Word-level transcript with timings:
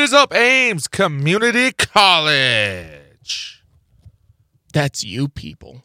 is 0.00 0.12
up 0.14 0.34
Aims 0.34 0.88
Community 0.88 1.72
College. 1.72 3.62
That's 4.72 5.04
you 5.04 5.28
people. 5.28 5.84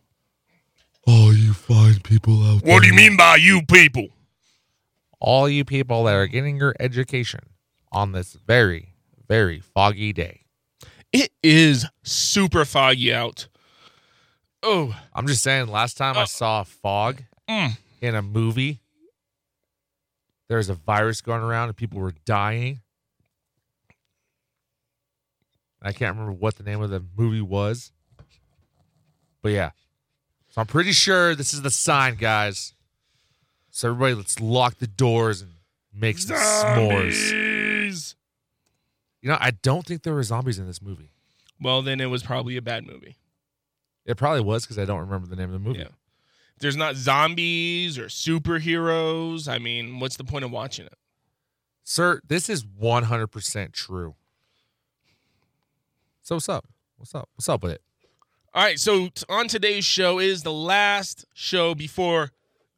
All 1.05 1.33
you 1.33 1.53
fine 1.53 1.99
people 1.99 2.41
out 2.43 2.63
there. 2.63 2.73
What 2.73 2.81
do 2.81 2.87
you 2.87 2.93
mean 2.93 3.17
by 3.17 3.35
you 3.35 3.61
people? 3.63 4.07
All 5.19 5.49
you 5.49 5.65
people 5.65 6.05
that 6.05 6.15
are 6.15 6.27
getting 6.27 6.57
your 6.57 6.73
education 6.79 7.41
on 7.91 8.11
this 8.13 8.37
very, 8.47 8.93
very 9.27 9.59
foggy 9.59 10.13
day. 10.13 10.41
It 11.11 11.31
is 11.43 11.85
super 12.03 12.65
foggy 12.65 13.13
out. 13.13 13.47
Oh, 14.63 14.97
I'm 15.13 15.27
just 15.27 15.43
saying, 15.43 15.67
last 15.67 15.97
time 15.97 16.17
I 16.17 16.23
Oh. 16.23 16.25
saw 16.25 16.63
fog 16.63 17.23
Mm. 17.49 17.77
in 18.01 18.15
a 18.15 18.21
movie, 18.21 18.81
there 20.47 20.57
was 20.57 20.69
a 20.69 20.73
virus 20.73 21.21
going 21.21 21.41
around 21.41 21.67
and 21.69 21.77
people 21.77 21.99
were 21.99 22.13
dying. 22.25 22.81
I 25.81 25.91
can't 25.91 26.15
remember 26.15 26.31
what 26.31 26.55
the 26.55 26.63
name 26.63 26.81
of 26.81 26.89
the 26.89 27.03
movie 27.15 27.41
was. 27.41 27.91
But 29.41 29.51
yeah. 29.51 29.71
So 30.49 30.61
I'm 30.61 30.67
pretty 30.67 30.93
sure 30.93 31.35
this 31.35 31.53
is 31.53 31.61
the 31.61 31.69
sign, 31.69 32.15
guys. 32.15 32.73
So 33.69 33.89
everybody, 33.89 34.15
let's 34.15 34.39
lock 34.39 34.79
the 34.79 34.87
doors 34.87 35.41
and 35.41 35.51
make 35.93 36.17
some 36.17 36.37
s'mores. 36.37 38.15
You 39.21 39.29
know, 39.29 39.37
I 39.39 39.51
don't 39.51 39.85
think 39.85 40.03
there 40.03 40.13
were 40.13 40.23
zombies 40.23 40.59
in 40.59 40.65
this 40.65 40.81
movie. 40.81 41.11
Well, 41.59 41.81
then 41.81 41.99
it 41.99 42.05
was 42.05 42.23
probably 42.23 42.57
a 42.57 42.61
bad 42.61 42.85
movie. 42.85 43.17
It 44.05 44.17
probably 44.17 44.41
was 44.41 44.63
because 44.63 44.79
I 44.79 44.85
don't 44.85 44.99
remember 44.99 45.27
the 45.27 45.35
name 45.35 45.45
of 45.45 45.53
the 45.53 45.59
movie. 45.59 45.79
Yeah. 45.79 45.89
If 46.55 46.61
there's 46.61 46.77
not 46.77 46.95
zombies 46.95 47.97
or 47.97 48.05
superheroes, 48.05 49.47
I 49.47 49.57
mean, 49.57 49.99
what's 49.99 50.15
the 50.15 50.23
point 50.23 50.45
of 50.45 50.51
watching 50.51 50.85
it? 50.85 50.97
Sir, 51.83 52.21
this 52.27 52.49
is 52.49 52.63
100% 52.63 53.73
true. 53.73 54.15
So 56.25 56.37
what's 56.37 56.49
up? 56.49 56.65
What's 56.97 57.13
up? 57.13 57.29
What's 57.35 57.47
up 57.47 57.61
with 57.61 57.73
it? 57.73 57.81
All 58.51 58.63
right, 58.63 58.79
so 58.79 59.09
t- 59.09 59.25
on 59.29 59.47
today's 59.47 59.85
show 59.85 60.17
is 60.17 60.41
the 60.41 60.51
last 60.51 61.23
show 61.35 61.75
before 61.75 62.31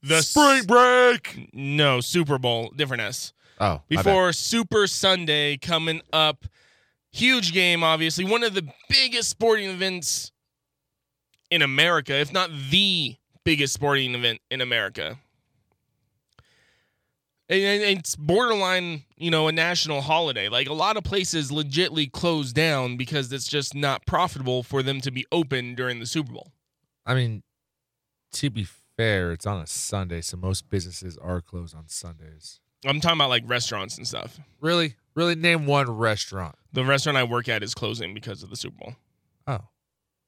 the 0.03 0.21
spring 0.21 0.66
break. 0.66 1.52
No, 1.53 2.02
Super 2.02 2.38
Bowl, 2.38 2.73
different 2.75 3.03
S. 3.03 3.31
Oh, 3.58 3.83
my 3.89 3.95
bad. 3.95 4.03
Before 4.03 4.33
Super 4.33 4.86
Sunday 4.86 5.55
coming 5.55 6.02
up. 6.11 6.44
Huge 7.13 7.53
game, 7.53 7.86
obviously. 7.86 8.25
One 8.25 8.44
of 8.44 8.53
the 8.53 8.67
biggest 8.89 9.30
sporting 9.30 9.69
events 9.69 10.33
in 11.49 11.61
America, 11.61 12.16
if 12.16 12.33
not 12.33 12.49
the 12.69 13.16
biggest 13.45 13.73
sporting 13.73 14.14
event 14.14 14.41
in 14.52 14.59
America. 14.59 15.19
And- 17.49 17.63
and 17.83 17.99
it's 17.99 18.15
borderline, 18.15 19.03
you 19.17 19.31
know, 19.31 19.47
a 19.47 19.51
national 19.51 20.01
holiday. 20.01 20.49
Like 20.49 20.67
a 20.67 20.73
lot 20.73 20.97
of 20.97 21.03
places 21.03 21.49
legitly 21.49 22.11
close 22.11 22.51
down 22.51 22.97
because 22.97 23.31
it's 23.31 23.47
just 23.47 23.73
not 23.73 24.05
profitable 24.05 24.63
for 24.63 24.83
them 24.83 24.99
to 25.01 25.11
be 25.11 25.25
open 25.31 25.73
during 25.75 25.99
the 25.99 26.05
Super 26.05 26.33
Bowl. 26.33 26.51
I 27.05 27.13
mean, 27.15 27.43
to 28.33 28.49
be 28.49 28.67
fair, 28.97 29.31
it's 29.31 29.45
on 29.45 29.61
a 29.61 29.67
Sunday, 29.67 30.19
so 30.21 30.35
most 30.35 30.69
businesses 30.69 31.17
are 31.17 31.39
closed 31.41 31.73
on 31.75 31.87
Sundays. 31.87 32.59
I'm 32.85 32.99
talking 32.99 33.17
about 33.17 33.29
like 33.29 33.43
restaurants 33.47 33.97
and 33.97 34.05
stuff. 34.07 34.39
Really? 34.59 34.95
Really 35.15 35.35
name 35.35 35.65
one 35.65 35.89
restaurant. 35.89 36.55
The 36.73 36.83
restaurant 36.83 37.17
I 37.17 37.23
work 37.23 37.47
at 37.49 37.63
is 37.63 37.73
closing 37.73 38.13
because 38.13 38.43
of 38.43 38.49
the 38.49 38.55
Super 38.57 38.77
Bowl. 38.77 38.95
Oh. 39.47 39.59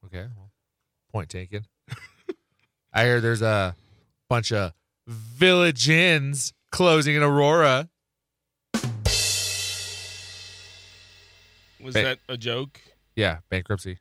Okay. 0.06 0.26
Well, 0.36 0.52
point 1.12 1.30
taken. 1.30 1.66
I 2.94 3.04
hear 3.04 3.20
there's 3.22 3.42
a 3.42 3.76
bunch 4.30 4.52
of 4.54 4.74
village 5.06 5.90
inns 5.90 6.54
closing 6.72 7.16
in 7.16 7.24
Aurora. 7.24 7.90
Was 11.82 11.94
that 11.94 12.20
a 12.28 12.38
joke? 12.38 12.82
Yeah, 13.16 13.40
bankruptcy. 13.50 14.00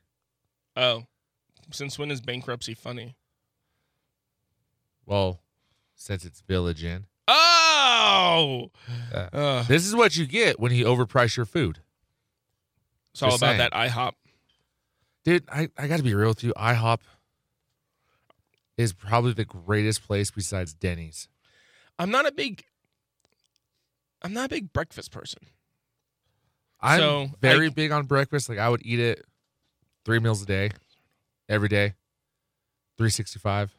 Oh. 0.75 1.03
Since 1.71 1.97
when 1.99 2.11
is 2.11 2.19
bankruptcy 2.21 2.73
funny? 2.73 3.15
Well, 5.05 5.39
since 5.95 6.25
it's 6.25 6.41
village 6.41 6.83
inn. 6.83 7.05
Oh! 7.27 8.71
Yeah. 9.11 9.29
Uh, 9.31 9.63
This 9.63 9.85
is 9.85 9.95
what 9.95 10.17
you 10.17 10.25
get 10.25 10.59
when 10.59 10.71
you 10.73 10.85
overprice 10.85 11.37
your 11.37 11.45
food. 11.45 11.79
it's 13.13 13.21
all 13.23 13.29
Just 13.31 13.41
about 13.43 13.57
saying. 13.57 13.59
that 13.59 13.71
IHOP. 13.73 14.13
Dude, 15.23 15.43
I, 15.49 15.69
I 15.77 15.87
got 15.87 15.97
to 15.97 16.03
be 16.03 16.13
real 16.15 16.29
with 16.29 16.43
you. 16.43 16.53
IHOP 16.57 16.99
is 18.77 18.93
probably 18.93 19.33
the 19.33 19.45
greatest 19.45 20.03
place 20.05 20.31
besides 20.31 20.73
Denny's. 20.73 21.27
I'm 21.99 22.09
not 22.11 22.25
a 22.25 22.31
big 22.31 22.63
I'm 24.21 24.33
not 24.33 24.45
a 24.45 24.49
big 24.49 24.73
breakfast 24.73 25.11
person. 25.11 25.39
I'm 26.81 26.99
So, 26.99 27.27
very 27.41 27.67
I- 27.67 27.69
big 27.69 27.91
on 27.91 28.05
breakfast. 28.05 28.49
Like 28.49 28.57
I 28.57 28.69
would 28.69 28.81
eat 28.85 28.99
it 28.99 29.25
three 30.05 30.19
meals 30.19 30.41
a 30.41 30.45
day, 30.45 30.71
every 31.49 31.67
day, 31.67 31.93
365. 32.97 33.73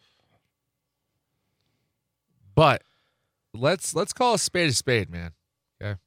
But 2.54 2.82
let's 3.54 3.94
let's 3.94 4.12
call 4.12 4.34
a 4.34 4.38
spade 4.38 4.70
a 4.70 4.72
spade, 4.74 5.10
man. 5.10 5.32
Okay. 5.82 5.98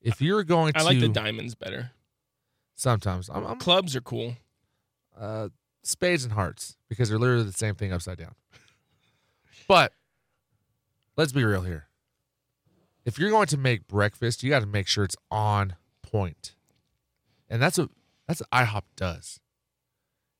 If 0.00 0.20
you're 0.20 0.44
going 0.44 0.72
to 0.74 0.78
I 0.78 0.82
like 0.82 1.00
the 1.00 1.08
diamonds 1.08 1.54
better. 1.54 1.90
sometimes 2.74 3.28
I'm, 3.32 3.44
I'm 3.46 3.58
Clubs 3.58 3.94
are 3.96 4.00
cool. 4.00 4.34
uh, 5.18 5.48
spades 5.82 6.24
and 6.24 6.32
hearts 6.32 6.76
because 6.88 7.08
they're 7.08 7.18
literally 7.18 7.44
the 7.44 7.52
same 7.52 7.74
thing 7.74 7.92
upside 7.92 8.18
down. 8.18 8.34
But 9.68 9.92
let's 11.16 11.32
be 11.32 11.44
real 11.44 11.62
here. 11.62 11.86
If 13.04 13.18
you're 13.18 13.30
going 13.30 13.46
to 13.48 13.56
make 13.56 13.88
breakfast, 13.88 14.42
you 14.42 14.50
got 14.50 14.60
to 14.60 14.66
make 14.66 14.86
sure 14.86 15.04
it's 15.04 15.16
on 15.30 15.76
point, 16.02 16.54
and 17.50 17.60
that's 17.60 17.78
what 17.78 17.90
that's 18.28 18.40
what 18.40 18.50
IHOP 18.50 18.82
does. 18.96 19.40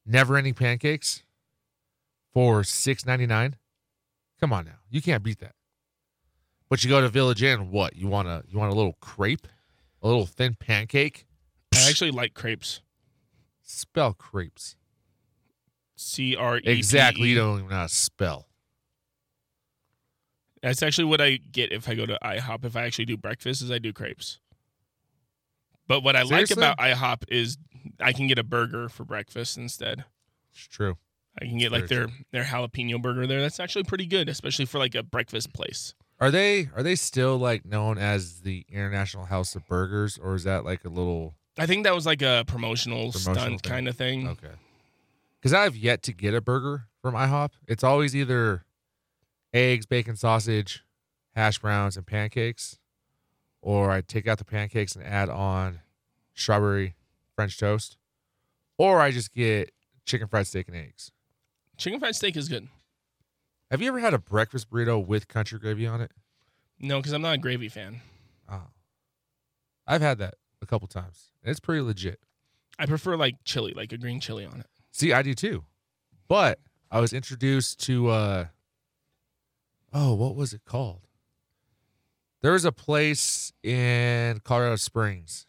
Never 0.06 0.36
ending 0.36 0.54
pancakes 0.54 1.22
for 2.32 2.62
six 2.64 3.04
ninety 3.04 3.26
nine. 3.26 3.56
Come 4.40 4.52
on 4.52 4.64
now, 4.64 4.78
you 4.90 5.02
can't 5.02 5.22
beat 5.22 5.40
that. 5.40 5.54
But 6.68 6.82
you 6.82 6.88
go 6.90 7.00
to 7.00 7.08
Village 7.08 7.42
Inn, 7.42 7.70
what 7.70 7.96
you 7.96 8.08
want 8.08 8.28
a 8.28 8.44
you 8.48 8.58
want 8.58 8.72
a 8.72 8.74
little 8.74 8.96
crepe, 9.00 9.46
a 10.00 10.06
little 10.06 10.26
thin 10.26 10.54
pancake. 10.54 11.26
I 11.74 11.88
actually 11.88 12.12
like 12.12 12.34
crepes. 12.34 12.80
Spell 13.62 14.12
crepes. 14.12 14.76
C 15.96 16.36
R 16.36 16.58
E. 16.58 16.62
Exactly. 16.64 17.28
You 17.28 17.36
don't 17.36 17.58
even 17.58 17.70
know 17.70 17.76
how 17.76 17.82
to 17.82 17.88
spell. 17.88 18.48
That's 20.62 20.82
actually 20.82 21.06
what 21.06 21.20
I 21.20 21.38
get 21.50 21.72
if 21.72 21.88
I 21.88 21.94
go 21.94 22.06
to 22.06 22.18
IHOP. 22.22 22.64
If 22.64 22.76
I 22.76 22.84
actually 22.84 23.06
do 23.06 23.16
breakfast, 23.16 23.62
is 23.62 23.70
I 23.70 23.78
do 23.78 23.92
crepes. 23.92 24.38
But 25.88 26.02
what 26.02 26.14
I 26.16 26.24
Seriously? 26.24 26.54
like 26.56 26.74
about 26.74 26.78
IHOP 26.78 27.24
is 27.28 27.58
I 28.00 28.12
can 28.12 28.26
get 28.28 28.38
a 28.38 28.44
burger 28.44 28.88
for 28.88 29.04
breakfast 29.04 29.56
instead. 29.56 30.04
It's 30.54 30.66
true. 30.68 30.96
I 31.40 31.46
can 31.46 31.58
get 31.58 31.72
like 31.72 31.88
their 31.88 32.08
their 32.30 32.44
jalapeno 32.44 33.00
burger 33.00 33.26
there. 33.26 33.40
That's 33.40 33.58
actually 33.58 33.84
pretty 33.84 34.06
good, 34.06 34.28
especially 34.28 34.66
for 34.66 34.78
like 34.78 34.94
a 34.94 35.02
breakfast 35.02 35.52
place. 35.52 35.94
Are 36.20 36.30
they 36.30 36.68
are 36.76 36.82
they 36.82 36.94
still 36.94 37.38
like 37.38 37.64
known 37.64 37.98
as 37.98 38.42
the 38.42 38.64
International 38.68 39.24
House 39.24 39.56
of 39.56 39.66
Burgers, 39.66 40.18
or 40.18 40.34
is 40.34 40.44
that 40.44 40.64
like 40.64 40.84
a 40.84 40.88
little 40.88 41.34
I 41.58 41.66
think 41.66 41.84
that 41.84 41.94
was 41.94 42.06
like 42.06 42.22
a 42.22 42.44
promotional, 42.46 43.12
Promotional 43.12 43.34
stunt 43.34 43.62
kind 43.62 43.88
of 43.88 43.96
thing. 43.96 44.28
okay? 44.28 44.54
Because 45.40 45.52
I've 45.52 45.74
yet 45.76 46.02
to 46.04 46.12
get 46.12 46.34
a 46.34 46.40
burger 46.40 46.84
from 47.00 47.14
IHOP. 47.14 47.50
It's 47.66 47.82
always 47.82 48.14
either 48.14 48.64
eggs, 49.52 49.86
bacon, 49.86 50.16
sausage, 50.16 50.84
hash 51.34 51.58
browns, 51.58 51.96
and 51.96 52.06
pancakes, 52.06 52.78
or 53.60 53.90
I 53.90 54.00
take 54.00 54.26
out 54.26 54.38
the 54.38 54.44
pancakes 54.44 54.94
and 54.96 55.04
add 55.04 55.28
on 55.28 55.80
strawberry 56.34 56.94
French 57.34 57.58
toast, 57.58 57.96
or 58.78 59.00
I 59.00 59.10
just 59.10 59.32
get 59.32 59.72
chicken 60.04 60.28
fried 60.28 60.46
steak 60.46 60.68
and 60.68 60.76
eggs. 60.76 61.12
Chicken 61.76 62.00
fried 62.00 62.14
steak 62.16 62.36
is 62.36 62.48
good. 62.48 62.68
Have 63.70 63.80
you 63.80 63.88
ever 63.88 64.00
had 64.00 64.14
a 64.14 64.18
breakfast 64.18 64.70
burrito 64.70 65.04
with 65.04 65.28
country 65.28 65.58
gravy 65.58 65.86
on 65.86 66.00
it? 66.00 66.10
No, 66.78 66.98
because 66.98 67.12
I'm 67.12 67.22
not 67.22 67.34
a 67.34 67.38
gravy 67.38 67.68
fan. 67.68 68.00
Oh, 68.50 68.68
I've 69.86 70.02
had 70.02 70.18
that 70.18 70.34
a 70.60 70.66
couple 70.66 70.88
times. 70.88 71.32
It's 71.42 71.60
pretty 71.60 71.80
legit. 71.80 72.20
I 72.78 72.86
prefer 72.86 73.16
like 73.16 73.36
chili, 73.44 73.72
like 73.74 73.92
a 73.92 73.98
green 73.98 74.20
chili 74.20 74.44
on 74.44 74.60
it. 74.60 74.66
See, 74.90 75.12
I 75.12 75.22
do 75.22 75.34
too. 75.34 75.64
But 76.28 76.58
I 76.90 77.00
was 77.00 77.12
introduced 77.12 77.80
to 77.84 78.08
uh 78.08 78.46
oh, 79.92 80.14
what 80.14 80.34
was 80.34 80.52
it 80.52 80.62
called? 80.64 81.00
There 82.40 82.52
was 82.52 82.64
a 82.64 82.72
place 82.72 83.52
in 83.62 84.40
Colorado 84.40 84.76
Springs 84.76 85.46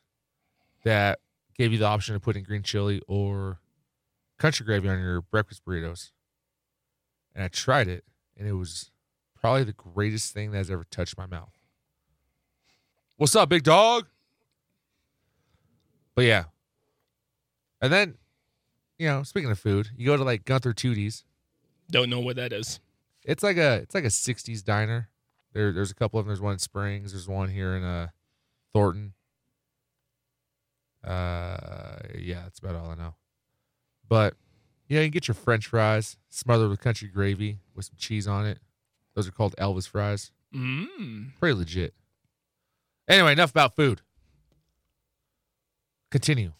that 0.83 1.19
gave 1.57 1.71
you 1.71 1.77
the 1.77 1.85
option 1.85 2.15
of 2.15 2.21
putting 2.21 2.43
green 2.43 2.61
chili 2.61 3.01
or 3.07 3.59
country 4.37 4.65
gravy 4.65 4.89
on 4.89 4.99
your 4.99 5.21
breakfast 5.21 5.63
burritos. 5.65 6.11
And 7.33 7.43
I 7.43 7.47
tried 7.47 7.87
it 7.87 8.03
and 8.37 8.47
it 8.47 8.53
was 8.53 8.91
probably 9.39 9.63
the 9.63 9.73
greatest 9.73 10.33
thing 10.33 10.51
that 10.51 10.57
has 10.57 10.69
ever 10.69 10.85
touched 10.89 11.17
my 11.17 11.25
mouth. 11.25 11.53
What's 13.17 13.35
up, 13.35 13.49
big 13.49 13.63
dog? 13.63 14.07
But 16.15 16.25
yeah. 16.25 16.45
And 17.81 17.91
then 17.91 18.17
you 18.99 19.07
know, 19.07 19.23
speaking 19.23 19.49
of 19.51 19.59
food, 19.59 19.89
you 19.97 20.05
go 20.05 20.17
to 20.17 20.23
like 20.23 20.45
Gunther 20.45 20.73
Toody's. 20.73 21.25
Don't 21.89 22.09
know 22.09 22.19
what 22.19 22.35
that 22.37 22.53
is. 22.53 22.79
It's 23.25 23.43
like 23.43 23.57
a 23.57 23.75
it's 23.75 23.95
like 23.95 24.03
a 24.03 24.07
'60s 24.07 24.63
diner. 24.63 25.09
There, 25.53 25.71
there's 25.71 25.91
a 25.91 25.95
couple 25.95 26.19
of 26.19 26.25
them. 26.25 26.29
There's 26.31 26.41
one 26.41 26.53
in 26.53 26.59
Springs. 26.59 27.11
There's 27.13 27.27
one 27.27 27.49
here 27.49 27.75
in 27.75 27.83
uh, 27.83 28.07
Thornton. 28.73 29.13
Uh, 31.03 31.97
yeah, 32.17 32.41
that's 32.43 32.59
about 32.59 32.75
all 32.75 32.89
I 32.89 32.95
know. 32.95 33.15
But 34.07 34.35
yeah, 34.87 34.99
you 34.99 35.05
can 35.05 35.11
get 35.11 35.27
your 35.27 35.35
French 35.35 35.67
fries 35.67 36.17
smothered 36.29 36.69
with 36.69 36.81
country 36.81 37.07
gravy 37.07 37.59
with 37.75 37.85
some 37.85 37.95
cheese 37.97 38.27
on 38.27 38.45
it. 38.45 38.59
Those 39.15 39.27
are 39.27 39.31
called 39.31 39.55
Elvis 39.57 39.87
fries. 39.87 40.31
Mm. 40.53 41.37
Pretty 41.39 41.55
legit. 41.55 41.93
Anyway, 43.07 43.31
enough 43.33 43.51
about 43.51 43.75
food. 43.75 44.01
Continue 46.11 46.53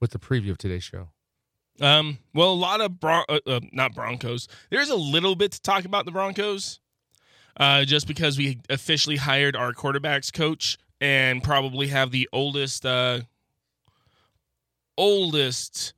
with 0.00 0.10
the 0.10 0.18
preview 0.18 0.50
of 0.50 0.58
today's 0.58 0.84
show. 0.84 1.08
Um, 1.80 2.18
well, 2.34 2.52
a 2.52 2.54
lot 2.54 2.80
of 2.80 2.98
Bron- 3.00 3.24
uh, 3.28 3.40
uh, 3.46 3.60
not 3.72 3.94
Broncos. 3.94 4.48
There's 4.70 4.90
a 4.90 4.96
little 4.96 5.34
bit 5.34 5.52
to 5.52 5.60
talk 5.60 5.84
about 5.84 6.04
the 6.04 6.12
Broncos, 6.12 6.80
uh, 7.58 7.84
just 7.84 8.06
because 8.06 8.38
we 8.38 8.60
officially 8.70 9.16
hired 9.16 9.56
our 9.56 9.72
quarterbacks 9.72 10.32
coach 10.32 10.78
and 11.00 11.42
probably 11.42 11.88
have 11.88 12.10
the 12.10 12.28
oldest, 12.32 12.86
uh, 12.86 13.20
oldest 14.96 15.92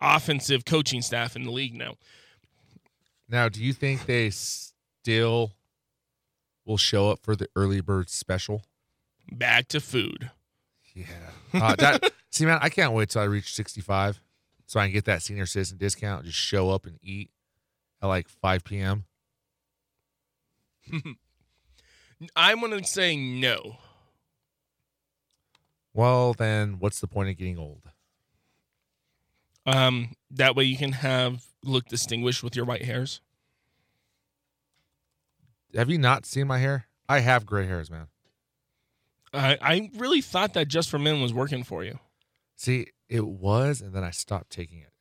offensive 0.00 0.64
coaching 0.64 1.02
staff 1.02 1.36
in 1.36 1.44
the 1.44 1.50
league 1.50 1.74
now. 1.74 1.94
Now, 3.28 3.48
do 3.48 3.62
you 3.62 3.72
think 3.72 4.06
they 4.06 4.30
still 4.30 5.52
will 6.64 6.78
show 6.78 7.10
up 7.10 7.20
for 7.22 7.36
the 7.36 7.48
early 7.56 7.80
bird 7.80 8.10
special? 8.10 8.64
Back 9.30 9.68
to 9.68 9.80
food. 9.80 10.30
Yeah. 10.94 11.06
Uh, 11.54 11.74
that, 11.76 12.12
see, 12.30 12.44
man, 12.44 12.58
I 12.60 12.68
can't 12.68 12.92
wait 12.92 13.10
till 13.10 13.22
I 13.22 13.26
reach 13.26 13.54
65 13.54 14.20
so 14.72 14.80
I 14.80 14.86
can 14.86 14.94
get 14.94 15.04
that 15.04 15.20
senior 15.20 15.44
citizen 15.44 15.76
discount. 15.76 16.24
Just 16.24 16.38
show 16.38 16.70
up 16.70 16.86
and 16.86 16.98
eat 17.02 17.30
at 18.00 18.06
like 18.06 18.26
5 18.26 18.64
p.m. 18.64 19.04
I'm 22.34 22.58
gonna 22.58 22.82
say 22.82 23.14
no. 23.14 23.76
Well, 25.92 26.32
then 26.32 26.76
what's 26.78 27.00
the 27.00 27.06
point 27.06 27.28
of 27.28 27.36
getting 27.36 27.58
old? 27.58 27.82
Um, 29.66 30.16
that 30.30 30.56
way 30.56 30.64
you 30.64 30.78
can 30.78 30.92
have 30.92 31.44
look 31.62 31.84
distinguished 31.84 32.42
with 32.42 32.56
your 32.56 32.64
white 32.64 32.86
hairs. 32.86 33.20
Have 35.74 35.90
you 35.90 35.98
not 35.98 36.24
seen 36.24 36.46
my 36.46 36.60
hair? 36.60 36.86
I 37.10 37.18
have 37.18 37.44
gray 37.44 37.66
hairs, 37.66 37.90
man. 37.90 38.06
I 39.34 39.58
I 39.60 39.90
really 39.98 40.22
thought 40.22 40.54
that 40.54 40.68
just 40.68 40.88
for 40.88 40.98
men 40.98 41.20
was 41.20 41.34
working 41.34 41.62
for 41.62 41.84
you. 41.84 41.98
See, 42.62 42.86
it 43.08 43.26
was, 43.26 43.80
and 43.80 43.92
then 43.92 44.04
I 44.04 44.12
stopped 44.12 44.50
taking 44.50 44.78
it. 44.78 44.92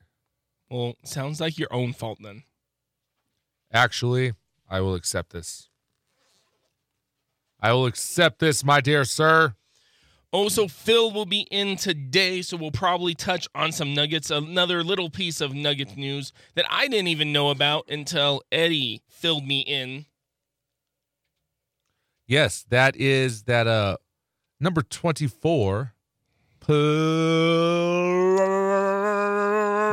Well, 0.71 0.95
sounds 1.03 1.39
like 1.39 1.59
your 1.59 1.71
own 1.71 1.93
fault 1.93 2.17
then. 2.19 2.41
Actually, 3.71 4.33
I 4.67 4.81
will 4.81 4.95
accept 4.95 5.31
this. 5.31 5.69
I 7.59 7.71
will 7.73 7.85
accept 7.85 8.39
this, 8.39 8.63
my 8.63 8.81
dear 8.81 9.05
sir. 9.05 9.53
Also, 10.31 10.67
Phil 10.67 11.11
will 11.11 11.27
be 11.27 11.41
in 11.51 11.75
today, 11.75 12.41
so 12.41 12.57
we'll 12.57 12.71
probably 12.71 13.13
touch 13.13 13.47
on 13.53 13.71
some 13.71 13.93
nuggets. 13.93 14.31
Another 14.31 14.83
little 14.83 15.11
piece 15.11 15.39
of 15.39 15.53
nugget 15.53 15.95
news 15.95 16.33
that 16.55 16.65
I 16.67 16.87
didn't 16.87 17.09
even 17.09 17.31
know 17.31 17.51
about 17.51 17.87
until 17.91 18.41
Eddie 18.51 19.03
filled 19.07 19.45
me 19.45 19.59
in. 19.59 20.07
Yes, 22.25 22.65
that 22.69 22.95
is 22.95 23.43
that 23.43 23.67
uh 23.67 23.97
number 24.59 24.81
24. 24.81 25.93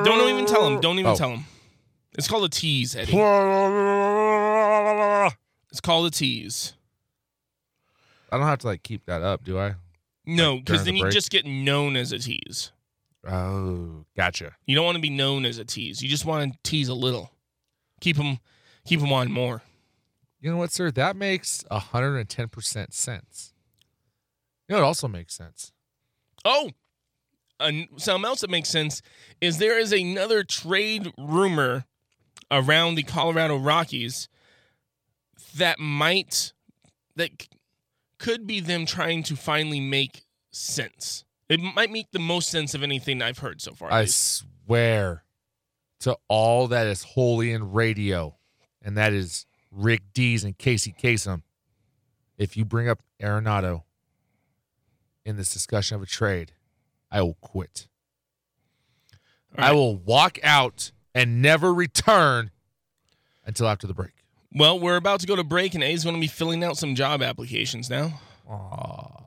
Don't 0.05 0.29
even 0.29 0.47
tell 0.47 0.67
him. 0.67 0.81
Don't 0.81 0.99
even 0.99 1.13
Oh. 1.13 1.17
tell 1.17 1.31
him. 1.31 1.45
It's 2.17 2.27
called 2.29 2.45
a 2.45 2.49
tease, 2.49 2.95
Eddie. 2.97 3.13
It's 5.71 5.81
called 5.81 6.07
a 6.07 6.11
tease. 6.11 6.75
I 8.31 8.37
don't 8.37 8.47
have 8.47 8.59
to 8.61 8.67
like 8.67 8.83
keep 8.83 9.07
that 9.07 9.23
up, 9.23 9.45
do 9.45 9.59
I? 9.59 9.75
No, 10.27 10.57
because 10.59 10.83
during 10.83 10.97
then 10.97 11.03
the 11.03 11.07
you 11.07 11.13
just 11.13 11.31
get 11.31 11.47
known 11.47 11.97
as 11.97 12.13
a 12.13 12.19
tease. 12.19 12.73
Oh, 13.27 14.05
gotcha. 14.17 14.57
You 14.67 14.75
don't 14.77 14.85
want 14.85 14.97
to 14.97 15.01
be 15.03 15.11
known 15.11 15.45
as 15.45 15.59
a 15.59 15.65
tease. 15.65 16.03
You 16.03 16.09
just 16.09 16.25
want 16.25 16.53
to 16.53 16.59
tease 16.69 16.89
a 16.89 16.95
little. 16.95 17.33
Keep 18.01 18.17
them, 18.17 18.39
keep 18.85 19.01
them 19.01 19.13
on 19.13 19.31
more. 19.33 19.63
You 20.41 20.51
know 20.51 20.57
what, 20.57 20.73
sir? 20.73 20.91
That 20.91 21.17
makes 21.17 21.65
110% 21.71 22.93
sense. 22.95 23.53
You 24.69 24.75
know, 24.77 24.83
it 24.83 24.85
also 24.85 25.09
makes 25.09 25.35
sense. 25.35 25.73
Oh, 26.49 26.71
and 27.61 27.89
something 27.99 28.25
else 28.25 28.41
that 28.41 28.49
makes 28.49 28.71
sense 28.71 29.03
is 29.39 29.59
there 29.59 29.79
is 29.79 29.93
another 29.93 30.45
trade 30.45 31.13
rumor 31.19 31.85
around 32.51 32.95
the 32.95 33.03
Colorado 33.03 33.59
Rockies 33.59 34.31
that 35.55 35.79
might 35.79 36.55
that 37.17 37.49
could 38.19 38.47
be 38.47 38.61
them 38.61 38.87
trying 38.87 39.23
to 39.25 39.37
finally 39.37 39.81
make 39.81 40.25
sense. 40.51 41.25
It 41.51 41.61
might 41.61 41.91
make 41.91 42.13
the 42.13 42.19
most 42.19 42.49
sense 42.49 42.75
of 42.75 42.83
anything 42.83 43.21
I've 43.21 43.39
heard 43.39 43.61
so 43.61 43.75
far. 43.75 43.93
I 43.93 44.07
swear 44.07 45.25
to 46.01 46.17
all 46.29 46.69
that 46.69 46.87
is 46.87 47.03
holy 47.03 47.53
in 47.53 47.73
radio, 47.73 48.37
and 48.81 48.97
that 48.97 49.13
is 49.13 49.45
Rick 49.71 50.01
Dees 50.15 50.45
and 50.45 50.57
Casey 50.57 50.95
Kasem. 50.99 51.43
If 52.39 52.57
you 52.57 52.65
bring 52.65 52.89
up 52.89 53.03
Arenado 53.21 53.83
in 55.29 55.37
this 55.37 55.53
discussion 55.53 55.95
of 55.95 56.03
a 56.03 56.07
trade, 56.07 56.53
I 57.11 57.21
will 57.21 57.37
quit. 57.43 57.87
All 59.57 59.65
I 59.65 59.73
will 59.73 59.97
walk 59.97 60.39
out 60.43 60.91
and 61.15 61.43
never 61.43 61.73
return 61.73 62.51
until 63.45 63.69
after 63.69 63.87
the 63.87 63.93
break. 63.93 64.25
Well, 64.55 64.81
we're 64.81 64.97
about 64.97 65.21
to 65.21 65.27
go 65.27 65.37
to 65.37 65.45
break, 65.45 65.75
and 65.75 65.85
A's 65.85 66.03
going 66.03 66.17
to 66.17 66.21
be 66.21 66.27
filling 66.27 66.65
out 66.65 66.79
some 66.79 66.95
job 66.95 67.23
applications 67.23 67.91
now. 67.91 68.19
Aw. 68.49 69.25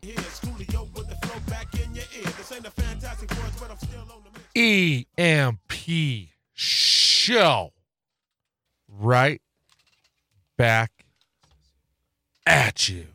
Here, 0.00 0.14
Schoolio 0.16 0.90
with 0.96 1.08
the 1.08 1.26
flow 1.26 1.38
back 1.48 1.74
in 1.74 1.94
your 1.94 2.04
ear. 2.16 2.24
This 2.24 2.52
ain't 2.52 2.66
a 2.66 2.70
fantastic 2.70 3.30
words, 3.30 3.60
but 3.60 3.70
I'm 3.70 3.76
still 3.76 4.00
on 4.00 4.22
the 4.24 4.30
mix. 4.54 5.06
EMP 5.18 6.28
show. 6.54 7.72
Right 8.88 9.42
back 10.56 11.04
at 12.46 12.88
you. 12.88 13.08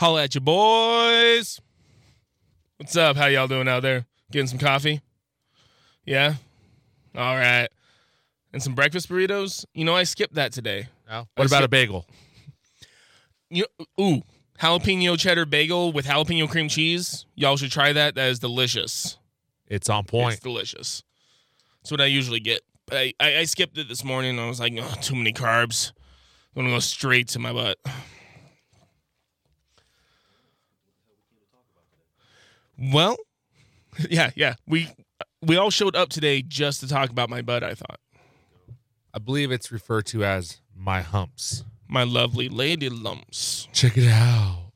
Holla 0.00 0.22
at 0.22 0.34
you, 0.34 0.40
boys. 0.40 1.60
What's 2.78 2.96
up? 2.96 3.18
How 3.18 3.26
y'all 3.26 3.46
doing 3.46 3.68
out 3.68 3.82
there? 3.82 4.06
Getting 4.32 4.46
some 4.46 4.58
coffee? 4.58 5.02
Yeah? 6.06 6.36
All 7.14 7.36
right. 7.36 7.68
And 8.54 8.62
some 8.62 8.74
breakfast 8.74 9.10
burritos? 9.10 9.66
You 9.74 9.84
know, 9.84 9.94
I 9.94 10.04
skipped 10.04 10.36
that 10.36 10.54
today. 10.54 10.88
I 11.06 11.26
what 11.34 11.48
about 11.48 11.58
see- 11.58 11.64
a 11.64 11.68
bagel? 11.68 12.06
You 13.50 13.66
ooh, 14.00 14.22
jalapeno 14.58 15.18
cheddar 15.18 15.44
bagel 15.44 15.92
with 15.92 16.06
jalapeno 16.06 16.48
cream 16.48 16.70
cheese. 16.70 17.26
Y'all 17.34 17.58
should 17.58 17.70
try 17.70 17.92
that. 17.92 18.14
That 18.14 18.30
is 18.30 18.38
delicious. 18.38 19.18
It's 19.66 19.90
on 19.90 20.04
point. 20.04 20.32
It's 20.32 20.42
delicious. 20.42 21.02
That's 21.82 21.90
what 21.90 22.00
I 22.00 22.06
usually 22.06 22.40
get. 22.40 22.62
But 22.86 22.96
I, 22.96 23.12
I, 23.20 23.36
I 23.40 23.44
skipped 23.44 23.76
it 23.76 23.86
this 23.86 24.02
morning. 24.02 24.38
I 24.38 24.48
was 24.48 24.60
like, 24.60 24.72
oh, 24.80 24.94
too 25.02 25.14
many 25.14 25.34
carbs. 25.34 25.92
I'm 26.56 26.62
gonna 26.62 26.74
go 26.74 26.78
straight 26.78 27.28
to 27.28 27.38
my 27.38 27.52
butt. 27.52 27.76
Well, 32.80 33.16
yeah, 34.10 34.30
yeah. 34.34 34.54
We 34.66 34.88
we 35.42 35.56
all 35.56 35.70
showed 35.70 35.96
up 35.96 36.08
today 36.08 36.42
just 36.42 36.80
to 36.80 36.88
talk 36.88 37.10
about 37.10 37.28
my 37.30 37.42
butt. 37.42 37.62
I 37.62 37.74
thought 37.74 38.00
I 39.12 39.18
believe 39.18 39.50
it's 39.52 39.70
referred 39.72 40.06
to 40.06 40.24
as 40.24 40.60
my 40.74 41.00
humps. 41.02 41.64
my 41.88 42.04
lovely 42.04 42.48
lady 42.48 42.88
lumps. 42.88 43.68
Check 43.72 43.96
it 43.98 44.08
out. 44.08 44.70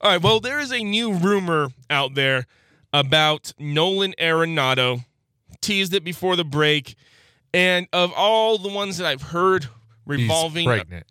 All 0.00 0.10
right. 0.10 0.22
Well, 0.22 0.40
there 0.40 0.58
is 0.58 0.72
a 0.72 0.82
new 0.82 1.12
rumor 1.14 1.68
out 1.90 2.14
there 2.14 2.46
about 2.92 3.52
Nolan 3.58 4.14
Arenado. 4.18 5.04
Teased 5.60 5.92
it 5.94 6.04
before 6.04 6.36
the 6.36 6.44
break, 6.44 6.94
and 7.52 7.88
of 7.92 8.12
all 8.16 8.58
the 8.58 8.68
ones 8.68 8.96
that 8.98 9.06
I've 9.06 9.22
heard 9.22 9.66
revolving, 10.06 10.68
He's 10.68 10.78
pregnant. 10.78 11.06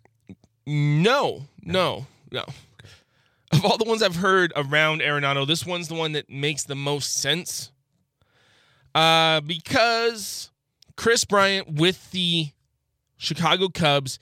no, 0.65 1.43
no, 1.63 2.05
no. 2.31 2.45
Of 3.51 3.63
all 3.63 3.77
the 3.77 3.85
ones 3.85 4.03
I've 4.03 4.17
heard 4.17 4.51
around 4.55 5.01
Arenado, 5.01 5.47
this 5.47 5.65
one's 5.65 5.87
the 5.87 5.95
one 5.95 6.11
that 6.11 6.29
makes 6.29 6.63
the 6.63 6.75
most 6.75 7.13
sense. 7.15 7.71
Uh, 8.93 9.41
because 9.41 10.51
Kris 10.95 11.23
Bryant 11.23 11.73
with 11.73 12.11
the 12.11 12.49
Chicago 13.15 13.69
Cubs, 13.69 14.19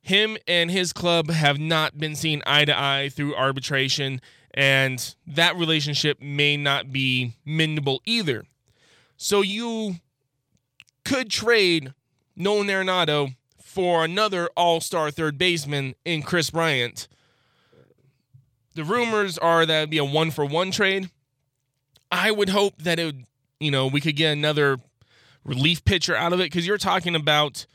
him 0.00 0.36
and 0.46 0.70
his 0.70 0.92
club 0.92 1.30
have 1.30 1.58
not 1.58 1.98
been 1.98 2.14
seen 2.14 2.42
eye 2.46 2.64
to 2.64 2.78
eye 2.78 3.10
through 3.10 3.34
arbitration, 3.34 4.20
and 4.52 5.14
that 5.26 5.56
relationship 5.56 6.20
may 6.20 6.56
not 6.56 6.92
be 6.92 7.34
mendable 7.46 7.98
either. 8.06 8.44
So 9.16 9.40
you 9.42 9.96
could 11.04 11.30
trade 11.30 11.92
Nolan 12.36 12.68
Arenado 12.68 13.34
for 13.62 14.04
another 14.04 14.48
all 14.56 14.80
star 14.80 15.10
third 15.10 15.38
baseman 15.38 15.94
in 16.04 16.22
Kris 16.22 16.50
Bryant. 16.50 17.08
The 18.74 18.84
rumors 18.84 19.38
are 19.38 19.64
that 19.64 19.78
it'd 19.78 19.90
be 19.90 19.98
a 19.98 20.04
one 20.04 20.30
for 20.30 20.44
one 20.44 20.70
trade. 20.70 21.10
I 22.10 22.30
would 22.30 22.48
hope 22.48 22.82
that 22.82 22.98
it 22.98 23.04
would, 23.04 23.24
you 23.60 23.70
know, 23.70 23.86
we 23.86 24.00
could 24.00 24.16
get 24.16 24.32
another 24.32 24.78
relief 25.44 25.84
pitcher 25.84 26.14
out 26.16 26.32
of 26.32 26.40
it 26.40 26.44
because 26.44 26.66
you're 26.66 26.78
talking 26.78 27.14
about 27.14 27.66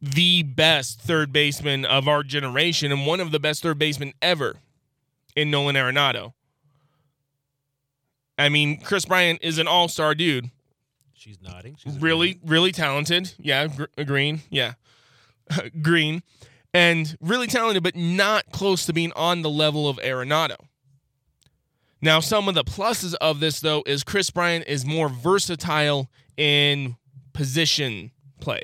the 0.00 0.42
best 0.42 1.00
third 1.00 1.32
baseman 1.32 1.84
of 1.84 2.06
our 2.08 2.22
generation 2.22 2.92
and 2.92 3.06
one 3.06 3.20
of 3.20 3.30
the 3.32 3.40
best 3.40 3.62
third 3.62 3.78
basemen 3.78 4.12
ever 4.20 4.56
in 5.34 5.50
Nolan 5.50 5.76
Arenado. 5.76 6.34
I 8.38 8.48
mean, 8.48 8.80
Kris 8.80 9.04
Bryant 9.04 9.40
is 9.42 9.58
an 9.58 9.66
all 9.68 9.88
star 9.88 10.14
dude. 10.14 10.50
She's 11.14 11.40
nodding. 11.40 11.76
She's 11.78 11.98
really, 11.98 12.38
really 12.44 12.72
talented. 12.72 13.32
Yeah, 13.38 13.68
gr- 13.68 14.02
green. 14.04 14.42
Yeah, 14.50 14.74
green, 15.82 16.22
and 16.74 17.16
really 17.20 17.46
talented, 17.46 17.84
but 17.84 17.94
not 17.96 18.50
close 18.50 18.84
to 18.84 18.92
being 18.92 19.12
on 19.14 19.42
the 19.42 19.48
level 19.48 19.88
of 19.88 19.96
Arenado. 19.98 20.56
Now, 22.02 22.20
some 22.20 22.48
of 22.48 22.54
the 22.54 22.64
pluses 22.64 23.14
of 23.20 23.40
this, 23.40 23.60
though, 23.60 23.82
is 23.86 24.04
Kris 24.04 24.28
Bryant 24.30 24.66
is 24.66 24.84
more 24.84 25.08
versatile 25.08 26.10
in 26.36 26.96
position 27.32 28.10
play. 28.40 28.62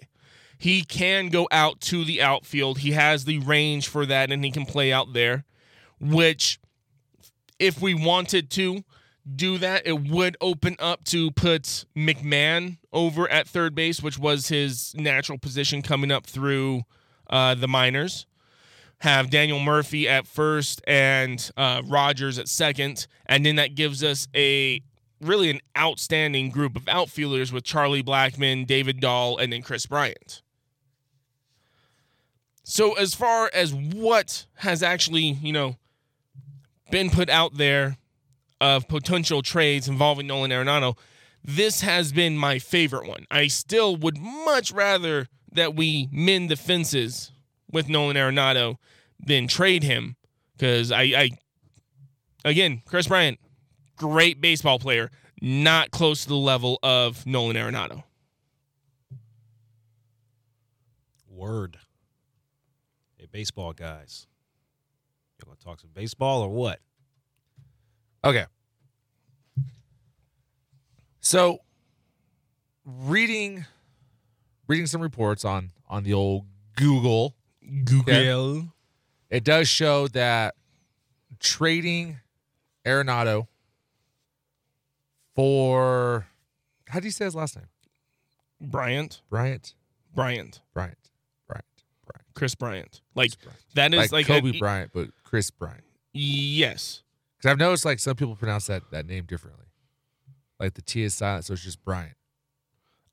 He 0.58 0.82
can 0.82 1.28
go 1.28 1.48
out 1.50 1.80
to 1.82 2.04
the 2.04 2.20
outfield. 2.20 2.80
He 2.80 2.90
has 2.90 3.24
the 3.24 3.38
range 3.38 3.88
for 3.88 4.04
that, 4.04 4.30
and 4.30 4.44
he 4.44 4.50
can 4.50 4.66
play 4.66 4.92
out 4.92 5.14
there, 5.14 5.44
which, 5.98 6.60
if 7.58 7.80
we 7.80 7.94
wanted 7.94 8.50
to, 8.50 8.84
do 9.36 9.56
that, 9.58 9.86
it 9.86 10.08
would 10.08 10.36
open 10.40 10.76
up 10.78 11.04
to 11.04 11.30
put 11.30 11.84
McMahon 11.96 12.76
over 12.92 13.30
at 13.30 13.48
third 13.48 13.74
base, 13.74 14.02
which 14.02 14.18
was 14.18 14.48
his 14.48 14.94
natural 14.96 15.38
position 15.38 15.80
coming 15.80 16.10
up 16.10 16.26
through 16.26 16.82
uh, 17.30 17.54
the 17.54 17.68
minors. 17.68 18.26
Have 18.98 19.30
Daniel 19.30 19.60
Murphy 19.60 20.06
at 20.06 20.26
first 20.26 20.82
and 20.86 21.50
uh, 21.56 21.80
Rodgers 21.86 22.38
at 22.38 22.48
second, 22.48 23.06
and 23.24 23.46
then 23.46 23.56
that 23.56 23.74
gives 23.74 24.04
us 24.04 24.28
a 24.34 24.82
really 25.22 25.50
an 25.50 25.60
outstanding 25.76 26.50
group 26.50 26.76
of 26.76 26.86
outfielders 26.86 27.50
with 27.50 27.64
Charlie 27.64 28.02
Blackmon, 28.02 28.66
David 28.66 29.00
Dahl, 29.00 29.38
and 29.38 29.52
then 29.52 29.62
Kris 29.62 29.86
Bryant. 29.86 30.42
So 32.62 32.92
as 32.94 33.14
far 33.14 33.50
as 33.54 33.74
what 33.74 34.46
has 34.56 34.82
actually, 34.82 35.38
you 35.42 35.52
know, 35.52 35.76
been 36.90 37.10
put 37.10 37.28
out 37.30 37.56
there 37.56 37.96
of 38.60 38.86
potential 38.86 39.42
trades 39.42 39.88
involving 39.88 40.26
Nolan 40.26 40.50
Arenado, 40.50 40.96
this 41.42 41.80
has 41.80 42.12
been 42.12 42.36
my 42.36 42.58
favorite 42.58 43.08
one. 43.08 43.26
I 43.30 43.46
still 43.46 43.96
would 43.96 44.18
much 44.18 44.72
rather 44.72 45.28
that 45.52 45.74
we 45.74 46.08
mend 46.12 46.50
the 46.50 46.56
fences 46.56 47.32
with 47.70 47.88
Nolan 47.88 48.16
Arenado 48.16 48.76
than 49.18 49.46
trade 49.48 49.82
him 49.82 50.16
because 50.56 50.92
I, 50.92 51.02
I, 51.02 51.30
again, 52.44 52.82
Kris 52.86 53.06
Bryant, 53.08 53.38
great 53.96 54.40
baseball 54.40 54.78
player, 54.78 55.10
not 55.40 55.90
close 55.90 56.22
to 56.24 56.28
the 56.28 56.36
level 56.36 56.78
of 56.82 57.26
Nolan 57.26 57.56
Arenado. 57.56 58.04
Word. 61.28 61.78
Hey, 63.16 63.26
baseball 63.30 63.72
guys. 63.72 64.26
You 65.38 65.48
want 65.48 65.58
to 65.58 65.64
talk 65.64 65.80
some 65.80 65.90
baseball 65.94 66.42
or 66.42 66.50
what? 66.50 66.80
Okay. 68.22 68.44
So 71.20 71.60
reading 72.84 73.64
reading 74.70 74.86
some 74.86 75.00
reports 75.02 75.44
on 75.44 75.72
on 75.88 76.04
the 76.04 76.14
old 76.14 76.46
Google, 76.76 77.34
Google. 77.84 78.68
it 79.28 79.42
does 79.42 79.68
show 79.68 80.06
that 80.08 80.54
trading 81.40 82.20
Arenado 82.86 83.48
for 85.34 86.26
how 86.88 87.00
do 87.00 87.06
you 87.06 87.10
say 87.10 87.24
his 87.24 87.34
last 87.34 87.56
name? 87.56 87.66
Bryant, 88.60 89.22
Bryant? 89.28 89.74
Bryant, 90.14 90.60
Bryant. 90.72 90.96
Bryant. 91.48 91.64
Bryant. 92.06 92.26
Kris 92.34 92.54
Bryant. 92.54 93.00
Like 93.16 93.30
Kris 93.32 93.44
Bryant. 93.44 93.60
that 93.74 93.94
is 93.94 94.12
like, 94.12 94.12
like, 94.12 94.26
Kobe 94.26 94.56
a- 94.56 94.58
Bryant, 94.60 94.90
but 94.94 95.08
Kris 95.24 95.50
Bryant. 95.50 95.84
Yes. 96.12 97.02
Because 97.36 97.50
I've 97.50 97.58
noticed 97.58 97.84
like 97.84 97.98
some 97.98 98.14
people 98.14 98.36
pronounce 98.36 98.68
that 98.68 98.82
that 98.92 99.06
name 99.06 99.24
differently. 99.24 99.66
Like 100.60 100.74
the 100.74 100.82
T 100.82 101.02
is 101.02 101.14
silent, 101.14 101.46
so 101.46 101.54
it's 101.54 101.64
just 101.64 101.84
Bryant. 101.84 102.14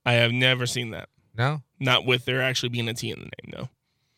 I 0.06 0.14
have 0.14 0.32
never 0.32 0.66
seen 0.68 0.92
that. 0.92 1.10
No, 1.38 1.62
Not 1.79 2.06
with 2.06 2.25
there 2.25 2.41
actually 2.41 2.70
being 2.70 2.88
a 2.89 2.94
T 2.94 3.12
in 3.12 3.20
the 3.20 3.25
name, 3.25 3.53
no. 3.58 3.70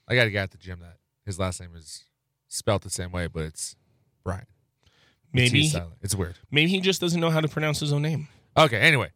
I 0.07 0.15
got 0.15 0.27
a 0.27 0.29
guy 0.29 0.41
at 0.41 0.51
the 0.51 0.57
gym 0.57 0.79
that 0.79 0.97
his 1.25 1.37
last 1.37 1.59
name 1.59 1.75
is 1.75 2.05
spelt 2.47 2.81
the 2.81 2.89
same 2.89 3.11
way, 3.11 3.27
but 3.27 3.43
it's 3.43 3.75
Brian. 4.23 4.45
Maybe 5.33 5.65
is. 5.65 5.77
It's 6.01 6.15
weird. 6.15 6.35
maybe 6.49 6.69
he 6.71 6.79
just 6.79 7.01
doesn't 7.01 7.19
know 7.19 7.29
how 7.29 7.41
to 7.41 7.47
pronounce 7.47 7.79
his 7.81 7.93
own 7.93 8.01
name. 8.01 8.27
Okay. 8.57 8.79
Anyway, 8.79 9.11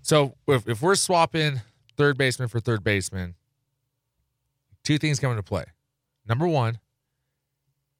so 0.00 0.34
if 0.46 0.66
if 0.68 0.80
we're 0.80 0.94
swapping 0.94 1.60
third 1.96 2.16
baseman 2.16 2.48
for 2.48 2.60
third 2.60 2.82
baseman, 2.82 3.34
two 4.84 4.96
things 4.96 5.18
come 5.20 5.30
into 5.32 5.42
play. 5.42 5.64
Number 6.26 6.46
one, 6.46 6.78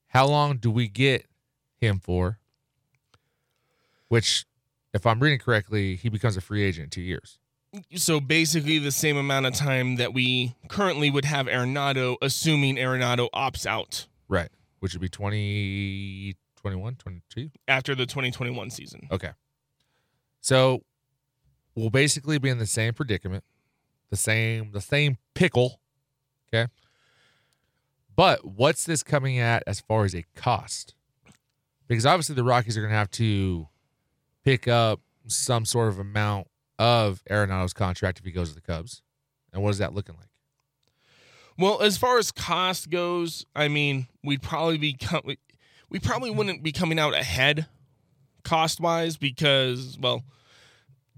how 0.08 0.26
long 0.26 0.56
do 0.56 0.70
we 0.70 0.88
get 0.88 1.26
him 1.80 1.98
for? 1.98 2.38
Which, 4.08 4.46
if 4.94 5.04
I'm 5.04 5.20
reading 5.20 5.38
correctly, 5.38 5.96
he 5.96 6.08
becomes 6.08 6.36
a 6.36 6.40
free 6.40 6.62
agent 6.62 6.84
in 6.84 6.90
two 6.90 7.02
years. 7.02 7.38
So 7.94 8.18
basically 8.20 8.78
the 8.78 8.90
same 8.90 9.16
amount 9.16 9.46
of 9.46 9.54
time 9.54 9.96
that 9.96 10.14
we 10.14 10.54
currently 10.68 11.10
would 11.10 11.26
have 11.26 11.46
Arenado, 11.46 12.16
assuming 12.22 12.76
Arenado 12.76 13.28
opts 13.34 13.66
out 13.66 14.06
Right. 14.28 14.50
Which 14.80 14.92
would 14.92 15.00
be 15.00 15.08
20, 15.08 16.34
21, 16.56 16.94
22? 16.96 17.50
after 17.66 17.94
the 17.94 18.06
2021 18.06 18.70
season. 18.70 19.08
Okay. 19.10 19.30
So 20.40 20.82
we'll 21.74 21.90
basically 21.90 22.38
be 22.38 22.48
in 22.48 22.58
the 22.58 22.66
same 22.66 22.94
predicament, 22.94 23.44
the 24.10 24.16
same 24.16 24.70
the 24.72 24.80
same 24.80 25.16
pickle. 25.34 25.80
Okay. 26.52 26.70
But 28.14 28.44
what's 28.44 28.84
this 28.84 29.02
coming 29.02 29.38
at 29.38 29.62
as 29.66 29.80
far 29.80 30.04
as 30.04 30.14
a 30.14 30.24
cost? 30.34 30.94
Because 31.86 32.04
obviously 32.04 32.34
the 32.34 32.44
Rockies 32.44 32.76
are 32.76 32.80
going 32.80 32.92
to 32.92 32.96
have 32.96 33.10
to 33.12 33.68
pick 34.44 34.68
up 34.68 35.00
some 35.26 35.64
sort 35.64 35.88
of 35.88 35.98
amount 35.98 36.48
of 36.78 37.22
Arenado's 37.30 37.72
contract 37.72 38.18
if 38.18 38.24
he 38.24 38.30
goes 38.30 38.50
to 38.50 38.54
the 38.54 38.60
Cubs. 38.60 39.02
And 39.52 39.62
what 39.62 39.70
is 39.70 39.78
that 39.78 39.94
looking 39.94 40.16
like? 40.16 40.28
Well, 41.58 41.82
as 41.82 41.96
far 41.96 42.18
as 42.18 42.30
cost 42.30 42.88
goes, 42.88 43.44
I 43.56 43.68
mean, 43.68 44.06
we'd 44.22 44.42
probably 44.42 44.78
be 44.78 44.92
com- 44.92 45.22
we- 45.90 45.98
probably 45.98 46.30
wouldn't 46.30 46.62
be 46.62 46.70
coming 46.72 46.98
out 46.98 47.14
ahead 47.14 47.66
cost 48.44 48.80
wise 48.80 49.16
because 49.16 49.98
well, 50.00 50.22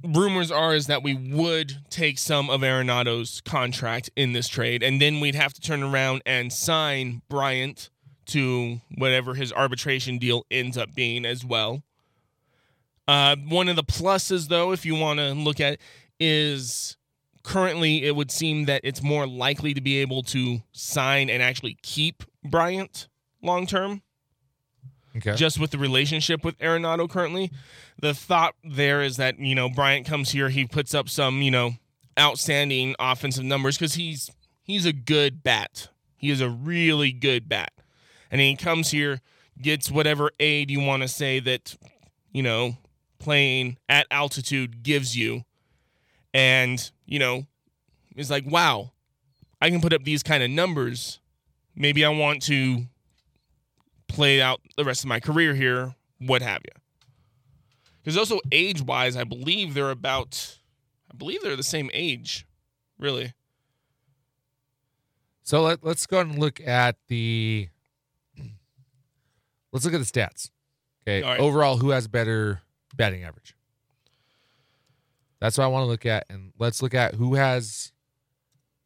rumors 0.02 0.50
are 0.50 0.74
is 0.74 0.86
that 0.86 1.02
we 1.02 1.14
would 1.14 1.78
take 1.90 2.18
some 2.18 2.48
of 2.48 2.62
Arenado's 2.62 3.40
contract 3.42 4.10
in 4.16 4.32
this 4.32 4.48
trade, 4.48 4.82
and 4.82 5.00
then 5.00 5.20
we'd 5.20 5.34
have 5.34 5.52
to 5.52 5.60
turn 5.60 5.82
around 5.82 6.22
and 6.24 6.52
sign 6.52 7.20
Bryant 7.28 7.90
to 8.26 8.80
whatever 8.96 9.34
his 9.34 9.52
arbitration 9.52 10.18
deal 10.18 10.46
ends 10.50 10.78
up 10.78 10.94
being 10.94 11.24
as 11.26 11.44
well. 11.44 11.82
Uh, 13.10 13.36
one 13.48 13.68
of 13.68 13.74
the 13.74 13.82
pluses, 13.82 14.46
though, 14.48 14.70
if 14.70 14.86
you 14.86 14.94
want 14.94 15.18
to 15.18 15.32
look 15.32 15.58
at, 15.60 15.74
it, 15.74 15.80
is 16.20 16.96
currently 17.42 18.04
it 18.04 18.14
would 18.14 18.30
seem 18.30 18.66
that 18.66 18.82
it's 18.84 19.02
more 19.02 19.26
likely 19.26 19.74
to 19.74 19.80
be 19.80 19.96
able 19.98 20.22
to 20.22 20.62
sign 20.72 21.28
and 21.28 21.42
actually 21.42 21.76
keep 21.82 22.22
Bryant 22.44 23.08
long 23.42 23.66
term 23.66 24.02
Okay. 25.16 25.34
just 25.34 25.58
with 25.58 25.72
the 25.72 25.78
relationship 25.78 26.44
with 26.44 26.56
Arenado 26.58 27.10
currently. 27.10 27.50
The 28.00 28.14
thought 28.14 28.54
there 28.62 29.02
is 29.02 29.16
that, 29.16 29.40
you 29.40 29.54
know, 29.56 29.68
Bryant 29.68 30.06
comes 30.06 30.30
here, 30.30 30.50
he 30.50 30.66
puts 30.66 30.94
up 30.94 31.08
some, 31.08 31.42
you 31.42 31.50
know, 31.50 31.72
outstanding 32.18 32.94
offensive 33.00 33.44
numbers 33.44 33.76
because 33.76 33.94
he's 33.94 34.30
he's 34.62 34.86
a 34.86 34.92
good 34.92 35.42
bat. 35.42 35.88
He 36.16 36.30
is 36.30 36.40
a 36.40 36.48
really 36.48 37.10
good 37.10 37.48
bat. 37.48 37.72
And 38.30 38.40
he 38.40 38.54
comes 38.54 38.92
here, 38.92 39.20
gets 39.60 39.90
whatever 39.90 40.30
aid 40.38 40.70
you 40.70 40.80
want 40.80 41.02
to 41.02 41.08
say 41.08 41.40
that, 41.40 41.76
you 42.30 42.42
know, 42.44 42.76
playing 43.20 43.76
at 43.88 44.06
altitude 44.10 44.82
gives 44.82 45.16
you. 45.16 45.44
And, 46.34 46.90
you 47.06 47.18
know, 47.18 47.46
is 48.16 48.30
like, 48.30 48.44
wow, 48.46 48.92
I 49.60 49.70
can 49.70 49.80
put 49.80 49.92
up 49.92 50.04
these 50.04 50.22
kind 50.22 50.42
of 50.42 50.50
numbers. 50.50 51.20
Maybe 51.74 52.04
I 52.04 52.08
want 52.08 52.42
to 52.42 52.86
play 54.08 54.42
out 54.42 54.60
the 54.76 54.84
rest 54.84 55.04
of 55.04 55.08
my 55.08 55.20
career 55.20 55.54
here, 55.54 55.94
what 56.18 56.42
have 56.42 56.62
you. 56.64 56.80
Because 58.02 58.16
also 58.16 58.40
age 58.50 58.82
wise, 58.82 59.16
I 59.16 59.24
believe 59.24 59.74
they're 59.74 59.90
about, 59.90 60.58
I 61.12 61.16
believe 61.16 61.42
they're 61.42 61.56
the 61.56 61.62
same 61.62 61.90
age, 61.92 62.46
really. 62.98 63.34
So 65.42 65.62
let, 65.62 65.84
let's 65.84 66.06
go 66.06 66.18
ahead 66.18 66.28
and 66.28 66.38
look 66.38 66.60
at 66.66 66.96
the 67.08 67.68
let's 69.72 69.84
look 69.84 69.94
at 69.94 69.98
the 69.98 70.04
stats. 70.04 70.50
Okay. 71.02 71.22
Right. 71.22 71.40
Overall, 71.40 71.76
who 71.78 71.90
has 71.90 72.06
better 72.06 72.60
batting 73.00 73.24
average? 73.24 73.54
That's 75.40 75.56
what 75.58 75.64
I 75.64 75.68
want 75.68 75.84
to 75.84 75.86
look 75.86 76.06
at. 76.06 76.26
And 76.28 76.52
let's 76.58 76.82
look 76.82 76.94
at 76.94 77.14
who 77.14 77.34
has 77.34 77.92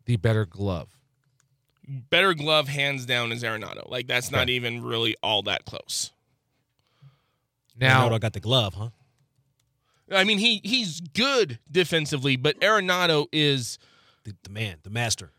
the 0.06 0.16
better 0.16 0.46
glove. 0.46 0.88
Better 1.86 2.32
glove, 2.32 2.68
hands 2.68 3.04
down, 3.04 3.32
is 3.32 3.42
Arenado. 3.42 3.90
Like 3.90 4.06
that's 4.06 4.30
not 4.30 4.48
even 4.48 4.82
really 4.82 5.16
all 5.22 5.42
that 5.42 5.64
close. 5.64 6.12
Now, 7.78 8.08
I 8.08 8.18
got 8.18 8.32
the 8.32 8.40
glove, 8.40 8.74
huh? 8.74 8.90
I 10.10 10.24
mean, 10.24 10.38
he 10.38 10.60
he's 10.64 11.00
good 11.00 11.58
defensively, 11.70 12.36
but 12.36 12.58
Arenado 12.60 13.26
is 13.32 13.78
The, 14.24 14.34
the 14.44 14.50
man, 14.50 14.76
the 14.82 14.90
master. 14.90 15.32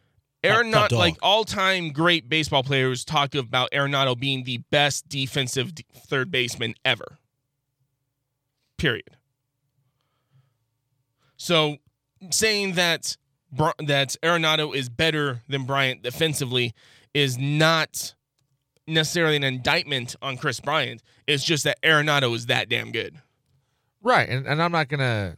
Top- 0.43 0.57
Arenado 0.63 0.91
like 0.91 1.15
all-time 1.23 1.89
great 1.89 2.29
baseball 2.29 2.61
players 2.61 3.03
talk 3.03 3.33
about 3.33 3.71
Arenado 3.71 4.19
being 4.19 4.43
the 4.43 4.57
best 4.69 5.09
defensive 5.09 5.73
d- 5.73 5.85
third 5.95 6.29
baseman 6.29 6.75
ever. 6.83 7.17
Period. 8.77 9.17
So 11.37 11.77
saying 12.31 12.73
that 12.73 13.17
that 13.79 14.15
Arenado 14.21 14.75
is 14.75 14.89
better 14.89 15.41
than 15.47 15.63
Bryant 15.63 16.01
defensively 16.01 16.73
is 17.13 17.37
not 17.37 18.13
necessarily 18.87 19.37
an 19.37 19.43
indictment 19.43 20.15
on 20.21 20.37
Kris 20.37 20.59
Bryant. 20.59 21.01
It's 21.27 21.43
just 21.43 21.63
that 21.63 21.81
Arenado 21.81 22.35
is 22.35 22.47
that 22.47 22.69
damn 22.69 22.91
good. 22.91 23.15
Right, 24.01 24.27
and, 24.27 24.45
and 24.45 24.61
I'm 24.61 24.71
not 24.71 24.89
gonna 24.89 25.37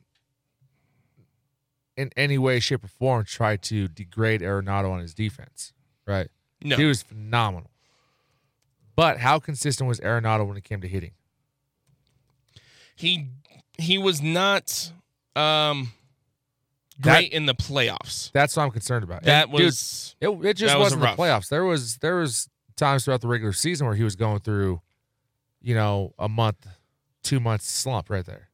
in 1.95 2.11
any 2.15 2.37
way, 2.37 2.59
shape, 2.59 2.83
or 2.83 2.87
form 2.87 3.25
try 3.25 3.57
to 3.57 3.87
degrade 3.87 4.41
Arenado 4.41 4.91
on 4.91 4.99
his 4.99 5.13
defense. 5.13 5.73
Right. 6.05 6.27
No, 6.63 6.75
He 6.75 6.85
was 6.85 7.01
phenomenal. 7.01 7.71
But 8.95 9.19
how 9.19 9.39
consistent 9.39 9.87
was 9.87 9.99
Arenado 9.99 10.47
when 10.47 10.57
it 10.57 10.63
came 10.63 10.81
to 10.81 10.87
hitting? 10.87 11.11
He 12.97 13.29
he 13.77 13.97
was 13.97 14.21
not 14.21 14.91
um 15.35 15.91
That- 16.99 17.19
great 17.19 17.31
in 17.31 17.45
the 17.45 17.55
playoffs. 17.55 18.31
That's 18.33 18.57
what 18.57 18.63
I'm 18.63 18.71
concerned 18.71 19.03
about. 19.03 19.23
That 19.23 19.47
And, 19.49 19.57
dude, 19.57 19.65
was 19.65 20.15
it, 20.19 20.29
it 20.29 20.53
just 20.55 20.73
that 20.73 20.79
was 20.79 20.95
wasn't 20.95 21.01
the 21.03 21.21
playoffs. 21.23 21.47
There 21.49 21.63
was 21.63 21.97
there 21.97 22.17
was 22.17 22.49
times 22.75 23.05
throughout 23.05 23.21
the 23.21 23.27
regular 23.27 23.53
season 23.53 23.87
where 23.87 23.95
he 23.95 24.03
was 24.03 24.15
going 24.15 24.39
through, 24.39 24.81
you 25.61 25.73
know, 25.75 26.13
a 26.19 26.27
month, 26.27 26.67
two 27.23 27.39
months 27.39 27.69
slump 27.71 28.09
right 28.09 28.25
there. 28.25 28.49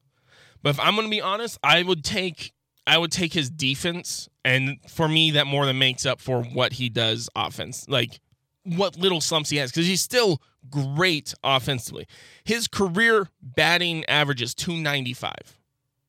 But 0.62 0.70
if 0.70 0.80
I'm 0.80 0.94
going 0.94 1.06
to 1.06 1.10
be 1.10 1.20
honest, 1.20 1.58
I 1.62 1.82
would 1.82 2.04
take 2.04 2.52
I 2.86 2.98
would 2.98 3.12
take 3.12 3.32
his 3.32 3.48
defense, 3.48 4.28
and 4.44 4.76
for 4.88 5.08
me, 5.08 5.30
that 5.32 5.46
more 5.46 5.64
than 5.64 5.78
makes 5.78 6.04
up 6.04 6.20
for 6.20 6.42
what 6.42 6.74
he 6.74 6.90
does 6.90 7.30
offense, 7.34 7.88
like 7.88 8.20
what 8.64 8.96
little 8.98 9.22
slumps 9.22 9.48
he 9.48 9.56
has, 9.56 9.70
because 9.70 9.86
he's 9.86 10.02
still 10.02 10.42
great 10.70 11.34
offensively. 11.42 12.06
His 12.44 12.68
career 12.68 13.28
batting 13.42 14.04
average 14.06 14.42
is 14.42 14.54
295. 14.54 15.32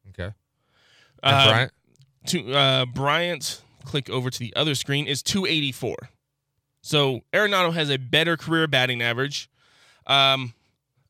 Okay. 0.09 0.33
Uh, 1.23 1.49
Bryant? 1.49 1.71
to 2.27 2.53
uh, 2.53 2.85
Bryant, 2.85 3.61
click 3.83 4.09
over 4.09 4.29
to 4.29 4.39
the 4.39 4.55
other 4.55 4.75
screen, 4.75 5.07
is 5.07 5.21
284. 5.23 5.95
So 6.81 7.21
Arenado 7.33 7.73
has 7.73 7.89
a 7.89 7.97
better 7.97 8.37
career 8.37 8.67
batting 8.67 9.01
average. 9.01 9.49
Um, 10.05 10.53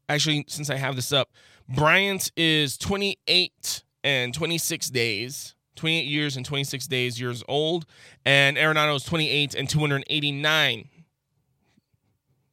actually, 0.07 0.45
since 0.47 0.69
I 0.69 0.77
have 0.77 0.95
this 0.95 1.11
up, 1.11 1.29
Bryant 1.67 2.31
is 2.37 2.77
28 2.77 3.83
and 4.03 4.33
26 4.33 4.89
days, 4.91 5.55
28 5.75 6.05
years 6.05 6.37
and 6.37 6.45
26 6.45 6.87
days 6.87 7.19
years 7.19 7.43
old, 7.47 7.85
and 8.23 8.55
Arenado 8.55 8.95
is 8.95 9.03
28 9.03 9.55
and 9.55 9.67
289 9.67 10.89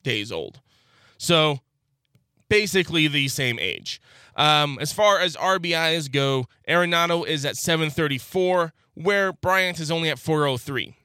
days 0.02 0.32
old. 0.32 0.61
So 1.22 1.60
basically 2.48 3.06
the 3.06 3.28
same 3.28 3.60
age. 3.60 4.00
Um, 4.34 4.76
as 4.80 4.92
far 4.92 5.20
as 5.20 5.36
RBIs 5.36 6.10
go, 6.10 6.46
Arenado 6.68 7.24
is 7.24 7.44
at 7.44 7.56
734, 7.56 8.72
where 8.94 9.32
Bryant 9.32 9.78
is 9.78 9.88
only 9.88 10.10
at 10.10 10.18
403. 10.18 10.96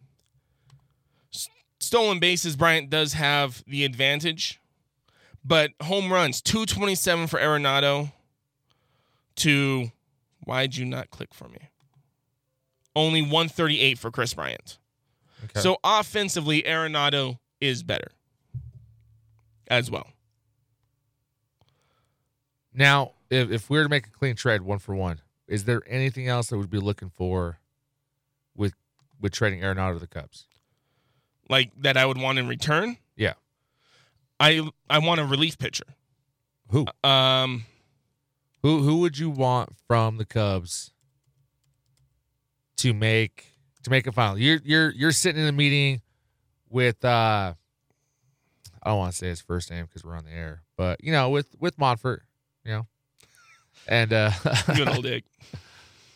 S- 1.32 1.50
Stolen 1.80 2.18
bases, 2.18 2.56
Bryant 2.56 2.90
does 2.90 3.14
have 3.14 3.64
the 3.68 3.86
advantage, 3.86 4.60
but 5.46 5.70
home 5.84 6.12
runs 6.12 6.42
227 6.42 7.28
for 7.28 7.40
Arenado 7.40 8.12
to 9.36 9.92
why'd 10.46 10.76
you 10.76 10.86
not 10.86 11.12
click 11.12 11.32
for 11.32 11.48
me? 11.48 11.70
Only 12.96 13.22
138 13.22 14.00
for 14.00 14.10
Kris 14.10 14.34
Bryant. 14.34 14.80
Okay. 15.44 15.60
So 15.60 15.78
offensively, 15.84 16.64
Arenado 16.64 17.38
is 17.62 17.84
better 17.84 18.10
as 19.68 19.92
well. 19.92 20.08
Now, 22.74 23.14
if, 23.30 23.52
if 23.52 23.70
we 23.70 23.78
were 23.78 23.84
to 23.84 23.90
make 23.90 24.08
a 24.08 24.12
clean 24.12 24.36
trade 24.36 24.62
one 24.62 24.80
for 24.80 24.96
one, 24.96 25.22
is 25.48 25.66
there 25.66 25.82
anything 25.88 26.28
else 26.28 26.48
that 26.48 26.58
we'd 26.58 26.70
be 26.70 26.80
looking 26.80 27.10
for 27.10 27.60
with 28.56 28.74
with 29.20 29.34
trading 29.34 29.62
Arenado 29.62 29.94
to 29.94 30.00
the 30.00 30.08
Cubs? 30.08 30.46
Like 31.50 31.72
that 31.82 31.98
I 31.98 32.06
would 32.06 32.18
want 32.18 32.40
in 32.40 32.48
return. 32.48 32.98
Yeah. 33.16 33.34
I 34.40 34.70
I 34.90 35.00
want 35.00 35.20
a 35.20 35.26
relief 35.26 35.58
pitcher. 35.58 35.86
Who? 36.72 36.86
Um 37.04 37.66
Who 38.62 38.80
who 38.80 39.00
would 39.00 39.18
you 39.18 39.30
want 39.30 39.70
from 39.88 40.18
the 40.18 40.26
Cubs 40.26 40.92
to 42.78 42.94
make 42.94 43.46
to 43.84 43.90
make 43.90 44.06
a 44.08 44.12
final? 44.12 44.38
You're 44.38 44.60
you're 44.64 44.92
you're 44.92 45.12
sitting 45.12 45.42
in 45.42 45.48
a 45.48 45.54
meeting 45.54 46.02
with 46.70 47.04
uh 47.06 47.54
I 48.84 48.90
don't 48.90 49.00
want 49.00 49.12
to 49.12 49.18
say 49.18 49.28
his 49.28 49.42
first 49.42 49.70
name 49.72 49.86
because 49.86 50.04
we're 50.04 50.16
on 50.16 50.26
the 50.26 50.32
air, 50.32 50.64
but 50.78 51.04
you 51.04 51.12
know, 51.12 51.30
with 51.30 51.56
with 51.60 51.78
Monfort, 51.78 52.20
you 52.64 52.72
know. 52.72 52.88
And 53.88 54.12
uh 54.14 54.32
good 54.76 54.88
old 54.90 55.04
dick. 55.04 55.24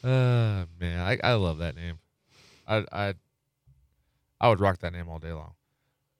Uh 0.03 0.65
man, 0.79 0.99
I, 0.99 1.19
I 1.23 1.33
love 1.33 1.59
that 1.59 1.75
name. 1.75 1.99
I 2.67 2.83
I 2.91 3.13
I 4.39 4.49
would 4.49 4.59
rock 4.59 4.79
that 4.79 4.93
name 4.93 5.07
all 5.07 5.19
day 5.19 5.31
long. 5.31 5.53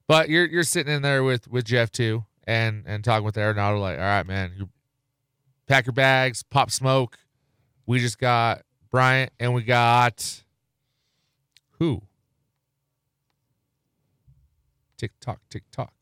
But 0.08 0.30
you're 0.30 0.46
you're 0.46 0.62
sitting 0.62 0.94
in 0.94 1.02
there 1.02 1.24
with 1.24 1.48
with 1.48 1.66
Jeff 1.66 1.92
too, 1.92 2.26
and 2.46 2.84
and 2.86 3.04
talking 3.04 3.26
with 3.26 3.38
Arenado 3.38 3.82
like, 3.82 3.98
all 3.98 4.04
right, 4.04 4.28
man, 4.28 4.52
you 4.56 4.70
pack 5.66 5.88
your 5.88 5.94
bags, 5.94 6.44
pop 6.44 6.70
smoke. 6.70 7.18
We 7.88 8.00
just 8.00 8.20
got 8.20 8.62
Bryant, 8.92 9.32
and 9.40 9.56
we 9.56 9.64
got 9.64 10.44
who? 11.80 12.04
Tick 14.98 15.12
tock, 15.20 15.40
tick 15.50 15.64
tock. 15.72 15.94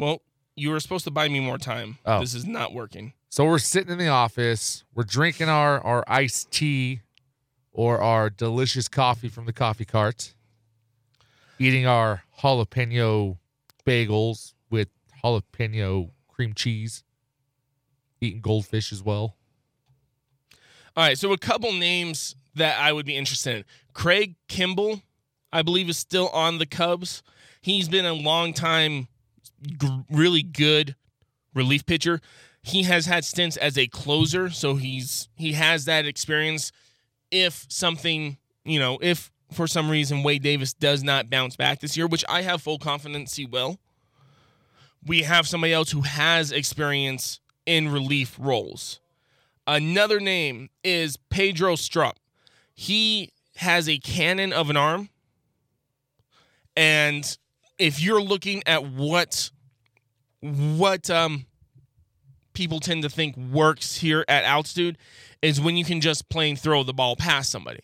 Well, 0.00 0.22
you 0.56 0.70
were 0.70 0.80
supposed 0.80 1.04
to 1.04 1.10
buy 1.10 1.28
me 1.28 1.40
more 1.40 1.58
time. 1.58 1.98
Oh. 2.06 2.20
This 2.20 2.34
is 2.34 2.46
not 2.46 2.72
working. 2.72 3.12
So 3.28 3.44
we're 3.44 3.58
sitting 3.58 3.92
in 3.92 3.98
the 3.98 4.08
office, 4.08 4.82
we're 4.94 5.04
drinking 5.04 5.48
our 5.48 5.78
our 5.84 6.02
iced 6.08 6.50
tea 6.50 7.02
or 7.70 8.00
our 8.00 8.30
delicious 8.30 8.88
coffee 8.88 9.28
from 9.28 9.44
the 9.44 9.52
coffee 9.52 9.84
cart, 9.84 10.34
eating 11.58 11.86
our 11.86 12.24
jalapeno 12.40 13.36
bagels 13.86 14.54
with 14.70 14.88
jalapeno 15.22 16.10
cream 16.28 16.54
cheese, 16.54 17.04
eating 18.20 18.40
goldfish 18.40 18.92
as 18.92 19.02
well. 19.02 19.36
All 20.96 21.04
right, 21.04 21.16
so 21.16 21.32
a 21.32 21.38
couple 21.38 21.72
names 21.72 22.34
that 22.54 22.80
I 22.80 22.92
would 22.92 23.06
be 23.06 23.16
interested 23.16 23.58
in. 23.58 23.64
Craig 23.92 24.34
Kimbrel, 24.48 25.02
I 25.52 25.62
believe, 25.62 25.88
is 25.88 25.98
still 25.98 26.28
on 26.30 26.58
the 26.58 26.66
Cubs. 26.66 27.22
He's 27.60 27.88
been 27.88 28.06
a 28.06 28.14
long 28.14 28.54
time, 28.54 29.06
g- 29.62 30.04
really 30.10 30.42
good 30.42 30.96
relief 31.54 31.86
pitcher. 31.86 32.20
He 32.62 32.82
has 32.84 33.06
had 33.06 33.24
stints 33.24 33.56
as 33.56 33.78
a 33.78 33.86
closer, 33.86 34.50
so 34.50 34.76
he's 34.76 35.28
he 35.36 35.52
has 35.52 35.86
that 35.86 36.06
experience. 36.06 36.72
If 37.30 37.66
something, 37.68 38.36
you 38.64 38.78
know, 38.78 38.98
if 39.00 39.30
for 39.52 39.66
some 39.66 39.90
reason 39.90 40.22
Wade 40.22 40.42
Davis 40.42 40.72
does 40.72 41.02
not 41.02 41.30
bounce 41.30 41.56
back 41.56 41.80
this 41.80 41.96
year, 41.96 42.06
which 42.06 42.24
I 42.28 42.42
have 42.42 42.62
full 42.62 42.78
confidence 42.78 43.36
he 43.36 43.46
will, 43.46 43.78
we 45.04 45.22
have 45.22 45.48
somebody 45.48 45.72
else 45.72 45.90
who 45.90 46.02
has 46.02 46.52
experience 46.52 47.40
in 47.66 47.88
relief 47.88 48.36
roles. 48.38 49.00
Another 49.66 50.20
name 50.20 50.70
is 50.82 51.16
Pedro 51.30 51.76
Strop. 51.76 52.18
He 52.74 53.32
has 53.56 53.88
a 53.88 53.98
cannon 53.98 54.52
of 54.52 54.70
an 54.70 54.76
arm. 54.76 55.10
And 56.76 57.36
if 57.80 58.00
you're 58.00 58.22
looking 58.22 58.62
at 58.66 58.84
what 58.84 59.50
what 60.40 61.10
um 61.10 61.46
people 62.52 62.80
tend 62.80 63.02
to 63.02 63.08
think 63.10 63.36
works 63.36 63.96
here 63.96 64.24
at 64.28 64.44
altitude 64.44 64.98
is 65.42 65.60
when 65.60 65.76
you 65.76 65.84
can 65.84 66.00
just 66.00 66.28
plain 66.28 66.56
throw 66.56 66.82
the 66.82 66.92
ball 66.92 67.16
past 67.16 67.50
somebody. 67.50 67.80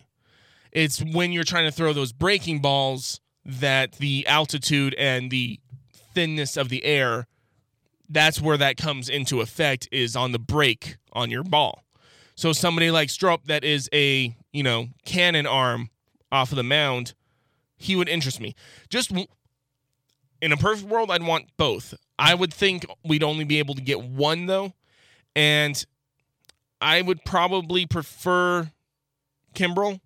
It's 0.72 1.02
when 1.02 1.32
you're 1.32 1.44
trying 1.44 1.64
to 1.64 1.72
throw 1.72 1.92
those 1.92 2.12
breaking 2.12 2.61
balls 2.61 3.20
that 3.44 3.92
the 3.92 4.26
altitude 4.26 4.94
and 4.98 5.30
the 5.30 5.61
thinness 6.14 6.56
of 6.56 6.68
the 6.68 6.85
air 6.85 7.26
that's 8.09 8.40
where 8.40 8.56
that 8.56 8.76
comes 8.76 9.09
into 9.09 9.40
effect 9.40 9.88
is 9.90 10.16
on 10.16 10.32
the 10.32 10.38
break 10.38 10.96
on 11.12 11.30
your 11.30 11.42
ball. 11.42 11.82
So 12.35 12.52
somebody 12.52 12.90
like 12.90 13.11
Strop 13.11 13.44
that 13.46 13.64
is 13.64 13.88
a, 13.92 14.37
you 14.52 14.62
know, 14.62 14.88
cannon 15.04 15.46
arm 15.46 15.90
off 16.30 16.52
of 16.52 16.56
the 16.56 16.62
mound, 16.62 17.14
he 17.76 17.96
would 17.96 18.09
interest 18.09 18.40
me. 18.40 18.54
Just 18.90 19.12
in 20.46 20.52
a 20.52 20.56
perfect 20.56 20.88
world, 20.88 21.11
I'd 21.11 21.24
want 21.24 21.46
both. 21.56 21.92
I 22.20 22.32
would 22.32 22.54
think 22.54 22.87
we'd 23.04 23.24
only 23.24 23.42
be 23.42 23.59
able 23.59 23.74
to 23.74 23.82
get 23.82 24.00
one 24.00 24.46
though, 24.46 24.74
and 25.35 25.85
I 26.80 27.02
would 27.02 27.24
probably 27.24 27.85
prefer 27.85 28.70
Kimbrel, 29.56 29.98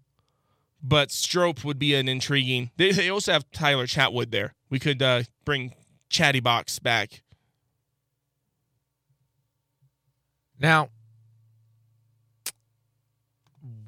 but 0.82 1.10
Strop 1.10 1.62
would 1.62 1.78
be 1.78 1.94
an 1.94 2.08
intriguing. 2.08 2.70
They, 2.78 2.90
they 2.90 3.10
also 3.10 3.32
have 3.32 3.50
Tyler 3.50 3.86
Chatwood 3.86 4.30
there. 4.30 4.54
We 4.70 4.78
could 4.78 5.02
uh, 5.02 5.24
bring 5.44 5.74
Chatty 6.08 6.40
Box 6.40 6.78
back. 6.78 7.20
Now, 10.58 10.88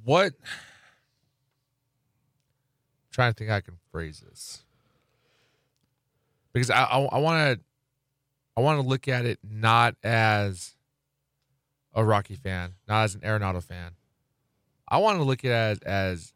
what? 0.05 0.35
trying 3.11 3.33
to 3.33 3.39
think 3.39 3.51
I 3.51 3.63
can 3.63 3.79
phrase 3.91 4.21
this 4.21 4.65
because 6.53 6.71
I 6.71 6.85
I 6.85 7.19
want 7.19 7.59
to 7.59 7.65
I 8.57 8.61
want 8.61 8.81
to 8.81 8.87
look 8.87 9.09
at 9.09 9.25
it 9.25 9.39
not 9.43 9.97
as 10.03 10.75
a 11.95 12.05
Rocky 12.05 12.37
fan, 12.37 12.75
not 12.89 13.05
as 13.05 13.15
an 13.15 13.21
Arenado 13.23 13.63
fan. 13.63 13.93
I 14.89 14.99
want 14.99 15.19
to 15.19 15.25
look 15.25 15.45
at 15.45 15.79
it 15.79 15.83
as 15.85 16.33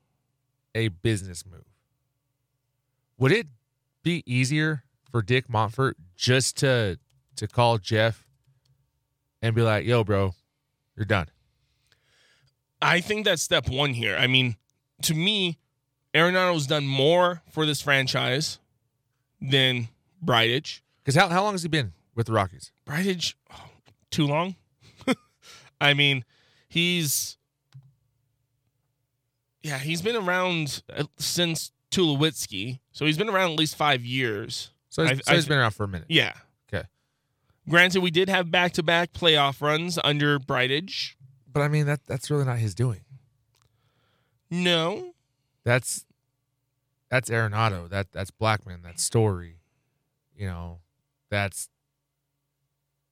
a 0.75 0.89
business 0.89 1.45
move. 1.45 1.65
Would 3.19 3.33
it 3.33 3.47
be 4.03 4.23
easier 4.27 4.85
for 5.11 5.23
Dick 5.23 5.49
Monfort 5.49 5.95
just 6.17 6.57
to 6.59 6.99
to 7.37 7.47
call 7.47 7.79
Jeff 7.79 8.27
and 9.43 9.55
be 9.55 9.63
like, 9.63 9.85
"Yo, 9.85 10.05
bro, 10.05 10.35
you're 10.97 11.07
done." 11.07 11.29
I 12.81 13.01
think 13.01 13.25
that's 13.25 13.43
step 13.43 13.69
one 13.69 13.95
here. 13.95 14.17
I 14.17 14.27
mean, 14.27 14.57
to 15.03 15.15
me, 15.15 15.59
Arenado's 16.15 16.67
done 16.67 16.87
more 16.87 17.43
for 17.51 17.67
this 17.67 17.81
franchise 17.81 18.59
than 19.41 19.89
Bridich. 20.25 20.81
Because 21.05 21.15
how 21.21 21.29
how 21.29 21.43
long 21.43 21.55
has 21.55 21.63
he 21.63 21.69
been 21.69 21.93
with 22.15 22.27
the 22.27 22.33
Rockies? 22.33 22.73
Bridich, 22.87 23.35
oh, 23.53 23.69
too 24.11 24.27
long. 24.27 24.57
I 25.81 25.95
mean, 25.95 26.25
he's 26.69 27.37
yeah, 29.63 29.79
he's 29.79 30.03
been 30.03 30.17
around 30.17 30.83
uh, 30.95 31.05
since 31.19 31.73
Tulowitzki, 31.91 32.79
so 32.93 33.05
he's 33.07 33.19
been 33.19 33.29
around 33.29 33.53
at 33.53 33.59
least 33.59 33.77
five 33.77 34.05
years. 34.05 34.71
So 34.89 35.03
he's, 35.03 35.11
I- 35.13 35.15
so 35.15 35.23
I 35.33 35.35
he's 35.35 35.45
thi- 35.45 35.49
been 35.51 35.59
around 35.59 35.73
for 35.73 35.85
a 35.85 35.89
minute. 35.89 36.07
Yeah. 36.09 36.33
Okay. 36.73 36.87
Granted, 37.69 38.01
we 38.03 38.11
did 38.13 38.29
have 38.29 38.51
back-to-back 38.51 39.13
playoff 39.13 39.61
runs 39.61 39.99
under 40.05 40.39
Bridich. 40.39 41.15
But 41.53 41.63
I 41.63 41.69
mean 41.69 41.87
that 41.87 42.01
that's 42.07 42.31
really 42.31 42.45
not 42.45 42.59
his 42.59 42.75
doing. 42.75 43.01
No, 44.51 45.15
That's 45.65 46.05
that's 47.11 47.29
Arenado. 47.31 47.89
That 47.89 48.13
that's 48.13 48.31
Blackmon. 48.31 48.83
That's 48.85 49.03
Story. 49.03 49.57
You 50.37 50.47
know, 50.47 50.79
that's 51.31 51.69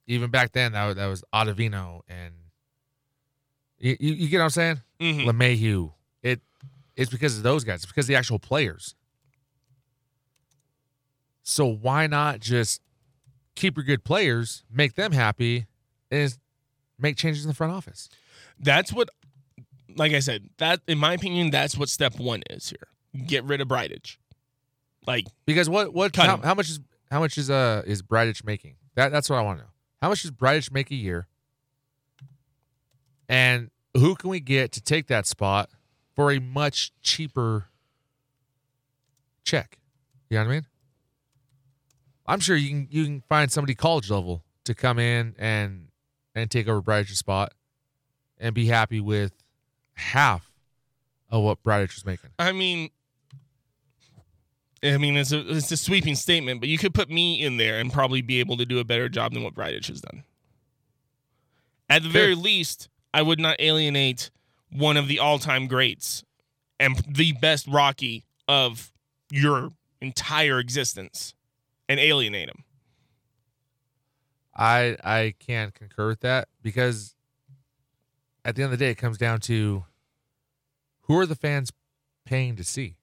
even 0.07 0.31
back 0.31 0.53
then 0.53 0.73
that 0.73 0.87
was, 0.87 0.97
that 0.97 1.07
was 1.07 1.25
Ottavino 1.35 2.01
and 2.09 2.35
you, 3.79 3.97
you, 3.99 4.13
you 4.15 4.29
get 4.29 4.39
what 4.39 4.45
I'm 4.45 4.51
saying? 4.51 4.81
Mhm. 5.01 5.25
LeMahieu. 5.27 5.93
It 6.23 6.41
it's 6.97 7.11
because 7.11 7.37
of 7.37 7.43
those 7.43 7.65
guys. 7.65 7.77
It's 7.77 7.87
because 7.87 8.05
of 8.05 8.09
the 8.09 8.17
actual 8.17 8.39
players. 8.39 8.95
So 11.43 11.67
why 11.67 12.07
not 12.07 12.41
just 12.41 12.81
keep 13.55 13.77
your 13.77 13.85
good 13.85 14.05
players, 14.05 14.65
make 14.71 14.95
them 14.95 15.13
happy, 15.13 15.67
and 16.11 16.37
make 16.99 17.17
changes 17.17 17.45
in 17.45 17.49
the 17.49 17.55
front 17.55 17.73
office? 17.73 18.09
that's 18.59 18.93
what. 18.93 19.09
Like 19.97 20.13
I 20.13 20.19
said, 20.19 20.49
that 20.59 20.81
in 20.89 20.99
my 20.99 21.13
opinion, 21.13 21.51
that's 21.51 21.79
what 21.79 21.89
step 21.89 22.19
one 22.19 22.43
is 22.51 22.69
here. 22.71 22.89
Get 23.27 23.45
rid 23.45 23.61
of 23.61 23.69
Bridich. 23.69 24.17
Like 25.07 25.27
Because 25.47 25.69
what 25.69 25.95
what 25.95 26.17
how, 26.17 26.39
how 26.39 26.55
much 26.55 26.69
is 26.69 26.81
how 27.11 27.21
much 27.21 27.39
is 27.39 27.51
uh 27.51 27.83
is 27.87 28.03
Bridich 28.03 28.45
making? 28.45 28.77
That 28.95 29.13
that's 29.13 29.31
what 29.31 29.39
I 29.39 29.43
want 29.43 29.59
to 29.59 29.65
know. 29.65 29.71
How 30.03 30.09
much 30.09 30.23
does 30.23 30.31
Bridich 30.31 30.73
make 30.73 30.91
a 30.91 30.95
year? 30.95 31.27
And 33.29 33.71
who 33.95 34.15
can 34.15 34.31
we 34.31 34.41
get 34.41 34.73
to 34.73 34.83
take 34.83 35.07
that 35.07 35.27
spot 35.27 35.71
for 36.15 36.31
a 36.31 36.39
much 36.39 36.93
cheaper 37.01 37.69
check? 39.45 39.79
You 40.29 40.39
know 40.39 40.45
what 40.45 40.51
I 40.51 40.55
mean? 40.55 40.67
I'm 42.27 42.41
sure 42.41 42.57
you 42.57 42.69
can 42.69 42.89
you 42.91 43.05
can 43.05 43.23
find 43.29 43.51
somebody 43.53 43.75
college 43.75 44.11
level 44.11 44.45
to 44.65 44.75
come 44.75 44.99
in 44.99 45.35
and 45.39 45.89
and 46.35 46.51
take 46.51 46.69
over 46.69 46.83
Bridich's 46.83 47.19
spot 47.19 47.53
and 48.39 48.55
be 48.55 48.67
happy 48.67 49.01
with 49.01 49.33
half 49.95 50.51
of 51.31 51.43
what 51.43 51.63
Bridich 51.63 51.95
was 51.95 52.05
making. 52.05 52.31
I 52.39 52.53
mean, 52.53 52.91
I 54.85 54.99
mean, 54.99 55.17
it's 55.17 55.33
a 55.33 55.41
it's 55.57 55.71
a 55.73 55.77
sweeping 55.77 56.15
statement, 56.15 56.61
but 56.61 56.69
you 56.69 56.77
could 56.77 56.93
put 56.93 57.09
me 57.09 57.43
in 57.43 57.57
there 57.57 57.79
and 57.81 57.93
probably 57.93 58.21
be 58.21 58.41
able 58.41 58.57
to 58.59 58.67
do 58.67 58.79
a 58.79 58.85
better 58.85 59.09
job 59.09 59.33
than 59.33 59.43
what 59.43 59.55
Bridich 59.55 59.89
has 59.89 60.03
done. 60.03 60.25
At 61.89 62.03
the 62.03 62.09
very 62.09 62.35
least, 62.35 62.89
I 63.13 63.23
would 63.23 63.39
not 63.39 63.57
alienate 63.61 64.31
one 64.71 64.97
of 64.97 65.09
the 65.09 65.19
all-time 65.19 65.67
greats 65.67 66.25
and 66.81 66.97
the 67.09 67.33
best 67.33 67.67
Rocky 67.67 68.27
of 68.49 68.93
your 69.31 69.71
entire 70.01 70.59
existence 70.59 71.35
and 71.89 71.99
alienate 71.99 72.49
him. 72.49 72.65
I 74.55 74.97
I 75.03 75.35
can 75.39 75.71
concur 75.71 76.09
with 76.09 76.21
that 76.21 76.49
because 76.63 77.15
at 78.45 78.57
the 78.57 78.63
end 78.63 78.73
of 78.73 78.79
the 78.79 78.85
day, 78.85 78.91
it 78.91 78.97
comes 78.97 79.17
down 79.17 79.41
to 79.41 79.85
who 81.03 81.19
are 81.19 81.27
the 81.27 81.35
fans 81.35 81.73
paying 82.27 82.57
to 82.57 82.65
see 82.65 82.97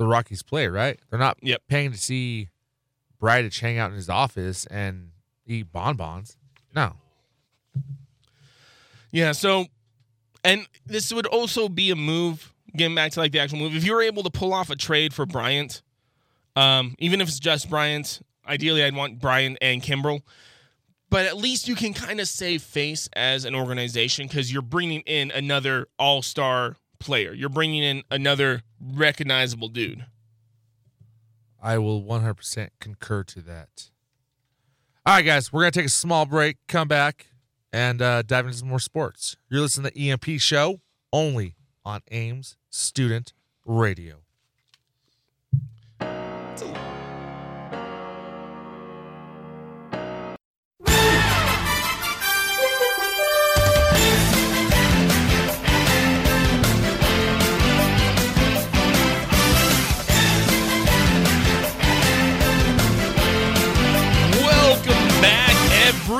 the 0.00 0.06
Rockies 0.06 0.42
play, 0.42 0.66
right? 0.66 0.98
They're 1.10 1.18
not 1.18 1.36
Yep. 1.42 1.60
paying 1.68 1.92
to 1.92 1.98
see 1.98 2.48
Bridich 3.20 3.60
hang 3.60 3.76
out 3.76 3.90
in 3.90 3.96
his 3.96 4.08
office 4.08 4.64
and 4.66 5.10
eat 5.46 5.70
bonbons. 5.70 6.38
No, 6.74 6.96
Yeah, 9.12 9.32
so 9.32 9.66
and 10.42 10.66
this 10.86 11.12
would 11.12 11.26
also 11.26 11.68
be 11.68 11.90
a 11.90 11.96
move, 11.96 12.54
getting 12.74 12.94
back 12.94 13.12
to 13.12 13.20
like 13.20 13.32
the 13.32 13.40
actual 13.40 13.58
move. 13.58 13.74
If 13.76 13.84
you 13.84 13.92
were 13.94 14.02
able 14.02 14.22
to 14.22 14.30
pull 14.30 14.54
off 14.54 14.70
a 14.70 14.76
trade 14.76 15.12
for 15.12 15.26
Bryant, 15.26 15.82
um, 16.56 16.94
even 16.98 17.20
if 17.20 17.28
it's 17.28 17.38
just 17.40 17.68
Bryant, 17.68 18.20
ideally 18.46 18.82
I'd 18.82 18.94
want 18.96 19.18
Bryant 19.20 19.58
and 19.60 19.82
Kimbrel. 19.82 20.22
But 21.10 21.26
at 21.26 21.36
least 21.36 21.66
you 21.68 21.74
can 21.74 21.92
kind 21.92 22.20
of 22.20 22.28
save 22.28 22.62
face 22.62 23.08
as 23.14 23.44
an 23.44 23.54
organization 23.54 24.28
because 24.28 24.50
you're 24.52 24.62
bringing 24.62 25.00
in 25.00 25.30
another 25.32 25.88
all 25.98 26.22
star 26.22 26.76
player. 27.00 27.32
You're 27.32 27.48
bringing 27.48 27.82
in 27.82 28.02
another 28.10 28.62
recognizable 28.80 29.68
dude. 29.68 30.06
I 31.62 31.78
will 31.78 32.02
100% 32.02 32.68
concur 32.80 33.24
to 33.24 33.40
that. 33.42 33.90
All 35.04 35.14
right, 35.14 35.24
guys, 35.24 35.52
we're 35.52 35.62
going 35.62 35.72
to 35.72 35.78
take 35.80 35.86
a 35.86 35.90
small 35.90 36.26
break, 36.26 36.56
come 36.68 36.88
back, 36.88 37.26
and 37.72 38.00
uh, 38.00 38.22
dive 38.22 38.46
into 38.46 38.58
some 38.58 38.68
more 38.68 38.78
sports. 38.78 39.36
You're 39.48 39.62
listening 39.62 39.90
to 39.90 39.94
the 39.94 40.10
EMP 40.10 40.40
Show 40.40 40.80
only 41.12 41.56
on 41.84 42.00
Aims 42.10 42.56
Student 42.70 43.32
Radio. 43.64 44.22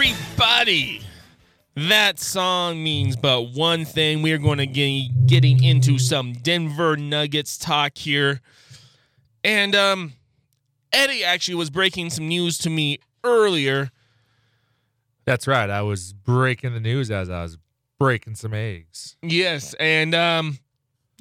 Everybody. 0.00 1.02
That 1.76 2.18
song 2.18 2.82
means 2.82 3.16
but 3.16 3.52
one 3.52 3.84
thing. 3.84 4.22
We 4.22 4.32
are 4.32 4.38
going 4.38 4.56
to 4.56 4.66
get 4.66 5.26
getting 5.26 5.62
into 5.62 5.98
some 5.98 6.32
Denver 6.32 6.96
Nuggets 6.96 7.58
talk 7.58 7.98
here, 7.98 8.40
and 9.44 9.74
um, 9.74 10.14
Eddie 10.90 11.22
actually 11.22 11.56
was 11.56 11.68
breaking 11.68 12.08
some 12.08 12.28
news 12.28 12.56
to 12.58 12.70
me 12.70 12.98
earlier. 13.24 13.90
That's 15.26 15.46
right. 15.46 15.68
I 15.68 15.82
was 15.82 16.14
breaking 16.14 16.72
the 16.72 16.80
news 16.80 17.10
as 17.10 17.28
I 17.28 17.42
was 17.42 17.58
breaking 17.98 18.36
some 18.36 18.54
eggs. 18.54 19.16
Yes, 19.22 19.74
and 19.74 20.14
um, 20.14 20.58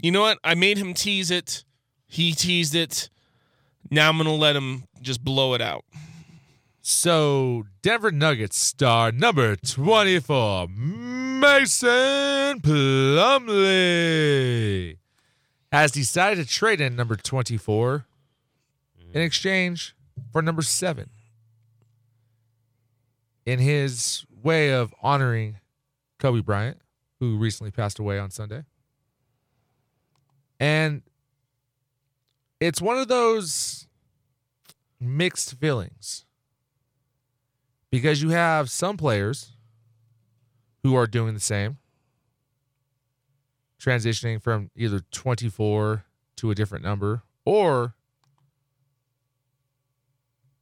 you 0.01 0.11
know 0.11 0.21
what? 0.21 0.39
I 0.41 0.55
made 0.55 0.77
him 0.77 0.93
tease 0.93 1.31
it. 1.31 1.65
He 2.07 2.31
teased 2.31 2.75
it. 2.75 3.09
Now 3.91 4.07
I'm 4.07 4.17
gonna 4.17 4.33
let 4.33 4.55
him 4.55 4.85
just 5.01 5.21
blow 5.21 5.53
it 5.53 5.61
out. 5.61 5.83
So, 6.81 7.65
Denver 7.81 8.09
Nuggets 8.09 8.57
star 8.57 9.11
number 9.11 9.57
24, 9.57 10.69
Mason 10.69 12.61
Plumlee, 12.61 14.17
has 15.73 15.91
decided 15.91 16.47
to 16.47 16.51
trade 16.51 16.79
in 16.79 16.95
number 16.95 17.17
24 17.17 18.05
in 19.13 19.21
exchange 19.21 19.93
for 20.31 20.41
number 20.41 20.61
7. 20.61 21.09
In 23.45 23.59
his 23.59 24.25
way 24.41 24.71
of 24.71 24.95
honoring 25.01 25.57
Kobe 26.17 26.39
Bryant, 26.41 26.77
who 27.19 27.37
recently 27.37 27.71
passed 27.71 27.99
away 27.99 28.17
on 28.19 28.31
Sunday. 28.31 28.63
And 30.61 31.01
it's 32.61 32.81
one 32.81 32.97
of 32.97 33.09
those 33.09 33.87
mixed 34.99 35.55
feelings 35.55 36.25
because 37.91 38.21
you 38.21 38.29
have 38.29 38.69
some 38.69 38.97
players 38.97 39.53
who 40.83 40.95
are 40.95 41.07
doing 41.07 41.33
the 41.33 41.39
same, 41.39 41.77
transitioning 43.79 44.41
from 44.41 44.71
either 44.75 45.01
24 45.11 46.05
to 46.37 46.51
a 46.51 46.55
different 46.55 46.83
number 46.83 47.23
or 47.45 47.95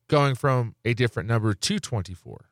going 0.08 0.36
from 0.36 0.76
a 0.86 0.94
different 0.94 1.28
number 1.28 1.54
to 1.54 1.80
24. 1.80 2.50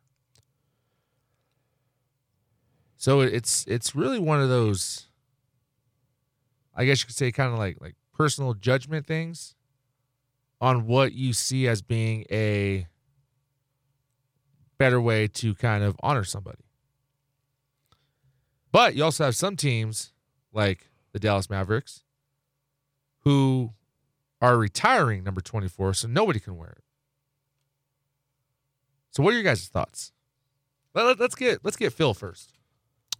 So 2.97 3.21
it's 3.21 3.65
it's 3.67 3.95
really 3.95 4.19
one 4.19 4.41
of 4.41 4.49
those 4.49 5.07
I 6.75 6.85
guess 6.85 7.01
you 7.01 7.07
could 7.07 7.15
say 7.15 7.31
kind 7.31 7.53
of 7.53 7.59
like 7.59 7.77
like 7.79 7.95
personal 8.13 8.53
judgment 8.53 9.05
things 9.05 9.55
on 10.59 10.87
what 10.87 11.13
you 11.13 11.33
see 11.33 11.67
as 11.67 11.81
being 11.81 12.25
a 12.31 12.87
better 14.77 14.99
way 14.99 15.27
to 15.27 15.55
kind 15.55 15.83
of 15.83 15.95
honor 16.01 16.23
somebody. 16.23 16.63
But 18.71 18.95
you 18.95 19.03
also 19.03 19.23
have 19.25 19.35
some 19.35 19.55
teams 19.55 20.11
like 20.51 20.89
the 21.13 21.19
Dallas 21.19 21.49
Mavericks 21.49 22.03
who 23.19 23.71
are 24.41 24.57
retiring 24.57 25.23
number 25.23 25.41
24 25.41 25.93
so 25.93 26.07
nobody 26.07 26.39
can 26.39 26.57
wear 26.57 26.71
it. 26.71 26.83
So 29.11 29.23
what 29.23 29.33
are 29.33 29.37
your 29.37 29.43
guys' 29.43 29.67
thoughts? 29.67 30.11
Let, 30.93 31.19
us 31.19 31.35
get 31.35 31.63
let's 31.63 31.77
get 31.77 31.93
Phil 31.93 32.13
first. 32.13 32.53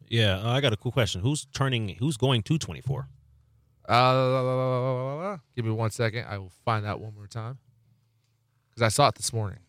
Yeah, 0.08 0.40
uh, 0.40 0.52
I 0.52 0.62
got 0.62 0.74
a 0.74 0.78
cool 0.78 0.92
question. 0.92 1.22
Who's 1.22 1.46
turning? 1.54 1.90
Who's 2.00 2.18
going 2.18 2.44
to 2.44 2.58
24? 2.58 3.08
Uh, 3.88 5.38
give 5.56 5.66
me 5.66 5.72
one 5.72 5.90
second. 5.92 6.26
I 6.28 6.38
will 6.38 6.52
find 6.64 6.86
that 6.86 7.00
one 7.00 7.14
more 7.16 7.28
time 7.28 7.60
because 8.70 8.82
I 8.82 8.90
saw 8.90 9.08
it 9.08 9.16
this 9.16 9.32
morning. 9.32 9.60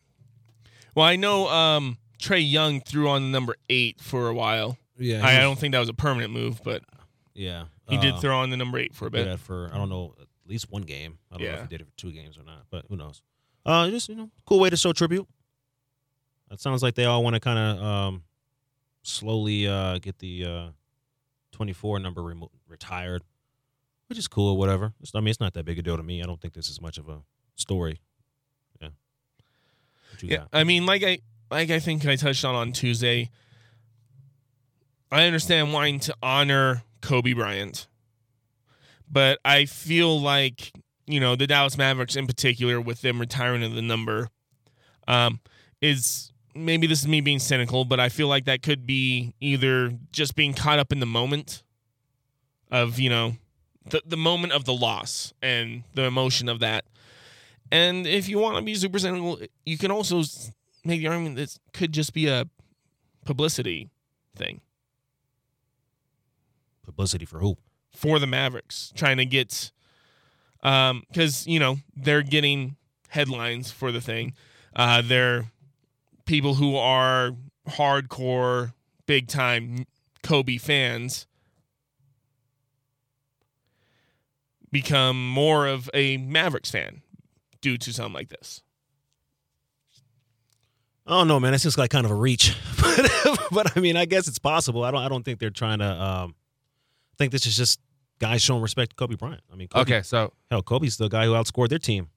Well, 0.96 1.04
I 1.04 1.14
know 1.16 1.46
um, 1.48 1.98
Trae 2.18 2.50
Young 2.50 2.80
threw 2.80 3.08
on 3.08 3.22
the 3.22 3.28
number 3.28 3.54
eight 3.68 4.00
for 4.00 4.28
a 4.28 4.34
while. 4.34 4.78
Yeah, 4.98 5.24
I, 5.24 5.36
I 5.36 5.40
don't 5.40 5.58
think 5.58 5.72
that 5.72 5.78
was 5.78 5.90
a 5.90 5.94
permanent 5.94 6.32
move, 6.32 6.62
but 6.64 6.82
Yeah, 7.34 7.64
he 7.88 7.98
did 7.98 8.14
uh, 8.14 8.18
throw 8.18 8.38
on 8.38 8.48
the 8.50 8.56
number 8.56 8.78
eight 8.78 8.94
for 8.94 9.06
a 9.06 9.10
bit. 9.10 9.26
that 9.26 9.38
for 9.38 9.70
I 9.72 9.76
don't 9.76 9.90
know 9.90 10.14
at 10.18 10.26
least 10.48 10.72
one 10.72 10.82
game. 10.82 11.18
I 11.30 11.36
don't 11.36 11.46
know 11.46 11.52
if 11.54 11.60
he 11.62 11.68
did 11.68 11.82
it 11.82 11.86
for 11.86 11.96
two 11.98 12.12
games 12.12 12.38
or 12.38 12.44
not, 12.44 12.64
but 12.70 12.86
who 12.88 12.96
knows? 12.96 13.20
Uh, 13.66 13.90
just 13.90 14.08
you 14.08 14.14
know, 14.14 14.30
cool 14.46 14.58
way 14.58 14.70
to 14.70 14.76
show 14.76 14.92
tribute. 14.94 15.28
It 16.50 16.60
sounds 16.60 16.82
like 16.82 16.94
they 16.94 17.04
all 17.04 17.22
want 17.22 17.34
to 17.34 17.40
kind 17.40 17.58
of 17.58 17.84
um, 17.84 18.22
slowly 19.02 19.66
uh, 19.68 19.98
get 19.98 20.18
the 20.18 20.44
uh, 20.44 20.66
24 21.52 21.98
number 21.98 22.22
remo- 22.22 22.50
retired, 22.68 23.22
which 24.08 24.18
is 24.18 24.28
cool 24.28 24.50
or 24.50 24.56
whatever. 24.56 24.94
It's, 25.00 25.12
I 25.14 25.20
mean, 25.20 25.28
it's 25.28 25.40
not 25.40 25.52
that 25.54 25.64
big 25.64 25.78
a 25.78 25.82
deal 25.82 25.96
to 25.96 26.02
me. 26.02 26.22
I 26.22 26.26
don't 26.26 26.40
think 26.40 26.54
this 26.54 26.68
is 26.68 26.80
much 26.80 26.96
of 26.98 27.08
a 27.08 27.18
story. 27.56 28.00
Yeah. 30.22 30.38
Got? 30.38 30.48
I 30.52 30.64
mean, 30.64 30.86
like 30.86 31.02
I 31.02 31.18
like 31.50 31.70
I 31.70 31.78
think 31.78 32.06
I 32.06 32.16
touched 32.16 32.44
on 32.44 32.54
on 32.54 32.72
Tuesday. 32.72 33.30
I 35.10 35.24
understand 35.26 35.72
wanting 35.72 36.00
to 36.00 36.16
honor 36.22 36.82
Kobe 37.00 37.32
Bryant, 37.32 37.86
but 39.10 39.38
I 39.44 39.66
feel 39.66 40.20
like 40.20 40.72
you 41.06 41.20
know 41.20 41.36
the 41.36 41.46
Dallas 41.46 41.78
Mavericks 41.78 42.16
in 42.16 42.26
particular, 42.26 42.80
with 42.80 43.02
them 43.02 43.20
retiring 43.20 43.62
of 43.62 43.74
the 43.74 43.82
number, 43.82 44.28
um, 45.06 45.40
is 45.80 46.32
maybe 46.54 46.86
this 46.86 47.00
is 47.00 47.08
me 47.08 47.20
being 47.20 47.38
cynical, 47.38 47.84
but 47.84 48.00
I 48.00 48.08
feel 48.08 48.28
like 48.28 48.46
that 48.46 48.62
could 48.62 48.86
be 48.86 49.34
either 49.40 49.92
just 50.10 50.34
being 50.34 50.54
caught 50.54 50.78
up 50.78 50.92
in 50.92 51.00
the 51.00 51.06
moment 51.06 51.62
of 52.70 52.98
you 52.98 53.10
know 53.10 53.36
the 53.90 54.02
the 54.04 54.16
moment 54.16 54.52
of 54.52 54.64
the 54.64 54.74
loss 54.74 55.32
and 55.42 55.84
the 55.94 56.02
emotion 56.02 56.48
of 56.48 56.60
that. 56.60 56.84
And 57.70 58.06
if 58.06 58.28
you 58.28 58.38
want 58.38 58.56
to 58.56 58.62
be 58.62 58.74
super 58.74 58.98
cynical, 58.98 59.40
you 59.64 59.78
can 59.78 59.90
also 59.90 60.22
make 60.84 61.00
the 61.00 61.08
argument 61.08 61.36
that 61.36 61.42
this 61.42 61.58
could 61.72 61.92
just 61.92 62.12
be 62.12 62.28
a 62.28 62.46
publicity 63.24 63.90
thing 64.36 64.60
Publicity 66.84 67.24
for 67.24 67.40
who? 67.40 67.56
for 67.90 68.18
the 68.18 68.26
Mavericks, 68.26 68.92
trying 68.94 69.16
to 69.16 69.24
get, 69.24 69.72
um, 70.62 71.02
because 71.08 71.46
you 71.46 71.58
know 71.58 71.78
they're 71.96 72.22
getting 72.22 72.76
headlines 73.08 73.70
for 73.72 73.90
the 73.90 74.00
thing. 74.00 74.34
Uh, 74.74 75.02
they're 75.02 75.46
people 76.26 76.54
who 76.54 76.76
are 76.76 77.32
hardcore, 77.68 78.74
big 79.06 79.26
time 79.26 79.86
Kobe 80.22 80.58
fans 80.58 81.26
become 84.70 85.28
more 85.28 85.66
of 85.66 85.88
a 85.94 86.18
Mavericks 86.18 86.70
fan 86.70 87.02
due 87.60 87.76
to 87.78 87.92
something 87.92 88.12
like 88.14 88.28
this. 88.28 88.62
I 91.06 91.10
don't 91.12 91.28
know, 91.28 91.38
man. 91.38 91.54
It's 91.54 91.62
just 91.62 91.78
like 91.78 91.90
kind 91.90 92.04
of 92.04 92.10
a 92.10 92.16
reach, 92.16 92.56
but, 92.80 93.38
but 93.52 93.76
I 93.76 93.80
mean, 93.80 93.96
I 93.96 94.06
guess 94.06 94.26
it's 94.26 94.40
possible. 94.40 94.82
I 94.82 94.90
don't. 94.90 95.02
I 95.02 95.08
don't 95.08 95.24
think 95.24 95.38
they're 95.38 95.50
trying 95.50 95.78
to. 95.78 95.86
Um, 95.88 96.34
I 97.12 97.16
think 97.16 97.30
this 97.32 97.46
is 97.46 97.56
just 97.56 97.80
guys 98.18 98.42
showing 98.42 98.60
respect 98.60 98.90
to 98.90 98.96
Kobe 98.96 99.14
Bryant. 99.14 99.42
I 99.52 99.56
mean, 99.56 99.68
Kobe, 99.68 99.82
Okay, 99.82 100.02
so 100.02 100.32
hell, 100.50 100.62
Kobe's 100.62 100.96
the 100.96 101.08
guy 101.08 101.26
who 101.26 101.32
outscored 101.32 101.68
their 101.68 101.78
team 101.78 102.08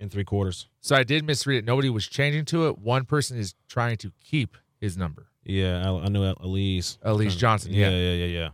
in 0.00 0.08
three 0.08 0.24
quarters. 0.24 0.66
so 0.80 0.96
I 0.96 1.04
did 1.04 1.24
misread 1.24 1.58
it. 1.58 1.64
Nobody 1.64 1.88
was 1.88 2.06
changing 2.08 2.46
to 2.46 2.66
it. 2.68 2.78
One 2.78 3.04
person 3.04 3.38
is 3.38 3.54
trying 3.68 3.96
to 3.98 4.10
keep 4.24 4.56
his 4.80 4.96
number. 4.96 5.26
Yeah, 5.44 5.88
I, 5.88 6.06
I 6.06 6.08
know 6.08 6.34
Alize. 6.34 6.98
Alize 6.98 7.36
Johnson, 7.36 7.72
Yeah, 7.72 7.90
yeah. 7.90 7.96
yeah, 7.96 8.12
yeah, 8.24 8.40
yeah. 8.40 8.48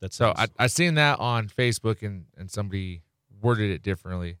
That's 0.00 0.16
So 0.16 0.32
I 0.36 0.48
I 0.58 0.66
seen 0.66 0.94
that 0.94 1.20
on 1.20 1.48
Facebook 1.48 2.02
and 2.02 2.24
and 2.36 2.50
somebody 2.50 3.02
worded 3.40 3.70
it 3.70 3.82
differently 3.82 4.38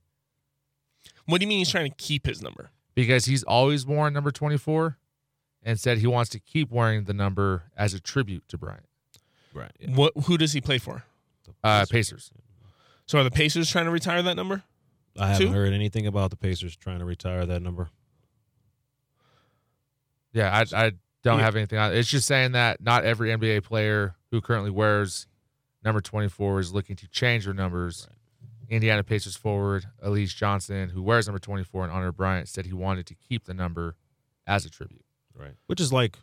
What 1.30 1.40
do 1.40 1.44
you 1.44 1.48
mean 1.48 1.58
he's 1.58 1.70
trying 1.70 1.90
to 1.90 1.96
keep 1.96 2.26
his 2.26 2.42
number? 2.42 2.70
because 2.94 3.24
he's 3.24 3.42
always 3.44 3.86
worn 3.86 4.12
number 4.12 4.30
24 4.30 4.98
and 5.62 5.78
said 5.80 5.98
he 5.98 6.06
wants 6.06 6.28
to 6.30 6.40
keep 6.40 6.70
wearing 6.70 7.04
the 7.04 7.14
number 7.14 7.62
as 7.76 7.94
a 7.94 8.00
tribute 8.00 8.46
to 8.48 8.58
Bryant. 8.58 8.84
right. 9.54 9.70
Yeah. 9.78 9.94
What? 9.94 10.12
Who 10.24 10.36
does 10.36 10.52
he 10.52 10.60
play 10.60 10.78
for? 10.78 11.04
Uh, 11.64 11.86
Pacers. 11.88 12.30
So 13.06 13.18
are 13.18 13.24
the 13.24 13.30
Pacers 13.30 13.70
trying 13.70 13.84
to 13.86 13.90
retire 13.90 14.22
that 14.22 14.34
number? 14.34 14.62
I 15.18 15.28
haven't 15.28 15.46
Two? 15.48 15.52
heard 15.52 15.72
anything 15.72 16.06
about 16.06 16.30
the 16.30 16.36
Pacers 16.36 16.76
trying 16.76 16.98
to 17.00 17.04
retire 17.04 17.46
that 17.46 17.60
number. 17.62 17.88
Yeah, 20.32 20.50
I 20.72 20.86
I 20.86 20.92
don't 21.22 21.38
Yeah. 21.38 21.44
have 21.44 21.56
anything 21.56 21.78
on 21.78 21.92
it. 21.92 21.98
It's 21.98 22.08
just 22.08 22.26
saying 22.26 22.52
that 22.52 22.80
not 22.80 23.04
every 23.04 23.30
NBA 23.30 23.60
player 23.62 24.14
who 24.30 24.40
currently 24.40 24.70
wears 24.70 25.26
number 25.84 26.00
24 26.00 26.60
is 26.60 26.72
looking 26.72 26.96
to 26.96 27.08
change 27.08 27.44
their 27.44 27.54
numbers. 27.54 28.08
Indiana 28.70 29.02
Pacers 29.02 29.36
forward 29.36 29.86
Alize 30.02 30.34
Johnson, 30.34 30.88
who 30.90 31.02
wears 31.02 31.26
number 31.26 31.40
24 31.40 31.84
and 31.84 31.92
Honor 31.92 32.08
of 32.08 32.16
Bryant, 32.16 32.48
said 32.48 32.64
he 32.66 32.72
wanted 32.72 33.06
to 33.06 33.14
keep 33.14 33.44
the 33.44 33.52
number 33.54 33.96
as 34.46 34.64
a 34.64 34.70
tribute. 34.70 35.04
Right. 35.36 35.54
Which 35.66 35.80
is 35.80 35.92
like 35.92 36.18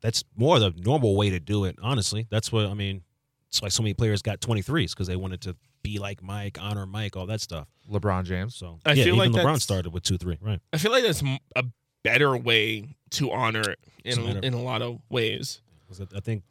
that's 0.00 0.24
more 0.36 0.58
the 0.58 0.72
normal 0.76 1.16
way 1.16 1.30
to 1.30 1.40
do 1.40 1.64
it, 1.64 1.76
honestly. 1.82 2.26
That's 2.30 2.50
what 2.52 2.66
I 2.66 2.74
mean. 2.74 3.02
It's 3.48 3.60
why 3.60 3.68
so 3.68 3.82
many 3.82 3.94
players 3.94 4.22
got 4.22 4.40
23s 4.40 4.90
because 4.90 5.06
they 5.06 5.16
wanted 5.16 5.42
to 5.42 5.56
be 5.82 5.98
like 5.98 6.22
Mike, 6.22 6.58
honor 6.60 6.86
Mike, 6.86 7.16
all 7.16 7.26
that 7.26 7.40
stuff. 7.40 7.68
LeBron 7.90 8.24
James. 8.24 8.54
So 8.54 8.78
I 8.86 8.92
yeah, 8.94 9.04
feel 9.04 9.16
like 9.16 9.30
even 9.30 9.44
LeBron 9.44 9.60
started 9.60 9.90
with 9.92 10.02
two, 10.04 10.16
three, 10.18 10.38
right? 10.40 10.60
I 10.72 10.78
feel 10.78 10.90
like 10.92 11.02
that's 11.04 11.22
a 11.56 11.64
better 12.02 12.36
way 12.36 12.96
to 13.10 13.30
honor 13.30 13.60
it 13.60 13.78
in 14.04 14.18
a 14.18 14.40
in 14.40 14.54
a 14.54 14.62
lot 14.62 14.82
of 14.82 15.00
ways. 15.10 15.60
'Cause 15.88 16.00
I 16.00 16.16
I 16.16 16.20
think 16.20 16.44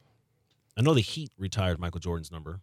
I 0.78 0.82
know 0.82 0.94
the 0.94 1.02
Heat 1.02 1.32
retired 1.38 1.80
Michael 1.80 2.00
Jordan's 2.00 2.32
number. 2.32 2.62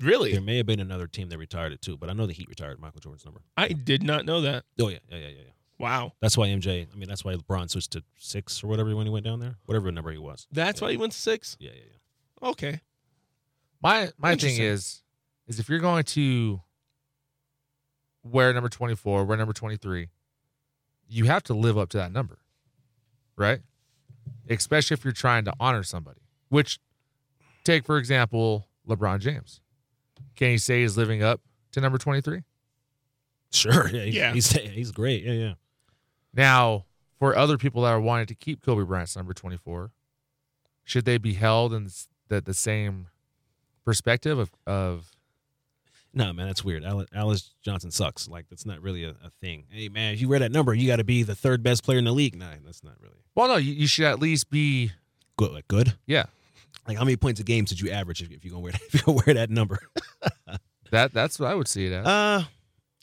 Really, 0.00 0.32
There 0.32 0.40
may 0.40 0.56
have 0.58 0.66
been 0.66 0.78
another 0.80 1.06
team 1.08 1.28
that 1.30 1.38
retired 1.38 1.72
it 1.72 1.82
too, 1.82 1.96
but 1.96 2.08
I 2.08 2.12
know 2.12 2.26
the 2.26 2.32
Heat 2.32 2.48
retired 2.48 2.78
Michael 2.80 3.00
Jordan's 3.00 3.24
number. 3.24 3.40
I 3.56 3.68
did 3.68 4.02
not 4.04 4.24
know 4.24 4.40
that. 4.42 4.64
Oh 4.80 4.88
yeah, 4.88 4.98
yeah, 5.10 5.16
yeah, 5.18 5.26
yeah, 5.28 5.34
yeah. 5.38 5.52
Wow, 5.80 6.12
That's 6.20 6.36
why 6.36 6.48
MJ. 6.48 6.86
I 6.92 6.96
mean, 6.96 7.08
that's 7.08 7.24
why 7.24 7.34
LeBron 7.34 7.70
switched 7.70 7.92
to 7.92 8.02
six 8.16 8.62
or 8.64 8.66
whatever 8.68 8.94
when 8.96 9.06
he 9.06 9.12
went 9.12 9.24
down 9.24 9.38
there, 9.40 9.56
whatever 9.66 9.90
number 9.92 10.10
he 10.10 10.18
was. 10.18 10.46
that's 10.52 10.80
Yeah. 10.80 10.86
why 10.86 10.90
he 10.92 10.96
went 10.96 11.12
to 11.12 11.18
six. 11.18 11.56
Yeah, 11.60 11.70
yeah, 11.74 11.82
yeah. 12.42 12.48
Okay, 12.50 12.80
My 13.82 14.10
my 14.18 14.34
thing 14.36 14.56
is 14.60 15.02
is 15.48 15.58
if 15.58 15.68
you're 15.68 15.78
going 15.80 16.04
to 16.04 16.60
wear 18.22 18.52
number 18.52 18.68
24, 18.68 19.24
wear 19.24 19.36
number 19.38 19.52
23, 19.52 20.08
you 21.08 21.24
have 21.24 21.42
to 21.44 21.54
live 21.54 21.78
up 21.78 21.88
to 21.90 21.96
that 21.96 22.12
number. 22.12 22.38
Right? 23.36 23.60
Especially 24.50 24.94
if 24.94 25.04
you're 25.04 25.12
trying 25.12 25.44
to 25.46 25.54
honor 25.60 25.82
somebody. 25.82 26.20
Which 26.48 26.78
take 27.64 27.84
for 27.84 27.98
example 27.98 28.66
LeBron 28.88 29.20
James. 29.20 29.60
Can 30.38 30.52
you 30.52 30.58
say 30.58 30.80
he's 30.82 30.96
living 30.96 31.22
up 31.22 31.40
to 31.72 31.80
number 31.80 31.98
23? 31.98 32.42
Sure. 33.50 33.88
Yeah. 33.88 34.04
He's, 34.04 34.14
Yeah. 34.14 34.32
He's 34.32 34.50
he's 34.52 34.92
great. 34.92 35.24
Yeah, 35.24 35.32
yeah. 35.32 35.54
Now, 36.34 36.84
for 37.18 37.36
other 37.36 37.58
people 37.58 37.82
that 37.82 37.88
are 37.90 38.00
wanting 38.00 38.26
to 38.26 38.34
keep 38.34 38.62
Kobe 38.64 38.84
Bryant's 38.84 39.16
number 39.16 39.32
24, 39.34 39.90
should 40.84 41.04
they 41.04 41.18
be 41.18 41.34
held 41.34 41.74
in 41.74 41.86
s- 41.86 42.06
the, 42.28 42.40
the 42.40 42.54
same 42.54 43.08
perspective 43.84 44.38
of, 44.38 44.50
of 44.66 45.10
No, 46.14 46.32
man, 46.32 46.46
that's 46.46 46.62
weird. 46.64 46.84
Alice, 46.84 47.08
Alice 47.14 47.54
Johnson 47.62 47.90
sucks. 47.90 48.28
Like 48.28 48.48
that's 48.48 48.64
not 48.66 48.80
really 48.80 49.02
a, 49.04 49.10
a 49.24 49.30
thing. 49.40 49.64
Hey, 49.70 49.88
man, 49.88 50.14
if 50.14 50.20
you 50.20 50.28
wear 50.28 50.38
that 50.38 50.52
number, 50.52 50.72
you 50.74 50.86
got 50.86 50.96
to 50.96 51.04
be 51.04 51.22
the 51.24 51.34
third 51.34 51.62
best 51.62 51.82
player 51.82 51.98
in 51.98 52.04
the 52.04 52.12
league. 52.12 52.36
Nah, 52.38 52.46
that's 52.64 52.84
not 52.84 52.94
really 53.00 53.16
well, 53.34 53.48
no, 53.48 53.56
you, 53.56 53.72
you 53.72 53.86
should 53.86 54.04
at 54.06 54.18
least 54.20 54.50
be, 54.50 54.92
good. 55.36 55.52
Like 55.52 55.68
good. 55.68 55.94
yeah, 56.06 56.24
Like 56.86 56.96
how 56.96 57.04
many 57.04 57.16
points 57.16 57.40
a 57.40 57.44
game 57.44 57.64
did 57.64 57.80
you 57.80 57.90
average 57.90 58.22
if, 58.22 58.30
if 58.30 58.44
you 58.44 58.50
gonna 58.50 58.62
wear 58.62 58.72
that, 58.72 58.82
if 58.86 58.94
you 58.94 59.00
gonna 59.00 59.22
wear 59.26 59.34
that 59.34 59.50
number? 59.50 59.78
that 60.90 61.12
that's 61.12 61.38
what 61.38 61.50
I 61.50 61.54
would 61.54 61.68
see 61.68 61.86
it 61.86 61.92
as. 61.92 62.06
Uh, 62.06 62.44
I 62.44 62.46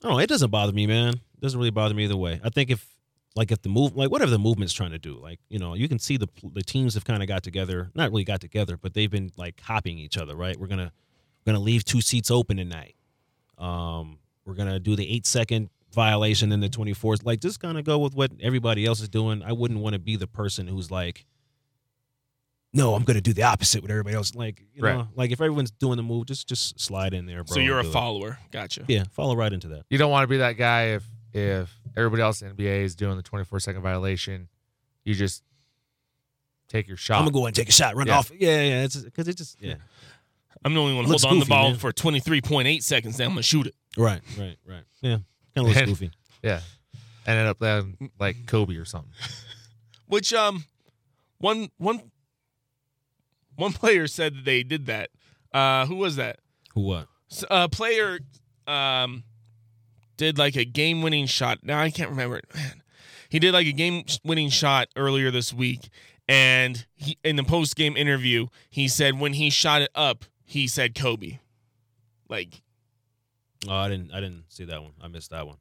don't 0.02 0.12
know. 0.14 0.20
It 0.20 0.28
doesn't 0.28 0.50
bother 0.50 0.74
me, 0.74 0.88
man. 0.88 1.14
It 1.14 1.42
doesn't 1.42 1.58
really 1.58 1.72
bother 1.72 1.94
me 1.94 2.06
either 2.06 2.18
way. 2.18 2.40
I 2.44 2.50
think 2.50 2.70
if 2.70 2.88
like 3.36 3.52
if 3.52 3.62
the 3.62 3.70
move 3.70 3.96
like 3.96 4.10
whatever 4.10 4.32
the 4.32 4.40
movement's 4.40 4.74
trying 4.74 4.92
to 4.92 5.00
do, 5.00 5.20
like 5.20 5.40
you 5.50 5.60
know, 5.60 5.74
you 5.74 5.88
can 5.88 6.00
see 6.00 6.18
the 6.18 6.28
the 6.54 6.64
teams 6.64 6.94
have 6.94 7.06
kind 7.06 7.22
of 7.22 7.28
got 7.28 7.44
together. 7.44 7.92
Not 7.94 8.10
really 8.10 8.24
got 8.24 8.42
together, 8.42 8.78
but 8.78 8.94
they've 8.94 9.12
been 9.12 9.32
like 9.38 9.58
copying 9.58 10.00
each 10.00 10.18
other. 10.18 10.36
Right? 10.36 10.58
We're 10.58 10.68
gonna 10.68 10.92
we're 11.46 11.54
gonna 11.54 11.64
leave 11.64 11.84
two 11.84 12.02
seats 12.02 12.32
open 12.32 12.58
tonight. 12.58 12.96
Um, 13.58 14.20
we're 14.46 14.56
gonna 14.56 14.80
do 14.80 14.96
the 14.96 15.10
eight 15.12 15.26
second 15.26 15.70
violation 15.94 16.52
in 16.52 16.62
the 16.62 16.70
twenty 16.70 16.94
fourth. 16.94 17.26
Like 17.26 17.42
just 17.42 17.60
kind 17.60 17.78
of 17.78 17.84
go 17.84 18.00
with 18.00 18.16
what 18.16 18.32
everybody 18.42 18.86
else 18.86 19.02
is 19.02 19.10
doing. 19.10 19.44
I 19.44 19.52
wouldn't 19.52 19.82
want 19.82 19.94
to 19.94 20.00
be 20.00 20.16
the 20.16 20.28
person 20.28 20.68
who's 20.68 20.90
like. 20.90 21.26
No, 22.76 22.94
I'm 22.94 23.04
gonna 23.04 23.22
do 23.22 23.34
the 23.34 23.44
opposite 23.44 23.82
with 23.82 23.90
everybody 23.90 24.16
else. 24.16 24.36
Like, 24.36 24.62
you 24.74 24.84
Right. 24.84 24.98
know, 24.98 25.08
like 25.16 25.32
if 25.32 25.40
everyone's 25.42 25.72
doing 25.72 25.98
the 25.98 26.04
move, 26.04 26.26
just 26.28 26.48
just 26.48 26.80
slide 26.80 27.14
in 27.14 27.26
there, 27.26 27.44
bro. 27.44 27.54
so 27.56 27.60
you're 27.62 27.80
a 27.80 27.84
do 27.84 27.90
it. 27.90 27.92
follower. 27.94 28.38
Gotcha. 28.52 28.84
Yeah, 28.88 29.06
follow 29.14 29.36
right 29.36 29.52
into 29.52 29.70
that. 29.70 29.86
you 29.90 29.98
don't 29.98 30.12
want 30.12 30.24
to 30.24 30.28
be 30.28 30.38
that 30.38 30.54
guy 30.54 30.96
if 30.96 31.04
if 31.34 31.74
everybody 31.98 32.22
else 32.22 32.42
in 32.42 32.50
the 32.50 32.54
NBA 32.64 32.84
is 32.84 32.96
doing 32.96 33.18
the 33.18 33.24
24 33.24 33.60
second 33.62 33.82
violation, 33.82 34.48
you 35.06 35.16
just 35.16 35.44
take 36.68 36.88
your 36.88 36.98
shot. 36.98 37.18
I'm 37.20 37.26
gonna 37.26 37.34
go 37.34 37.46
and 37.46 37.56
take 37.56 37.70
a 37.70 37.72
shot, 37.72 37.96
run 37.96 38.08
Yeah. 38.08 38.18
off. 38.18 38.32
Yeah, 38.38 38.62
yeah, 38.62 38.84
it's 38.84 38.98
because 38.98 39.28
it 39.28 39.38
just 39.38 39.58
yeah. 39.62 39.76
I'm 40.64 40.74
the 40.74 40.80
only 40.82 40.96
one 40.96 41.06
Looks 41.06 41.24
hold 41.24 41.34
on 41.36 41.40
the 41.40 41.46
ball 41.46 41.70
man. 41.72 41.78
for 41.80 41.92
23.8 41.92 42.84
seconds. 42.84 43.18
Then 43.18 43.28
I'm 43.28 43.34
gonna 43.34 43.44
shoot 43.44 43.68
it. 43.68 43.76
Right, 43.98 44.22
right, 44.38 44.58
right. 44.66 44.84
Yeah, 45.02 45.18
kind 45.56 45.58
of 45.58 45.64
looks 45.68 45.78
And- 45.78 45.88
goofy. 45.88 46.12
yeah, 46.44 46.62
ended 47.28 47.46
up 47.48 47.60
then 47.60 47.98
like 48.20 48.48
Kobe 48.48 48.76
or 48.76 48.86
something. 48.86 49.12
Which 50.08 50.34
um, 50.34 50.66
one 51.38 51.70
one 51.78 52.12
one 53.56 53.74
player 53.74 54.08
said 54.08 54.36
that 54.36 54.46
they 54.46 54.64
did 54.64 54.86
that. 54.88 55.10
Uh, 55.54 55.86
who 55.86 55.96
was 55.96 56.16
that? 56.16 56.40
Who 56.74 56.82
what? 56.82 57.08
A 57.50 57.70
player 57.70 58.20
um 58.68 59.24
did 60.18 60.38
like 60.38 60.56
a 60.56 60.66
game-winning 60.66 61.26
shot. 61.26 61.60
Now 61.64 61.82
I 61.82 61.90
can't 61.90 62.10
remember 62.10 62.38
it. 62.38 62.46
Man, 62.54 62.82
he 63.30 63.40
did 63.40 63.54
like 63.54 63.68
a 63.68 63.72
game-winning 63.72 64.50
shot 64.50 64.88
earlier 64.96 65.32
this 65.32 65.54
week, 65.54 65.90
and 66.28 66.86
he, 66.96 67.18
in 67.24 67.36
the 67.36 67.44
post-game 67.44 67.98
interview, 67.98 68.48
he 68.70 68.88
said 68.88 69.20
when 69.20 69.34
he 69.34 69.50
shot 69.50 69.82
it 69.82 69.92
up, 69.96 70.26
he 70.44 70.68
said 70.68 70.96
Kobe. 70.96 71.40
Like 72.30 72.62
Oh, 73.68 73.76
I 73.76 73.90
didn't. 73.90 74.12
I 74.14 74.20
didn't 74.20 74.46
see 74.50 74.66
that 74.66 74.82
one. 74.82 74.92
I 75.02 75.08
missed 75.08 75.32
that 75.32 75.48
one. 75.48 75.58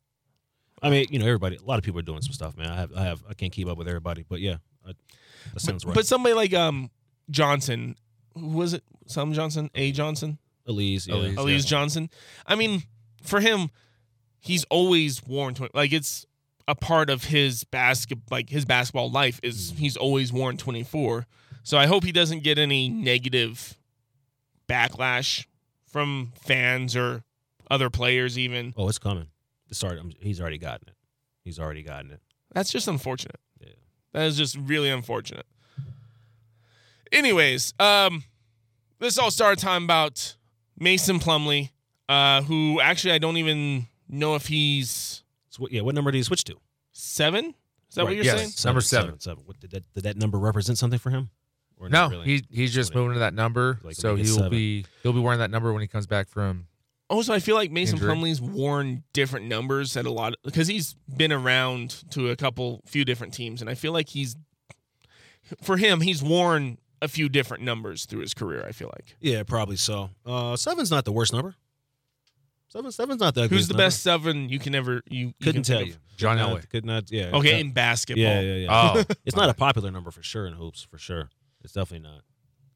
I 0.82 0.90
mean, 0.90 1.06
you 1.10 1.18
know, 1.18 1.26
everybody. 1.26 1.56
A 1.56 1.62
lot 1.62 1.78
of 1.78 1.84
people 1.84 2.00
are 2.00 2.04
doing 2.04 2.20
some 2.20 2.32
stuff, 2.32 2.56
man. 2.56 2.68
I 2.68 2.76
have. 2.76 2.92
I 2.94 3.02
have. 3.02 3.22
I 3.28 3.34
can't 3.34 3.52
keep 3.52 3.68
up 3.68 3.78
with 3.78 3.88
everybody, 3.88 4.24
but 4.28 4.40
yeah, 4.40 4.56
I, 4.86 4.92
that 5.52 5.60
sounds 5.60 5.84
but, 5.84 5.90
right. 5.90 5.94
but 5.94 6.06
somebody 6.06 6.34
like 6.34 6.54
um 6.54 6.90
Johnson, 7.30 7.96
who 8.34 8.48
was 8.48 8.74
it? 8.74 8.82
Some 9.06 9.32
Johnson, 9.32 9.70
A 9.74 9.92
Johnson. 9.92 10.38
Alize, 10.68 11.06
yeah. 11.06 11.14
Alize. 11.14 11.34
Alize 11.36 11.66
Johnson. 11.66 12.08
I 12.46 12.54
mean, 12.54 12.84
for 13.22 13.40
him, 13.40 13.70
he's 14.40 14.64
always 14.64 15.22
worn 15.26 15.54
20, 15.54 15.72
like 15.74 15.92
it's 15.92 16.26
a 16.66 16.74
part 16.74 17.10
of 17.10 17.24
his 17.24 17.64
basket 17.64 18.18
like 18.30 18.48
his 18.48 18.64
basketball 18.64 19.10
life 19.10 19.38
is 19.42 19.72
Mm. 19.72 19.78
he's 19.78 19.96
always 19.98 20.32
worn 20.32 20.56
24. 20.56 21.26
So 21.62 21.76
I 21.78 21.86
hope 21.86 22.04
he 22.04 22.12
doesn't 22.12 22.42
get 22.42 22.58
any 22.58 22.88
negative 22.88 23.76
backlash 24.68 25.46
from 25.86 26.32
fans 26.40 26.96
or 26.96 27.22
other 27.70 27.90
players 27.90 28.38
even. 28.38 28.74
Oh, 28.76 28.88
it's 28.88 28.98
coming. 28.98 29.26
I'm, 29.82 30.12
he's 30.20 30.40
already 30.40 30.58
gotten 30.58 30.88
it. 30.88 30.94
He's 31.42 31.58
already 31.58 31.82
gotten 31.82 32.10
it. 32.12 32.20
That's 32.54 32.70
just 32.70 32.86
unfortunate. 32.88 33.40
Yeah. 33.60 33.68
That 34.12 34.26
is 34.26 34.36
just 34.36 34.56
really 34.56 34.88
unfortunate. 34.90 35.46
Anyways, 37.14 37.74
um, 37.78 38.24
this 38.98 39.18
all 39.18 39.30
started 39.30 39.58
talking 39.60 39.84
about 39.84 40.36
Mason 40.78 41.18
Plumlee, 41.20 41.70
uh, 42.08 42.42
who 42.42 42.80
actually 42.80 43.12
I 43.12 43.18
don't 43.18 43.36
even 43.36 43.86
know 44.08 44.34
if 44.34 44.46
he's 44.46 45.22
So 45.50 45.62
what, 45.62 45.72
yeah, 45.72 45.80
what 45.82 45.94
number 45.94 46.10
did 46.10 46.18
he 46.18 46.22
switch 46.24 46.44
to? 46.44 46.56
seven. 46.92 47.54
Is 47.88 47.94
that 47.96 48.04
what 48.04 48.14
you're 48.14 48.24
yes. 48.24 48.38
saying? 48.38 48.52
Number 48.68 48.80
seven. 48.80 49.20
seven. 49.20 49.44
What 49.46 49.60
did 49.60 49.70
that? 49.70 49.84
Did 49.94 50.02
that 50.04 50.16
number 50.16 50.38
represent 50.38 50.78
something 50.78 50.98
for 50.98 51.10
him? 51.10 51.30
Or 51.76 51.88
No, 51.88 52.08
really? 52.08 52.24
he 52.26 52.42
he's 52.50 52.74
just 52.74 52.90
Really? 52.92 53.02
moving 53.02 53.14
to 53.14 53.20
that 53.20 53.34
number, 53.34 53.78
Like, 53.82 53.94
so 53.96 54.16
he'll 54.16 54.26
seven. 54.36 54.50
be 54.50 54.84
he'll 55.02 55.12
be 55.12 55.20
wearing 55.20 55.38
that 55.40 55.50
number 55.50 55.72
when 55.72 55.80
he 55.82 55.88
comes 55.88 56.06
back 56.06 56.28
from. 56.28 56.66
Also, 57.10 57.32
I 57.34 57.38
feel 57.38 57.54
like 57.54 57.70
Mason 57.70 57.96
Injury. 57.96 58.14
Plumlee's 58.14 58.40
worn 58.40 59.04
different 59.12 59.46
numbers 59.46 59.96
at 59.96 60.06
a 60.06 60.10
lot 60.10 60.34
because 60.42 60.66
he's 60.68 60.94
been 61.16 61.32
around 61.32 62.02
to 62.10 62.30
a 62.30 62.36
couple, 62.36 62.80
few 62.86 63.04
different 63.04 63.34
teams, 63.34 63.60
and 63.60 63.68
I 63.68 63.74
feel 63.74 63.92
like 63.92 64.08
he's 64.08 64.34
for 65.62 65.76
him, 65.76 66.00
he's 66.00 66.22
worn 66.22 66.78
a 67.04 67.08
few 67.08 67.28
different 67.28 67.62
numbers 67.62 68.06
through 68.06 68.20
his 68.20 68.34
career. 68.34 68.64
I 68.66 68.72
feel 68.72 68.90
like. 68.94 69.16
Yeah, 69.20 69.42
probably 69.44 69.76
so. 69.76 70.10
Uh, 70.26 70.56
seven's 70.56 70.90
not 70.90 71.04
the 71.04 71.12
worst 71.12 71.32
number. 71.32 71.54
Seven, 72.68 72.90
seven's 72.90 73.20
not 73.20 73.34
that. 73.36 73.50
Who's 73.50 73.68
the 73.68 73.74
number. 73.74 73.84
best 73.84 74.02
seven 74.02 74.48
you 74.48 74.58
can 74.58 74.74
ever 74.74 75.02
you, 75.08 75.26
you 75.26 75.34
Couldn't 75.40 75.62
can 75.62 75.62
tell 75.62 75.82
you. 75.82 75.94
John 76.16 76.36
Could 76.38 76.42
not- 76.42 76.50
Elway. 76.60 76.70
Could 76.70 76.84
not. 76.84 77.12
Yeah. 77.12 77.30
Okay, 77.34 77.54
Uh, 77.54 77.58
in 77.58 77.70
basketball. 77.72 78.22
yeah, 78.24 78.40
yeah, 78.40 78.54
yeah. 78.54 78.92
Oh, 78.96 79.02
It's 79.24 79.36
not 79.36 79.48
a 79.48 79.54
popular 79.54 79.90
number 79.92 80.10
for 80.10 80.22
sure 80.22 80.46
in 80.46 80.54
hoops, 80.54 80.82
for 80.82 80.98
sure. 80.98 81.30
It's 81.62 81.72
definitely 81.72 82.08
not. 82.08 82.22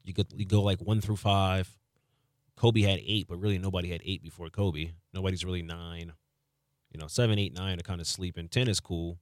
You 0.04 0.14
could 0.14 0.28
you 0.36 0.44
go 0.46 0.62
like 0.62 0.80
one 0.80 1.00
through 1.00 1.16
five. 1.16 1.76
Kobe 2.56 2.80
had 2.82 3.00
eight, 3.04 3.26
but 3.28 3.38
really 3.40 3.58
nobody 3.58 3.88
had 3.88 4.00
eight 4.04 4.22
before 4.22 4.48
Kobe. 4.50 4.90
Nobody's 5.12 5.44
really 5.44 5.62
nine. 5.62 6.12
You 6.92 6.98
know, 7.00 7.06
seven, 7.06 7.38
eight, 7.38 7.52
nine 7.54 7.78
are 7.78 7.82
kind 7.82 8.00
of 8.00 8.06
sleeping. 8.06 8.48
Ten 8.48 8.68
is 8.68 8.80
cool. 8.80 9.18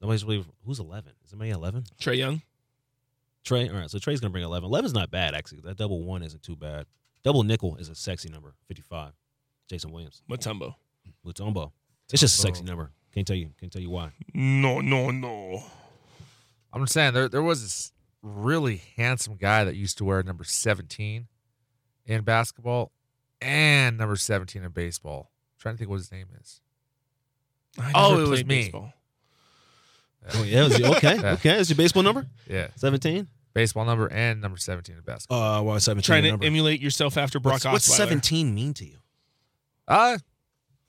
Nobody's 0.00 0.24
really 0.24 0.44
who's 0.64 0.78
eleven? 0.78 1.12
Is 1.24 1.30
somebody 1.30 1.50
eleven? 1.50 1.84
Trae 2.00 2.16
Young. 2.16 2.42
Trae. 3.44 3.72
All 3.72 3.80
right, 3.80 3.90
so 3.90 3.98
Trae's 3.98 4.20
gonna 4.20 4.30
bring 4.30 4.44
eleven. 4.44 4.66
Eleven's 4.66 4.94
not 4.94 5.10
bad 5.10 5.34
actually. 5.34 5.60
That 5.62 5.76
double 5.76 6.04
one 6.04 6.22
isn't 6.22 6.42
too 6.42 6.56
bad. 6.56 6.86
Double 7.24 7.42
nickel 7.42 7.76
is 7.76 7.88
a 7.88 7.94
sexy 7.94 8.28
number. 8.28 8.54
Fifty-five. 8.66 9.12
Jason 9.68 9.92
Williams. 9.92 10.22
Matumbo. 10.30 10.74
Mutombo. 11.26 11.72
It's 12.12 12.20
just 12.20 12.38
a 12.38 12.42
sexy 12.42 12.64
number. 12.64 12.90
Can't 13.12 13.26
tell 13.26 13.36
you. 13.36 13.50
Can't 13.60 13.72
tell 13.72 13.82
you 13.82 13.90
why. 13.90 14.12
No, 14.34 14.80
no, 14.80 15.10
no. 15.10 15.62
I'm 16.72 16.82
just 16.82 16.92
saying 16.92 17.14
there 17.14 17.28
there 17.28 17.42
was 17.42 17.62
this 17.62 17.92
really 18.22 18.82
handsome 18.96 19.36
guy 19.36 19.64
that 19.64 19.76
used 19.76 19.98
to 19.98 20.04
wear 20.04 20.22
number 20.22 20.44
17 20.44 21.28
in 22.06 22.22
basketball 22.22 22.92
and 23.40 23.96
number 23.96 24.16
17 24.16 24.62
in 24.62 24.70
baseball. 24.70 25.30
trying 25.58 25.74
to 25.74 25.78
think 25.78 25.90
what 25.90 25.96
his 25.98 26.10
name 26.12 26.26
is. 26.40 26.60
Oh, 27.94 28.16
it 28.18 28.20
was 28.22 28.40
played 28.40 28.48
me. 28.48 28.62
baseball. 28.62 28.92
Oh 30.34 30.42
yeah. 30.42 30.64
was 30.64 30.78
it- 30.78 30.84
okay. 30.86 31.16
Yeah. 31.16 31.32
Okay. 31.32 31.56
That's 31.56 31.70
your 31.70 31.76
baseball 31.76 32.02
number. 32.02 32.26
Yeah, 32.48 32.68
Seventeen. 32.76 33.28
baseball 33.54 33.84
number 33.84 34.06
and 34.12 34.40
number 34.40 34.58
17 34.58 34.96
in 34.96 35.02
basketball. 35.02 35.42
Uh, 35.42 35.62
well, 35.62 35.80
seventeen. 35.80 36.04
Trying 36.06 36.22
to 36.24 36.30
number. 36.30 36.46
emulate 36.46 36.80
yourself 36.80 37.16
after 37.16 37.40
Brock 37.40 37.54
What's, 37.54 37.64
what's 37.64 37.88
Osweiler. 37.90 37.96
17 37.96 38.54
mean 38.54 38.74
to 38.74 38.84
you? 38.84 38.98
Uh, 39.88 40.18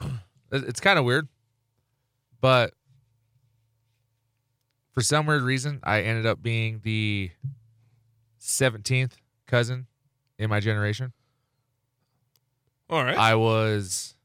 it- 0.01 0.11
it's 0.51 0.79
kind 0.79 0.99
of 0.99 1.05
weird, 1.05 1.27
but 2.41 2.73
for 4.93 5.01
some 5.01 5.25
weird 5.25 5.43
reason, 5.43 5.79
I 5.83 6.01
ended 6.01 6.25
up 6.25 6.41
being 6.41 6.81
the 6.83 7.31
17th 8.41 9.13
cousin 9.47 9.87
in 10.37 10.49
my 10.49 10.59
generation. 10.59 11.13
All 12.89 13.03
right. 13.03 13.17
I 13.17 13.35
was 13.35 14.15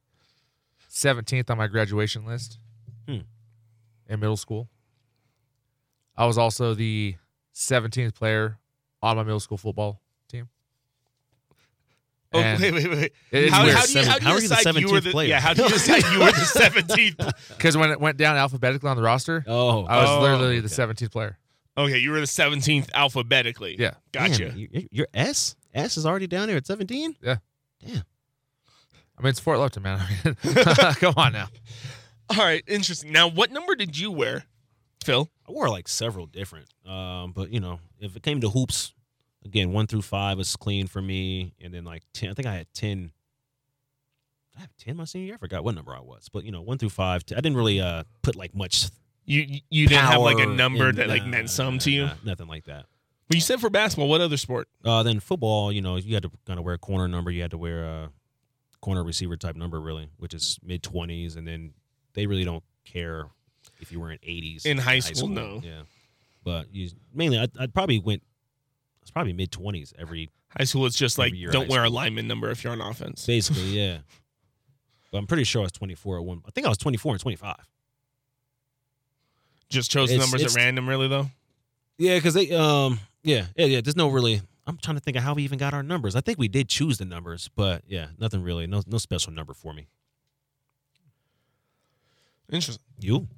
17th 0.91 1.51
on 1.51 1.59
my 1.59 1.67
graduation 1.67 2.25
list 2.25 2.59
Hmm. 3.07 3.19
in 4.09 4.21
middle 4.21 4.37
school. 4.39 4.69
I 6.17 6.27
was 6.27 6.39
also 6.39 6.75
the 6.75 7.17
17th 7.55 8.15
player 8.15 8.59
on 9.03 9.17
my 9.17 9.23
middle 9.23 9.41
school 9.41 9.59
football 9.59 10.01
team. 10.29 10.49
oh, 12.33 12.39
And 12.41 12.61
wait, 12.63 12.73
wait, 12.75 12.91
wait. 12.91 13.13
it's 13.31 13.53
How, 13.53 13.65
weird. 13.65 13.77
how 13.77 13.87
do 13.87 13.93
you, 13.93 14.05
how 14.05 14.19
do 14.19 14.25
How 14.25 14.31
you 14.31 14.37
are 14.37 14.41
you 14.41 14.49
the 14.49 14.55
decide 14.57 14.75
you 14.77 14.89
were 14.93 14.99
17th 15.01 15.03
the 15.05 15.11
player? 15.11 15.29
yeah? 15.29 15.41
How 15.41 15.55
do 15.55 15.63
you 15.63 15.69
decide 15.69 16.03
you 16.13 16.19
were 16.21 16.27
the 16.33 16.33
seventeenth? 16.45 17.17
Because 17.49 17.77
when 17.77 17.91
it 17.91 18.01
went 18.01 18.17
down 18.17 18.37
alphabetically 18.37 18.89
on 18.91 18.97
the 18.97 19.03
roster, 19.03 19.45
Oh, 19.47 19.85
I 19.85 20.01
was 20.01 20.11
Oh, 20.11 20.21
literally 20.23 20.61
the 20.61 20.67
okay. 20.83 20.93
17th 21.07 21.11
player. 21.13 21.39
Okay, 21.77 21.99
you 21.99 22.11
were 22.13 22.21
the 22.21 22.27
seventeenth 22.27 22.89
alphabetically. 22.95 23.77
Yeah. 23.79 23.95
gotcha. 24.13 24.49
Damn, 24.51 24.57
you- 24.59 24.89
you're 24.93 25.09
S. 25.13 25.57
S 25.75 25.97
is 25.97 26.07
already 26.07 26.29
down 26.29 26.47
there 26.47 26.57
at 26.57 26.67
17. 26.67 27.17
Yeah. 27.21 27.39
Damn. 27.85 28.03
I 29.19 29.23
mean, 29.23 29.31
it's 29.31 29.41
Fort 29.41 29.59
Lupton, 29.59 29.83
man. 29.83 30.01
I 30.25 30.25
mean, 30.25 30.35
come 30.95 31.15
on 31.17 31.33
now. 31.33 31.49
All 32.31 32.39
right, 32.39 32.63
interesting. 32.67 33.13
Now, 33.13 33.29
what 33.29 33.51
number 33.53 33.75
did 33.77 33.99
you 33.99 34.11
wear, 34.11 34.45
Phil? 35.05 35.29
I 35.49 35.53
wore 35.53 35.69
like 35.69 35.89
several 35.89 36.27
different. 36.27 36.67
Um, 36.87 37.33
but 37.33 37.51
you 37.51 37.61
know, 37.61 37.81
if 38.01 38.17
it 38.17 38.23
came 38.23 38.41
to 38.41 38.51
hoops, 38.51 38.93
again, 39.45 39.73
one 39.73 39.87
through 39.87 40.03
five 40.03 40.39
was 40.39 40.57
clean 40.57 40.87
for 40.87 41.03
me, 41.03 41.55
and 41.61 41.73
then 41.73 41.85
like 41.85 42.03
ten. 42.13 42.31
I 42.31 42.35
think 42.35 42.47
I 42.47 42.55
had 42.55 42.67
ten. 42.75 43.13
Did 44.53 44.59
I 44.59 44.61
have 44.61 44.77
ten 44.79 44.97
my 44.97 45.05
senior 45.05 45.27
year. 45.27 45.35
I 45.35 45.39
forgot 45.39 45.65
what 45.65 45.75
number 45.75 45.95
I 45.95 46.01
was, 46.01 46.29
but 46.33 46.45
you 46.45 46.53
know, 46.53 46.63
one 46.63 46.79
through 46.79 46.91
five. 46.91 47.23
I 47.31 47.37
didn't 47.37 47.57
really 47.57 47.81
uh 47.81 48.05
put 48.23 48.37
like 48.37 48.55
much. 48.55 48.87
You 49.25 49.61
you 49.71 49.89
didn't 49.89 50.05
have 50.05 50.21
like 50.21 50.39
a 50.39 50.47
number 50.47 50.91
in- 50.91 50.97
that 50.97 51.09
like 51.09 51.23
nah, 51.23 51.29
meant 51.29 51.51
some 51.51 51.75
nah, 51.75 51.81
to 51.81 51.91
you. 51.91 52.07
nah, 52.07 52.15
nothing 52.25 52.47
like 52.47 52.65
that. 52.65 52.87
But 53.29 53.37
you 53.37 53.41
said 53.41 53.59
for 53.59 53.71
basketball, 53.71 54.09
what 54.09 54.21
other 54.21 54.37
sport? 54.37 54.69
Uh, 54.85 55.03
then 55.03 55.19
football, 55.19 55.73
you 55.73 55.81
know, 55.81 55.97
you 55.97 56.13
had 56.13 56.25
to 56.25 56.31
kind 56.47 56.59
of 56.59 56.65
wear 56.65 56.75
a 56.75 56.79
corner 56.79 57.09
number. 57.09 57.31
You 57.31 57.41
had 57.41 57.53
to 57.53 57.59
wear 57.59 57.85
a 57.85 58.11
corner 58.83 59.03
receiver 59.03 59.35
type 59.39 59.57
number, 59.57 59.81
really, 59.81 60.11
which 60.19 60.35
is 60.35 60.59
mid 60.63 60.83
twenties, 60.83 61.37
and 61.37 61.49
then 61.49 61.73
they 62.13 62.27
really 62.27 62.45
don't 62.45 62.63
care 62.85 63.29
if 63.85 63.93
you 63.93 64.01
were 64.01 64.11
in 64.11 64.19
eighties 64.23 64.67
In 64.67 64.79
high 64.79 64.99
school, 64.99 65.29
no. 65.29 65.61
Yeah, 65.63 65.83
but 66.43 66.73
you 66.75 66.91
mainly, 67.13 67.39
I'd, 67.39 67.51
I'd 67.59 67.75
probably 67.75 67.99
went. 67.99 68.23
It's 69.03 69.11
probably 69.11 69.33
mid 69.33 69.53
twenties 69.53 69.93
every 69.99 70.31
High 70.57 70.65
school, 70.65 70.87
it's 70.87 70.97
just 70.97 71.19
like 71.19 71.35
year 71.35 71.51
don't 71.51 71.67
high 71.67 71.73
wear 71.73 71.85
a 71.85 71.91
lineman 71.91 72.29
number 72.29 72.49
if 72.51 72.63
you're 72.63 72.73
on 72.73 72.81
offense. 72.81 73.27
basically, 73.27 73.63
yeah. 73.79 73.99
But 75.11 75.19
I'm 75.19 75.27
pretty 75.27 75.45
sure 75.45 75.63
I 75.63 75.65
was 75.65 75.73
24 75.73 76.19
at 76.19 76.25
one. 76.25 76.43
I 76.47 76.51
think 76.53 76.65
I 76.67 76.69
was 76.69 76.79
24 76.79 77.13
and 77.13 77.21
25. 77.21 77.57
Just 79.69 79.91
chose 79.91 80.09
the 80.09 80.15
It's- 80.17 80.31
numbers 80.31 80.55
at 80.55 80.61
random, 80.61 80.89
really 80.89 81.09
though. 81.09 81.29
Yeah, 81.99 82.17
because 82.17 82.35
they, 82.35 82.51
um, 82.53 82.99
yeah, 83.23 83.47
yeah, 83.57 83.67
yeah. 83.67 83.81
There's 83.81 83.97
no 83.97 84.09
really. 84.09 84.43
I'm 84.67 84.79
trying 84.79 84.97
to 84.97 85.01
think 85.01 85.17
of 85.17 85.23
how 85.23 85.35
we 85.35 85.43
even 85.43 85.59
got 85.59 85.75
our 85.75 85.83
numbers. 85.83 86.17
I 86.17 86.21
think 86.21 86.39
we 86.39 86.49
did 86.49 86.69
choose 86.69 86.99
the 86.99 87.05
numbers, 87.05 87.51
but 87.55 87.83
yeah, 87.87 88.07
nothing 88.19 88.43
really. 88.43 88.67
No, 88.67 88.83
no 88.87 88.99
special 88.99 89.33
number 89.33 89.55
for 89.55 89.73
me. 89.75 89.89
Interesting. 92.51 92.83
You? 93.01 93.29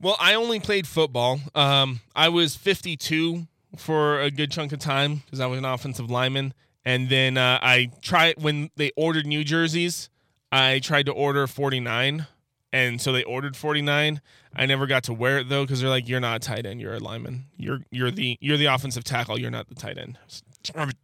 Well, 0.00 0.16
I 0.18 0.34
only 0.34 0.60
played 0.60 0.86
football. 0.86 1.40
Um, 1.54 2.00
I 2.16 2.30
was 2.30 2.56
52 2.56 3.46
for 3.76 4.20
a 4.20 4.30
good 4.30 4.50
chunk 4.50 4.72
of 4.72 4.78
time 4.78 5.16
because 5.16 5.40
I 5.40 5.46
was 5.46 5.58
an 5.58 5.64
offensive 5.64 6.10
lineman, 6.10 6.54
and 6.84 7.08
then 7.08 7.36
uh, 7.36 7.58
I 7.60 7.90
tried 8.00 8.42
when 8.42 8.70
they 8.76 8.92
ordered 8.96 9.26
new 9.26 9.44
jerseys. 9.44 10.08
I 10.50 10.78
tried 10.80 11.06
to 11.06 11.12
order 11.12 11.46
49, 11.46 12.26
and 12.72 13.00
so 13.00 13.12
they 13.12 13.22
ordered 13.24 13.56
49. 13.56 14.20
I 14.56 14.66
never 14.66 14.86
got 14.86 15.04
to 15.04 15.12
wear 15.12 15.38
it 15.38 15.48
though 15.48 15.64
because 15.64 15.80
they're 15.80 15.90
like, 15.90 16.08
"You're 16.08 16.18
not 16.18 16.36
a 16.36 16.40
tight 16.40 16.66
end. 16.66 16.80
You're 16.80 16.94
a 16.94 16.98
lineman. 16.98 17.44
You're 17.56 17.80
you're 17.90 18.10
the 18.10 18.36
you're 18.40 18.56
the 18.56 18.66
offensive 18.66 19.04
tackle. 19.04 19.38
You're 19.38 19.50
not 19.50 19.68
the 19.68 19.74
tight 19.76 19.98
end." 19.98 20.18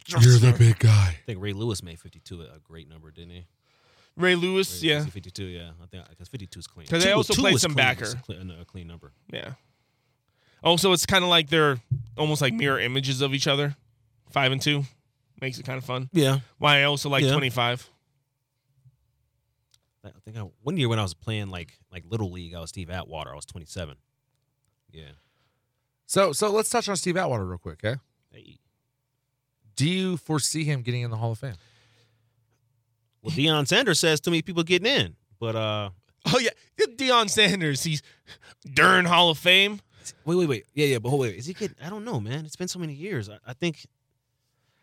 You're 0.08 0.38
the 0.38 0.54
big 0.58 0.78
guy. 0.78 1.16
I 1.18 1.18
think 1.24 1.40
Ray 1.40 1.52
Lewis 1.52 1.82
made 1.82 1.98
52 1.98 2.42
a 2.42 2.58
great 2.62 2.88
number, 2.88 3.10
didn't 3.10 3.30
he? 3.30 3.46
Ray 4.16 4.34
Lewis. 4.34 4.82
Ray- 4.82 4.88
Yeah, 4.90 5.04
52, 5.04 5.44
yeah. 5.44 5.70
I 5.82 5.86
think 5.86 6.08
because 6.08 6.28
52 6.28 6.58
is 6.58 6.66
clean. 6.66 6.86
'Cause 6.86 7.02
they 7.02 7.10
Two- 7.10 7.16
also 7.16 7.34
two 7.34 7.42
played 7.42 7.58
some 7.60 7.72
clean, 7.72 7.76
backer. 7.76 8.04
was 8.04 8.14
clean- 8.14 8.50
a 8.50 8.64
clean 8.64 8.86
number. 8.86 9.12
yeah. 9.32 9.54
Also, 10.62 10.92
it's 10.92 11.04
kind 11.06 11.22
of 11.22 11.30
like 11.30 11.48
they're 11.50 11.78
almost 12.16 12.40
like 12.40 12.54
mirror 12.54 12.80
images 12.80 13.20
of 13.20 13.34
each 13.34 13.46
other. 13.46 13.76
Five 14.30 14.52
and 14.52 14.60
two 14.60 14.84
makes 15.40 15.58
it 15.58 15.64
kind 15.66 15.76
of 15.78 15.84
fun. 15.84 16.08
Yeah. 16.12 16.40
Why 16.58 16.78
I 16.80 16.84
also 16.84 17.08
like 17.10 17.22
Yeah. 17.24 17.32
25. 17.32 17.88
I 20.04 20.10
think 20.24 20.36
I, 20.36 20.40
one 20.62 20.76
year 20.76 20.88
when 20.88 20.98
I 20.98 21.02
was 21.02 21.14
playing 21.14 21.48
like 21.50 21.78
like 21.92 22.04
little 22.08 22.30
league, 22.30 22.54
I 22.54 22.60
was 22.60 22.70
Steve 22.70 22.90
Atwater. 22.90 23.32
I 23.32 23.34
was 23.36 23.44
27. 23.46 23.96
Yeah. 24.92 25.10
So 26.06 26.32
so 26.32 26.50
let's 26.52 26.70
touch 26.70 26.88
on 26.88 26.96
Steve 26.96 27.16
Atwater 27.16 27.44
real 27.44 27.58
quick, 27.58 27.84
okay? 27.84 28.00
Hey. 28.30 28.58
Do 29.74 29.88
you 29.88 30.16
foresee 30.16 30.64
him 30.64 30.82
getting 30.82 31.02
in 31.02 31.10
the 31.10 31.16
Hall 31.16 31.32
of 31.32 31.38
Fame? 31.38 31.56
Well, 33.26 33.34
Deion 33.34 33.66
Sanders 33.66 33.98
says 33.98 34.20
too 34.20 34.30
many 34.30 34.42
people 34.42 34.62
getting 34.62 34.86
in, 34.86 35.16
but 35.40 35.56
uh, 35.56 35.90
Oh 36.32 36.38
yeah, 36.38 36.50
Deion 36.96 37.28
Sanders. 37.30 37.82
He's 37.84 38.02
Dern 38.72 39.04
Hall 39.04 39.30
of 39.30 39.38
Fame. 39.38 39.80
wait, 40.24 40.36
wait, 40.36 40.48
wait, 40.48 40.66
yeah, 40.74 40.86
yeah, 40.86 40.98
but 40.98 41.10
hold 41.10 41.22
wait, 41.22 41.36
is 41.36 41.46
he 41.46 41.52
getting? 41.54 41.76
I 41.84 41.88
don't 41.90 42.04
know, 42.04 42.20
man. 42.20 42.44
It's 42.44 42.56
been 42.56 42.68
so 42.68 42.78
many 42.78 42.94
years. 42.94 43.28
I, 43.28 43.38
I 43.46 43.52
think, 43.52 43.86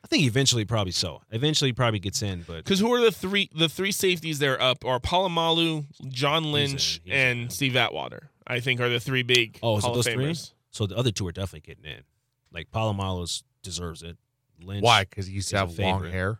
I 0.04 0.08
think 0.08 0.24
eventually 0.24 0.66
probably 0.66 0.92
so. 0.92 1.22
Eventually 1.32 1.72
probably 1.74 2.00
gets 2.00 2.22
in, 2.22 2.44
but 2.48 2.58
Because 2.58 2.80
who 2.80 2.94
are 2.94 3.02
the 3.02 3.12
three 3.12 3.50
the 3.56 3.70
three 3.70 3.92
safeties 3.92 4.40
there 4.40 4.62
up 4.62 4.86
are 4.86 5.00
Palomalu, 5.00 5.86
John 6.10 6.52
Lynch, 6.52 7.02
he's 7.04 7.14
and 7.14 7.40
in. 7.44 7.50
Steve 7.50 7.76
Atwater. 7.76 8.30
I 8.46 8.60
think 8.60 8.82
are 8.82 8.90
the 8.90 9.00
three 9.00 9.24
big 9.24 9.60
Oh, 9.64 9.78
is 9.78 9.84
it 9.84 9.88
Hall 9.88 9.96
those 9.96 10.08
of 10.08 10.14
three? 10.14 10.36
So 10.72 10.86
the 10.88 10.98
other 10.98 11.12
two 11.12 11.26
are 11.28 11.32
definitely 11.32 11.62
getting 11.62 11.86
in. 11.92 12.04
Like 12.52 12.72
Palomalos 12.72 13.44
deserves 13.62 14.04
it. 14.04 14.18
Lynch, 14.62 14.84
Why? 14.84 15.04
Because 15.04 15.28
he 15.28 15.34
used 15.34 15.50
to 15.50 15.58
have 15.58 15.78
long 15.78 15.96
favorite. 16.00 16.12
hair, 16.12 16.40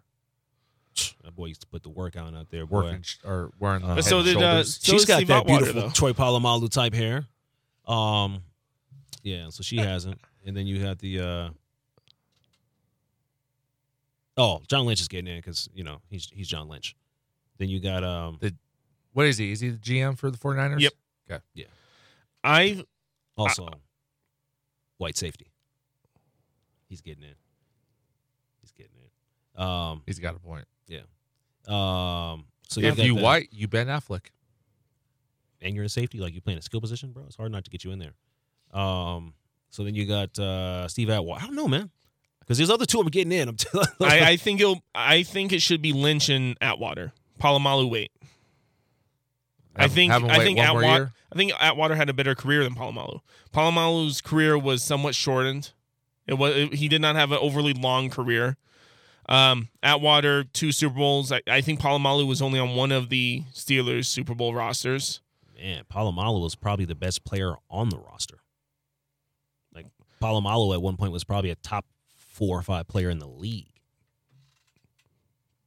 That 1.24 1.36
boy 1.36 1.48
used 1.48 1.62
to 1.62 1.68
put 1.68 1.84
the 1.84 1.90
work 1.90 2.16
out 2.16 2.34
out 2.34 2.50
there. 2.50 2.66
Boy. 2.66 2.84
working 2.84 3.02
sh- 3.02 3.18
or 3.24 3.52
wearing 3.60 3.82
the 3.82 3.88
Uh, 3.90 3.96
head 3.96 4.04
so 4.06 4.18
and 4.18 4.26
did, 4.26 4.38
uh, 4.38 4.40
shoulders. 4.40 4.76
so 4.82 4.92
She's 4.92 5.02
is 5.02 5.08
got 5.08 5.16
Steve 5.18 5.28
that 5.30 5.46
beautiful 5.46 5.82
though. 5.82 5.90
Troy 5.92 6.14
Polamalu 6.14 6.70
type 6.70 6.94
hair. 6.94 7.28
Um, 7.88 8.44
yeah, 9.24 9.50
so 9.50 9.64
she 9.64 9.78
hasn't. 9.78 10.20
And 10.46 10.56
then 10.56 10.68
you 10.68 10.80
had 10.82 11.00
the. 11.00 11.20
uh 11.20 11.50
Oh, 14.36 14.62
John 14.68 14.86
Lynch 14.86 15.00
is 15.00 15.08
getting 15.08 15.28
in 15.32 15.38
because 15.40 15.70
you 15.74 15.84
know 15.84 16.02
he's 16.10 16.28
he's 16.34 16.48
John 16.48 16.68
Lynch. 16.68 16.96
Then 17.60 17.70
you 17.70 17.80
got 17.80 18.04
um 18.04 18.38
The, 18.42 18.54
what 19.14 19.26
is 19.28 19.38
he? 19.38 19.52
Is 19.52 19.60
he 19.60 19.70
the 19.70 19.78
GM 19.78 20.18
for 20.18 20.32
the 20.32 20.38
49ers? 20.38 20.80
Yep. 20.80 20.94
Okay. 21.30 21.44
Yeah. 21.54 21.66
I 22.44 22.84
also 23.38 23.70
white 24.98 25.18
safety. 25.18 25.52
He's 26.90 27.02
getting 27.02 27.24
in. 27.24 27.36
He's 28.62 28.72
getting 28.72 28.92
in. 29.56 29.64
Um, 29.64 30.02
He's 30.08 30.20
got 30.20 30.36
a 30.36 30.40
point. 30.40 30.66
Um. 31.68 32.46
So 32.70 32.82
if 32.82 32.98
you 33.00 33.16
white, 33.16 33.50
you 33.52 33.68
Ben 33.68 33.88
Affleck. 33.88 34.28
and 35.62 35.76
you're 35.76 35.84
in 35.84 35.90
safety, 35.90 36.18
like 36.20 36.34
you 36.34 36.42
playing 36.42 36.60
a 36.60 36.62
skill 36.62 36.82
position, 36.82 37.12
bro, 37.12 37.24
it's 37.28 37.36
hard 37.36 37.52
not 37.52 37.64
to 37.66 37.72
get 37.72 37.84
you 37.84 37.92
in 37.92 38.00
there. 38.00 38.14
Um, 38.80 39.34
so 39.70 39.84
then 39.84 39.94
you 39.96 40.06
got 40.06 40.38
uh, 40.40 40.88
Steve 40.88 41.10
Atwater. 41.10 41.44
I 41.44 41.46
don't 41.48 41.56
know, 41.56 41.68
man, 41.68 41.90
because 42.40 42.58
there's 42.58 42.70
other 42.72 42.86
two 42.86 43.00
of 43.00 43.06
them 43.06 43.12
getting 43.12 43.32
in. 43.32 43.48
I'm 43.50 43.56
telling. 43.58 43.88
I, 44.02 44.32
I 44.32 44.38
think 44.38 44.60
it'll 44.62 44.82
I 44.96 45.24
think 45.24 45.54
it 45.54 45.62
should 45.62 45.82
be 45.82 45.94
Lynch 45.94 46.30
and 46.30 46.58
Atwater. 46.62 47.14
Palomalu 47.40 47.90
wait. 47.90 48.12
I 49.76 49.88
think 49.88 50.12
I 50.12 50.40
think 50.44 50.60
Atwater? 50.60 51.12
I 51.32 51.36
think 51.36 51.52
Atwater 51.60 51.96
had 51.96 52.10
a 52.10 52.14
better 52.14 52.36
career 52.36 52.64
than 52.64 52.76
Palomalu. 52.76 53.22
Palomalu's 53.54 54.22
career 54.22 54.58
was 54.58 54.84
somewhat 54.84 55.16
shortened. 55.16 55.72
It 56.28 56.36
was 56.36 56.56
it- 56.56 56.74
he 56.76 56.88
did 56.88 57.02
not 57.02 57.16
have 57.16 57.32
an 57.32 57.40
overly 57.42 57.74
long 57.74 58.10
career. 58.10 58.58
Um, 59.30 59.70
Atwater 59.82 60.44
two 60.44 60.72
Super 60.72 60.96
Bowls. 60.96 61.32
I, 61.32 61.42
I 61.48 61.62
think 61.62 61.80
Palomalu 61.80 62.28
was 62.28 62.42
only 62.42 62.60
on 62.60 62.76
one 62.76 62.92
of 62.92 63.10
the 63.10 63.44
Steelers 63.54 64.06
Super 64.06 64.36
Bowl 64.36 64.54
rosters. 64.54 65.22
man, 65.62 65.84
Palomalu 65.92 66.42
was 66.42 66.56
probably 66.56 66.86
the 66.86 66.96
best 66.96 67.24
player 67.24 67.56
on 67.70 67.90
the 67.90 67.98
roster. 67.98 68.40
Like 69.74 69.86
Palomalu 70.22 70.74
at 70.74 70.82
one 70.82 70.98
point 70.98 71.12
was 71.14 71.24
probably 71.24 71.52
a 71.52 71.56
top 71.56 71.86
four 72.16 72.58
or 72.58 72.62
five 72.62 72.88
player 72.88 73.10
in 73.10 73.20
the 73.20 73.28
league. 73.28 73.68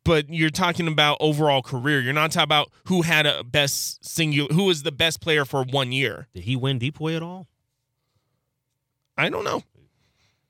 But 0.05 0.29
you're 0.31 0.51
talking 0.51 0.87
about 0.87 1.17
overall 1.19 1.63
career. 1.63 2.01
You're 2.01 2.13
not 2.13 2.31
talking 2.31 2.45
about 2.45 2.71
who 2.85 3.03
had 3.03 3.27
a 3.27 3.43
best 3.43 4.05
singular, 4.05 4.53
who 4.55 4.65
was 4.65 4.85
the 4.85 4.93
best 4.93 5.21
player 5.21 5.45
for 5.45 5.65
one 5.65 5.91
year. 5.91 6.29
Did 6.33 6.45
he 6.45 6.55
win 6.55 6.79
DPOY 6.79 7.17
at 7.17 7.23
all? 7.25 7.49
I 9.19 9.31
don't 9.31 9.43
know. 9.43 9.65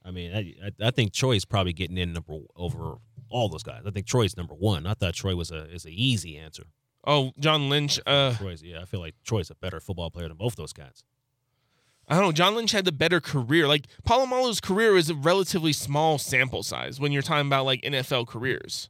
I 0.07 0.11
mean, 0.13 0.33
I, 0.35 0.67
I, 0.67 0.89
I 0.89 0.91
think 0.91 1.13
Troy's 1.13 1.45
probably 1.45 1.73
getting 1.73 1.99
in 1.99 2.13
number 2.13 2.35
over 2.55 2.97
all 3.29 3.49
those 3.49 3.65
guys. 3.65 3.83
I 3.85 3.91
think 3.91 4.07
Troy's 4.07 4.37
number 4.37 4.55
one. 4.55 4.87
I 4.87 4.95
thought 4.95 5.15
Troy 5.15 5.35
was 5.35 5.51
a 5.51 5.69
is 5.71 5.85
an 5.85 5.93
easy 5.93 6.37
answer. 6.37 6.65
Oh, 7.05 7.33
John 7.39 7.69
Lynch. 7.69 7.99
Uh, 8.07 8.35
Troy's 8.35 8.63
yeah, 8.63 8.81
I 8.81 8.85
feel 8.85 9.01
like 9.01 9.15
Troy's 9.25 9.51
a 9.51 9.55
better 9.57 9.81
football 9.81 10.11
player 10.11 10.29
than 10.29 10.37
both 10.37 10.57
those 10.57 10.73
guys. 10.73 11.03
I 12.09 12.15
don't 12.15 12.25
know. 12.25 12.33
John 12.33 12.55
Lynch 12.55 12.71
had 12.71 12.85
the 12.85 12.93
better 12.93 13.21
career. 13.21 13.67
Like 13.67 13.87
Palomalu's 14.05 14.61
career 14.61 14.97
is 14.97 15.11
a 15.11 15.15
relatively 15.15 15.73
small 15.73 16.19
sample 16.19 16.63
size 16.63 17.01
when 17.01 17.11
you're 17.11 17.23
talking 17.23 17.49
about 17.49 17.65
like 17.65 17.83
NFL 17.83 18.29
careers. 18.29 18.89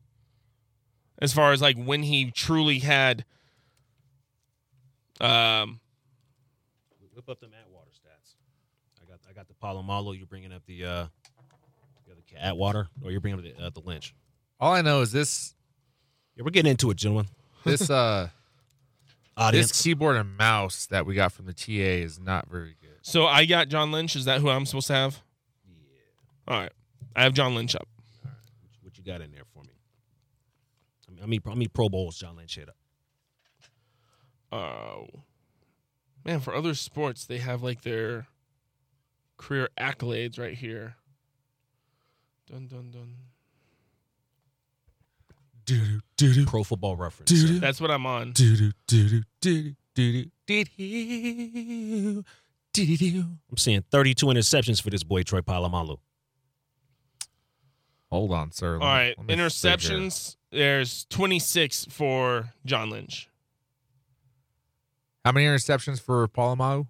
As 1.21 1.33
far 1.33 1.53
as 1.53 1.62
like 1.62 1.79
when 1.83 2.03
he 2.03 2.31
truly 2.31 2.81
had, 2.81 3.25
um, 5.19 5.81
Whip 7.14 7.31
up 7.31 7.41
the 7.41 7.47
stats. 7.47 7.66
I 9.63 9.67
got 9.67 9.71
I 9.71 9.77
got 9.77 9.85
the 9.85 9.93
Palomalu. 9.93 10.17
You're 10.19 10.27
bringing 10.27 10.53
up 10.53 10.63
the 10.67 10.85
uh, 10.85 11.07
the 12.07 12.13
other 12.13 12.23
Atwater, 12.39 12.89
or 13.03 13.11
you're 13.11 13.21
bringing 13.21 13.39
up 13.41 13.57
the, 13.57 13.65
uh, 13.65 13.71
the 13.71 13.81
Lynch. 13.81 14.15
All 14.61 14.73
I 14.73 14.83
know 14.83 15.01
is 15.03 15.13
this 15.13 15.55
Yeah, 16.37 16.45
we're 16.45 16.51
getting 16.51 16.71
into 16.71 16.91
it, 16.91 16.97
gentlemen. 16.97 17.27
this 17.65 17.91
uh 17.91 18.29
Audience. 19.37 19.69
this 19.69 19.83
keyboard 19.83 20.17
and 20.17 20.35
mouse 20.37 20.87
that 20.87 21.05
we 21.05 21.15
got 21.15 21.31
from 21.31 21.45
the 21.45 21.53
TA 21.53 21.73
is 21.73 22.19
not 22.19 22.49
very 22.49 22.75
good. 22.81 22.97
so 23.03 23.27
I 23.27 23.45
got 23.45 23.69
John 23.69 23.93
Lynch. 23.93 24.17
Is 24.17 24.25
that 24.25 24.41
who 24.41 24.49
I'm 24.49 24.65
supposed 24.65 24.87
to 24.87 24.95
have? 24.95 25.23
Yeah. 25.69 25.75
All 26.55 26.61
right, 26.61 26.73
I 27.15 27.23
have 27.25 27.35
John 27.35 27.55
Lynch 27.55 27.75
up. 27.75 27.87
All 28.25 28.31
right, 28.31 28.39
what 28.83 28.97
you 28.97 29.05
got 29.05 29.21
in 29.21 29.33
there 29.33 29.45
for 29.53 29.63
me? 29.63 29.71
I 31.09 31.13
mean, 31.13 31.23
I 31.23 31.27
mean, 31.27 31.41
I 31.47 31.55
mean 31.55 31.69
Pro 31.69 31.89
Bowls, 31.91 32.17
John 32.19 32.37
Lynch 32.37 32.55
hit 32.57 32.69
up. 32.71 32.77
Oh, 34.53 35.07
man! 36.25 36.41
For 36.41 36.55
other 36.55 36.73
sports, 36.75 37.27
they 37.27 37.39
have 37.39 37.63
like 37.63 37.83
their 37.83 38.29
career 39.37 39.68
accolades 39.78 40.39
right 40.39 40.55
here. 40.55 40.97
Dun 42.51 42.66
dun 42.66 42.91
dun. 42.91 43.14
Doo 45.64 46.01
doo 46.16 46.32
doo. 46.32 46.47
Pro 46.47 46.62
Football 46.62 46.97
Reference. 46.97 47.30
Doo-doo. 47.30 47.59
That's 47.59 47.80
what 47.80 47.91
I'm 47.91 48.07
on. 48.07 48.32
Doo 48.32 48.57
doo 48.57 48.72
doo 48.87 49.09
doo 49.09 49.22
doo 49.95 49.95
doo 49.95 50.24
doo 50.47 50.64
doo. 52.97 53.24
I'm 53.51 53.57
seeing 53.57 53.82
32 53.91 54.26
interceptions 54.26 54.80
for 54.80 54.91
this 54.91 55.03
boy 55.03 55.22
Troy 55.22 55.41
Polamalu. 55.41 55.99
Hold 58.12 58.32
on, 58.32 58.53
sir. 58.53 58.74
All 58.74 58.80
right, 58.80 59.16
interceptions. 59.26 60.37
There's 60.53 61.07
26 61.11 61.87
for 61.91 62.53
John 62.64 62.91
Lynch. 62.91 63.28
How 65.24 65.32
many 65.32 65.47
interceptions 65.47 66.01
for 66.01 66.28
Polamalu? 66.28 66.87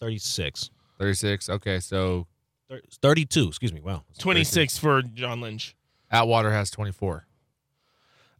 Uh, 0.00 0.04
36. 0.06 0.70
36. 0.98 1.48
Okay, 1.50 1.80
so 1.80 2.26
Thir- 2.68 2.80
32. 3.02 3.48
Excuse 3.48 3.72
me. 3.72 3.80
Wow. 3.80 4.04
26 4.18 4.78
for 4.78 5.02
John 5.02 5.40
Lynch. 5.40 5.74
Atwater 6.10 6.50
has 6.50 6.70
24. 6.70 7.26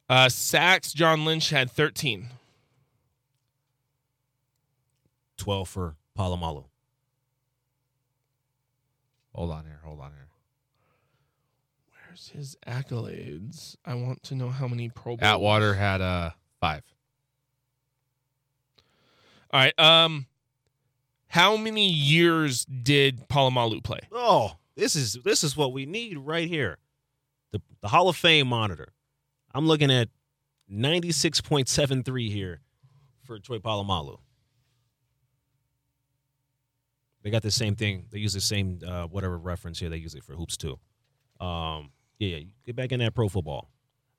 Uh, 0.08 0.28
sacks. 0.28 0.92
John 0.92 1.24
Lynch 1.24 1.50
had 1.50 1.70
13. 1.70 2.28
12 5.36 5.68
for 5.68 5.96
Polamalu. 6.18 6.64
Hold 9.34 9.50
on 9.52 9.64
here. 9.64 9.80
Hold 9.84 10.00
on 10.00 10.10
here. 10.10 10.28
Where's 12.08 12.28
his 12.28 12.56
accolades? 12.66 13.76
I 13.86 13.94
want 13.94 14.22
to 14.24 14.34
know 14.34 14.50
how 14.50 14.66
many 14.66 14.88
Pro 14.88 15.16
Bowls. 15.16 15.20
Atwater 15.22 15.74
had 15.74 16.00
uh 16.00 16.30
five. 16.60 16.82
All 19.52 19.60
right. 19.60 19.78
Um, 19.78 20.26
how 21.30 21.56
many 21.56 21.88
years 21.88 22.64
did 22.64 23.28
Palomalu 23.28 23.84
play? 23.84 24.00
Oh, 24.10 24.56
this 24.74 24.96
is 24.96 25.16
this 25.24 25.44
is 25.44 25.56
what 25.56 25.72
we 25.72 25.86
need 25.86 26.18
right 26.18 26.48
here. 26.48 26.78
The 27.52 27.62
the 27.80 27.88
Hall 27.88 28.08
of 28.08 28.16
Fame 28.16 28.48
monitor. 28.48 28.92
I'm 29.54 29.66
looking 29.66 29.92
at 29.92 30.08
96.73 30.72 32.30
here 32.30 32.60
for 33.24 33.38
Troy 33.38 33.58
Polamalu. 33.58 34.18
They 37.22 37.30
got 37.30 37.42
the 37.42 37.50
same 37.50 37.76
thing. 37.76 38.06
They 38.10 38.18
use 38.18 38.32
the 38.32 38.40
same 38.40 38.80
uh, 38.86 39.04
whatever 39.06 39.38
reference 39.38 39.78
here. 39.78 39.88
They 39.88 39.98
use 39.98 40.14
it 40.16 40.24
for 40.24 40.34
hoops 40.34 40.56
too. 40.56 40.78
Um, 41.38 41.90
yeah, 42.18 42.38
yeah, 42.38 42.44
get 42.66 42.74
back 42.76 42.90
in 42.92 42.98
that 43.00 43.14
pro 43.14 43.28
football. 43.28 43.70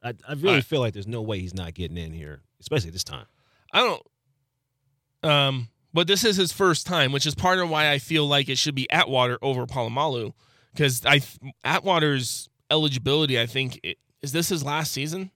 I, 0.02 0.10
I 0.28 0.34
really 0.34 0.48
All 0.48 0.54
right. 0.56 0.64
feel 0.64 0.80
like 0.80 0.94
there's 0.94 1.08
no 1.08 1.22
way 1.22 1.40
he's 1.40 1.54
not 1.54 1.74
getting 1.74 1.98
in 1.98 2.14
here, 2.14 2.42
especially 2.62 2.90
this 2.92 3.04
time. 3.04 3.26
I 3.74 3.80
don't. 3.82 5.30
Um, 5.30 5.68
but 5.94 6.08
this 6.08 6.24
is 6.24 6.38
his 6.38 6.52
first 6.52 6.86
time, 6.88 7.12
which 7.12 7.26
is 7.26 7.36
part 7.36 7.60
of 7.60 7.70
why 7.70 7.92
I 7.92 7.98
feel 8.00 8.28
like 8.28 8.50
it 8.50 8.58
should 8.58 8.76
be 8.76 8.90
Atwater 8.92 9.38
over 9.42 9.66
Palomalu, 9.66 10.34
because 10.74 11.06
I 11.06 11.22
Atwater's 11.64 12.50
eligibility. 12.70 13.40
I 13.40 13.46
think 13.46 13.80
it, 13.84 13.98
is 14.22 14.32
this 14.32 14.50
his 14.50 14.64
last 14.64 14.92
season. 14.92 15.32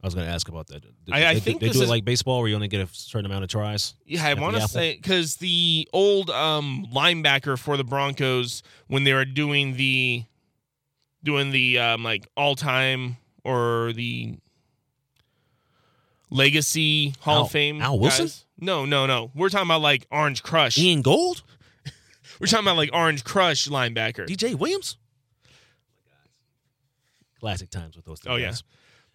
I 0.00 0.06
was 0.06 0.14
going 0.14 0.26
to 0.28 0.32
ask 0.32 0.48
about 0.48 0.68
that. 0.68 0.84
I- 1.10 1.26
I 1.26 1.34
they, 1.34 1.40
think 1.40 1.60
they 1.60 1.70
do 1.70 1.80
it 1.80 1.82
is- 1.82 1.88
like 1.88 2.04
baseball, 2.04 2.38
where 2.38 2.48
you 2.48 2.54
only 2.54 2.68
get 2.68 2.80
a 2.80 2.88
certain 2.94 3.26
amount 3.26 3.42
of 3.42 3.50
tries. 3.50 3.94
Yeah, 4.06 4.24
I 4.26 4.34
want 4.34 4.54
to 4.54 4.68
say 4.68 4.94
because 4.94 5.36
the 5.36 5.88
old 5.92 6.30
um, 6.30 6.86
linebacker 6.94 7.58
for 7.58 7.76
the 7.76 7.82
Broncos 7.82 8.62
when 8.86 9.02
they 9.04 9.12
were 9.12 9.24
doing 9.24 9.76
the 9.76 10.24
doing 11.24 11.50
the 11.50 11.78
um, 11.80 12.04
like 12.04 12.28
all 12.36 12.54
time 12.54 13.16
or 13.44 13.92
the 13.94 14.36
legacy 16.30 17.14
Hall 17.20 17.36
Al- 17.36 17.42
of 17.46 17.50
Fame. 17.50 17.80
Al 17.80 17.98
Wilson? 17.98 18.26
guys- 18.26 18.44
No, 18.60 18.84
no, 18.84 19.06
no. 19.06 19.30
We're 19.34 19.48
talking 19.48 19.66
about 19.68 19.80
like 19.82 20.06
Orange 20.10 20.42
Crush. 20.42 20.78
Ian 20.78 21.02
Gold, 21.02 21.42
We're 22.40 22.46
talking 22.46 22.66
about 22.66 22.76
like 22.76 22.90
Orange 22.92 23.24
Crush 23.24 23.68
linebacker. 23.68 24.26
DJ 24.26 24.54
Williams. 24.54 24.96
Classic 27.40 27.70
times 27.70 27.96
with 27.96 28.04
those. 28.04 28.20
Oh, 28.26 28.36
yeah. 28.36 28.46
guys. 28.46 28.64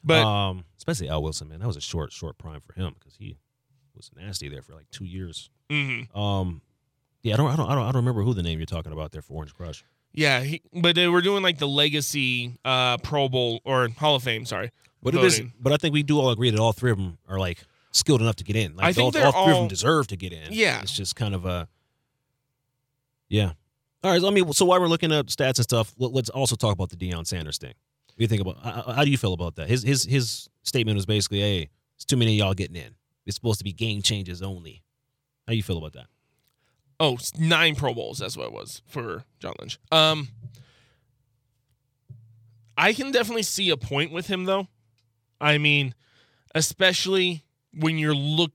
But 0.04 0.26
um, 0.26 0.64
especially 0.78 1.10
Al 1.10 1.24
Wilson, 1.24 1.48
man, 1.50 1.60
that 1.60 1.68
was 1.68 1.78
a 1.78 1.82
short, 1.82 2.12
short 2.12 2.38
prime 2.38 2.60
for 2.62 2.74
him 2.74 2.96
because 3.00 3.16
he 3.16 3.38
was 3.96 4.12
nasty 4.18 4.50
there 4.50 4.62
for 4.62 4.74
like 4.74 4.90
two 4.92 5.06
years. 5.06 5.50
mhm. 5.70 6.14
Um, 6.16 6.62
yeah, 7.22 7.36
I 7.36 7.38
don't, 7.38 7.50
I 7.52 7.56
don't, 7.56 7.70
I 7.70 7.76
don't, 7.76 7.84
I 7.84 7.92
don't 7.92 8.02
remember 8.02 8.22
who 8.22 8.34
the 8.34 8.44
name 8.44 8.60
you're 8.60 8.66
talking 8.66 8.92
about 8.92 9.12
there 9.14 9.22
for 9.22 9.34
Orange 9.36 9.54
Crush. 9.54 9.86
yeah, 10.12 10.42
he, 10.42 10.62
but 10.74 10.96
they 10.96 11.08
were 11.08 11.22
doing 11.22 11.42
like 11.42 11.58
the 11.58 11.68
legacy 11.68 12.58
uh, 12.66 12.98
Pro 12.98 13.30
Bowl 13.30 13.62
or 13.64 13.88
Hall 13.98 14.16
of 14.16 14.24
Fame. 14.24 14.46
Sorry, 14.46 14.72
But 15.02 15.16
it 15.16 15.24
is, 15.24 15.42
but 15.60 15.72
I 15.72 15.78
think 15.78 15.94
we 15.94 16.04
do 16.04 16.20
all 16.20 16.32
agree 16.32 16.50
that 16.50 16.60
all 16.60 16.74
three 16.74 16.92
of 16.92 16.98
them 16.98 17.18
are 17.30 17.40
like 17.40 17.64
skilled 17.94 18.22
enough 18.22 18.36
to 18.38 18.44
get 18.44 18.56
in. 18.56 18.76
Like 18.76 18.88
I 18.88 18.94
think 18.94 19.16
all, 19.16 19.32
all 19.32 19.46
three 19.46 19.54
of 19.54 19.60
them 19.60 19.68
deserve 19.70 20.08
to 20.08 20.18
get 20.18 20.34
in. 20.34 20.48
Yeah. 20.52 20.82
it's 20.82 20.92
just 20.92 21.16
kind 21.16 21.34
of 21.34 21.46
a, 21.46 21.70
yeah. 23.30 23.54
All 24.04 24.12
right, 24.12 24.20
so, 24.20 24.28
I 24.28 24.32
mean, 24.32 24.52
so 24.52 24.66
while 24.66 24.82
we're 24.82 24.88
looking 24.88 25.14
up 25.14 25.28
stats 25.28 25.58
and 25.58 25.64
stuff, 25.64 25.94
let, 25.98 26.14
us 26.26 26.30
also 26.30 26.58
talk 26.58 26.74
about 26.74 26.90
the 26.90 26.98
Deion 26.98 27.26
Sanders 27.26 27.58
thing. 27.58 27.74
What 28.08 28.18
do 28.18 28.24
you 28.24 28.28
think 28.28 28.42
about? 28.42 28.60
How, 28.62 28.94
how 28.94 29.04
do 29.06 29.10
you 29.10 29.18
feel 29.18 29.34
about 29.34 29.56
that? 29.56 29.70
His 29.70 29.82
his 29.82 30.04
his 30.04 30.48
statement 30.62 30.96
was 30.96 31.08
basically, 31.08 31.40
"Hey, 31.40 31.70
it's 31.96 32.06
too 32.06 32.16
many 32.16 32.34
of 32.34 32.46
y'all 32.46 32.54
getting 32.54 32.76
in. 32.76 32.94
It's 33.26 33.36
supposed 33.36 33.58
to 33.60 33.64
be 33.64 33.74
game 33.74 34.04
changes 34.04 34.44
only." 34.44 34.84
How 35.48 35.54
you 35.54 35.64
feel 35.64 35.80
about 35.80 35.94
that? 35.94 36.06
Oh, 37.00 37.18
nine 37.40 37.76
Pro 37.76 37.94
Bowls. 37.94 38.20
That's 38.20 38.38
what 38.38 38.48
it 38.48 38.54
was 38.54 38.84
for 38.86 39.24
John 39.40 39.54
Lynch. 39.60 39.80
Um, 39.92 40.28
I 42.78 42.94
can 42.94 43.12
definitely 43.12 43.44
see 43.44 43.72
a 43.72 43.78
point 43.78 44.12
with 44.12 44.28
him, 44.28 44.46
though. 44.46 44.68
I 45.42 45.58
mean, 45.58 45.96
especially 46.54 47.46
when 47.74 47.98
you're 47.98 48.16
look, 48.16 48.52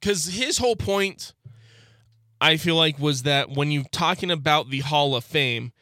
because 0.00 0.26
his 0.26 0.58
whole 0.58 0.76
point, 0.76 1.32
I 2.40 2.56
feel 2.56 2.76
like, 2.76 2.98
was 2.98 3.22
that 3.22 3.50
when 3.50 3.70
you're 3.70 3.84
talking 3.92 4.30
about 4.30 4.70
the 4.70 4.80
Hall 4.80 5.14
of 5.14 5.24
Fame, 5.24 5.72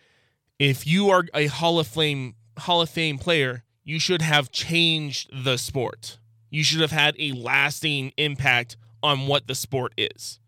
if 0.58 0.86
you 0.86 1.10
are 1.10 1.24
a 1.34 1.46
Hall 1.46 1.78
of 1.78 1.86
Fame 1.86 2.34
Hall 2.58 2.80
of 2.80 2.90
Fame 2.90 3.18
player, 3.18 3.64
you 3.82 3.98
should 3.98 4.22
have 4.22 4.50
changed 4.50 5.28
the 5.44 5.56
sport. 5.56 6.18
You 6.50 6.62
should 6.62 6.80
have 6.80 6.92
had 6.92 7.16
a 7.18 7.32
lasting 7.32 8.12
impact 8.16 8.76
on 9.02 9.26
what 9.26 9.46
the 9.48 9.54
sport 9.54 9.92
is. 9.98 10.38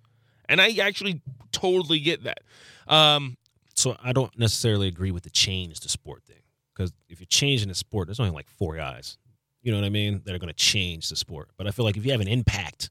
And 0.49 0.61
I 0.61 0.77
actually 0.77 1.21
totally 1.51 1.99
get 1.99 2.23
that. 2.23 2.39
Um, 2.87 3.37
So 3.75 3.97
I 4.03 4.13
don't 4.13 4.39
necessarily 4.39 4.87
agree 4.87 5.11
with 5.11 5.25
the 5.25 5.31
change 5.31 5.81
the 5.81 5.89
sport 5.89 6.23
thing 6.25 6.43
because 6.73 6.93
if 7.09 7.19
you're 7.19 7.27
changing 7.27 7.69
the 7.69 7.75
sport, 7.75 8.07
there's 8.07 8.21
only 8.21 8.33
like 8.33 8.49
four 8.49 8.77
guys. 8.77 9.19
You 9.67 9.73
know 9.73 9.79
what 9.79 9.87
I 9.87 9.91
mean? 9.91 10.23
That 10.25 10.33
are 10.33 10.39
going 10.39 10.47
to 10.47 10.55
change 10.55 11.09
the 11.09 11.17
sport. 11.17 11.51
But 11.57 11.67
I 11.67 11.73
feel 11.73 11.85
like 11.85 11.97
if 11.97 12.07
you 12.07 12.13
have 12.13 12.21
an 12.21 12.29
impact, 12.29 12.89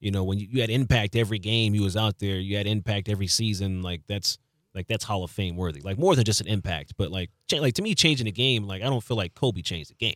you 0.00 0.10
know, 0.10 0.22
when 0.22 0.38
you, 0.38 0.46
you 0.50 0.60
had 0.60 0.68
impact 0.68 1.16
every 1.16 1.38
game 1.38 1.74
you 1.74 1.82
was 1.82 1.96
out 1.96 2.18
there, 2.18 2.36
you 2.36 2.58
had 2.58 2.66
impact 2.66 3.08
every 3.08 3.26
season. 3.26 3.80
Like 3.80 4.02
that's 4.06 4.36
like 4.74 4.86
that's 4.86 5.02
Hall 5.02 5.24
of 5.24 5.30
Fame 5.30 5.56
worthy. 5.56 5.80
Like 5.80 5.96
more 5.96 6.14
than 6.14 6.26
just 6.26 6.42
an 6.42 6.46
impact, 6.46 6.92
but 6.98 7.10
like 7.10 7.30
cha- 7.48 7.56
like 7.56 7.72
to 7.76 7.82
me, 7.82 7.94
changing 7.94 8.26
the 8.26 8.32
game. 8.32 8.64
Like 8.64 8.82
I 8.82 8.84
don't 8.84 9.02
feel 9.02 9.16
like 9.16 9.34
Kobe 9.34 9.62
changed 9.62 9.88
the 9.88 9.94
game. 9.94 10.12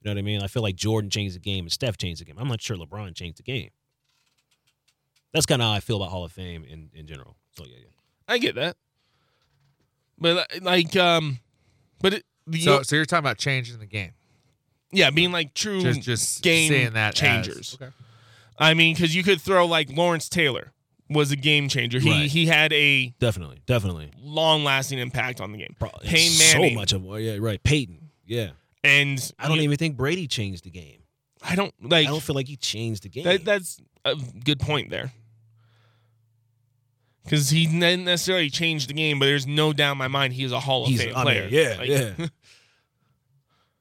You 0.00 0.04
know 0.04 0.12
what 0.12 0.18
I 0.18 0.22
mean? 0.22 0.42
I 0.42 0.46
feel 0.46 0.62
like 0.62 0.76
Jordan 0.76 1.10
changed 1.10 1.34
the 1.34 1.40
game 1.40 1.64
and 1.64 1.72
Steph 1.72 1.96
changed 1.96 2.20
the 2.20 2.24
game. 2.24 2.36
I'm 2.38 2.46
not 2.46 2.62
sure 2.62 2.76
LeBron 2.76 3.12
changed 3.16 3.40
the 3.40 3.42
game. 3.42 3.70
That's 5.34 5.44
kind 5.44 5.60
of 5.60 5.66
how 5.66 5.74
I 5.74 5.80
feel 5.80 5.96
about 5.96 6.10
Hall 6.10 6.24
of 6.24 6.30
Fame 6.30 6.62
in, 6.62 6.90
in 6.94 7.08
general. 7.08 7.34
So 7.56 7.64
yeah, 7.64 7.78
yeah. 7.80 7.88
I 8.28 8.38
get 8.38 8.54
that. 8.54 8.76
But 10.20 10.62
like, 10.62 10.94
um, 10.94 11.40
but 12.00 12.14
it, 12.14 12.24
the, 12.46 12.60
So, 12.60 12.82
so 12.82 12.94
you're 12.94 13.06
talking 13.06 13.24
about 13.24 13.38
changing 13.38 13.80
the 13.80 13.86
game, 13.86 14.12
yeah, 14.92 15.10
being 15.10 15.32
like 15.32 15.54
true 15.54 15.80
just 15.82 16.02
just 16.02 16.42
game 16.42 16.68
seeing 16.70 16.92
that 16.94 17.14
as- 17.14 17.20
changers. 17.20 17.78
okay. 17.80 17.92
I 18.58 18.74
mean, 18.74 18.94
because 18.94 19.14
you 19.14 19.22
could 19.22 19.40
throw 19.40 19.66
like 19.66 19.90
Lawrence 19.90 20.28
Taylor 20.28 20.72
was 21.08 21.30
a 21.32 21.36
game 21.36 21.68
changer. 21.68 21.98
He 21.98 22.10
Right. 22.10 22.30
he 22.30 22.46
had 22.46 22.72
a 22.72 23.08
Definitely, 23.18 23.62
definitely. 23.66 24.10
long 24.20 24.64
lasting 24.64 24.98
impact 24.98 25.40
on 25.40 25.52
the 25.52 25.58
game. 25.58 25.74
Pro- 25.78 25.88
Peyton 26.02 26.30
so 26.32 26.70
much 26.70 26.92
of 26.92 27.02
yeah, 27.20 27.36
right. 27.40 27.62
Peyton, 27.62 28.10
yeah. 28.26 28.50
And 28.84 29.32
I 29.38 29.48
don't 29.48 29.56
you- 29.58 29.64
even 29.64 29.76
think 29.76 29.96
Brady 29.96 30.26
changed 30.26 30.64
the 30.64 30.70
game. 30.70 30.98
I 31.42 31.54
don't 31.56 31.72
like. 31.82 32.06
I 32.06 32.10
don't 32.10 32.22
feel 32.22 32.36
like 32.36 32.48
he 32.48 32.56
changed 32.56 33.02
the 33.04 33.08
game. 33.08 33.24
That, 33.24 33.44
that's 33.44 33.80
a 34.04 34.14
good 34.44 34.60
point 34.60 34.90
there. 34.90 35.12
Because 37.24 37.50
he 37.50 37.66
didn't 37.66 38.04
necessarily 38.04 38.50
change 38.50 38.86
the 38.86 38.94
game, 38.94 39.18
but 39.18 39.26
there's 39.26 39.46
no 39.46 39.72
doubt 39.72 39.92
in 39.92 39.98
my 39.98 40.08
mind 40.08 40.32
he 40.32 40.44
is 40.44 40.52
a 40.52 40.60
Hall 40.60 40.84
of 40.84 40.88
He's- 40.90 41.02
Fame 41.02 41.12
I 41.14 41.24
mean, 41.24 41.24
player. 41.24 41.48
yeah, 41.50 41.76
Like, 41.78 41.88
yeah. 41.88 42.26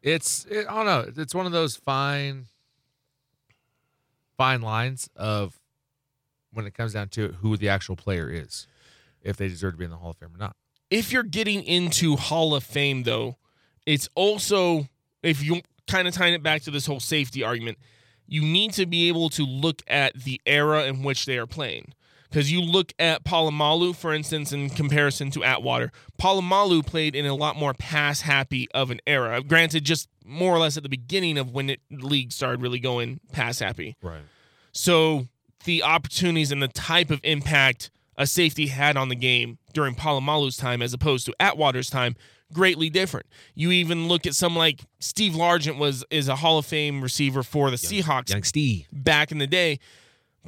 It's 0.01 0.45
it, 0.45 0.65
I 0.67 0.75
don't 0.75 0.85
know. 0.85 1.21
It's 1.21 1.35
one 1.35 1.45
of 1.45 1.51
those 1.51 1.75
fine 1.75 2.45
fine 4.37 4.61
lines 4.61 5.09
of 5.15 5.59
when 6.53 6.65
it 6.65 6.73
comes 6.73 6.93
down 6.93 7.09
to 7.09 7.25
it, 7.25 7.35
who 7.41 7.57
the 7.57 7.69
actual 7.69 7.95
player 7.95 8.29
is, 8.29 8.67
if 9.21 9.37
they 9.37 9.47
deserve 9.47 9.73
to 9.73 9.77
be 9.77 9.85
in 9.85 9.91
the 9.91 9.97
Hall 9.97 10.11
of 10.11 10.17
Fame 10.17 10.29
or 10.33 10.37
not. 10.37 10.55
If 10.89 11.11
you're 11.11 11.23
getting 11.23 11.63
into 11.63 12.15
Hall 12.15 12.55
of 12.55 12.63
Fame, 12.63 13.03
though, 13.03 13.37
it's 13.85 14.09
also 14.15 14.87
if 15.21 15.43
you 15.43 15.61
kind 15.87 16.07
of 16.07 16.13
tying 16.13 16.33
it 16.33 16.41
back 16.41 16.61
to 16.63 16.71
this 16.71 16.85
whole 16.85 16.99
safety 16.99 17.43
argument, 17.43 17.77
you 18.27 18.41
need 18.41 18.73
to 18.73 18.85
be 18.85 19.07
able 19.07 19.29
to 19.31 19.43
look 19.43 19.81
at 19.87 20.13
the 20.13 20.39
era 20.45 20.85
in 20.85 21.03
which 21.03 21.25
they 21.25 21.37
are 21.37 21.47
playing. 21.47 21.93
Because 22.29 22.51
you 22.51 22.61
look 22.61 22.93
at 22.99 23.23
Palomalu, 23.23 23.95
for 23.95 24.13
instance, 24.13 24.51
in 24.53 24.69
comparison 24.69 25.31
to 25.31 25.43
Atwater, 25.43 25.91
Palomalu 26.19 26.85
played 26.85 27.15
in 27.15 27.25
a 27.25 27.33
lot 27.33 27.55
more 27.55 27.73
pass 27.73 28.21
happy 28.21 28.67
of 28.71 28.91
an 28.91 28.99
era. 29.07 29.41
Granted, 29.41 29.83
just 29.83 30.07
more 30.23 30.53
or 30.55 30.59
less 30.59 30.77
at 30.77 30.83
the 30.83 30.89
beginning 30.89 31.37
of 31.39 31.51
when 31.51 31.71
it, 31.71 31.81
the 31.89 32.05
league 32.05 32.31
started 32.31 32.61
really 32.61 32.79
going 32.79 33.19
pass 33.31 33.59
happy. 33.59 33.95
right. 34.01 34.21
So 34.71 35.25
the 35.65 35.81
opportunities 35.81 36.51
and 36.51 36.61
the 36.61 36.67
type 36.67 37.09
of 37.09 37.19
impact 37.23 37.89
a 38.15 38.27
safety 38.27 38.67
had 38.67 38.97
on 38.97 39.09
the 39.09 39.15
game 39.15 39.57
during 39.73 39.95
Palomalu's 39.95 40.57
time 40.57 40.81
as 40.81 40.93
opposed 40.93 41.25
to 41.25 41.33
Atwater's 41.39 41.89
time 41.89 42.15
greatly 42.53 42.89
different. 42.89 43.25
You 43.55 43.71
even 43.71 44.07
look 44.07 44.27
at 44.27 44.35
someone 44.35 44.59
like 44.59 44.81
Steve 44.99 45.33
Largent 45.33 45.77
was 45.77 46.03
is 46.09 46.27
a 46.27 46.35
Hall 46.35 46.57
of 46.57 46.65
Fame 46.65 47.01
receiver 47.01 47.43
for 47.43 47.71
the 47.71 47.77
Seahawks 47.77 48.29
Young 48.29 48.43
Steve. 48.43 48.87
back 48.91 49.31
in 49.31 49.37
the 49.37 49.47
day. 49.47 49.79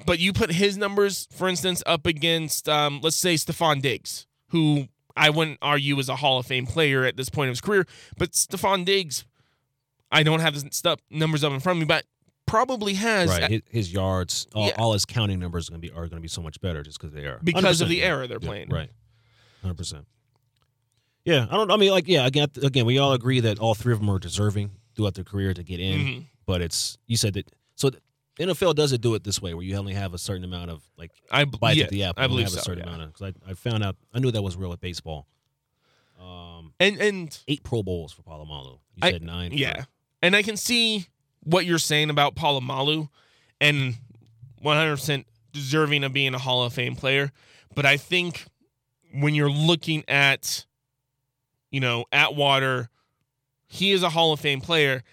But 0.05 0.19
you 0.19 0.33
put 0.33 0.51
his 0.51 0.77
numbers, 0.77 1.27
for 1.31 1.47
instance, 1.47 1.83
up 1.85 2.05
against 2.05 2.67
um, 2.69 2.99
let's 3.03 3.17
say 3.17 3.35
Stefon 3.35 3.81
Diggs, 3.81 4.25
who 4.49 4.87
I 5.15 5.29
wouldn't 5.29 5.59
argue 5.61 5.97
is 5.99 6.09
a 6.09 6.15
Hall 6.15 6.39
of 6.39 6.45
Fame 6.45 6.65
player 6.65 7.03
at 7.05 7.17
this 7.17 7.29
point 7.29 7.49
of 7.49 7.53
his 7.53 7.61
career, 7.61 7.85
but 8.17 8.31
Stefon 8.31 8.85
Diggs, 8.85 9.25
I 10.11 10.23
don't 10.23 10.39
have 10.39 10.53
his 10.53 10.65
stuff 10.71 10.99
numbers 11.09 11.43
up 11.43 11.51
in 11.53 11.59
front 11.59 11.77
of 11.77 11.79
me, 11.81 11.85
but 11.85 12.05
probably 12.45 12.93
has 12.95 13.29
Right. 13.29 13.49
His, 13.51 13.61
his 13.69 13.93
yards, 13.93 14.47
all, 14.53 14.67
Yeah. 14.67 14.75
all 14.77 14.93
his 14.93 15.05
counting 15.05 15.39
numbers 15.39 15.67
are 15.69 15.71
gonna 15.71 15.79
be 15.79 15.91
are 15.91 16.07
gonna 16.07 16.21
be 16.21 16.27
so 16.27 16.41
much 16.41 16.59
better 16.61 16.83
just 16.83 16.99
because 16.99 17.13
they 17.13 17.25
are 17.25 17.39
Because 17.43 17.81
of 17.81 17.89
the 17.89 18.01
era 18.03 18.27
they're 18.27 18.39
Yeah, 18.41 18.47
playing. 18.47 18.69
Right. 18.69 18.89
Hundred 19.61 19.75
percent. 19.77 20.05
Yeah, 21.25 21.45
I 21.51 21.55
don't. 21.55 21.69
I 21.69 21.77
mean, 21.77 21.91
like, 21.91 22.07
yeah. 22.07 22.25
Again, 22.25 22.47
again, 22.63 22.85
we 22.85 22.97
all 22.97 23.13
agree 23.13 23.41
that 23.41 23.59
all 23.59 23.75
three 23.75 23.93
of 23.93 23.99
them 23.99 24.09
are 24.09 24.17
deserving 24.17 24.71
throughout 24.95 25.13
their 25.13 25.23
career 25.23 25.53
to 25.53 25.63
get 25.63 25.79
in. 25.79 25.99
Mhm. 25.99 26.25
But 26.47 26.61
it's 26.61 26.97
you 27.05 27.15
said 27.15 27.33
that. 27.35 27.47
So 27.75 27.91
NFL 28.39 28.75
doesn't 28.75 29.01
do 29.01 29.13
it 29.15 29.23
this 29.23 29.41
way, 29.41 29.53
where 29.53 29.63
you 29.63 29.75
only 29.75 29.93
have 29.93 30.13
a 30.13 30.17
certain 30.17 30.43
amount 30.43 30.71
of 30.71 30.81
like 30.97 31.11
I 31.29 31.45
bites 31.45 31.77
yeah, 31.77 31.83
at 31.85 31.89
the 31.89 32.03
apple. 32.03 32.23
I 32.23 32.27
believe 32.27 32.45
have 32.45 32.53
a 32.53 32.57
so. 32.57 32.61
certain 32.63 32.85
yeah. 32.87 32.93
amount 32.95 33.13
because 33.13 33.33
I, 33.47 33.51
I 33.51 33.53
found 33.53 33.83
out 33.83 33.95
I 34.13 34.19
knew 34.19 34.31
that 34.31 34.41
was 34.41 34.55
real 34.55 34.69
with 34.69 34.79
baseball. 34.81 35.27
Um, 36.19 36.73
And 36.79 36.99
and 36.99 37.39
eight 37.47 37.63
Pro 37.63 37.83
Bowls 37.83 38.13
for 38.13 38.21
Palomalu. 38.23 38.79
You 38.95 38.99
I- 39.01 39.11
said 39.11 39.23
nine. 39.23 39.51
for- 39.51 39.57
yeah, 39.57 39.85
and 40.21 40.35
I 40.35 40.43
can 40.43 40.55
see 40.57 41.07
what 41.43 41.65
you're 41.65 41.79
saying 41.79 42.09
about 42.09 42.35
Palomalu, 42.35 43.09
and 43.59 43.95
100 44.61 44.91
percent 44.91 45.27
deserving 45.51 46.03
of 46.03 46.13
being 46.13 46.33
a 46.33 46.39
Hall 46.39 46.63
of 46.63 46.73
Fame 46.73 46.95
player. 46.95 47.31
But 47.75 47.85
I 47.85 47.97
think 47.97 48.45
when 49.13 49.33
you're 49.35 49.49
looking 49.51 50.03
at, 50.07 50.65
you 51.71 51.79
know, 51.79 52.05
Atwater, 52.11 52.89
he 53.67 53.91
is 53.91 54.03
a 54.03 54.09
Hall 54.09 54.31
of 54.33 54.39
Fame 54.39 54.61
player, 54.61 55.03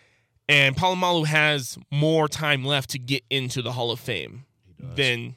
and 0.48 0.76
Palomalu 0.76 1.26
has 1.26 1.78
more 1.90 2.28
time 2.28 2.64
left 2.64 2.90
to 2.90 2.98
get 2.98 3.22
into 3.30 3.62
the 3.62 3.72
Hall 3.72 3.90
of 3.90 4.00
Fame 4.00 4.44
than 4.78 5.36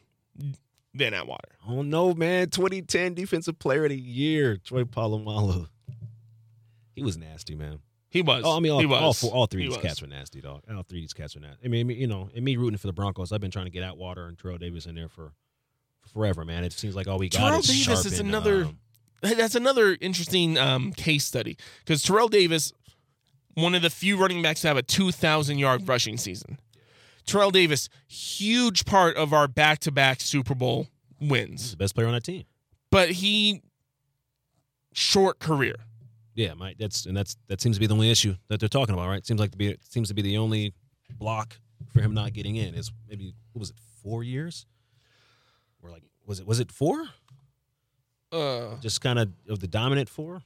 than 0.93 1.13
Atwater. 1.13 1.49
Oh 1.67 1.81
no, 1.81 2.13
man! 2.13 2.49
2010 2.49 3.13
Defensive 3.13 3.57
Player 3.59 3.85
of 3.85 3.89
the 3.91 3.97
Year, 3.97 4.57
Troy 4.57 4.83
Polamalu. 4.83 5.67
He 6.95 7.03
was 7.03 7.17
nasty, 7.17 7.55
man. 7.55 7.79
He 8.09 8.21
was. 8.21 8.43
Oh, 8.45 8.57
I 8.57 8.59
mean, 8.59 8.73
all, 8.73 8.79
he 8.79 8.85
was. 8.85 9.01
all, 9.01 9.13
four, 9.13 9.31
all 9.31 9.45
three 9.47 9.61
He 9.61 9.67
of 9.67 9.73
these 9.73 9.77
was. 9.83 9.87
cats 9.89 10.01
were 10.01 10.07
nasty, 10.07 10.41
dog. 10.41 10.63
All 10.69 10.83
three 10.83 10.99
of 10.99 11.03
these 11.03 11.13
cats 11.13 11.33
were 11.35 11.41
nasty. 11.41 11.63
I 11.63 11.69
mean, 11.69 11.89
you 11.89 12.07
know, 12.07 12.29
and 12.35 12.43
me 12.43 12.57
rooting 12.57 12.77
for 12.77 12.87
the 12.87 12.93
Broncos, 12.93 13.31
I've 13.31 13.39
been 13.39 13.51
trying 13.51 13.65
to 13.65 13.71
get 13.71 13.83
Atwater 13.83 14.25
and 14.27 14.37
Terrell 14.37 14.57
Davis 14.57 14.85
in 14.85 14.95
there 14.95 15.07
for, 15.07 15.31
for 16.01 16.09
forever, 16.09 16.43
man. 16.43 16.65
It 16.65 16.73
seems 16.73 16.93
like 16.95 17.07
all 17.07 17.17
we 17.17 17.29
got 17.29 17.39
Terrell 17.39 17.59
is 17.59 17.67
Davis 17.67 18.05
is 18.05 18.19
another- 18.19 18.65
um, 18.65 18.77
That's 19.21 19.55
another 19.55 19.95
interesting 20.01 20.57
um, 20.57 20.91
case 20.91 21.23
study 21.23 21.55
because 21.85 22.03
Terrell 22.03 22.27
Davis, 22.27 22.73
one 23.55 23.75
of 23.75 23.81
the 23.81 23.89
few 23.89 24.17
running 24.17 24.41
backs 24.41 24.61
to 24.61 24.67
have 24.67 24.77
a 24.77 24.81
2,000 24.83 25.57
yard 25.59 25.87
rushing 25.87 26.17
season. 26.17 26.59
Terrell 27.25 27.51
Davis, 27.51 27.87
huge 28.07 28.85
part 28.85 29.15
of 29.15 29.31
our 29.33 29.47
back 29.47 29.79
to 29.79 29.91
back 29.91 30.21
Super 30.21 30.55
Bowl 30.55 30.87
wins. 31.19 31.61
he's 31.61 31.71
the 31.71 31.77
best 31.77 31.93
player 31.95 32.07
on 32.07 32.13
that 32.13 32.23
team. 32.23 32.43
but 32.89 33.11
he 33.11 33.61
short 34.93 35.39
career. 35.39 35.75
Yeah, 36.33 36.53
my 36.53 36.75
that's 36.79 37.05
and 37.05 37.15
that's 37.15 37.35
that 37.47 37.61
seems 37.61 37.75
to 37.75 37.79
be 37.79 37.87
the 37.87 37.93
only 37.93 38.09
issue 38.09 38.35
that 38.47 38.59
they're 38.59 38.69
talking 38.69 38.93
about, 38.93 39.07
right? 39.07 39.25
Seems 39.25 39.39
like 39.39 39.51
to 39.51 39.57
be 39.57 39.75
seems 39.81 40.07
to 40.07 40.13
be 40.13 40.21
the 40.21 40.37
only 40.37 40.73
block 41.19 41.57
for 41.93 42.01
him 42.01 42.13
not 42.13 42.33
getting 42.33 42.55
in 42.55 42.73
is 42.73 42.91
maybe 43.09 43.33
what 43.51 43.59
was 43.59 43.69
it 43.69 43.75
four 44.01 44.23
years? 44.23 44.65
Or 45.83 45.89
like 45.91 46.03
was 46.25 46.39
it 46.39 46.47
was 46.47 46.59
it 46.59 46.71
four? 46.71 47.05
Uh, 48.31 48.77
Just 48.79 49.01
kind 49.01 49.19
of 49.19 49.29
of 49.49 49.59
the 49.59 49.67
dominant 49.67 50.07
four. 50.07 50.41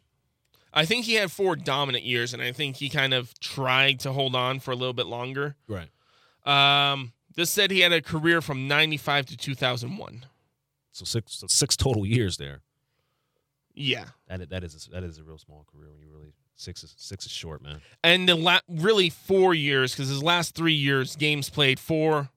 I 0.75 0.85
think 0.85 1.05
he 1.05 1.13
had 1.13 1.31
four 1.31 1.55
dominant 1.55 2.03
years, 2.03 2.33
and 2.33 2.41
I 2.41 2.51
think 2.51 2.75
he 2.75 2.89
kind 2.89 3.13
of 3.13 3.37
tried 3.39 4.01
to 4.01 4.11
hold 4.11 4.35
on 4.35 4.59
for 4.59 4.71
a 4.71 4.75
little 4.75 4.93
bit 4.93 5.05
longer. 5.05 5.55
Right. 5.67 5.89
Um, 6.45 7.13
this 7.35 7.49
said 7.49 7.71
he 7.71 7.79
had 7.79 7.93
a 7.93 8.01
career 8.01 8.41
from 8.41 8.67
95 8.67 9.27
to 9.27 9.37
2001. 9.37 10.25
So 10.91 11.05
six 11.05 11.35
so 11.35 11.47
six 11.47 11.75
total 11.75 12.05
years 12.05 12.37
there. 12.37 12.61
Yeah. 13.73 14.05
That 14.27 14.41
is, 14.41 14.47
that 14.49 14.63
is 14.63 14.87
a, 14.87 14.91
that 14.91 15.03
is 15.03 15.17
a 15.17 15.23
real 15.23 15.37
small 15.37 15.65
career 15.73 15.91
when 15.91 16.01
you 16.01 16.09
really 16.09 16.33
six 16.55 16.83
is 16.83 16.93
six 16.97 17.25
is 17.25 17.31
short, 17.31 17.61
man. 17.61 17.81
and 18.03 18.29
the 18.29 18.35
la- 18.35 18.59
really 18.69 19.09
four 19.09 19.53
years 19.53 19.93
because 19.93 20.07
his 20.07 20.23
last 20.23 20.55
three 20.55 20.73
years 20.73 21.15
games 21.15 21.49
played 21.49 21.79
four, 21.79 22.29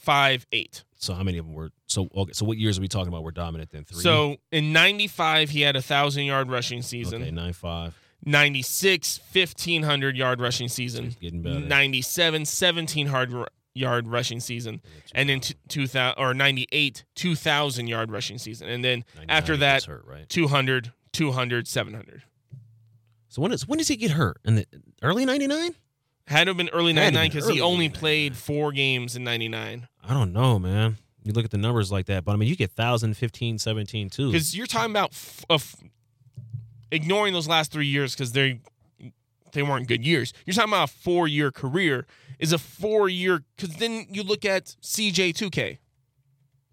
five, 0.00 0.46
eight. 0.52 0.82
So 0.96 1.14
how 1.14 1.22
many 1.22 1.38
of 1.38 1.46
them 1.46 1.54
were 1.54 1.70
so 1.86 2.08
okay? 2.14 2.32
So 2.32 2.44
what 2.44 2.58
years 2.58 2.78
are 2.78 2.80
we 2.80 2.88
talking 2.88 3.08
about? 3.08 3.22
Were 3.22 3.30
dominant 3.30 3.70
then 3.70 3.84
three. 3.84 4.00
So 4.02 4.36
in 4.50 4.72
'95 4.72 5.50
he 5.50 5.60
had 5.60 5.76
a 5.76 5.82
thousand 5.82 6.24
yard 6.24 6.50
rushing 6.50 6.82
season. 6.82 7.22
okay, 7.22 7.30
nine 7.30 7.52
five. 7.52 7.96
96 8.22 9.20
1500 9.32 10.16
yard 10.16 10.40
rushing 10.40 10.68
season. 10.68 11.14
Getting 11.20 11.40
better. 11.42 11.60
97 11.60 12.40
1700 12.42 13.48
yard 13.72 14.08
rushing 14.08 14.40
season, 14.40 14.82
and 15.14 15.28
then 15.28 15.40
t- 15.40 15.54
2000 15.68 16.22
or 16.22 16.34
98 16.34 17.04
2000 17.14 17.86
yard 17.86 18.10
rushing 18.10 18.36
season, 18.36 18.68
and 18.68 18.84
then 18.84 19.04
after 19.28 19.56
that 19.56 19.84
hurt, 19.84 20.04
right? 20.06 20.28
200 20.28 20.92
200 21.12 21.66
700. 21.66 22.22
So 23.28 23.40
when 23.40 23.52
is 23.52 23.66
when 23.66 23.78
does 23.78 23.88
he 23.88 23.96
get 23.96 24.10
hurt? 24.10 24.38
In 24.44 24.56
the 24.56 24.66
early 25.02 25.24
ninety 25.24 25.46
nine? 25.46 25.74
Had 26.26 26.44
to 26.44 26.50
have 26.50 26.56
been 26.56 26.68
early 26.68 26.92
99 26.92 27.28
because 27.28 27.48
he 27.48 27.60
only 27.60 27.86
99. 27.88 27.98
played 27.98 28.36
four 28.36 28.70
games 28.70 29.16
in 29.16 29.24
99. 29.24 29.88
I 30.02 30.14
don't 30.14 30.32
know, 30.32 30.58
man. 30.58 30.98
You 31.22 31.32
look 31.32 31.44
at 31.44 31.50
the 31.50 31.58
numbers 31.58 31.92
like 31.92 32.06
that, 32.06 32.24
but 32.24 32.32
I 32.32 32.36
mean, 32.36 32.48
you 32.48 32.56
get 32.56 32.70
1,000, 32.70 33.14
15, 33.14 33.58
17 33.58 34.10
too. 34.10 34.32
because 34.32 34.56
you're 34.56 34.66
talking 34.66 34.90
about 34.90 35.10
f- 35.12 35.44
of 35.50 35.76
ignoring 36.90 37.32
those 37.34 37.46
last 37.48 37.70
three 37.72 37.86
years 37.86 38.14
because 38.14 38.32
they 38.32 38.60
they 39.52 39.62
weren't 39.62 39.88
good 39.88 40.04
years. 40.04 40.32
You're 40.46 40.54
talking 40.54 40.72
about 40.72 40.90
a 40.90 40.92
four 40.92 41.26
year 41.28 41.50
career 41.50 42.06
is 42.38 42.52
a 42.52 42.58
four 42.58 43.08
year 43.08 43.42
because 43.56 43.76
then 43.76 44.06
you 44.10 44.22
look 44.22 44.44
at 44.44 44.76
CJ 44.80 45.32
2K. 45.34 45.78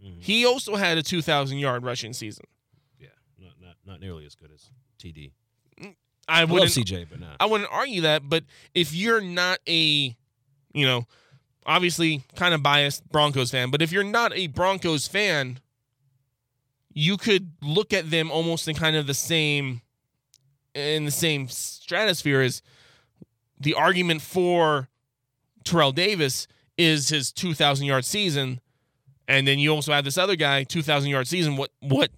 Mhm. 0.04 0.22
He 0.22 0.46
also 0.46 0.76
had 0.76 0.98
a 0.98 1.04
2,000 1.04 1.58
yard 1.58 1.84
rushing 1.84 2.14
season. 2.14 2.46
yeah, 3.00 3.08
not, 3.40 3.54
not 3.60 3.76
not 3.86 4.00
nearly 4.00 4.26
as 4.26 4.36
good 4.36 4.52
as 4.54 4.70
TD. 5.02 5.32
I 5.82 5.94
I 6.30 6.42
love 6.42 6.52
wouldn't 6.52 6.72
CJ, 6.72 7.08
but 7.10 7.20
not. 7.20 7.36
I 7.40 7.46
wouldn't 7.48 7.70
argue 7.72 8.02
that, 8.02 8.28
but 8.30 8.44
if 8.74 8.94
you're 8.94 9.22
not 9.22 9.60
a, 9.68 10.16
you 10.74 10.86
know, 10.86 11.06
obviously 11.68 12.24
kind 12.36 12.54
of 12.54 12.64
biased 12.64 13.08
Broncos 13.12 13.52
fan, 13.52 13.70
but 13.70 13.82
if 13.82 13.92
you're 13.92 14.04
not 14.04 14.34
a 14.34 14.48
Broncos 14.48 15.08
fan, 15.08 15.60
you 16.94 17.18
could 17.18 17.52
look 17.62 17.94
at 17.94 18.10
them 18.10 18.32
almost 18.32 18.68
in 18.68 18.76
kind 18.76 18.96
of 18.96 19.06
the 19.06 19.14
same, 19.14 19.82
in 20.74 21.06
the 21.06 21.12
same 21.12 21.48
stratosphere 21.50 22.42
as 22.42 22.64
the 23.60 23.74
argument 23.76 24.22
for 24.22 24.88
Terrell 25.64 25.92
Davis 25.92 26.48
is 26.78 27.10
his 27.10 27.32
2,000 27.32 27.86
yard 27.86 28.06
season, 28.06 28.62
and 29.28 29.48
then 29.48 29.60
you 29.60 29.74
also 29.74 29.92
have 29.92 30.06
this 30.06 30.18
other 30.18 30.36
guy 30.36 30.64
2,000 30.64 31.10
yard 31.10 31.28
season. 31.28 31.58
What 31.58 31.72
what? 31.82 32.12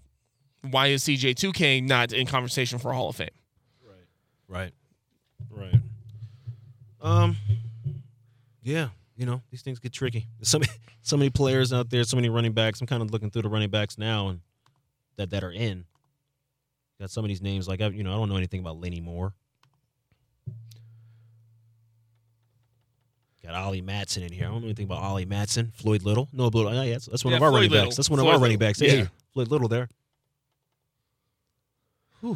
Why 0.62 0.88
is 0.88 1.04
CJ 1.04 1.36
2K 1.36 1.82
not 1.88 2.12
in 2.12 2.28
conversation 2.28 2.80
for 2.80 2.92
Hall 2.94 3.10
of 3.10 3.16
Fame? 3.16 3.30
Right. 4.48 4.74
Right. 5.50 5.72
Right 5.72 5.82
um. 7.02 7.38
Yeah, 8.62 8.90
you 9.20 9.26
know 9.26 9.42
these 9.52 9.62
things 9.62 9.80
get 9.80 9.92
tricky. 9.92 10.26
There's 10.38 10.48
so 10.50 10.60
many, 10.60 10.72
so 11.02 11.18
many 11.18 11.30
players 11.30 11.74
out 11.74 11.90
there, 11.90 12.04
so 12.06 12.16
many 12.16 12.30
running 12.30 12.54
backs. 12.54 12.80
I'm 12.82 12.88
kind 12.88 13.02
of 13.04 13.12
looking 13.12 13.30
through 13.30 13.42
the 13.44 13.50
running 13.50 13.70
backs 13.70 13.98
now, 13.98 14.30
and 14.30 14.40
that 15.18 15.30
that 15.32 15.44
are 15.44 15.52
in. 15.52 15.86
Got 17.00 17.12
some 17.12 17.24
of 17.26 17.30
these 17.30 17.42
names 17.42 17.68
like 17.68 17.82
I, 17.82 17.88
you 17.88 18.04
know, 18.04 18.12
I 18.14 18.16
don't 18.16 18.30
know 18.30 18.38
anything 18.38 18.62
about 18.62 18.80
Lenny 18.80 19.02
Moore. 19.02 19.34
Got 23.44 23.56
Ollie 23.56 23.82
Matson 23.82 24.24
in 24.24 24.32
here. 24.34 24.46
I 24.48 24.50
don't 24.52 24.62
know 24.62 24.68
anything 24.68 24.86
about 24.86 25.02
Ollie 25.02 25.26
Matson. 25.26 25.72
Floyd 25.76 26.04
Little. 26.04 26.28
No, 26.34 26.50
but 26.50 26.66
oh, 26.66 26.72
yeah, 26.82 26.92
that's, 26.92 27.06
that's 27.08 27.24
one 27.26 27.32
Yeah, 27.32 27.38
of 27.38 27.44
our 27.44 27.50
Floyd 27.50 27.56
running 27.60 27.72
Little. 27.72 27.86
backs. 27.88 27.96
That's 27.96 28.10
one 28.10 28.20
of 28.20 28.24
Floyd 28.26 28.36
our 28.36 28.42
running 28.42 28.58
backs. 28.58 28.80
Hey, 28.80 28.98
Yeah. 29.00 29.06
Floyd 29.34 29.48
Little 29.48 29.68
there. 29.68 29.88
All 32.24 32.36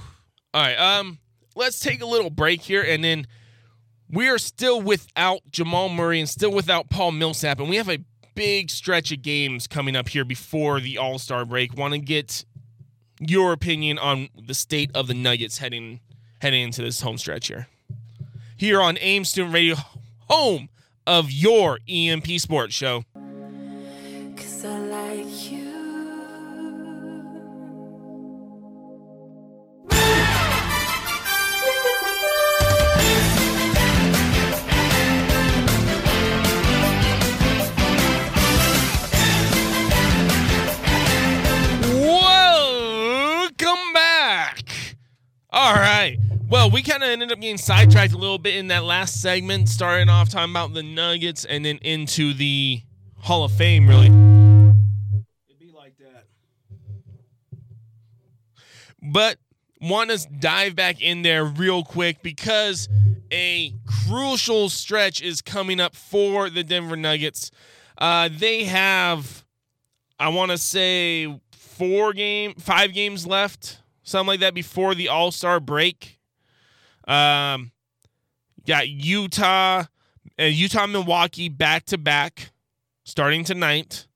right. 0.54 0.76
Um, 0.78 1.20
let's 1.56 1.80
take 1.80 2.02
a 2.02 2.06
little 2.06 2.30
break 2.30 2.62
here, 2.62 2.84
and 2.84 3.04
then 3.04 3.28
we 4.14 4.30
are 4.30 4.38
still 4.38 4.80
without 4.80 5.42
Jamal 5.52 5.90
Murray 5.90 6.20
and 6.20 6.30
still 6.30 6.52
without 6.52 6.90
Paul 6.90 7.12
Millsap, 7.12 7.60
and 7.60 7.68
we 7.68 7.78
have 7.78 7.90
a 7.90 8.00
big 8.36 8.70
stretch 8.70 9.12
of 9.12 9.22
games 9.22 9.68
coming 9.68 9.96
up 9.96 10.10
here 10.10 10.24
before 10.24 10.80
the 10.80 10.98
All 10.98 11.18
Star 11.18 11.46
break. 11.46 11.76
Want 11.76 11.94
to 11.94 12.00
get 12.00 12.46
your 13.20 13.54
opinion 13.54 13.98
on 13.98 14.30
the 14.40 14.54
state 14.54 14.92
of 14.94 15.08
the 15.08 15.14
Nuggets 15.14 15.58
heading 15.58 16.00
heading 16.42 16.62
into 16.62 16.82
this 16.82 17.02
home 17.02 17.18
stretch 17.18 17.48
here. 17.48 17.68
Here 18.56 18.82
on 18.82 18.98
AIM 19.00 19.26
Student 19.26 19.54
Radio, 19.54 19.76
home 20.30 20.70
of 21.08 21.32
your 21.32 21.80
EMP 21.88 22.28
Sports 22.40 22.76
Show. 22.76 23.04
Well, 46.50 46.70
we 46.70 46.84
kind 46.84 47.02
of 47.02 47.10
ended 47.10 47.32
up 47.32 47.40
getting 47.40 47.58
sidetracked 47.58 48.14
a 48.14 48.18
little 48.18 48.38
bit 48.38 48.56
in 48.56 48.68
that 48.68 48.84
last 48.84 49.22
segment, 49.22 49.70
starting 49.70 50.10
off 50.10 50.30
talking 50.30 50.52
about 50.52 50.74
the 50.74 50.84
Nuggets 50.84 51.46
and 51.46 51.66
then 51.66 51.78
into 51.78 52.34
the 52.34 52.84
Hall 53.18 53.44
of 53.44 53.52
Fame, 53.54 53.88
really. 53.88 54.08
It'd 54.08 55.60
be 55.60 55.72
like 55.76 55.98
that. 55.98 56.26
But 59.02 59.38
want 59.82 60.12
to 60.12 60.28
dive 60.28 60.76
back 60.76 61.02
in 61.02 61.24
there 61.24 61.44
real 61.44 61.84
quick 61.84 62.22
because 62.22 62.88
a 63.32 63.74
crucial 64.08 64.70
stretch 64.70 65.22
is 65.22 65.42
coming 65.42 65.80
up 65.80 65.96
for 65.96 66.50
the 66.50 66.64
Denver 66.64 66.96
Nuggets. 66.96 67.52
Uh, 67.98 68.30
they 68.32 68.66
have, 68.66 69.44
I 70.20 70.30
want 70.30 70.52
to 70.52 70.58
say, 70.58 71.40
four 71.52 72.14
game, 72.14 72.54
five 72.56 72.94
games 72.94 73.26
left, 73.26 73.80
something 74.04 74.28
like 74.28 74.40
that, 74.42 74.54
before 74.54 74.94
the 74.94 75.10
All 75.10 75.32
Star 75.32 75.60
break. 75.60 76.20
Um, 77.08 77.72
got 78.66 78.88
Utah, 78.88 79.86
uh, 80.40 80.44
Utah, 80.44 80.88
Milwaukee 80.88 81.50
back 81.50 81.86
to 81.86 81.98
back, 81.98 82.52
starting 83.04 83.44
tonight. 83.44 84.08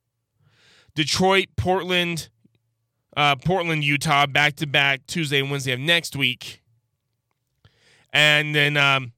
Detroit, 0.96 1.48
Portland, 1.56 2.30
uh, 3.16 3.36
Portland, 3.36 3.84
Utah, 3.84 4.26
back 4.26 4.56
to 4.56 4.66
back 4.66 5.06
Tuesday 5.06 5.40
and 5.40 5.52
Wednesday 5.52 5.74
of 5.74 5.80
next 5.80 6.16
week, 6.16 6.64
and 8.12 8.56
then 8.56 8.78
um, 8.78 9.12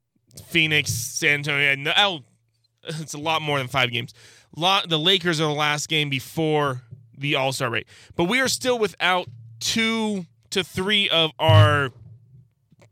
Phoenix, 0.48 0.92
San 0.92 1.36
Antonio. 1.36 1.72
And 1.72 1.88
oh, 1.96 2.22
it's 2.84 3.14
a 3.14 3.18
lot 3.18 3.42
more 3.42 3.60
than 3.60 3.68
five 3.68 3.92
games. 3.92 4.14
Lot 4.56 4.90
the 4.90 5.00
Lakers 5.00 5.40
are 5.40 5.48
the 5.48 5.54
last 5.54 5.88
game 5.88 6.10
before 6.10 6.82
the 7.18 7.36
All 7.36 7.54
Star 7.54 7.70
break, 7.70 7.88
but 8.16 8.26
we 8.26 8.42
are 8.42 8.48
still 8.48 8.80
without 8.80 9.28
two 9.60 10.26
to 10.50 10.64
three 10.64 11.08
of 11.10 11.32
our 11.40 11.92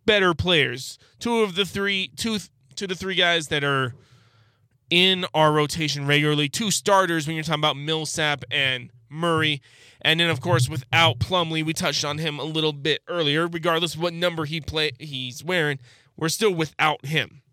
better 0.08 0.34
players. 0.34 0.98
Two 1.20 1.42
of 1.42 1.54
the 1.54 1.66
three, 1.66 2.08
two 2.16 2.40
two 2.76 2.88
to 2.88 2.96
three 2.96 3.14
guys 3.14 3.50
that 3.50 3.64
are 3.64 3.94
in 4.90 5.26
our 5.36 5.52
rotation 5.52 6.08
regularly. 6.08 6.50
Two 6.50 6.72
starters 6.72 7.28
when 7.28 7.36
you're 7.36 7.44
talking 7.44 7.62
about 7.62 7.78
Millsap 7.78 8.44
and 8.50 8.90
Murray. 9.10 9.62
And 10.02 10.20
then 10.20 10.32
of 10.32 10.42
course 10.42 10.68
without 10.68 11.20
Plumlee, 11.20 11.64
we 11.64 11.74
touched 11.74 12.04
on 12.04 12.18
him 12.18 12.40
a 12.40 12.44
little 12.44 12.74
bit 12.74 13.04
earlier. 13.08 13.48
Regardless 13.48 13.94
of 13.94 14.02
what 14.02 14.14
number 14.14 14.46
he 14.46 14.60
play 14.60 14.92
he's 14.98 15.44
wearing, 15.44 15.78
we're 16.16 16.30
still 16.30 16.54
without 16.54 17.06
him. 17.06 17.44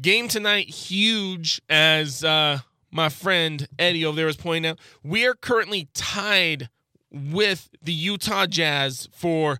Game 0.00 0.28
tonight, 0.28 0.68
huge, 0.68 1.60
as 1.68 2.22
uh, 2.22 2.60
my 2.90 3.08
friend 3.08 3.68
Eddie 3.78 4.04
over 4.04 4.16
there 4.16 4.26
was 4.26 4.36
pointing 4.36 4.70
out. 4.70 4.78
We 5.02 5.26
are 5.26 5.34
currently 5.34 5.88
tied 5.94 6.68
with 7.10 7.70
the 7.82 7.92
Utah 7.92 8.46
Jazz 8.46 9.08
for 9.12 9.58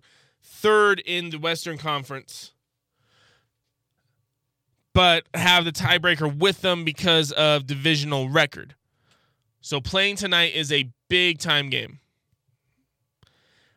third 0.57 0.99
in 1.05 1.29
the 1.29 1.37
Western 1.37 1.77
Conference, 1.77 2.51
but 4.93 5.25
have 5.33 5.65
the 5.65 5.71
tiebreaker 5.71 6.35
with 6.35 6.61
them 6.61 6.83
because 6.83 7.31
of 7.31 7.67
divisional 7.67 8.29
record. 8.29 8.75
So 9.61 9.79
playing 9.79 10.15
tonight 10.15 10.55
is 10.55 10.71
a 10.71 10.89
big 11.09 11.39
time 11.39 11.69
game. 11.69 11.99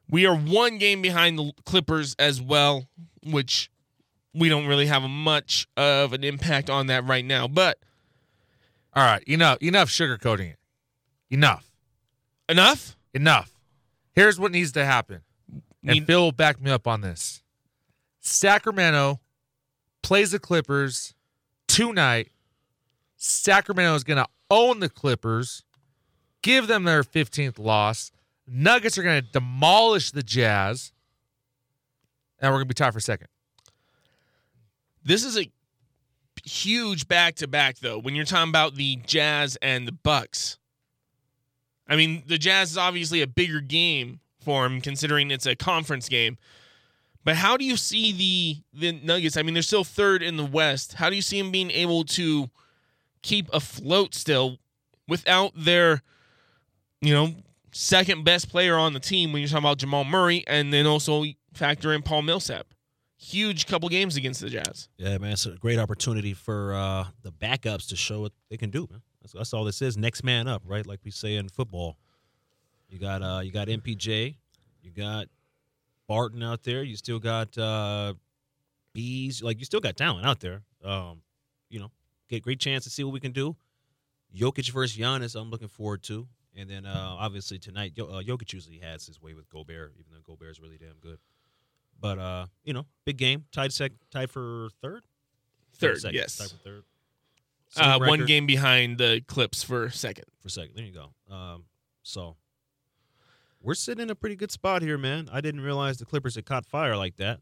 We 0.09 0.27
are 0.27 0.37
one 0.37 0.79
game 0.79 1.03
behind 1.03 1.39
the 1.39 1.53
Clippers 1.65 2.17
as 2.19 2.41
well, 2.41 2.87
which 3.25 3.71
we 4.35 4.49
don't 4.49 4.67
really 4.67 4.87
have 4.87 5.03
much 5.03 5.69
of 5.77 6.13
an 6.13 6.25
impact 6.25 6.71
on 6.71 6.87
that 6.87 7.07
right 7.07 7.25
now. 7.25 7.47
But 7.47 7.79
All 8.95 9.05
right, 9.05 9.23
enough, 9.25 9.59
enough 9.63 9.89
sugarcoating 9.89 10.53
it. 10.53 10.59
Enough, 11.31 11.71
enough. 12.49 12.97
enough. 13.15 13.53
Here's 14.15 14.41
what 14.41 14.51
needs 14.51 14.73
to 14.73 14.85
happen, 14.85 15.21
and 15.83 15.95
Need- 15.95 16.07
Phil 16.07 16.21
will 16.21 16.33
back 16.33 16.61
me 16.61 16.71
up 16.71 16.87
on 16.87 17.01
this. 17.01 17.43
Sacramento 18.21 19.21
plays 20.03 20.31
the 20.31 20.39
Clippers 20.39 21.15
tonight. 21.69 22.31
Sacramento 23.17 23.95
is 23.95 24.05
going 24.05 24.19
to 24.19 24.27
own 24.51 24.81
the 24.81 24.89
Clippers, 24.89 25.65
give 26.43 26.67
them 26.67 26.85
their 26.85 27.03
15th 27.03 27.59
loss. 27.59 28.11
Nuggets 28.47 28.99
are 28.99 29.03
going 29.03 29.23
to 29.23 29.29
demolish 29.31 30.11
the 30.11 30.23
Jazz, 30.23 30.93
and 32.41 32.51
we're 32.51 32.59
going 32.59 32.69
to 32.69 32.75
be 32.75 32.75
tied 32.75 32.93
for 32.93 33.01
second. 33.01 33.29
This 35.05 35.25
is 35.25 35.39
a 35.39 35.51
huge 36.45 37.09
back 37.09 37.37
to 37.37 37.47
back 37.49 37.79
though. 37.79 37.99
When 37.99 38.15
you're 38.15 38.25
talking 38.25 38.51
about 38.51 38.75
the 38.75 38.97
Jazz 39.07 39.57
and 39.63 39.87
the 39.87 39.93
Bucks, 39.93 40.59
I 41.89 41.97
mean 41.97 42.23
the 42.27 42.39
Jazz 42.39 42.73
is 42.73 42.79
obviously 42.79 43.23
a 43.23 43.27
bigger 43.27 43.61
game 43.61 44.21
for 44.41 44.65
them 44.65 44.81
considering 44.81 45.31
it's 45.31 45.47
a 45.47 45.55
conference 45.55 46.09
game. 46.09 46.39
But 47.25 47.37
how 47.37 47.57
do 47.57 47.65
you 47.65 47.77
see 47.77 48.13
the 48.13 48.91
the 48.93 48.93
Nuggets? 49.05 49.37
I 49.37 49.43
mean, 49.43 49.55
they're 49.55 49.63
still 49.63 49.85
third 49.85 50.23
in 50.23 50.37
the 50.37 50.45
West. 50.45 50.95
How 50.95 51.11
do 51.11 51.17
you 51.17 51.23
see 51.23 51.41
them 51.41 51.51
being 51.51 51.71
able 51.71 52.05
to 52.05 52.49
keep 53.23 53.49
afloat 53.53 54.15
still 54.15 54.59
without 55.07 55.53
their, 55.55 56.03
you 57.03 57.13
know, 57.13 57.35
second 57.73 58.25
best 58.25 58.49
player 58.49 58.77
on 58.77 58.95
the 58.95 59.01
team 59.01 59.33
when 59.33 59.43
you're 59.43 59.49
talking 59.49 59.65
about 59.65 59.79
Jamal 59.79 60.05
Murray, 60.05 60.45
and 60.47 60.73
then 60.73 60.87
also 60.87 61.25
factor 61.53 61.93
in 61.93 62.03
Paul 62.03 62.23
Millsap? 62.23 62.67
Huge 63.19 63.67
couple 63.67 63.91
games 63.91 64.17
against 64.17 64.41
the 64.41 64.49
Jazz. 64.49 64.89
Yeah, 64.97 65.19
man, 65.19 65.33
it's 65.33 65.45
a 65.45 65.51
great 65.51 65.79
opportunity 65.79 66.33
for 66.33 66.73
uh, 66.73 67.05
the 67.23 67.31
backups 67.31 67.89
to 67.89 67.97
show 67.97 68.21
what 68.23 68.33
they 68.49 68.57
can 68.57 68.71
do, 68.71 68.89
man. 68.91 69.03
That's, 69.21 69.35
that's 69.35 69.53
all 69.53 69.65
this 69.65 69.83
is. 69.83 69.99
Next 69.99 70.25
man 70.25 70.49
up, 70.49 70.63
right? 70.65 70.87
Like 70.87 71.01
we 71.05 71.11
say 71.11 71.37
in 71.37 71.51
football. 71.51 71.99
You 72.91 72.99
got 72.99 73.23
uh, 73.23 73.41
you 73.41 73.53
got 73.53 73.69
MPJ, 73.69 74.35
you 74.83 74.91
got 74.91 75.27
Barton 76.09 76.43
out 76.43 76.65
there. 76.65 76.83
You 76.83 76.97
still 76.97 77.21
got 77.21 77.57
uh, 77.57 78.15
Bees. 78.93 79.43
Like 79.43 79.59
you 79.61 79.65
still 79.65 79.81
got 79.81 79.97
talent 79.97 80.27
out 80.27 80.41
there. 80.41 80.63
Um, 80.85 81.23
you 81.69 81.79
know, 81.79 81.93
get 82.29 82.43
great 82.43 82.59
chance 82.59 82.85
to 82.85 82.91
see 82.91 83.05
what 83.05 83.13
we 83.13 83.21
can 83.21 83.33
do. 83.33 83.57
Jokic 84.37 84.71
versus 84.71 84.97
Giannis, 84.97 85.41
I'm 85.41 85.51
looking 85.51 85.69
forward 85.69 86.03
to. 86.05 86.27
And 86.57 86.69
then 86.69 86.85
uh, 86.85 87.17
obviously 87.19 87.59
tonight, 87.59 87.93
Yo- 87.95 88.07
uh, 88.07 88.23
Jokic 88.23 88.53
usually 88.53 88.79
has 88.79 89.07
his 89.07 89.23
way 89.23 89.35
with 89.35 89.49
Gobert, 89.49 89.93
even 89.99 90.13
though 90.13 90.21
Gobert 90.25 90.51
is 90.51 90.61
really 90.61 90.79
damn 90.79 90.99
good. 91.01 91.19
But 92.01 92.19
uh, 92.19 92.47
you 92.65 92.73
know, 92.73 92.87
big 93.05 93.17
game, 93.17 93.45
tied 93.53 93.73
sec, 93.73 93.93
tied 94.11 94.31
for 94.31 94.69
third. 94.83 95.03
Third, 95.75 96.01
second, 96.01 96.17
yes. 96.17 96.37
tied 96.37 96.51
for 96.51 96.57
third. 96.57 96.83
Uh, 97.77 97.99
one 98.01 98.27
game 98.27 98.47
behind 98.47 98.99
the 98.99 99.23
Clips 99.29 99.63
for 99.63 99.91
second. 99.91 100.25
for 100.41 100.49
second. 100.49 100.75
There 100.75 100.85
you 100.85 100.93
go. 100.93 101.35
Um, 101.35 101.65
so 102.03 102.37
we're 103.63 103.75
sitting 103.75 104.03
in 104.03 104.11
a 104.11 104.15
pretty 104.15 104.37
good 104.37 104.51
spot 104.51 104.83
here, 104.83 104.99
man. 104.99 105.29
I 105.33 105.41
didn't 105.41 105.61
realize 105.61 105.99
the 105.99 106.07
Clippers 106.07 106.35
had 106.35 106.47
caught 106.47 106.67
fire 106.67 106.97
like 106.97 107.17
that, 107.17 107.41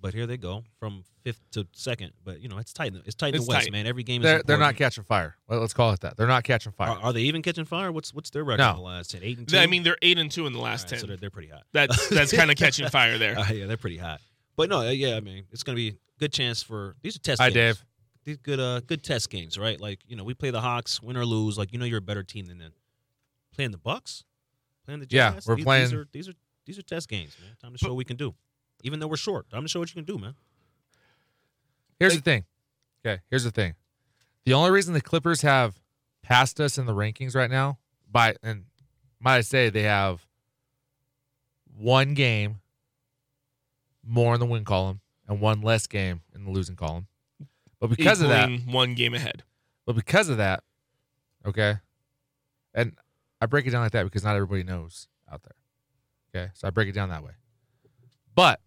but 0.00 0.14
here 0.14 0.26
they 0.26 0.36
go 0.36 0.64
from 0.78 1.04
fifth 1.24 1.40
to 1.52 1.66
second. 1.72 2.12
But 2.24 2.40
you 2.40 2.48
know, 2.48 2.58
it's 2.58 2.72
tight. 2.72 2.94
It's 3.04 3.14
tight 3.14 3.34
in 3.34 3.42
the 3.42 3.46
West, 3.46 3.66
tight. 3.66 3.72
man. 3.72 3.86
Every 3.86 4.02
game 4.02 4.22
is 4.22 4.24
They're, 4.24 4.42
they're 4.42 4.58
not 4.58 4.76
catching 4.76 5.04
fire. 5.04 5.36
Well, 5.48 5.60
let's 5.60 5.74
call 5.74 5.92
it 5.92 6.00
that. 6.00 6.16
They're 6.16 6.26
not 6.26 6.44
catching 6.44 6.72
fire. 6.72 6.90
Are, 6.90 6.98
are 6.98 7.12
they 7.12 7.22
even 7.22 7.42
catching 7.42 7.64
fire? 7.64 7.92
What's 7.92 8.14
what's 8.14 8.30
their 8.30 8.44
record 8.44 8.62
No. 8.62 8.70
in 8.70 8.76
the 8.76 8.82
last 8.82 9.10
ten? 9.10 9.22
Eight 9.22 9.38
and 9.38 9.48
two. 9.48 9.58
I 9.58 9.66
mean, 9.66 9.82
they're 9.82 9.98
eight 10.02 10.18
and 10.18 10.30
two 10.30 10.46
in 10.46 10.52
the 10.52 10.60
last 10.60 10.84
right, 10.84 10.90
ten. 10.90 10.98
so 11.00 11.06
they're, 11.06 11.16
they're 11.16 11.30
pretty 11.30 11.48
hot. 11.48 11.64
that's 11.72 12.08
that's 12.10 12.32
kind 12.32 12.50
of 12.50 12.56
catching 12.56 12.88
fire 12.88 13.18
there. 13.18 13.36
Uh, 13.38 13.52
yeah, 13.52 13.66
they're 13.66 13.76
pretty 13.76 13.98
hot. 13.98 14.20
But 14.56 14.68
no, 14.70 14.80
uh, 14.80 14.90
yeah, 14.90 15.16
I 15.16 15.20
mean, 15.20 15.44
it's 15.52 15.62
gonna 15.62 15.76
be 15.76 15.88
a 15.88 15.94
good 16.18 16.32
chance 16.32 16.62
for 16.62 16.96
these 17.02 17.14
are 17.16 17.20
test. 17.20 17.40
Hi, 17.40 17.50
games. 17.50 17.76
Dave. 17.78 17.84
These 18.24 18.36
good, 18.38 18.60
uh, 18.60 18.80
good 18.80 19.02
test 19.02 19.30
games, 19.30 19.56
right? 19.56 19.80
Like 19.80 20.00
you 20.06 20.16
know, 20.16 20.24
we 20.24 20.34
play 20.34 20.50
the 20.50 20.60
Hawks, 20.60 21.00
win 21.02 21.16
or 21.16 21.24
lose. 21.24 21.56
Like 21.56 21.72
you 21.72 21.78
know, 21.78 21.84
you're 21.84 21.98
a 21.98 22.02
better 22.02 22.22
team 22.22 22.46
than 22.46 22.58
them. 22.58 22.72
Playing 23.54 23.70
the 23.70 23.78
Bucks, 23.78 24.24
playing 24.88 25.00
the 25.00 25.06
Yeah, 25.10 25.32
Jazz. 25.34 25.46
we're 25.46 25.56
these, 25.56 25.64
playing- 25.64 25.84
These 25.84 25.94
are, 25.94 26.08
these 26.12 26.28
are 26.28 26.32
these 26.66 26.78
are 26.78 26.82
test 26.82 27.08
games, 27.08 27.36
man. 27.42 27.56
Time 27.62 27.72
to 27.72 27.78
show 27.78 27.88
what 27.88 27.96
we 27.96 28.04
can 28.04 28.16
do. 28.16 28.34
Even 28.82 29.00
though 29.00 29.06
we're 29.06 29.16
short, 29.16 29.48
time 29.50 29.62
to 29.62 29.68
show 29.68 29.80
what 29.80 29.88
you 29.88 29.94
can 29.94 30.04
do, 30.04 30.18
man. 30.18 30.34
Here's 31.98 32.14
the 32.14 32.20
thing. 32.20 32.44
Okay, 33.04 33.20
here's 33.30 33.44
the 33.44 33.50
thing. 33.50 33.74
The 34.44 34.52
only 34.54 34.70
reason 34.70 34.94
the 34.94 35.00
Clippers 35.00 35.42
have 35.42 35.80
passed 36.22 36.60
us 36.60 36.76
in 36.78 36.86
the 36.86 36.94
rankings 36.94 37.34
right 37.34 37.50
now, 37.50 37.78
by 38.10 38.34
and 38.42 38.64
might 39.20 39.36
I 39.36 39.40
say 39.40 39.68
they 39.70 39.82
have 39.82 40.26
one 41.76 42.14
game 42.14 42.60
more 44.04 44.34
in 44.34 44.40
the 44.40 44.46
win 44.46 44.64
column 44.64 45.00
and 45.26 45.40
one 45.40 45.60
less 45.62 45.86
game 45.86 46.20
in 46.34 46.44
the 46.44 46.50
losing 46.50 46.76
column. 46.76 47.06
But 47.80 47.90
because 47.90 48.20
of 48.20 48.28
that, 48.28 48.48
one 48.66 48.94
game 48.94 49.14
ahead. 49.14 49.42
but 49.86 49.94
because 49.96 50.28
of 50.28 50.36
that, 50.38 50.62
okay, 51.46 51.76
and 52.74 52.92
I 53.40 53.46
break 53.46 53.66
it 53.66 53.70
down 53.70 53.82
like 53.82 53.92
that 53.92 54.04
because 54.04 54.24
not 54.24 54.34
everybody 54.34 54.62
knows 54.62 55.08
out 55.30 55.42
there. 55.42 56.42
Okay, 56.42 56.50
so 56.54 56.66
I 56.68 56.70
break 56.70 56.88
it 56.88 56.92
down 56.92 57.08
that 57.10 57.22
way. 57.22 57.32
But 58.34 58.60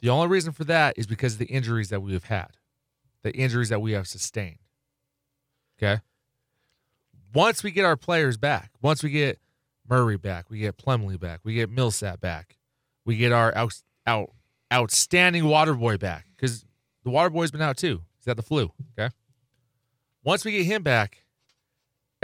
the 0.00 0.10
only 0.10 0.28
reason 0.28 0.52
for 0.52 0.64
that 0.64 0.94
is 0.98 1.06
because 1.06 1.34
of 1.34 1.38
the 1.38 1.46
injuries 1.46 1.88
that 1.88 2.00
we 2.00 2.12
have 2.12 2.24
had, 2.24 2.56
the 3.22 3.32
injuries 3.32 3.70
that 3.70 3.80
we 3.80 3.92
have 3.92 4.06
sustained. 4.06 4.58
Okay. 5.78 6.00
Once 7.32 7.64
we 7.64 7.70
get 7.70 7.84
our 7.84 7.96
players 7.96 8.36
back, 8.36 8.70
once 8.80 9.02
we 9.02 9.10
get 9.10 9.40
Murray 9.88 10.16
back, 10.16 10.50
we 10.50 10.58
get 10.58 10.76
Plumlee 10.76 11.18
back, 11.18 11.40
we 11.42 11.54
get 11.54 11.70
Millsap 11.70 12.20
back, 12.20 12.58
we 13.04 13.16
get 13.16 13.32
our 13.32 13.54
out, 13.56 13.74
out 14.06 14.30
outstanding 14.72 15.46
water 15.46 15.74
boy 15.74 15.96
back 15.96 16.26
because 16.36 16.64
the 17.02 17.10
water 17.10 17.30
boy's 17.30 17.50
been 17.50 17.62
out 17.62 17.76
too. 17.76 18.02
He's 18.16 18.26
got 18.26 18.36
the 18.36 18.42
flu. 18.42 18.70
Okay. 18.98 19.12
Once 20.22 20.44
we 20.44 20.52
get 20.52 20.64
him 20.64 20.82
back, 20.82 21.23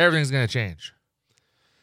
everything's 0.01 0.31
gonna 0.31 0.49
change. 0.49 0.93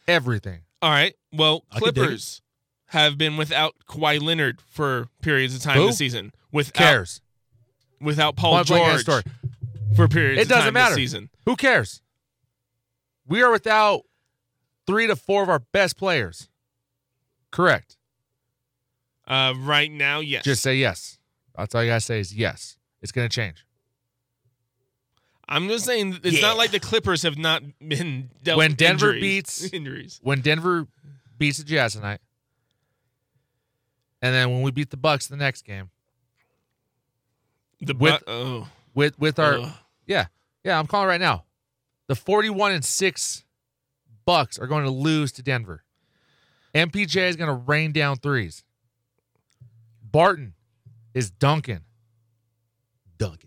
Everything. 0.08 0.62
All 0.82 0.90
right. 0.90 1.14
Well, 1.34 1.64
I 1.72 1.80
can 1.80 1.94
dig 1.94 1.98
it. 1.98 2.00
Clippers 2.08 2.42
have 2.88 3.18
been 3.18 3.38
without 3.38 3.76
Kawhi 3.90 4.22
Leonard 4.22 4.62
for 4.70 5.08
periods 5.22 5.56
of 5.56 5.62
time 5.62 5.78
Who? 5.78 5.88
this 5.88 5.98
season. 5.98 6.32
Without 6.52 6.74
Cares. 6.74 7.22
without 8.02 8.36
Paul 8.36 8.56
Point 8.56 8.68
blank 8.68 8.84
end 8.84 8.92
George 8.92 9.02
story. 9.02 9.24
for 9.96 10.08
periods 10.08 10.40
It 10.40 10.44
of 10.44 10.50
doesn't 10.50 10.64
time 10.66 10.74
matter. 10.74 10.90
this 10.92 10.96
season. 10.96 11.30
Who 11.46 11.56
cares? 11.56 12.02
We 13.28 13.42
are 13.44 13.52
without 13.52 14.04
three 14.86 15.08
to 15.08 15.16
four 15.18 15.44
of 15.44 15.50
our 15.50 15.60
best 15.60 15.98
players. 15.98 16.48
Correct. 17.52 17.98
Uh, 19.28 19.54
right 19.58 19.92
now, 19.92 20.22
yes. 20.22 20.46
Just 20.46 20.62
say 20.64 20.76
yes. 20.78 21.20
That's 21.58 21.76
all 21.76 21.84
you 21.84 21.90
gotta 21.90 22.00
say 22.00 22.20
is 22.22 22.34
yes. 22.34 22.78
It's 23.02 23.12
gonna 23.12 23.28
change. 23.30 23.66
I'm 25.50 25.68
just 25.70 25.86
saying 25.86 26.20
it's 26.24 26.42
not 26.42 26.58
like 26.58 26.72
the 26.72 26.80
Clippers 26.80 27.24
have 27.24 27.38
not 27.38 27.64
been 27.86 28.30
dealt 28.44 28.58
When 28.58 28.74
Denver 28.74 29.14
injuries. 29.14 29.22
beats- 29.22 29.64
injuries. 29.74 30.20
When 30.22 30.42
Denver 30.42 30.88
beats 31.38 31.58
the 31.60 31.64
Jazz 31.64 31.94
tonight, 31.94 32.20
and 34.22 34.34
then 34.36 34.50
when 34.52 34.62
we 34.62 34.72
beat 34.72 34.90
the 34.90 34.98
Bucks 34.98 35.28
the 35.28 35.38
next 35.38 35.64
game, 35.64 35.90
The 37.80 37.94
With- 37.96 38.24
oh, 38.28 38.68
with 38.94 39.18
with 39.20 39.38
our 39.40 39.60
ugh. 39.60 39.74
yeah 40.08 40.26
yeah 40.64 40.78
I'm 40.80 40.88
calling 40.88 41.08
right 41.08 41.22
now, 41.22 41.46
the 42.08 42.16
41 42.16 42.72
and 42.74 42.84
six 42.84 43.44
Bucks 44.26 44.58
are 44.60 44.68
going 44.68 44.84
to 44.84 44.90
lose 44.92 45.32
to 45.34 45.44
Denver. 45.44 45.84
MPJ 46.76 47.30
is 47.30 47.36
going 47.38 47.48
to 47.48 47.54
rain 47.54 47.92
down 47.94 48.18
threes. 48.18 48.64
Barton 50.04 50.54
is 51.14 51.30
dunking. 51.32 51.82
Duncan. 53.18 53.47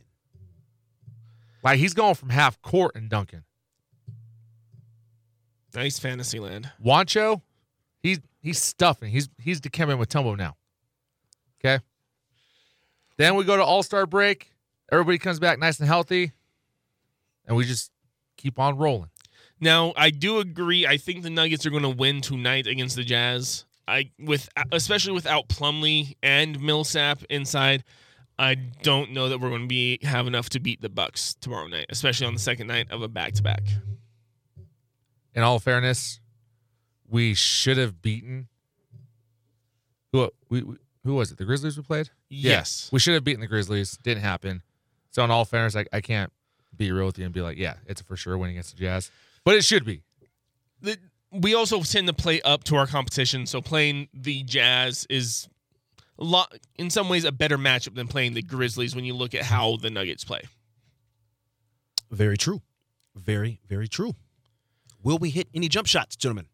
Like 1.62 1.78
he's 1.78 1.94
going 1.94 2.14
from 2.14 2.30
half 2.30 2.60
court 2.62 2.96
and 2.96 3.08
dunking. 3.08 3.44
nice 5.74 5.98
fantasy 5.98 6.38
land. 6.38 6.70
Juancho, 6.84 7.42
he's 8.02 8.20
he's 8.40 8.60
stuffing. 8.60 9.10
He's 9.10 9.28
he's 9.38 9.60
Dikembe 9.60 9.98
Mutombo 10.02 10.36
now. 10.36 10.56
Okay. 11.62 11.82
Then 13.16 13.34
we 13.34 13.44
go 13.44 13.56
to 13.56 13.64
All 13.64 13.82
Star 13.82 14.06
break. 14.06 14.52
Everybody 14.90 15.18
comes 15.18 15.38
back 15.38 15.58
nice 15.58 15.78
and 15.78 15.86
healthy, 15.86 16.32
and 17.46 17.56
we 17.56 17.64
just 17.64 17.92
keep 18.36 18.58
on 18.58 18.76
rolling. 18.76 19.10
Now, 19.60 19.92
I 19.94 20.10
do 20.10 20.38
agree. 20.38 20.86
I 20.86 20.96
think 20.96 21.22
the 21.22 21.30
Nuggets 21.30 21.66
are 21.66 21.70
going 21.70 21.82
to 21.82 21.90
win 21.90 22.22
tonight 22.22 22.66
against 22.66 22.96
the 22.96 23.04
Jazz. 23.04 23.66
I 23.86 24.10
with 24.18 24.48
especially 24.72 25.12
without 25.12 25.48
Plumlee 25.48 26.16
and 26.22 26.60
Millsap 26.60 27.22
inside, 27.28 27.84
I 28.40 28.54
don't 28.54 29.12
know 29.12 29.28
that 29.28 29.38
we're 29.38 29.50
going 29.50 29.62
to 29.62 29.68
be 29.68 29.98
have 30.02 30.26
enough 30.26 30.48
to 30.50 30.60
beat 30.60 30.80
the 30.80 30.88
Bucks 30.88 31.34
tomorrow 31.34 31.66
night, 31.66 31.86
especially 31.90 32.26
on 32.26 32.32
the 32.32 32.40
second 32.40 32.68
night 32.68 32.90
of 32.90 33.02
a 33.02 33.08
back 33.08 33.34
to 33.34 33.42
back. 33.42 33.62
In 35.34 35.42
all 35.42 35.58
fairness, 35.58 36.20
we 37.06 37.34
should 37.34 37.76
have 37.76 38.00
beaten. 38.00 38.48
Who 40.12 40.30
we, 40.48 40.64
who 41.04 41.14
was 41.14 41.30
it? 41.30 41.36
The 41.36 41.44
Grizzlies 41.44 41.76
we 41.76 41.82
played. 41.82 42.08
Yeah. 42.30 42.52
Yes. 42.52 42.88
we 42.90 42.98
should 42.98 43.12
have 43.12 43.24
beaten 43.24 43.42
the 43.42 43.46
Grizzlies. 43.46 43.98
Didn't 44.02 44.22
happen. 44.22 44.62
So 45.10 45.22
in 45.22 45.30
all 45.30 45.44
fairness, 45.44 45.76
I, 45.76 45.84
I 45.92 46.00
can't 46.00 46.32
be 46.74 46.90
real 46.92 47.06
with 47.06 47.18
you 47.18 47.26
and 47.26 47.34
be 47.34 47.42
like, 47.42 47.58
yeah, 47.58 47.74
it's 47.86 48.00
for 48.00 48.16
sure 48.16 48.38
win 48.38 48.50
against 48.50 48.74
the 48.74 48.80
Jazz, 48.80 49.10
but 49.44 49.54
it 49.54 49.64
should 49.64 49.84
be. 49.84 50.02
the, 50.80 50.96
we 51.30 51.54
also 51.54 51.82
tend 51.82 52.06
to 52.06 52.14
play 52.14 52.40
up 52.40 52.64
to 52.64 52.76
our 52.76 52.86
competition. 52.86 53.44
So 53.44 53.60
playing 53.60 54.08
the 54.14 54.42
Jazz 54.44 55.06
is 55.10 55.46
lot, 56.24 56.54
in 56.76 56.90
some 56.90 57.08
ways, 57.08 57.24
a 57.24 57.32
better 57.32 57.56
matchup 57.58 57.94
than 57.94 58.06
playing 58.08 58.34
the 58.34 58.42
Grizzlies 58.42 58.94
when 58.94 59.04
you 59.04 59.14
look 59.14 59.34
at 59.34 59.42
how 59.44 59.76
the 59.76 59.90
Nuggets 59.90 60.24
play. 60.24 60.42
Very 62.10 62.36
true. 62.36 62.62
Very, 63.14 63.60
very 63.68 63.88
true. 63.88 64.14
Will 65.02 65.18
we 65.18 65.30
hit 65.30 65.48
any 65.54 65.68
jump 65.68 65.86
shots, 65.86 66.16
gentlemen? 66.16 66.46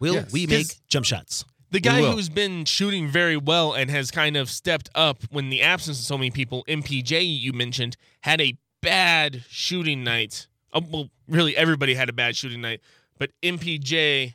Will 0.00 0.14
Yes. 0.14 0.32
we 0.32 0.46
'Cause- 0.46 0.50
make 0.50 0.86
jump 0.88 1.06
shots? 1.06 1.44
The 1.70 1.80
guy 1.80 2.02
who's 2.02 2.28
been 2.28 2.66
shooting 2.66 3.08
very 3.08 3.36
well 3.36 3.72
and 3.72 3.90
has 3.90 4.12
kind 4.12 4.36
of 4.36 4.48
stepped 4.48 4.88
up 4.94 5.24
when 5.30 5.50
the 5.50 5.60
absence 5.62 5.98
of 5.98 6.04
so 6.04 6.16
many 6.16 6.30
people, 6.30 6.64
MPJ, 6.68 7.20
you 7.24 7.52
mentioned, 7.52 7.96
had 8.20 8.40
a 8.40 8.56
bad 8.80 9.44
shooting 9.50 10.04
night. 10.04 10.46
Uh, 10.72 10.82
well, 10.88 11.10
really, 11.26 11.56
everybody 11.56 11.94
had 11.94 12.08
a 12.08 12.12
bad 12.12 12.36
shooting 12.36 12.60
night, 12.60 12.80
but 13.18 13.32
MPJ, 13.42 14.34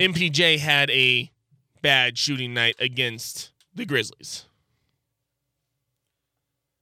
MPJ 0.00 0.58
had 0.58 0.90
a 0.90 1.30
bad 1.82 2.16
shooting 2.16 2.54
night 2.54 2.76
against 2.78 3.50
the 3.74 3.84
Grizzlies. 3.84 4.46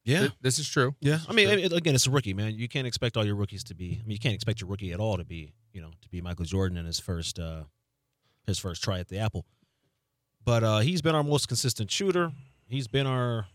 Yeah. 0.05 0.21
Th- 0.21 0.33
this 0.41 0.59
is 0.59 0.69
true. 0.69 0.95
Yeah, 1.01 1.19
I 1.29 1.33
mean, 1.33 1.49
it- 1.49 1.73
again, 1.73 1.95
it's 1.95 2.07
a 2.07 2.11
rookie, 2.11 2.35
man. 2.35 2.55
You 2.55 2.69
can't 2.69 2.87
expect 2.87 3.17
all 3.17 3.25
your 3.25 3.35
rookies 3.35 3.63
to 3.65 3.75
be. 3.75 3.99
I 4.01 4.03
mean, 4.07 4.13
you 4.13 4.19
can't 4.19 4.35
expect 4.35 4.61
your 4.61 4.69
rookie 4.71 4.93
at 4.93 5.01
all 5.01 5.17
to 5.19 5.25
be, 5.25 5.53
you 5.73 5.81
know, 5.81 5.91
to 6.01 6.09
be 6.09 6.21
Michael 6.21 6.45
Jordan 6.47 6.79
in 6.79 6.87
his 6.87 6.99
first, 6.99 7.39
uh 7.39 7.65
his 8.47 8.59
first 8.59 8.83
try 8.83 8.99
at 8.99 9.09
the 9.09 9.19
apple. 9.19 9.45
But 10.45 10.65
uh 10.65 10.79
he's 10.79 11.03
been 11.03 11.15
our 11.15 11.23
most 11.23 11.49
consistent 11.49 11.91
shooter. 11.91 12.33
He's 12.67 12.89
been 12.89 13.07
our, 13.07 13.47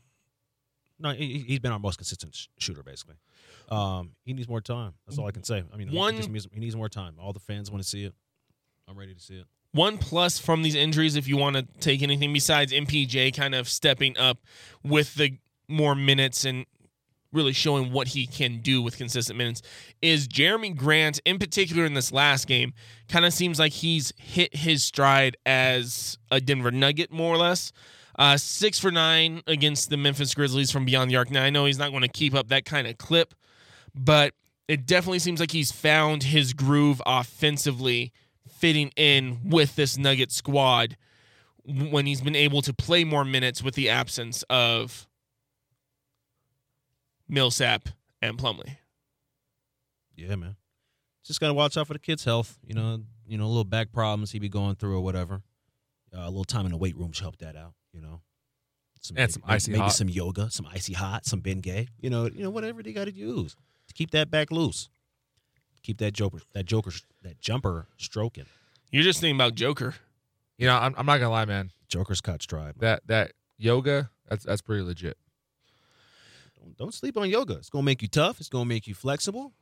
no, 1.00 1.12
he, 1.14 1.39
he's 1.39 1.60
been 1.60 1.72
our 1.72 1.80
most 1.80 1.98
consistent 1.98 2.36
sh- 2.36 2.48
shooter, 2.58 2.84
basically. 2.84 3.16
Um, 3.70 4.12
he 4.24 4.34
needs 4.34 4.48
more 4.48 4.62
time. 4.62 4.93
That's 5.08 5.18
all 5.18 5.26
I 5.28 5.32
can 5.32 5.43
say. 5.43 5.64
I 5.74 5.78
mean, 5.78 5.88
he 5.88 5.98
One- 5.98 6.16
just 6.18 6.30
needs, 6.30 6.48
he 6.54 6.60
needs 6.60 6.76
more 6.76 6.89
time. 6.89 7.16
All 7.20 7.34
the 7.34 7.39
fans 7.39 7.72
want 7.72 7.82
to 7.82 7.88
see 7.89 8.04
it. 8.04 8.14
I'm 8.88 8.98
ready 8.98 9.14
to 9.16 9.20
see 9.20 9.36
it. 9.39 9.46
One 9.76 9.98
plus 9.98 10.40
from 10.40 10.64
these 10.64 10.74
injuries, 10.74 11.18
if 11.18 11.28
you 11.28 11.36
want 11.36 11.58
to 11.58 11.64
take 11.82 12.02
anything 12.02 12.32
besides 12.32 12.72
MPJ 12.72 13.36
kind 13.36 13.54
of 13.54 13.68
stepping 13.68 14.18
up 14.18 14.38
with 14.86 15.16
the 15.16 15.38
more 15.68 15.96
minutes 15.96 16.46
and 16.46 16.66
really 17.34 17.52
showing 17.52 17.92
what 17.92 18.08
he 18.08 18.26
can 18.26 18.62
do 18.62 18.82
with 18.82 18.96
consistent 18.96 19.38
minutes, 19.38 19.62
is 20.02 20.30
Jerami 20.30 20.74
Grant, 20.74 21.20
in 21.26 21.40
particular 21.40 21.84
in 21.84 21.94
this 21.94 22.14
last 22.14 22.48
game, 22.48 22.72
kind 23.10 23.26
of 23.26 23.34
seems 23.34 23.60
like 23.60 23.74
he's 23.74 24.14
hit 24.16 24.56
his 24.56 24.82
stride 24.82 25.36
as 25.46 26.18
a 26.32 26.40
Denver 26.40 26.72
Nugget, 26.72 27.12
more 27.12 27.36
or 27.36 27.38
less. 27.38 27.74
Uh, 28.18 28.38
six 28.38 28.80
for 28.80 28.92
nine 28.92 29.42
against 29.46 29.90
the 29.90 29.98
Memphis 29.98 30.34
Grizzlies 30.34 30.72
from 30.72 30.86
beyond 30.86 31.12
the 31.12 31.18
arc. 31.18 31.30
Now, 31.30 31.44
I 31.44 31.50
know 31.50 31.66
he's 31.66 31.78
not 31.78 31.90
going 31.92 32.04
to 32.04 32.08
keep 32.08 32.34
up 32.34 32.48
that 32.48 32.64
kind 32.64 32.88
of 32.88 32.98
clip, 32.98 33.34
but 33.94 34.34
it 34.70 34.86
definitely 34.86 35.20
seems 35.20 35.42
like 35.42 35.52
he's 35.52 35.74
found 35.74 36.24
his 36.24 36.54
groove 36.54 37.02
offensively 37.06 38.14
fitting 38.66 38.91
in 38.95 39.38
with 39.45 39.76
this 39.76 39.95
Nugget 39.95 40.32
squad 40.32 40.97
when 41.68 42.07
he's 42.07 42.22
been 42.22 42.36
able 42.36 42.63
to 42.63 42.74
play 42.74 43.03
more 43.03 43.24
minutes 43.24 43.61
with 43.61 43.76
the 43.76 43.89
absence 43.89 44.43
of 44.49 45.07
Millsap 47.30 47.89
and 48.24 48.39
Plumlee. 48.39 48.78
Yeah, 50.16 50.36
man. 50.36 50.55
Just 51.24 51.39
gotta 51.39 51.53
watch 51.53 51.78
out 51.78 51.86
for 51.86 51.93
the 51.93 51.99
kid's 51.99 52.24
health. 52.26 52.57
You 52.66 52.74
know, 52.74 53.03
you 53.28 53.38
know, 53.38 53.45
a 53.45 53.47
little 53.47 53.63
back 53.66 53.91
problems 53.91 54.32
he'd 54.32 54.39
be 54.39 54.49
going 54.49 54.78
through 54.78 54.97
or 54.97 55.01
whatever. 55.01 55.43
Uh, 56.11 56.22
a 56.22 56.30
little 56.30 56.43
time 56.43 56.66
in 56.66 56.72
the 56.72 56.78
weight 56.80 56.97
room 56.97 57.11
should 57.11 57.22
help 57.22 57.38
that 57.38 57.55
out. 57.55 57.74
You 57.93 58.01
know, 58.01 58.22
some, 58.99 59.16
And 59.18 59.32
some 59.32 59.43
maybe, 59.45 59.55
icy 59.55 59.72
maybe 59.74 59.82
hot. 59.82 59.89
some 59.93 60.09
yoga, 60.09 60.49
some 60.49 60.66
icy 60.74 60.93
hot, 60.93 61.28
some 61.28 61.41
Bengay. 61.41 61.89
You 61.99 62.09
know, 62.09 62.26
you 62.26 62.41
know, 62.41 62.49
whatever 62.49 62.82
they 62.82 62.93
got 62.93 63.05
to 63.05 63.13
use 63.13 63.55
to 63.88 63.93
keep 63.93 64.09
that 64.11 64.32
back 64.32 64.49
loose. 64.49 64.89
Keep 65.86 66.00
that 66.00 66.14
joker, 66.14 66.40
that 66.54 66.66
joker, 66.66 66.90
that 67.22 67.40
jumper 67.40 67.86
stroking. 67.98 68.48
You're 68.90 69.04
just 69.04 69.20
thinking 69.22 69.36
about 69.38 69.54
Joker. 69.54 69.94
You 70.58 70.66
know, 70.66 70.76
I'm, 70.76 70.96
I'm 70.98 71.06
not 71.06 71.20
gonna 71.20 71.30
lie, 71.30 71.46
man. 71.46 71.70
Joker's 71.88 72.22
caught 72.22 72.42
stride. 72.42 72.74
That 72.80 73.04
that 73.06 73.34
yoga, 73.60 74.10
that's 74.28 74.44
that's 74.44 74.64
pretty 74.64 74.82
legit. 74.82 75.16
Don't, 76.60 76.76
don't 76.76 76.94
sleep 76.94 77.18
on 77.18 77.30
yoga. 77.30 77.54
It's 77.58 77.70
gonna 77.70 77.84
make 77.84 78.02
you 78.02 78.08
tough. 78.08 78.40
It's 78.40 78.50
gonna 78.50 78.66
make 78.66 78.88
you 78.88 78.96
flexible. 78.96 79.54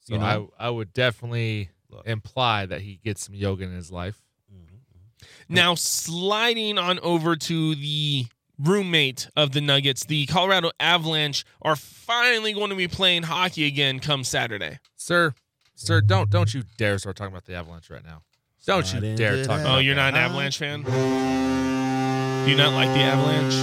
So 0.00 0.12
You 0.12 0.20
know? 0.20 0.50
I 0.60 0.66
I 0.66 0.68
would 0.68 0.92
definitely 0.92 1.70
Look. 1.88 2.06
imply 2.06 2.66
that 2.66 2.82
he 2.82 3.00
gets 3.02 3.24
some 3.24 3.34
yoga 3.34 3.64
in 3.64 3.72
his 3.72 3.90
life. 3.90 4.20
Mm-hmm, 4.52 4.74
mm-hmm. 4.74 5.54
Now 5.54 5.76
sliding 5.76 6.76
on 6.76 6.98
over 6.98 7.36
to 7.36 7.74
the 7.74 8.26
roommate 8.58 9.28
of 9.36 9.52
the 9.52 9.60
Nuggets, 9.60 10.04
the 10.04 10.26
Colorado 10.26 10.70
Avalanche 10.80 11.44
are 11.62 11.76
finally 11.76 12.52
going 12.52 12.70
to 12.70 12.76
be 12.76 12.88
playing 12.88 13.24
hockey 13.24 13.66
again 13.66 14.00
come 14.00 14.24
Saturday. 14.24 14.78
Sir, 14.96 15.34
sir, 15.74 16.00
don't 16.00 16.30
don't 16.30 16.52
you 16.54 16.62
dare 16.76 16.98
start 16.98 17.16
talking 17.16 17.32
about 17.32 17.44
the 17.44 17.54
Avalanche 17.54 17.90
right 17.90 18.04
now. 18.04 18.22
Don't 18.66 18.92
you 18.94 19.14
dare 19.16 19.44
talk 19.44 19.60
about 19.60 19.76
Oh, 19.76 19.78
you're 19.78 19.94
not 19.94 20.14
an 20.14 20.20
Avalanche 20.20 20.58
fan? 20.58 20.82
Do 20.82 22.50
you 22.50 22.56
not 22.56 22.72
like 22.72 22.88
the 22.94 23.00
Avalanche? 23.00 23.54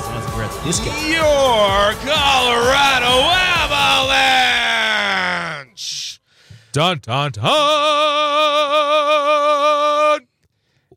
Sounds 0.00 0.26
like 0.26 0.36
we're 0.36 0.64
disco. 0.64 0.90
Your 1.06 1.94
Colorado 2.04 3.39
Dun 6.72 6.98
dun 7.02 7.32
dun. 7.32 7.46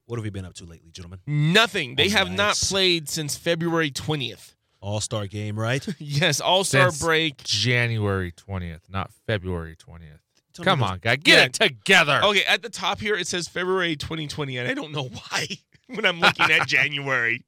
What 0.06 0.18
have 0.18 0.24
we 0.24 0.30
been 0.30 0.46
up 0.46 0.54
to 0.56 0.66
lately, 0.66 0.92
gentlemen? 0.92 1.20
Nothing. 1.26 1.96
They 1.96 2.10
have 2.10 2.30
not 2.30 2.38
Nice. 2.50 2.70
played 2.70 3.10
since 3.10 3.36
February 3.36 3.90
20th. 3.90 4.54
All 4.82 5.00
Star 5.02 5.26
game, 5.28 5.58
right? 5.58 5.84
Yes, 6.00 6.40
All 6.42 6.64
Star 6.64 6.90
Since 6.92 7.02
break. 7.02 7.44
January 7.44 8.32
twentieth, 8.34 8.82
not 8.90 9.12
February 9.26 9.76
twentieth. 9.78 10.20
Tell 10.54 10.64
me 10.64 10.66
Come 10.66 10.80
those- 10.82 10.90
on, 10.92 11.00
guy, 11.00 11.16
get 11.16 11.38
Yeah. 11.38 11.46
it 11.46 11.54
together. 11.54 12.22
Okay, 12.24 12.44
at 12.44 12.62
the 12.62 12.70
top 12.70 13.00
here 13.00 13.16
it 13.16 13.26
says 13.28 13.48
February 13.48 13.96
2020, 13.96 14.58
and 14.58 14.68
I 14.68 14.74
don't 14.74 14.92
know 14.92 15.04
why 15.32 15.48
when 15.88 16.06
I'm 16.06 16.20
looking 16.20 16.52
at 16.52 16.68
January. 16.76 17.44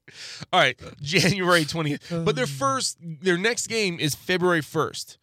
All 0.52 0.58
right, 0.60 0.80
January 1.02 1.64
20th. 1.66 2.24
But 2.24 2.34
their 2.36 2.46
first, 2.46 2.96
their 3.02 3.36
next 3.36 3.66
game 3.68 4.00
is 4.00 4.14
February 4.14 4.62
1st. 4.62 5.18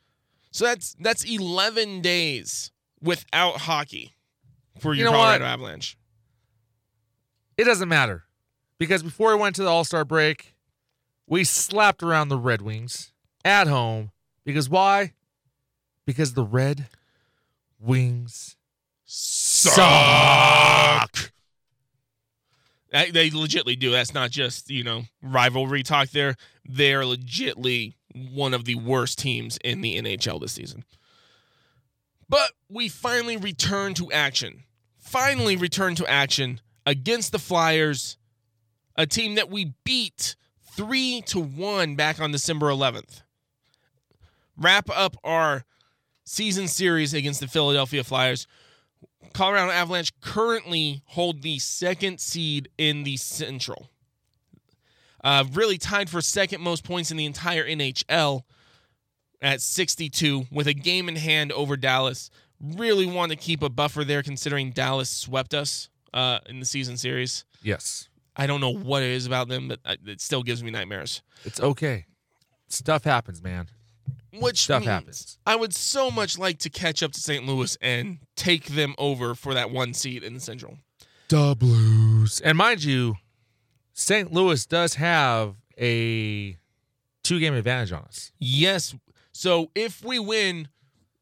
So 0.52 0.66
that's 0.66 0.96
that's 1.00 1.24
11 1.26 2.02
days 2.02 2.72
without 3.04 3.58
hockey 3.58 4.14
for 4.80 4.94
You 4.94 5.04
your 5.04 5.12
know 5.12 5.18
what? 5.18 5.26
Colorado 5.26 5.46
Avalanche. 5.46 5.98
It 7.58 7.66
doesn't 7.66 7.90
matter 7.90 8.24
because 8.80 9.04
before 9.04 9.36
we 9.36 9.42
went 9.42 9.56
to 9.58 9.64
the 9.64 9.70
All 9.70 9.84
Star 9.84 10.06
break, 10.06 10.56
we 11.28 11.44
slapped 11.44 12.02
around 12.02 12.30
the 12.30 12.38
Red 12.38 12.62
Wings 12.62 13.12
at 13.46 13.68
home. 13.68 14.12
Because 14.46 14.70
why? 14.70 15.14
Because 16.06 16.34
the 16.34 16.44
Red 16.44 16.88
Wings 17.80 18.56
suck. 19.06 19.82
They 22.92 23.12
they 23.12 23.30
legitly 23.30 23.78
do. 23.78 23.92
That's 23.92 24.14
not 24.14 24.32
just, 24.32 24.70
you 24.70 24.84
know, 24.84 25.04
rivalry 25.22 25.84
talk 25.84 26.10
there. 26.10 26.36
They're 26.66 27.02
legitly 27.02 27.94
one 28.14 28.54
of 28.54 28.66
the 28.66 28.76
worst 28.76 29.18
teams 29.20 29.58
in 29.64 29.82
the 29.82 30.00
NHL 30.00 30.40
this 30.40 30.54
season. 30.54 30.84
But 32.34 32.54
we 32.68 32.90
finally 32.90 33.38
return 33.38 33.94
to 33.94 34.12
action. 34.12 34.64
Finally 34.98 35.56
return 35.56 35.94
to 35.94 36.08
action 36.08 36.62
against 36.84 37.32
the 37.32 37.38
Flyers, 37.38 38.18
a 38.96 39.06
team 39.06 39.36
that 39.36 39.52
we 39.52 39.76
beat 39.84 40.36
3 40.72 41.22
to 41.28 41.40
1 41.40 41.96
back 41.96 42.20
on 42.20 42.32
December 42.32 42.70
11th. 42.70 43.22
Wrap 44.58 44.90
up 44.90 45.16
our 45.24 45.64
season 46.24 46.68
series 46.68 47.14
against 47.14 47.40
the 47.40 47.48
Philadelphia 47.48 48.04
Flyers. 48.04 48.48
Colorado 49.34 49.72
Avalanche 49.72 50.20
currently 50.20 51.04
hold 51.06 51.44
the 51.44 51.60
second 51.60 52.20
seed 52.20 52.68
in 52.80 53.04
the 53.04 53.18
Central. 53.18 53.92
Uh, 55.24 55.44
really 55.54 55.78
tied 55.78 56.10
for 56.10 56.20
second 56.20 56.62
most 56.62 56.84
points 56.84 57.12
in 57.12 57.18
the 57.18 57.26
entire 57.26 57.64
NHL 57.64 58.42
at 59.44 59.62
62 59.62 60.48
with 60.52 60.68
a 60.68 60.74
game 60.74 61.08
in 61.08 61.16
hand 61.16 61.52
over 61.52 61.78
Dallas. 61.78 62.32
Really 62.60 63.06
want 63.06 63.32
to 63.32 63.36
keep 63.36 63.62
a 63.62 63.70
buffer 63.70 64.04
there 64.04 64.24
considering 64.24 64.72
Dallas 64.72 65.10
swept 65.10 65.54
us 65.54 65.90
uh, 66.14 66.40
in 66.48 66.60
the 66.60 66.66
season 66.66 66.98
series. 66.98 67.46
Yes. 67.62 68.08
I 68.36 68.48
don't 68.48 68.62
know 68.62 68.74
what 68.74 69.04
it 69.04 69.10
is 69.12 69.28
about 69.28 69.50
them, 69.50 69.68
but 69.68 69.80
it 70.06 70.22
still 70.22 70.42
gives 70.42 70.64
me 70.64 70.72
nightmares. 70.72 71.22
It's 71.44 71.60
okay. 71.60 72.06
Stuff 72.70 73.04
happens, 73.04 73.44
man. 73.44 73.68
Which 74.40 74.62
Stuff 74.64 74.84
happens. 74.84 75.38
I 75.46 75.56
would 75.56 75.76
so 75.76 76.10
much 76.10 76.40
like 76.40 76.58
to 76.60 76.70
catch 76.72 77.04
up 77.04 77.12
to 77.12 77.20
St. 77.20 77.46
Louis 77.46 77.78
and 77.82 78.18
take 78.36 78.66
them 78.68 78.96
over 78.98 79.36
for 79.36 79.54
that 79.54 79.70
one 79.70 79.94
seat 79.94 80.24
in 80.24 80.34
the 80.34 80.40
Central. 80.40 80.78
The 81.28 81.56
Blues. 81.58 82.42
And 82.42 82.58
mind 82.58 82.84
you, 82.84 83.18
St. 83.94 84.32
Louis 84.32 84.66
does 84.66 84.96
have 84.96 85.56
a 85.80 86.58
two 87.24 87.40
game 87.40 87.54
advantage 87.54 87.92
on 87.92 88.04
us. 88.04 88.32
Yes. 88.40 88.96
So 89.34 89.72
if 89.76 90.04
we 90.04 90.20
win, 90.20 90.70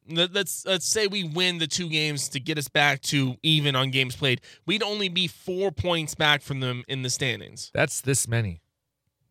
let- 0.07 0.33
let's 0.33 0.65
let's 0.65 0.85
say 0.85 1.07
we 1.07 1.23
win 1.23 1.57
the 1.57 1.67
two 1.67 1.89
games 1.89 2.27
to 2.29 2.39
get 2.39 2.57
us 2.57 2.67
back 2.67 3.01
to 3.03 3.37
even 3.41 3.75
on 3.75 3.89
games 3.89 4.15
played, 4.15 4.41
we'd 4.65 4.83
only 4.83 5.09
be 5.09 5.27
four 5.27 5.71
points 5.71 6.13
back 6.13 6.41
from 6.41 6.59
them 6.59 6.83
in 6.87 7.01
the 7.01 7.09
standings. 7.09 7.71
That's 7.73 8.01
this 8.01 8.27
many. 8.27 8.61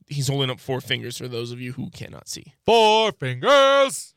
He's 0.09 0.29
holding 0.29 0.51
up 0.51 0.59
four 0.59 0.81
fingers 0.81 1.17
for 1.19 1.29
those 1.29 1.53
of 1.53 1.61
you 1.61 1.73
who 1.73 1.91
cannot 1.91 2.27
see. 2.29 2.55
Four 2.65 3.13
fingers. 3.13 4.15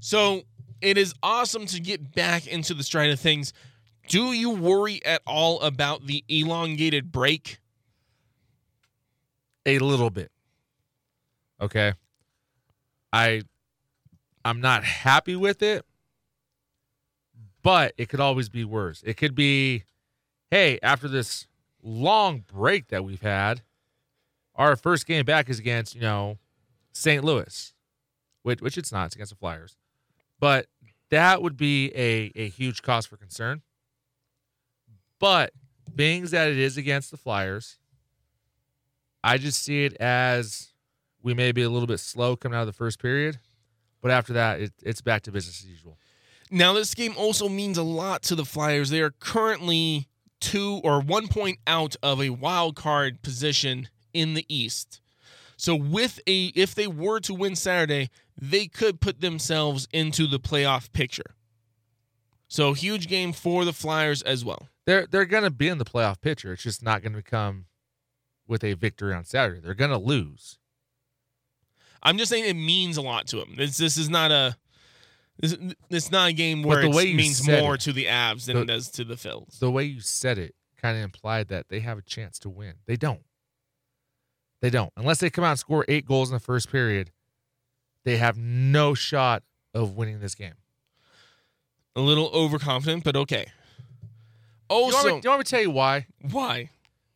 So 0.00 0.42
it 0.82 0.98
is 0.98 1.14
awesome 1.22 1.66
to 1.66 1.80
get 1.80 2.14
back 2.14 2.46
into 2.46 2.74
the 2.74 2.82
stride 2.82 3.10
of 3.10 3.18
things. 3.18 3.52
Do 4.08 4.32
you 4.32 4.50
worry 4.50 5.02
at 5.04 5.22
all 5.26 5.60
about 5.60 6.06
the 6.06 6.24
elongated 6.28 7.10
break? 7.10 7.58
A 9.64 9.78
little 9.78 10.10
bit. 10.10 10.30
Okay. 11.60 11.94
I 13.12 13.42
I'm 14.44 14.60
not 14.60 14.84
happy 14.84 15.34
with 15.34 15.62
it, 15.62 15.84
but 17.62 17.94
it 17.98 18.08
could 18.08 18.20
always 18.20 18.48
be 18.48 18.64
worse. 18.64 19.02
It 19.04 19.16
could 19.16 19.34
be, 19.34 19.82
hey, 20.52 20.78
after 20.82 21.08
this 21.08 21.48
long 21.82 22.44
break 22.46 22.88
that 22.88 23.04
we've 23.04 23.22
had, 23.22 23.62
our 24.54 24.76
first 24.76 25.06
game 25.06 25.24
back 25.24 25.48
is 25.48 25.58
against, 25.58 25.94
you 25.94 26.00
know, 26.00 26.38
St. 26.92 27.24
Louis, 27.24 27.74
which 28.42 28.60
which 28.62 28.78
it's 28.78 28.92
not, 28.92 29.06
it's 29.06 29.14
against 29.16 29.30
the 29.32 29.36
Flyers. 29.36 29.76
But 30.38 30.66
that 31.10 31.42
would 31.42 31.56
be 31.56 31.90
a, 31.94 32.32
a 32.36 32.48
huge 32.48 32.82
cause 32.82 33.06
for 33.06 33.16
concern. 33.16 33.62
But 35.18 35.52
being 35.94 36.24
that 36.26 36.48
it 36.48 36.58
is 36.58 36.76
against 36.76 37.10
the 37.10 37.16
Flyers, 37.16 37.78
I 39.24 39.38
just 39.38 39.62
see 39.62 39.84
it 39.84 39.94
as 39.94 40.68
we 41.26 41.34
may 41.34 41.50
be 41.50 41.62
a 41.62 41.68
little 41.68 41.88
bit 41.88 41.98
slow 41.98 42.36
coming 42.36 42.56
out 42.56 42.60
of 42.60 42.68
the 42.68 42.72
first 42.72 43.02
period, 43.02 43.40
but 44.00 44.12
after 44.12 44.32
that, 44.34 44.60
it, 44.60 44.72
it's 44.84 45.00
back 45.00 45.22
to 45.22 45.32
business 45.32 45.60
as 45.60 45.68
usual. 45.68 45.98
Now, 46.52 46.72
this 46.72 46.94
game 46.94 47.14
also 47.18 47.48
means 47.48 47.76
a 47.76 47.82
lot 47.82 48.22
to 48.24 48.36
the 48.36 48.44
Flyers. 48.44 48.90
They 48.90 49.00
are 49.00 49.10
currently 49.10 50.06
two 50.40 50.80
or 50.84 51.00
one 51.00 51.26
point 51.26 51.58
out 51.66 51.96
of 52.00 52.22
a 52.22 52.30
wild 52.30 52.76
card 52.76 53.22
position 53.22 53.88
in 54.14 54.34
the 54.34 54.46
East. 54.48 55.00
So, 55.56 55.74
with 55.74 56.20
a 56.28 56.52
if 56.54 56.76
they 56.76 56.86
were 56.86 57.18
to 57.20 57.34
win 57.34 57.56
Saturday, 57.56 58.08
they 58.40 58.68
could 58.68 59.00
put 59.00 59.20
themselves 59.20 59.88
into 59.92 60.28
the 60.28 60.38
playoff 60.38 60.92
picture. 60.92 61.34
So, 62.46 62.72
huge 62.72 63.08
game 63.08 63.32
for 63.32 63.64
the 63.64 63.72
Flyers 63.72 64.22
as 64.22 64.44
well. 64.44 64.68
They're 64.84 65.08
they're 65.08 65.24
gonna 65.24 65.50
be 65.50 65.66
in 65.66 65.78
the 65.78 65.84
playoff 65.84 66.20
picture. 66.20 66.52
It's 66.52 66.62
just 66.62 66.84
not 66.84 67.02
gonna 67.02 67.20
come 67.20 67.64
with 68.46 68.62
a 68.62 68.74
victory 68.74 69.12
on 69.12 69.24
Saturday. 69.24 69.58
They're 69.58 69.74
gonna 69.74 69.98
lose. 69.98 70.58
I'm 72.06 72.18
just 72.18 72.30
saying 72.30 72.44
it 72.44 72.54
means 72.54 72.96
a 72.96 73.02
lot 73.02 73.26
to 73.28 73.36
them. 73.36 73.54
This 73.56 73.76
this 73.76 73.96
is 73.98 74.08
not 74.08 74.30
a 74.30 74.56
this, 75.38 75.56
this 75.90 76.10
not 76.10 76.30
a 76.30 76.32
game 76.32 76.62
where 76.62 76.80
the 76.82 76.88
it 76.88 76.94
way 76.94 77.04
you 77.06 77.16
means 77.16 77.46
more 77.46 77.74
it- 77.74 77.80
to 77.82 77.92
the 77.92 78.06
Avs 78.06 78.46
than 78.46 78.56
the- 78.56 78.62
it 78.62 78.66
does 78.66 78.90
to 78.92 79.04
the 79.04 79.14
Phils. 79.16 79.58
The 79.58 79.70
way 79.70 79.84
you 79.84 80.00
said 80.00 80.38
it 80.38 80.54
kind 80.80 80.96
of 80.96 81.02
implied 81.04 81.48
that 81.48 81.68
they 81.68 81.80
have 81.80 81.98
a 81.98 82.02
chance 82.02 82.38
to 82.40 82.48
win. 82.48 82.74
They 82.86 82.96
don't. 82.96 83.22
They 84.62 84.70
don't. 84.70 84.92
Unless 84.96 85.18
they 85.20 85.28
come 85.30 85.44
out 85.44 85.50
and 85.50 85.58
score 85.58 85.84
eight 85.88 86.06
goals 86.06 86.30
in 86.30 86.34
the 86.34 86.40
first 86.40 86.70
period, 86.72 87.10
they 88.04 88.16
have 88.16 88.38
no 88.38 88.94
shot 88.94 89.42
of 89.74 89.96
winning 89.96 90.20
this 90.20 90.34
game. 90.34 90.54
A 91.94 92.00
little 92.00 92.28
overconfident, 92.28 93.04
but 93.04 93.16
okay. 93.16 93.46
Do 94.68 94.76
you, 94.76 94.82
want 94.82 94.94
Also, 94.94 95.14
me, 95.16 95.20
do 95.20 95.26
you 95.26 95.30
want 95.30 95.40
me 95.40 95.44
to 95.44 95.50
tell 95.50 95.60
you 95.60 95.70
why? 95.70 96.06
why? 96.30 96.70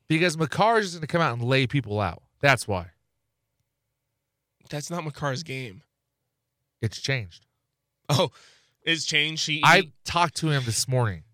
Because 0.08 0.36
Makar 0.36 0.78
is 0.78 0.92
going 0.94 1.00
to 1.02 1.06
come 1.06 1.20
out 1.20 1.32
and 1.32 1.42
lay 1.42 1.66
people 1.66 2.00
out. 2.00 2.22
That's 2.40 2.66
why. 2.68 2.88
That's 4.70 4.90
not 4.90 5.04
Makar's 5.04 5.42
game. 5.42 5.82
It's 6.80 7.00
changed. 7.00 7.44
Oh, 8.08 8.30
it's 8.82 9.04
changed. 9.04 9.46
He, 9.46 9.60
I 9.64 9.80
he- 9.80 9.92
talked 10.04 10.36
to 10.36 10.48
him 10.48 10.62
this 10.64 10.88
morning. 10.88 11.24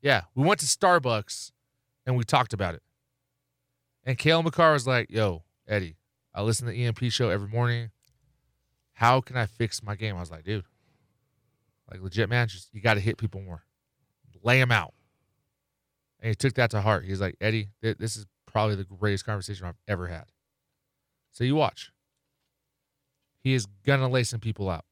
Yeah, 0.00 0.22
we 0.34 0.44
went 0.44 0.60
to 0.60 0.66
Starbucks 0.66 1.50
and 2.06 2.16
we 2.16 2.22
talked 2.24 2.52
about 2.52 2.74
it. 2.74 2.82
And 4.04 4.16
Cale 4.16 4.42
Makar 4.42 4.72
was 4.72 4.86
like, 4.86 5.10
"Yo, 5.10 5.42
Eddie, 5.66 5.96
I 6.34 6.42
listen 6.42 6.66
to 6.66 6.72
the 6.72 6.84
EMP 6.84 7.10
show 7.10 7.28
every 7.30 7.48
morning. 7.48 7.90
How 8.92 9.20
can 9.20 9.36
I 9.36 9.46
fix 9.46 9.82
my 9.82 9.96
game?" 9.96 10.16
I 10.16 10.20
was 10.20 10.30
like, 10.30 10.44
"Dude, 10.44 10.64
like 11.90 12.00
legit, 12.00 12.28
man, 12.28 12.48
just 12.48 12.72
you 12.72 12.80
got 12.80 12.94
to 12.94 13.00
hit 13.00 13.18
people 13.18 13.42
more, 13.42 13.64
lay 14.42 14.58
them 14.60 14.70
out." 14.72 14.94
And 16.20 16.30
he 16.30 16.34
took 16.34 16.54
that 16.54 16.70
to 16.70 16.80
heart. 16.80 17.04
He's 17.04 17.20
like, 17.20 17.36
"Eddie, 17.40 17.68
th- 17.82 17.98
this 17.98 18.16
is 18.16 18.26
probably 18.46 18.76
the 18.76 18.84
greatest 18.84 19.26
conversation 19.26 19.66
I've 19.66 19.74
ever 19.88 20.06
had." 20.06 20.26
So 21.32 21.44
you 21.44 21.56
watch. 21.56 21.90
He 23.42 23.54
is 23.54 23.66
gonna 23.86 24.08
lay 24.08 24.24
some 24.24 24.40
people 24.40 24.68
out. 24.68 24.84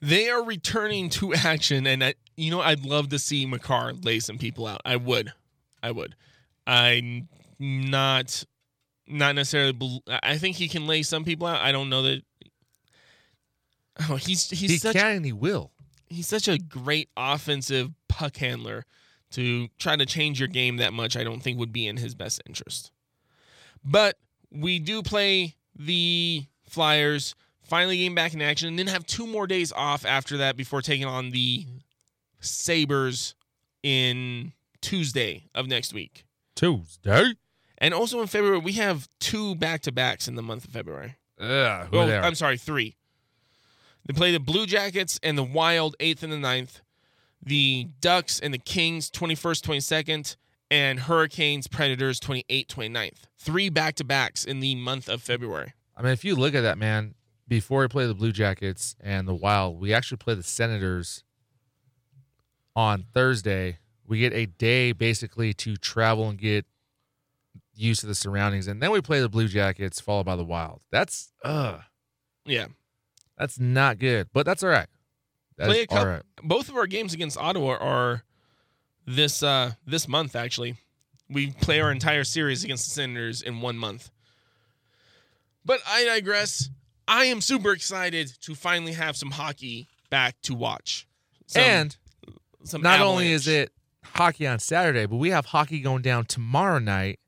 they 0.00 0.28
are 0.30 0.44
returning 0.44 1.08
to 1.10 1.34
action, 1.34 1.86
and 1.86 2.04
I, 2.04 2.14
you 2.36 2.50
know, 2.50 2.60
I'd 2.60 2.84
love 2.84 3.08
to 3.10 3.18
see 3.18 3.46
Makar 3.46 3.92
lay 3.94 4.20
some 4.20 4.38
people 4.38 4.66
out. 4.66 4.80
I 4.84 4.96
would, 4.96 5.32
I 5.82 5.90
would. 5.90 6.14
I'm 6.66 7.28
not, 7.58 8.44
not 9.08 9.34
necessarily. 9.34 10.02
I 10.22 10.38
think 10.38 10.56
he 10.56 10.68
can 10.68 10.86
lay 10.86 11.02
some 11.02 11.24
people 11.24 11.46
out. 11.46 11.60
I 11.60 11.72
don't 11.72 11.90
know 11.90 12.02
that. 12.02 12.22
Oh, 14.08 14.14
he's 14.16 14.48
he's 14.50 14.70
he 14.70 14.76
such 14.78 14.94
can 14.94 15.16
and 15.16 15.24
he 15.24 15.32
will. 15.32 15.72
he's 16.08 16.28
such 16.28 16.46
a 16.46 16.56
great 16.58 17.08
offensive 17.16 17.90
puck 18.08 18.36
handler 18.36 18.84
to 19.32 19.66
try 19.78 19.96
to 19.96 20.06
change 20.06 20.38
your 20.38 20.46
game 20.48 20.76
that 20.76 20.92
much 20.92 21.16
i 21.16 21.24
don't 21.24 21.40
think 21.40 21.58
would 21.58 21.72
be 21.72 21.86
in 21.86 21.96
his 21.96 22.14
best 22.14 22.40
interest 22.46 22.92
but 23.84 24.16
we 24.52 24.78
do 24.78 25.02
play 25.02 25.56
the 25.78 26.44
flyers 26.68 27.34
finally 27.62 27.98
getting 27.98 28.14
back 28.14 28.34
in 28.34 28.42
action 28.42 28.68
and 28.68 28.78
then 28.78 28.86
have 28.86 29.06
two 29.06 29.26
more 29.26 29.46
days 29.46 29.72
off 29.72 30.04
after 30.04 30.38
that 30.38 30.56
before 30.56 30.82
taking 30.82 31.06
on 31.06 31.30
the 31.30 31.66
sabres 32.40 33.34
in 33.82 34.52
tuesday 34.80 35.44
of 35.54 35.66
next 35.66 35.92
week 35.92 36.24
Tuesday. 36.54 37.34
and 37.78 37.94
also 37.94 38.20
in 38.20 38.26
february 38.26 38.58
we 38.58 38.72
have 38.72 39.08
two 39.20 39.54
back-to-backs 39.54 40.28
in 40.28 40.34
the 40.34 40.42
month 40.42 40.64
of 40.64 40.70
february 40.70 41.16
who 41.90 41.96
well, 41.96 42.06
they 42.06 42.16
are. 42.16 42.22
I'm 42.22 42.34
sorry, 42.34 42.58
three. 42.58 42.96
They 44.06 44.12
play 44.14 44.32
the 44.32 44.40
Blue 44.40 44.66
Jackets 44.66 45.20
and 45.22 45.36
the 45.36 45.44
Wild, 45.44 45.96
8th 46.00 46.22
and 46.22 46.32
the 46.32 46.36
9th. 46.36 46.80
The 47.42 47.88
Ducks 48.00 48.40
and 48.40 48.52
the 48.52 48.58
Kings, 48.58 49.10
21st, 49.10 49.62
22nd. 49.62 50.36
And 50.70 51.00
Hurricanes, 51.00 51.66
Predators, 51.66 52.20
28th, 52.20 52.66
29th. 52.66 53.18
Three 53.38 53.68
back 53.70 53.94
to 53.96 54.04
backs 54.04 54.44
in 54.44 54.60
the 54.60 54.74
month 54.74 55.08
of 55.08 55.22
February. 55.22 55.72
I 55.96 56.02
mean, 56.02 56.12
if 56.12 56.24
you 56.24 56.36
look 56.36 56.54
at 56.54 56.60
that, 56.60 56.76
man, 56.78 57.14
before 57.46 57.80
we 57.80 57.88
play 57.88 58.06
the 58.06 58.14
Blue 58.14 58.32
Jackets 58.32 58.94
and 59.00 59.26
the 59.26 59.34
Wild, 59.34 59.80
we 59.80 59.94
actually 59.94 60.18
play 60.18 60.34
the 60.34 60.42
Senators 60.42 61.24
on 62.76 63.04
Thursday. 63.14 63.78
We 64.06 64.18
get 64.20 64.32
a 64.32 64.46
day 64.46 64.92
basically 64.92 65.52
to 65.54 65.76
travel 65.76 66.28
and 66.28 66.38
get 66.38 66.66
used 67.74 68.00
to 68.00 68.06
the 68.06 68.14
surroundings, 68.14 68.66
and 68.66 68.82
then 68.82 68.90
we 68.90 69.00
play 69.00 69.20
the 69.20 69.28
Blue 69.28 69.48
Jackets, 69.48 70.00
followed 70.00 70.26
by 70.26 70.36
the 70.36 70.44
Wild. 70.44 70.80
That's 70.90 71.32
uh 71.44 71.78
Yeah. 72.44 72.66
that's 73.36 73.58
not 73.58 73.98
good, 73.98 74.28
but 74.32 74.44
that's 74.44 74.62
all 74.62 74.70
right. 74.70 74.88
That's 75.56 75.68
Play 75.68 75.82
a 75.82 75.86
couple- 75.86 76.06
right. 76.06 76.22
Both 76.42 76.68
of 76.68 76.76
our 76.76 76.86
games 76.86 77.14
against 77.14 77.36
Ottawa 77.38 77.76
are 77.78 78.22
this 79.08 79.42
uh 79.42 79.72
this 79.86 80.06
month 80.06 80.36
actually. 80.36 80.76
We 81.30 81.50
play 81.50 81.80
our 81.80 81.90
entire 81.92 82.24
series 82.24 82.64
against 82.64 82.86
the 82.88 82.94
Senators 82.94 83.42
in 83.42 83.60
one 83.60 83.76
month. 83.76 84.10
But 85.64 85.80
I 85.86 86.04
digress. 86.04 86.70
I 87.06 87.24
am 87.26 87.40
super 87.40 87.72
excited 87.72 88.32
to 88.42 88.54
finally 88.54 88.92
have 88.92 89.16
some 89.16 89.30
hockey 89.32 89.88
back 90.10 90.36
to 90.42 90.54
watch. 90.54 91.06
Some- 91.46 91.62
and 91.62 91.96
some 92.64 92.82
not 92.82 93.00
only 93.00 93.32
is 93.32 93.46
it 93.48 93.72
hockey 94.04 94.46
on 94.46 94.58
Saturday, 94.58 95.06
but 95.06 95.16
we 95.16 95.30
have 95.30 95.46
hockey 95.46 95.80
going 95.80 96.02
down 96.02 96.24
tomorrow 96.24 96.78
night, 96.78 97.18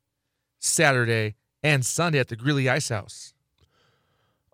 Saturday, 0.59 1.35
and 1.63 1.85
Sunday 1.85 2.19
at 2.19 2.27
the 2.27 2.35
Greeley 2.35 2.67
Ice 2.69 2.89
House. 2.89 3.33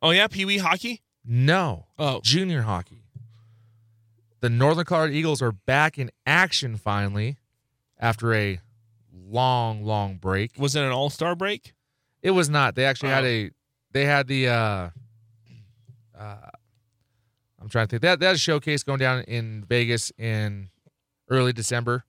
Oh 0.02 0.12
yeah, 0.12 0.28
Pee 0.28 0.46
Wee 0.46 0.58
hockey? 0.60 1.02
No, 1.26 1.88
Oh. 1.98 2.22
junior 2.22 2.62
hockey. 2.64 3.04
The 4.48 4.54
Northern 4.54 4.86
Colorado 4.86 5.12
Eagles 5.12 5.42
are 5.42 5.52
back 5.52 5.98
in 5.98 6.10
action 6.26 6.78
finally 6.78 7.36
after 8.00 8.34
a 8.34 8.62
long, 9.14 9.84
long 9.84 10.16
break. 10.16 10.52
Was 10.58 10.74
it 10.74 10.84
an 10.84 10.92
all 10.94 11.10
star 11.10 11.36
break? 11.36 11.74
It 12.22 12.32
was 12.32 12.50
not. 12.50 12.74
They 12.76 12.86
actually 12.86 13.10
had 13.10 13.26
Oh. 13.26 13.28
a. 13.28 13.52
They 13.92 14.06
had 14.06 14.28
the. 14.28 14.48
uh 14.48 14.90
uh 16.18 16.50
I'm 17.62 17.68
trying 17.68 17.88
to 17.88 17.90
think. 17.90 18.04
That 18.04 18.22
that 18.22 18.40
showcase 18.40 18.84
going 18.84 19.00
down 19.00 19.24
in 19.24 19.66
Vegas 19.68 20.14
in 20.18 20.70
early 21.28 21.52
December, 21.52 22.06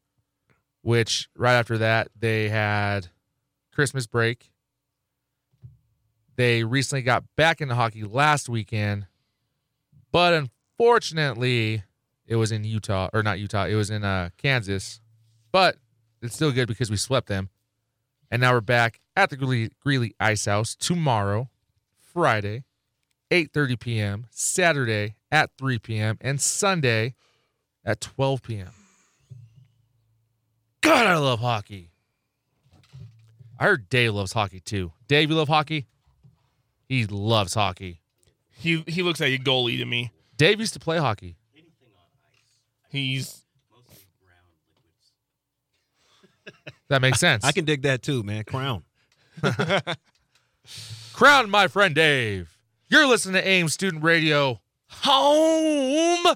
which 0.82 1.28
right 1.34 1.54
after 1.54 1.76
that 1.78 2.06
they 2.16 2.50
had 2.50 3.08
Christmas 3.72 4.06
break. 4.06 4.52
They 6.36 6.62
recently 6.62 7.02
got 7.02 7.24
back 7.34 7.60
into 7.60 7.74
hockey 7.74 8.04
last 8.04 8.48
weekend, 8.48 9.08
but 10.12 10.34
unfortunately, 10.34 11.82
it 12.28 12.36
was 12.36 12.52
in 12.52 12.62
Utah 12.62 13.08
or 13.12 13.22
not 13.22 13.40
Utah. 13.40 13.64
It 13.64 13.74
was 13.74 13.90
in 13.90 14.04
uh, 14.04 14.28
Kansas, 14.36 15.00
but 15.50 15.76
it's 16.22 16.34
still 16.34 16.52
good 16.52 16.68
because 16.68 16.90
we 16.90 16.96
swept 16.96 17.26
them, 17.26 17.48
and 18.30 18.42
now 18.42 18.52
we're 18.52 18.60
back 18.60 19.00
at 19.16 19.30
the 19.30 19.36
Greeley, 19.36 19.70
Greeley 19.80 20.14
Ice 20.20 20.44
House 20.44 20.76
tomorrow, 20.76 21.48
Friday, 21.98 22.64
8:30 23.30 23.80
p.m. 23.80 24.26
Saturday 24.30 25.16
at 25.32 25.50
3 25.58 25.78
p.m. 25.78 26.18
and 26.20 26.40
Sunday 26.40 27.14
at 27.84 28.00
12 28.00 28.42
p.m. 28.42 28.70
God, 30.82 31.06
I 31.06 31.16
love 31.16 31.40
hockey. 31.40 31.90
I 33.58 33.64
heard 33.64 33.88
Dave 33.88 34.14
loves 34.14 34.32
hockey 34.32 34.60
too. 34.60 34.92
Dave, 35.08 35.30
you 35.30 35.36
love 35.36 35.48
hockey? 35.48 35.86
He 36.88 37.06
loves 37.06 37.54
hockey. 37.54 38.00
He 38.50 38.84
he 38.86 39.02
looks 39.02 39.20
like 39.20 39.32
a 39.32 39.38
goalie 39.38 39.78
to 39.78 39.84
me. 39.84 40.12
Dave 40.36 40.60
used 40.60 40.74
to 40.74 40.80
play 40.80 40.98
hockey. 40.98 41.36
He's 42.88 43.42
That 46.88 47.02
makes 47.02 47.20
sense. 47.20 47.44
I 47.44 47.52
can 47.52 47.64
dig 47.64 47.82
that 47.82 48.02
too, 48.02 48.22
man. 48.22 48.44
Crown. 48.44 48.82
crown 51.12 51.50
my 51.50 51.68
friend 51.68 51.94
Dave. 51.94 52.58
You're 52.88 53.06
listening 53.06 53.34
to 53.34 53.46
AIM 53.46 53.68
Student 53.68 54.02
Radio, 54.02 54.62
home 54.88 56.34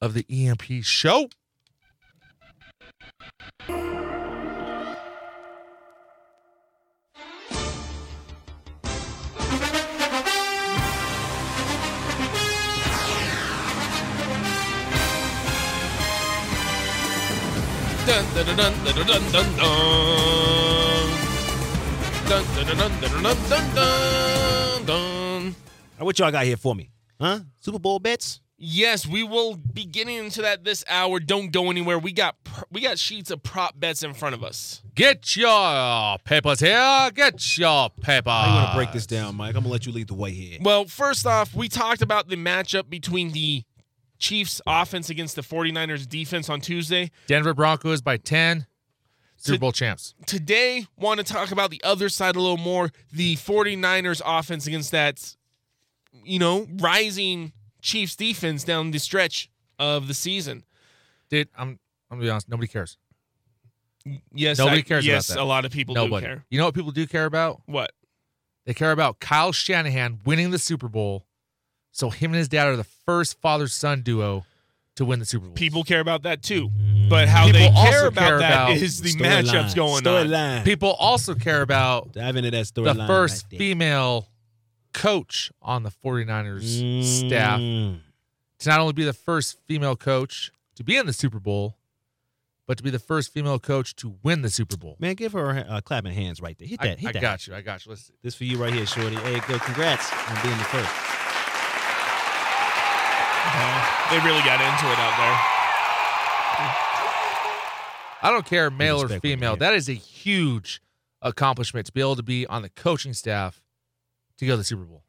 of 0.00 0.14
the 0.14 0.24
EMP 0.30 0.82
show. 0.82 1.28
Dun 18.06 18.24
dun 18.34 18.46
dun 18.46 18.56
dun 18.56 18.94
dun 18.94 19.06
dun 19.06 19.32
dun. 19.32 19.52
Dun 22.28 22.44
dun 22.54 22.66
dun 22.66 22.92
dun 23.00 23.22
dun 23.22 23.36
dun 23.50 23.74
dun 23.74 24.86
dun. 24.86 25.54
What 25.98 26.18
y'all 26.18 26.30
got 26.30 26.44
here 26.44 26.56
for 26.56 26.76
me? 26.76 26.90
Huh? 27.20 27.40
Super 27.58 27.80
Bowl 27.80 27.98
bets? 27.98 28.40
Yes, 28.58 29.06
we 29.06 29.22
will 29.22 29.56
be 29.56 29.84
getting 29.84 30.16
into 30.16 30.40
that 30.42 30.64
this 30.64 30.84
hour. 30.88 31.18
Don't 31.18 31.50
go 31.50 31.68
anywhere. 31.68 31.98
We 31.98 32.12
got 32.12 32.36
we 32.70 32.80
got 32.80 32.98
sheets 32.98 33.30
of 33.30 33.42
prop 33.42 33.78
bets 33.78 34.02
in 34.02 34.14
front 34.14 34.34
of 34.34 34.44
us. 34.44 34.82
Get 34.94 35.36
your 35.36 36.16
papers 36.24 36.60
here. 36.60 37.10
Get 37.12 37.58
your 37.58 37.90
paper. 37.90 38.30
I'm 38.30 38.66
gonna 38.66 38.76
break 38.76 38.92
this 38.92 39.06
down, 39.06 39.34
Mike. 39.34 39.56
I'm 39.56 39.62
gonna 39.62 39.72
let 39.72 39.84
you 39.84 39.92
lead 39.92 40.08
the 40.08 40.14
way 40.14 40.30
here. 40.30 40.58
Well, 40.62 40.86
first 40.86 41.26
off, 41.26 41.54
we 41.54 41.68
talked 41.68 42.02
about 42.02 42.28
the 42.28 42.36
matchup 42.36 42.88
between 42.88 43.32
the 43.32 43.64
Chiefs 44.18 44.60
offense 44.66 45.10
against 45.10 45.36
the 45.36 45.42
49ers 45.42 46.08
defense 46.08 46.48
on 46.48 46.60
Tuesday. 46.60 47.10
Denver 47.26 47.54
Broncos 47.54 48.00
by 48.00 48.16
10. 48.16 48.66
Super 49.38 49.58
Bowl 49.58 49.72
champs. 49.72 50.14
Today, 50.26 50.86
want 50.96 51.18
to 51.18 51.24
talk 51.24 51.52
about 51.52 51.70
the 51.70 51.80
other 51.84 52.08
side 52.08 52.36
a 52.36 52.40
little 52.40 52.56
more, 52.56 52.90
the 53.12 53.36
49ers 53.36 54.22
offense 54.24 54.66
against 54.66 54.90
that 54.92 55.36
you 56.24 56.38
know, 56.38 56.66
rising 56.80 57.52
Chiefs 57.82 58.16
defense 58.16 58.64
down 58.64 58.90
the 58.90 58.98
stretch 58.98 59.50
of 59.78 60.08
the 60.08 60.14
season. 60.14 60.64
Dude, 61.28 61.48
I'm 61.56 61.78
I'm 62.10 62.16
gonna 62.18 62.22
be 62.22 62.30
honest. 62.30 62.48
Nobody 62.48 62.66
cares. 62.68 62.96
Yes, 64.32 64.58
Nobody 64.58 64.78
I- 64.78 64.82
cares 64.82 65.04
about 65.04 65.12
Yes, 65.12 65.34
a 65.36 65.44
lot 65.44 65.64
of 65.64 65.72
people 65.72 65.94
Nobody. 65.94 66.24
do 66.26 66.32
care. 66.32 66.44
You 66.48 66.58
know 66.58 66.64
what 66.64 66.74
people 66.74 66.92
do 66.92 67.06
care 67.06 67.26
about? 67.26 67.60
What? 67.66 67.92
They 68.64 68.74
care 68.74 68.92
about 68.92 69.20
Kyle 69.20 69.52
Shanahan 69.52 70.20
winning 70.24 70.50
the 70.50 70.58
Super 70.58 70.88
Bowl. 70.88 71.25
So 71.96 72.10
him 72.10 72.32
and 72.32 72.38
his 72.38 72.48
dad 72.48 72.66
are 72.68 72.76
the 72.76 72.84
first 72.84 73.40
father 73.40 73.68
son 73.68 74.02
duo 74.02 74.44
to 74.96 75.04
win 75.06 75.18
the 75.18 75.24
Super 75.24 75.46
Bowl. 75.46 75.54
People 75.54 75.82
care 75.82 76.00
about 76.00 76.24
that 76.24 76.42
too. 76.42 76.70
But 77.08 77.26
how 77.26 77.46
People 77.46 77.60
they 77.60 77.68
also 77.68 77.90
care 77.90 78.06
about 78.06 78.20
care 78.28 78.38
that 78.40 78.52
about 78.52 78.76
is 78.76 79.00
the 79.00 79.08
Storyline. 79.14 79.44
matchups 79.44 79.74
going 79.74 80.06
on. 80.06 80.26
Storyline. 80.26 80.64
people 80.66 80.90
also 80.98 81.34
care 81.34 81.62
about 81.62 82.12
Dive 82.12 82.36
into 82.36 82.50
that 82.50 82.70
the 82.74 82.82
storyline. 82.82 83.06
first 83.06 83.46
right 83.50 83.58
female 83.58 84.28
coach 84.92 85.50
on 85.62 85.84
the 85.84 85.90
49ers 85.90 87.02
staff 87.26 87.60
Mm. 87.60 88.00
to 88.58 88.68
not 88.68 88.80
only 88.80 88.92
be 88.92 89.04
the 89.04 89.12
first 89.14 89.56
female 89.66 89.96
coach 89.96 90.50
to 90.74 90.84
be 90.84 90.96
in 90.98 91.06
the 91.06 91.12
Super 91.14 91.38
Bowl, 91.40 91.76
but 92.66 92.76
to 92.76 92.82
be 92.82 92.90
the 92.90 92.98
first 92.98 93.32
female 93.32 93.58
coach 93.58 93.94
to 93.96 94.16
win 94.22 94.42
the 94.42 94.50
Super 94.50 94.76
Bowl. 94.76 94.96
Man, 94.98 95.14
give 95.14 95.32
her 95.32 95.64
a 95.66 95.80
clapping 95.80 96.12
hands 96.12 96.42
right 96.42 96.58
there. 96.58 96.68
Hit 96.68 96.80
I, 96.82 96.88
that. 96.88 96.98
hit 96.98 97.08
I 97.08 97.12
that. 97.12 97.22
got 97.22 97.46
you. 97.46 97.54
I 97.54 97.62
got 97.62 97.86
you. 97.86 97.90
Let's 97.90 98.06
see. 98.08 98.12
This 98.22 98.34
for 98.34 98.44
you 98.44 98.58
right 98.58 98.72
here, 98.74 98.84
Shorty. 98.84 99.16
Hey, 99.16 99.40
good. 99.46 99.60
Congrats 99.62 100.12
on 100.28 100.42
being 100.42 100.58
the 100.58 100.64
first. 100.64 101.15
Uh, 103.48 104.10
they 104.10 104.18
really 104.26 104.42
got 104.42 104.60
into 104.60 104.86
it 104.92 104.98
out 104.98 105.16
there. 105.16 105.36
I 108.22 108.30
don't 108.30 108.46
care 108.46 108.70
male 108.70 109.02
or 109.02 109.08
female. 109.20 109.56
That 109.56 109.74
is 109.74 109.88
a 109.88 109.92
huge 109.94 110.80
accomplishment 111.22 111.86
to 111.86 111.92
be 111.92 112.00
able 112.00 112.16
to 112.16 112.22
be 112.22 112.46
on 112.46 112.62
the 112.62 112.70
coaching 112.70 113.12
staff 113.12 113.62
to 114.38 114.46
go 114.46 114.54
to 114.54 114.56
the 114.58 114.64
Super 114.64 114.84
Bowl. 114.84 115.02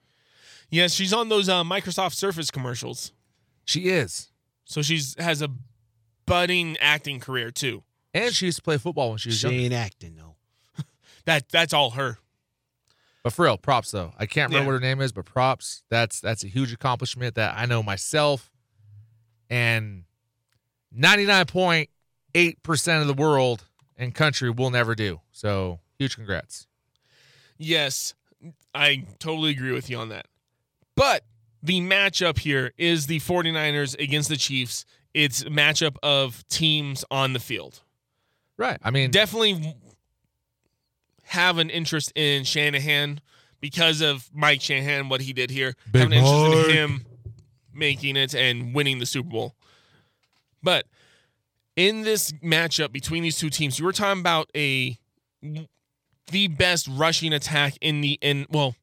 Yes, 0.69 0.93
she's 0.93 1.13
on 1.13 1.29
those 1.29 1.47
uh, 1.49 1.63
Microsoft 1.63 2.13
Surface 2.13 2.51
commercials. 2.51 3.13
She 3.65 3.89
is. 3.89 4.31
So 4.65 4.81
she's 4.81 5.15
has 5.17 5.41
a 5.41 5.49
budding 6.25 6.77
acting 6.79 7.19
career 7.19 7.51
too. 7.51 7.83
And 8.13 8.33
she 8.33 8.47
used 8.47 8.57
to 8.57 8.63
play 8.63 8.77
football 8.77 9.09
when 9.09 9.17
she 9.17 9.29
was 9.29 9.37
She 9.39 9.47
young. 9.47 9.55
ain't 9.55 9.73
acting 9.73 10.15
though. 10.15 10.35
That 11.25 11.49
that's 11.49 11.73
all 11.73 11.91
her. 11.91 12.19
But 13.27 13.33
for 13.33 13.43
real, 13.43 13.57
props 13.57 13.91
though. 13.91 14.13
I 14.17 14.25
can't 14.25 14.49
remember 14.53 14.71
Yeah. 14.71 14.75
what 14.75 14.81
her 14.81 14.87
name 14.87 15.01
is, 15.01 15.11
but 15.11 15.25
props. 15.25 15.83
That's 15.89 16.21
that's 16.21 16.45
a 16.45 16.47
huge 16.47 16.71
accomplishment 16.71 17.35
that 17.35 17.55
I 17.57 17.65
know 17.65 17.83
myself 17.83 18.49
and 19.49 20.05
99.8% 20.95 23.01
of 23.01 23.07
the 23.07 23.13
world 23.13 23.65
and 23.97 24.15
country 24.15 24.49
will 24.49 24.69
never 24.69 24.95
do. 24.95 25.19
So, 25.33 25.81
huge 25.99 26.15
congrats. 26.15 26.67
Yes, 27.57 28.13
I 28.73 29.03
totally 29.19 29.51
agree 29.51 29.73
with 29.73 29.89
you 29.89 29.97
on 29.97 30.07
that. 30.07 30.27
But 30.95 31.25
the 31.61 31.81
matchup 31.81 32.39
here 32.39 32.71
is 32.77 33.07
the 33.07 33.19
49ers 33.19 33.99
against 34.01 34.29
the 34.29 34.37
Chiefs. 34.37 34.85
It's 35.13 35.41
a 35.41 35.49
matchup 35.49 35.97
of 36.01 36.47
teams 36.47 37.03
on 37.11 37.33
the 37.33 37.39
field. 37.39 37.81
Right. 38.55 38.77
I 38.81 38.91
mean, 38.91 39.11
Definitely 39.11 39.75
have 41.27 41.57
an 41.57 41.69
interest 41.69 42.11
in 42.15 42.43
Shanahan 42.43 43.19
because 43.59 44.01
of 44.01 44.29
Mike 44.33 44.61
Shanahan, 44.61 45.09
what 45.09 45.21
he 45.21 45.33
did 45.33 45.49
here. 45.49 45.75
Big 45.91 46.01
have 46.01 46.11
an 46.11 46.17
interest 46.17 46.33
Mike. 46.33 46.69
in 46.69 46.75
him 46.75 47.05
making 47.73 48.15
it 48.15 48.33
and 48.33 48.73
winning 48.73 48.99
the 48.99 49.05
Super 49.05 49.29
Bowl. 49.29 49.55
But 50.63 50.85
in 51.75 52.03
this 52.03 52.31
matchup 52.43 52.91
between 52.91 53.23
these 53.23 53.37
two 53.37 53.49
teams, 53.49 53.77
you 53.77 53.85
were 53.85 53.91
talking 53.91 54.21
about 54.21 54.49
a 54.55 54.97
the 56.31 56.47
best 56.47 56.87
rushing 56.87 57.33
attack 57.33 57.75
in 57.81 58.01
the 58.01 58.17
in 58.21 58.47
well, 58.49 58.75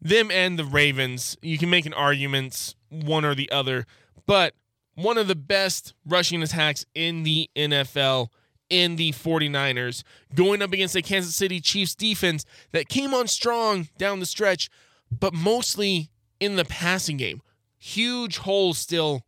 them 0.00 0.30
and 0.30 0.58
the 0.58 0.64
Ravens. 0.64 1.36
You 1.42 1.58
can 1.58 1.70
make 1.70 1.86
an 1.86 1.94
argument 1.94 2.74
one 2.88 3.24
or 3.24 3.34
the 3.34 3.50
other, 3.50 3.86
but 4.26 4.54
one 4.94 5.18
of 5.18 5.28
the 5.28 5.36
best 5.36 5.94
rushing 6.06 6.42
attacks 6.42 6.86
in 6.94 7.22
the 7.22 7.50
NFL 7.54 8.28
in 8.68 8.96
the 8.96 9.12
49ers 9.12 10.02
going 10.34 10.62
up 10.62 10.72
against 10.72 10.96
a 10.96 11.02
Kansas 11.02 11.34
City 11.34 11.60
Chiefs 11.60 11.94
defense 11.94 12.44
that 12.72 12.88
came 12.88 13.14
on 13.14 13.28
strong 13.28 13.88
down 13.98 14.20
the 14.20 14.26
stretch, 14.26 14.68
but 15.10 15.32
mostly 15.32 16.10
in 16.40 16.56
the 16.56 16.64
passing 16.64 17.16
game. 17.16 17.42
Huge 17.78 18.38
holes 18.38 18.78
still 18.78 19.22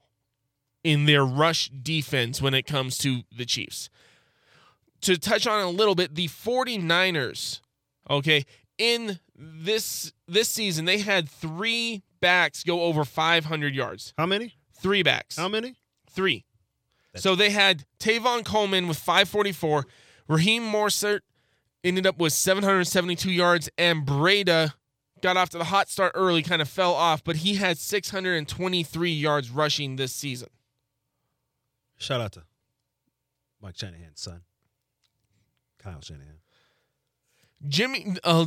in 0.83 1.07
their 1.07 1.25
rush 1.25 1.69
defense 1.69 2.41
when 2.43 2.55
it 2.55 2.67
comes 2.67 2.99
to 2.99 3.23
the 3.37 3.45
Chiefs. 3.45 3.91
To 5.03 5.17
touch 5.17 5.47
on 5.47 5.61
a 5.61 5.71
little 5.71 5.95
bit, 5.95 6.15
the 6.15 6.27
49ers, 6.29 7.61
okay, 8.11 8.45
in 8.79 9.21
this 9.37 10.13
this 10.27 10.49
season 10.49 10.85
they 10.85 10.99
had 10.99 11.29
3 11.29 12.03
backs 12.21 12.65
go 12.65 12.83
over 12.83 13.05
500 13.05 13.75
yards. 13.75 14.13
How 14.19 14.27
many? 14.27 14.55
3 14.81 15.03
backs. 15.03 15.37
How 15.37 15.49
many? 15.49 15.77
Three. 16.11 16.45
So 17.21 17.35
they 17.35 17.51
had 17.51 17.85
Tevin 17.99 18.45
Coleman 18.45 18.89
with 18.89 18.99
544. 18.99 19.87
Raheem 20.29 20.63
Mostert 20.63 21.21
ended 21.83 22.07
up 22.07 22.19
with 22.19 22.33
772 22.33 23.31
yards, 23.31 23.69
and 23.79 24.07
Breida 24.07 24.75
got 25.21 25.37
off 25.37 25.51
to 25.51 25.59
the 25.59 25.65
hot 25.65 25.89
start 25.89 26.13
early, 26.15 26.43
kind 26.43 26.63
of 26.63 26.69
fell 26.69 26.95
off, 26.95 27.25
but 27.25 27.37
he 27.37 27.55
had 27.55 27.79
623 27.79 29.11
yards 29.11 29.51
rushing 29.51 29.97
this 29.97 30.13
season. 30.13 30.49
Shout 31.97 32.21
out 32.21 32.33
to 32.33 32.43
Mike 33.61 33.77
Shanahan's 33.77 34.21
son, 34.21 34.43
Kyle 35.79 36.01
Shanahan. 36.01 36.39
Jimmy, 37.67 38.17
uh, 38.23 38.47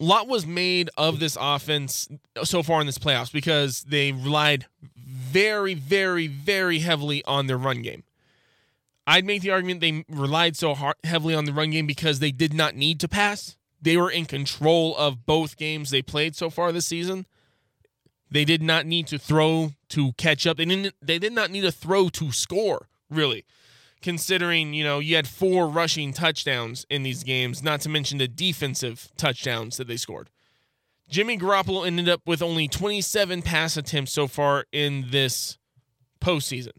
a 0.00 0.04
lot 0.04 0.28
was 0.28 0.46
made 0.46 0.90
of 0.96 1.20
this 1.20 1.36
offense 1.40 2.08
so 2.42 2.62
far 2.62 2.80
in 2.80 2.86
this 2.86 2.98
playoffs 2.98 3.32
because 3.32 3.82
they 3.82 4.12
relied 4.12 4.66
very, 4.96 5.74
very, 5.74 6.26
very 6.26 6.80
heavily 6.80 7.24
on 7.24 7.46
their 7.46 7.58
run 7.58 7.82
game. 7.82 8.02
I'd 9.06 9.24
make 9.24 9.42
the 9.42 9.50
argument 9.50 9.80
they 9.80 10.04
relied 10.08 10.56
so 10.56 10.74
hard, 10.74 10.96
heavily 11.04 11.34
on 11.34 11.44
the 11.44 11.52
run 11.52 11.70
game 11.70 11.86
because 11.86 12.18
they 12.18 12.32
did 12.32 12.54
not 12.54 12.74
need 12.74 13.00
to 13.00 13.08
pass. 13.08 13.56
They 13.80 13.96
were 13.96 14.10
in 14.10 14.24
control 14.24 14.96
of 14.96 15.26
both 15.26 15.56
games 15.56 15.90
they 15.90 16.02
played 16.02 16.34
so 16.34 16.48
far 16.48 16.72
this 16.72 16.86
season. 16.86 17.26
They 18.30 18.44
did 18.44 18.62
not 18.62 18.86
need 18.86 19.06
to 19.08 19.18
throw 19.18 19.72
to 19.90 20.12
catch 20.14 20.46
up. 20.46 20.56
They 20.56 20.64
didn't. 20.64 20.94
They 21.02 21.18
did 21.18 21.32
not 21.34 21.50
need 21.50 21.60
to 21.60 21.70
throw 21.70 22.08
to 22.08 22.32
score. 22.32 22.88
Really, 23.10 23.44
considering 24.04 24.74
you 24.74 24.84
know 24.84 24.98
you 24.98 25.16
had 25.16 25.26
four 25.26 25.66
rushing 25.66 26.12
touchdowns 26.12 26.86
in 26.90 27.02
these 27.02 27.24
games, 27.24 27.62
not 27.62 27.80
to 27.80 27.88
mention 27.88 28.18
the 28.18 28.28
defensive 28.28 29.10
touchdowns 29.16 29.78
that 29.78 29.88
they 29.88 29.96
scored. 29.96 30.28
Jimmy 31.08 31.38
Garoppolo 31.38 31.86
ended 31.86 32.08
up 32.08 32.20
with 32.26 32.42
only 32.42 32.68
27 32.68 33.42
pass 33.42 33.76
attempts 33.76 34.12
so 34.12 34.26
far 34.26 34.66
in 34.72 35.06
this 35.10 35.58
postseason. 36.20 36.72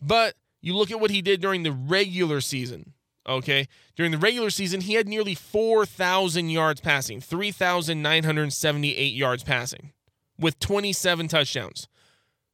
But 0.00 0.34
you 0.60 0.74
look 0.74 0.90
at 0.90 1.00
what 1.00 1.10
he 1.10 1.22
did 1.22 1.40
during 1.40 1.62
the 1.62 1.72
regular 1.72 2.40
season. 2.40 2.94
Okay. 3.28 3.68
During 3.94 4.12
the 4.12 4.18
regular 4.18 4.50
season, 4.50 4.80
he 4.82 4.94
had 4.94 5.08
nearly 5.08 5.34
4,000 5.34 6.48
yards 6.50 6.80
passing, 6.80 7.20
3,978 7.20 9.14
yards 9.14 9.42
passing, 9.42 9.92
with 10.38 10.58
27 10.60 11.28
touchdowns. 11.28 11.88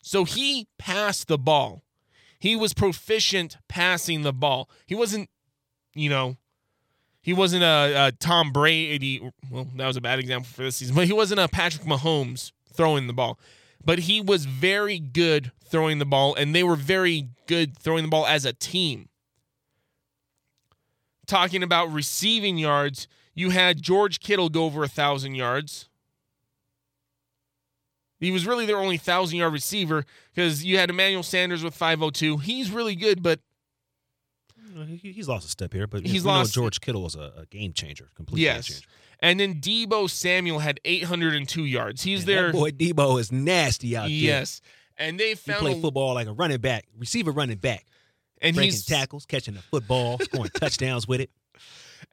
So 0.03 0.25
he 0.25 0.69
passed 0.79 1.29
the 1.29 1.39
ball. 1.39 1.83
He 2.43 2.57
was 2.57 2.75
proficient 2.75 3.57
passing 3.69 4.23
the 4.23 4.33
ball. 4.33 4.69
He 4.85 4.97
wasn't, 4.97 5.31
you 5.95 6.11
know, 6.11 6.39
he 7.23 7.33
wasn't 7.33 7.63
a, 7.63 8.09
a 8.09 8.13
Tom 8.19 8.51
Brady. 8.51 9.21
Well, 9.49 9.69
that 9.77 9.87
was 9.87 9.97
a 9.97 10.01
bad 10.01 10.19
example 10.19 10.51
for 10.53 10.65
this 10.65 10.75
season, 10.75 10.97
but 10.97 11.07
he 11.07 11.13
wasn't 11.13 11.39
a 11.39 11.47
Patrick 11.47 11.87
Mahomes 11.87 12.51
throwing 12.73 13.07
the 13.07 13.13
ball. 13.13 13.39
But 13.85 14.01
he 14.01 14.21
was 14.21 14.47
very 14.47 14.99
good 14.99 15.53
throwing 15.65 16.01
the 16.01 16.05
ball, 16.05 16.35
and 16.35 16.53
they 16.53 16.65
were 16.65 16.75
very 16.75 17.29
good 17.47 17.79
throwing 17.79 18.03
the 18.03 18.11
ball 18.11 18.27
as 18.27 18.45
a 18.45 18.53
team. 18.53 19.09
Talking 21.29 21.63
about 21.63 21.93
receiving 21.93 22.59
yards, 22.59 23.07
you 23.37 23.51
had 23.51 23.81
George 23.81 24.19
Kittle 24.19 24.49
go 24.49 24.65
over 24.65 24.83
a 24.83 24.89
thousand 24.89 25.37
yards. 25.37 25.89
He 28.23 28.31
was 28.31 28.47
really 28.47 28.67
their 28.67 28.79
only 28.79 28.97
thousand 28.99 29.39
yard 29.39 29.53
receiver 29.53 30.05
because 30.35 30.65
you 30.65 30.79
had 30.79 30.91
Emmanuel 30.91 31.23
Sanders 31.23 31.63
with 31.65 31.75
502. 31.75 32.39
He's 32.39 32.71
really 32.71 32.95
good, 32.95 33.23
but 33.23 33.41
he- 34.87 35.13
He's 35.13 35.29
lost 35.29 35.47
a 35.47 35.51
step 35.51 35.73
here, 35.73 35.87
but 35.87 36.07
He's 36.07 36.25
lost- 36.25 36.55
George 36.55 36.81
Kittle 36.81 37.03
was 37.03 37.15
a, 37.15 37.33
a 37.39 37.47
game 37.47 37.73
changer, 37.73 38.09
complete 38.15 38.39
game 38.41 38.45
yes. 38.57 38.67
changer. 38.67 38.87
And 39.21 39.39
then 39.39 39.61
Deebo 39.61 40.09
Samuel 40.11 40.59
had 40.61 40.81
802 40.85 41.65
yards. 41.65 42.03
He's 42.03 42.21
And 42.21 42.29
their 42.29 42.53
boy 42.53 42.71
Deebo 42.71 43.21
is 43.21 43.31
nasty 43.31 43.97
out 43.97 44.03
there. 44.03 44.11
yes, 44.11 44.61
and 44.97 45.19
they 45.19 45.31
He 45.31 45.35
found 45.37 45.61
play 45.61 45.73
a- 45.79 45.81
football 45.81 46.15
like 46.15 46.27
a 46.27 46.33
running 46.33 46.61
back, 46.61 46.87
receiver 46.97 47.31
running 47.31 47.59
back, 47.59 47.87
and 48.41 48.55
breaking 48.57 48.73
he's 48.73 48.85
tackles, 48.85 49.25
catching 49.27 49.55
the 49.55 49.63
football, 49.63 50.19
scoring 50.21 50.51
touchdowns 50.61 51.07
with 51.07 51.21
it. 51.21 51.31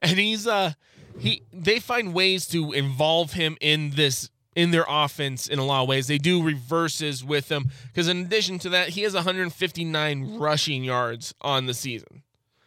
and 0.02 0.18
he's 0.18 0.46
uh 0.46 0.72
he 1.18 1.42
they 1.52 1.80
find 1.80 2.14
ways 2.14 2.46
to 2.46 2.72
involve 2.72 3.32
him 3.32 3.56
in 3.60 3.90
this 3.90 4.30
in 4.60 4.72
their 4.72 4.84
offense 4.88 5.46
in 5.46 5.58
a 5.58 5.64
lot 5.64 5.82
of 5.82 5.88
ways. 5.88 6.06
They 6.06 6.18
do 6.18 6.42
reverses 6.42 7.24
with 7.24 7.50
him 7.50 7.70
because 7.86 8.08
in 8.08 8.18
addition 8.20 8.58
to 8.60 8.68
that, 8.68 8.90
he 8.90 9.02
has 9.02 9.14
159 9.14 10.38
rushing 10.38 10.84
yards 10.84 11.34
on 11.40 11.64
the 11.64 11.72
season, 11.74 12.22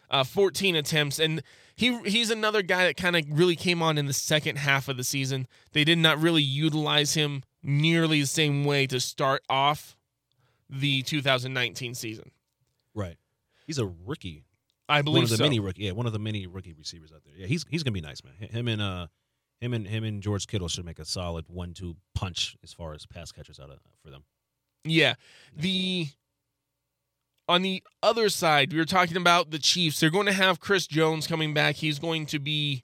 uh, 0.09 0.23
14 0.23 0.75
attempts, 0.75 1.19
and 1.19 1.43
he 1.75 1.99
he's 2.09 2.31
another 2.31 2.61
guy 2.63 2.85
that 2.85 2.97
kind 2.97 3.15
of 3.15 3.25
really 3.29 3.55
came 3.55 3.81
on 3.83 3.97
in 3.97 4.07
the 4.07 4.13
second 4.13 4.57
half 4.57 4.87
of 4.87 4.97
the 4.97 5.03
season. 5.03 5.47
They 5.73 5.83
did 5.83 5.99
not 5.99 6.19
really 6.19 6.41
utilize 6.41 7.13
him 7.13 7.43
nearly 7.61 8.21
the 8.21 8.27
same 8.27 8.65
way 8.65 8.87
to 8.87 8.99
start 8.99 9.43
off 9.49 9.95
the 10.69 11.03
2019 11.03 11.93
season. 11.93 12.31
Right. 12.95 13.17
He's 13.67 13.77
a 13.77 13.85
rookie. 13.85 14.45
I 14.89 15.01
believe 15.01 15.17
One 15.19 15.23
of 15.25 15.29
the 15.29 15.37
so. 15.37 15.43
many 15.43 15.59
rookie, 15.59 15.83
yeah, 15.83 15.91
one 15.91 16.07
of 16.07 16.13
the 16.13 16.19
many 16.19 16.45
rookie 16.47 16.73
receivers 16.73 17.11
out 17.13 17.21
there. 17.23 17.33
Yeah, 17.37 17.47
he's 17.47 17.65
he's 17.69 17.83
gonna 17.83 17.93
be 17.93 18.01
nice, 18.01 18.21
man. 18.23 18.49
Him 18.49 18.67
and 18.67 18.81
uh, 18.81 19.07
him 19.63 19.73
and 19.73 19.87
him 19.87 20.03
and 20.03 20.21
George 20.21 20.47
Kittle 20.47 20.67
should 20.67 20.85
make 20.85 20.99
a 20.99 21.05
solid 21.05 21.45
one-two 21.47 21.95
punch 22.13 22.57
as 22.63 22.73
far 22.73 22.93
as 22.93 23.05
pass 23.05 23.31
catchers 23.31 23.59
out 23.59 23.69
of 23.69 23.79
for 24.03 24.09
them. 24.09 24.23
Yeah. 24.83 25.15
The 25.55 26.07
on 27.47 27.61
the 27.61 27.83
other 28.01 28.29
side, 28.29 28.71
we 28.71 28.79
were 28.79 28.85
talking 28.85 29.17
about 29.17 29.51
the 29.51 29.59
Chiefs. 29.59 29.99
They're 29.99 30.09
going 30.09 30.27
to 30.27 30.33
have 30.33 30.59
Chris 30.59 30.87
Jones 30.87 31.27
coming 31.27 31.53
back. 31.53 31.75
He's 31.75 31.99
going 31.99 32.25
to 32.27 32.39
be 32.39 32.83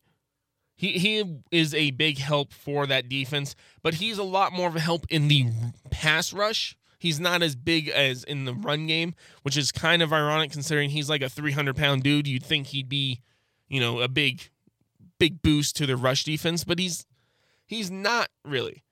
he 0.76 0.94
he 0.94 1.42
is 1.52 1.74
a 1.74 1.92
big 1.92 2.20
help 2.20 2.54
for 2.54 2.88
that 2.88 3.10
defense, 3.10 3.56
but 3.84 3.96
he's 3.96 4.18
a 4.18 4.24
lot 4.24 4.54
more 4.54 4.70
of 4.70 4.78
a 4.78 4.80
help 4.80 5.06
in 5.10 5.28
the 5.28 5.48
pass 5.92 6.32
rush. 6.32 6.78
He's 7.00 7.20
not 7.20 7.42
as 7.42 7.56
big 7.56 7.90
as 7.90 8.24
in 8.24 8.46
the 8.46 8.54
run 8.54 8.88
game, 8.88 9.14
which 9.44 9.58
is 9.58 9.72
kind 9.72 10.02
of 10.02 10.14
ironic 10.14 10.52
considering 10.52 10.90
he's 10.90 11.10
like 11.10 11.22
a 11.22 11.30
300 11.30 11.76
pound 11.76 12.04
dude. 12.04 12.28
You'd 12.28 12.44
think 12.44 12.68
he'd 12.68 12.90
be, 12.90 13.22
you 13.68 13.80
know, 13.80 14.00
a 14.00 14.08
big, 14.08 14.50
big 15.20 15.42
boost 15.42 15.76
to 15.78 15.86
the 15.86 15.98
rush 15.98 16.24
defense, 16.24 16.64
but 16.64 16.80
he's 16.80 17.06
he's 17.66 17.92
not 17.92 18.30
really. 18.44 18.84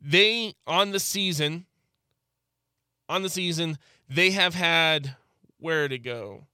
They 0.00 0.54
on 0.66 0.90
the 0.90 1.00
season, 1.00 1.66
on 3.08 3.22
the 3.22 3.30
season, 3.30 3.78
they 4.08 4.30
have 4.32 4.54
had 4.54 5.16
where 5.58 5.88
to 5.88 5.98
go, 5.98 6.46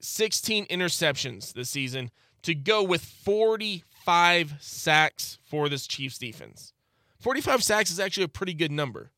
16 0.00 0.66
interceptions 0.66 1.52
this 1.52 1.70
season 1.70 2.10
to 2.42 2.54
go 2.54 2.82
with 2.82 3.02
45 3.02 4.54
sacks 4.60 5.38
for 5.44 5.68
this 5.68 5.86
Chiefs 5.86 6.18
defense. 6.18 6.72
45 7.20 7.62
sacks 7.62 7.90
is 7.90 7.98
actually 7.98 8.24
a 8.24 8.28
pretty 8.28 8.54
good 8.54 8.70
number. 8.70 9.10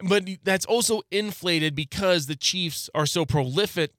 But 0.00 0.28
that's 0.44 0.66
also 0.66 1.02
inflated 1.10 1.74
because 1.74 2.26
the 2.26 2.36
Chiefs 2.36 2.88
are 2.94 3.06
so 3.06 3.24
prolific 3.24 3.92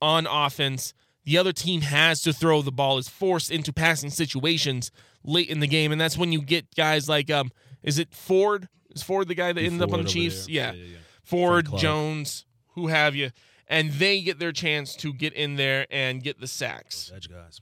on 0.00 0.26
offense. 0.26 0.94
The 1.28 1.36
other 1.36 1.52
team 1.52 1.82
has 1.82 2.22
to 2.22 2.32
throw 2.32 2.62
the 2.62 2.72
ball, 2.72 2.96
is 2.96 3.06
forced 3.06 3.50
into 3.50 3.70
passing 3.70 4.08
situations 4.08 4.90
late 5.22 5.50
in 5.50 5.60
the 5.60 5.66
game. 5.66 5.92
And 5.92 6.00
that's 6.00 6.16
when 6.16 6.32
you 6.32 6.40
get 6.40 6.74
guys 6.74 7.06
like, 7.06 7.30
um, 7.30 7.52
is 7.82 7.98
it 7.98 8.14
Ford? 8.14 8.66
Is 8.94 9.02
Ford 9.02 9.28
the 9.28 9.34
guy 9.34 9.52
that 9.52 9.60
ended 9.60 9.82
up 9.82 9.92
on 9.92 10.02
the 10.02 10.08
Chiefs? 10.08 10.46
there. 10.46 10.54
Yeah. 10.54 10.72
yeah, 10.72 10.84
yeah. 10.84 10.96
Ford, 11.22 11.68
Jones, 11.76 12.46
who 12.76 12.86
have 12.86 13.14
you. 13.14 13.30
And 13.66 13.92
they 13.92 14.22
get 14.22 14.38
their 14.38 14.52
chance 14.52 14.96
to 14.96 15.12
get 15.12 15.34
in 15.34 15.56
there 15.56 15.86
and 15.90 16.22
get 16.22 16.40
the 16.40 16.46
sacks. 16.46 17.08
Those 17.08 17.16
edge 17.18 17.28
guys. 17.28 17.60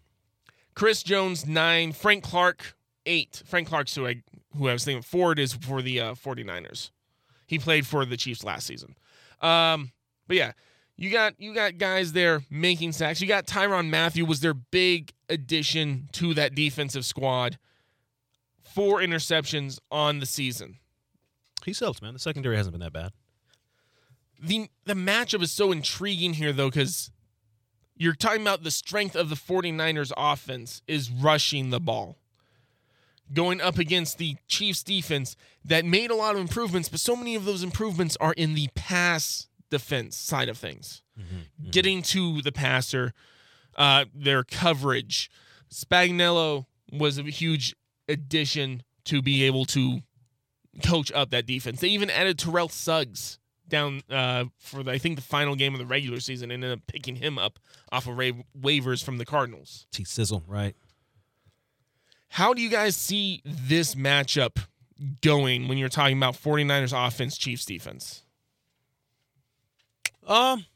Chris 0.77 1.03
Jones, 1.03 1.45
nine. 1.45 1.91
Frank 1.91 2.23
Clark, 2.23 2.77
eight. 3.05 3.43
Frank 3.47 3.67
Clark's 3.67 3.97
who 3.97 4.07
I, 4.07 4.23
who 4.57 4.69
I 4.69 4.75
was 4.75 4.85
thinking. 4.85 5.03
Ford 5.03 5.41
is 5.41 5.55
for 5.55 5.83
the 5.83 6.01
uh, 6.01 6.15
49ers. 6.15 6.93
He 7.49 7.59
played 7.59 7.85
for 7.85 8.05
the 8.05 8.17
Chiefs 8.17 8.45
last 8.45 8.69
season. 8.69 8.95
Um, 9.41 9.91
but 10.29 10.37
yeah, 10.37 10.53
you 10.97 11.11
got 11.11 11.35
you 11.39 11.55
got 11.55 11.79
guys 11.79 12.13
there 12.13 12.43
making 12.51 12.93
sacks. 12.93 13.21
You 13.21 13.27
got 13.29 13.47
Tyrann 13.47 13.89
Mathieu 13.91 14.25
was 14.25 14.41
their 14.41 14.55
big 14.55 15.13
addition 15.29 16.09
to 16.13 16.35
that 16.35 16.55
defensive 16.55 17.05
squad. 17.05 17.59
Four 18.63 19.01
interceptions 19.01 19.79
on 19.91 20.21
the 20.21 20.27
season. 20.27 20.77
He's 21.65 21.81
helped, 21.81 22.03
man. 22.03 22.13
The 22.13 22.19
secondary 22.21 22.57
hasn't 22.57 22.73
been 22.73 22.81
that 22.81 22.93
bad. 22.93 23.13
the 24.41 24.69
the 24.85 24.95
matchup 24.95 25.43
is 25.43 25.53
so 25.53 25.73
intriguing 25.73 26.35
here 26.35 26.53
though 26.53 26.69
because 26.71 27.11
you're 27.97 28.15
talking 28.15 28.43
about 28.43 28.63
the 28.63 28.71
strength 28.71 29.17
of 29.17 29.31
the 29.31 29.37
49ers 29.37 30.13
offense 30.17 30.83
is 30.87 31.11
rushing 31.11 31.71
the 31.71 31.81
ball 31.81 32.19
going 33.33 33.61
up 33.61 33.79
against 33.79 34.19
the 34.19 34.37
Chiefs 34.47 34.83
defense 34.83 35.35
that 35.65 35.85
made 35.85 36.11
a 36.11 36.15
lot 36.15 36.35
of 36.35 36.41
improvements 36.41 36.89
but 36.91 37.01
so 37.01 37.17
many 37.17 37.35
of 37.35 37.45
those 37.47 37.63
improvements 37.63 38.17
are 38.21 38.35
in 38.35 38.55
the 38.55 38.69
pass 38.75 39.49
defense 39.71 40.17
side 40.17 40.49
of 40.49 40.57
things 40.59 41.03
getting 41.71 42.03
to 42.03 42.41
the 42.43 42.53
passer 42.53 43.13
uh, 43.77 44.05
their 44.15 44.45
coverage 44.45 45.31
Spagnuolo 45.73 46.67
was 46.93 47.19
a 47.19 47.23
huge 47.25 47.75
addition 48.09 48.83
to 49.07 49.23
be 49.23 49.45
able 49.45 49.65
to 49.67 50.01
coach 50.85 51.11
up 51.13 51.31
that 51.31 51.47
defense. 51.47 51.81
They 51.81 51.89
even 51.89 52.11
added 52.11 52.39
Terrell 52.39 52.69
Suggs 52.69 53.39
down 53.69 54.03
uh, 54.11 54.45
for 54.59 54.83
the, 54.83 54.93
I 54.93 54.99
think 54.99 55.17
the 55.17 55.23
final 55.23 55.55
game 55.57 55.73
of 55.75 55.79
the 55.79 55.87
regular 55.87 56.21
season, 56.21 56.51
and 56.51 56.65
ended 56.65 56.79
up 56.79 56.87
picking 56.87 57.17
him 57.17 57.39
up 57.39 57.59
off 57.91 58.07
of 58.07 58.17
waivers 58.17 59.03
from 59.03 59.19
the 59.19 59.25
Cardinals. 59.25 59.87
T 59.91 60.05
Sizzle, 60.05 60.45
right? 60.47 60.77
How 62.29 62.55
do 62.55 62.63
you 62.63 62.69
guys 62.69 62.97
see 62.97 63.43
this 63.45 63.95
matchup 63.95 64.67
going 65.23 65.69
when 65.69 65.79
you're 65.79 65.89
talking 65.89 66.17
about 66.17 66.35
49ers 66.35 67.07
offense, 67.07 67.37
Chiefs 67.37 67.65
defense? 67.65 68.23
Um, 70.27 70.67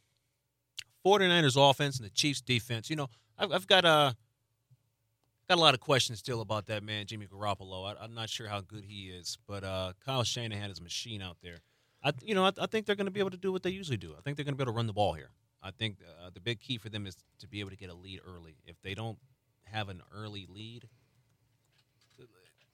49ers 1.05 1.71
offense 1.71 1.99
and 1.99 2.07
the 2.07 2.11
Chiefs 2.11 2.41
defense. 2.41 2.89
You 2.89 2.97
know, 2.97 3.09
I've, 3.39 3.53
I've 3.53 3.67
got 3.67 3.85
a 3.85 4.17
got 5.49 5.59
a 5.59 5.61
lot 5.61 5.75
of 5.75 5.81
questions 5.81 6.21
still 6.21 6.41
about 6.41 6.67
that 6.67 6.85
man, 6.85 7.07
Jimmy 7.07 7.27
Garoppolo. 7.27 7.93
I, 7.93 8.03
I'm 8.03 8.15
not 8.15 8.31
sure 8.31 8.47
how 8.47 8.61
good 8.61 8.85
he 8.85 9.09
is, 9.09 9.37
but 9.49 9.65
uh, 9.65 9.93
Kyle 10.05 10.23
Shanahan 10.23 10.71
is 10.71 10.79
a 10.79 10.83
machine 10.83 11.23
out 11.23 11.39
there. 11.43 11.63
I, 12.05 12.13
you 12.23 12.35
know, 12.35 12.45
I, 12.45 12.53
I 12.61 12.67
think 12.67 12.87
they're 12.87 12.97
going 12.97 13.07
to 13.07 13.13
be 13.13 13.21
able 13.21 13.31
to 13.31 13.37
do 13.37 13.51
what 13.51 13.63
they 13.63 13.71
usually 13.71 13.97
do. 13.97 14.15
I 14.17 14.21
think 14.21 14.37
they're 14.37 14.45
going 14.45 14.55
to 14.55 14.59
be 14.59 14.63
able 14.63 14.73
to 14.73 14.77
run 14.77 14.87
the 14.87 14.93
ball 14.93 15.15
here. 15.15 15.31
I 15.63 15.73
think 15.73 15.97
uh, 16.25 16.31
the 16.33 16.41
big 16.41 16.61
key 16.61 16.79
for 16.79 16.89
them 16.89 17.07
is 17.07 17.17
to 17.41 17.49
be 17.49 17.61
able 17.61 17.71
to 17.71 17.77
get 17.77 17.91
a 17.91 17.95
lead 17.95 18.21
early. 18.27 18.57
If 18.65 18.81
they 18.83 18.95
don't 18.95 19.19
have 19.65 19.89
an 19.89 20.01
early 20.15 20.47
lead, 20.49 20.89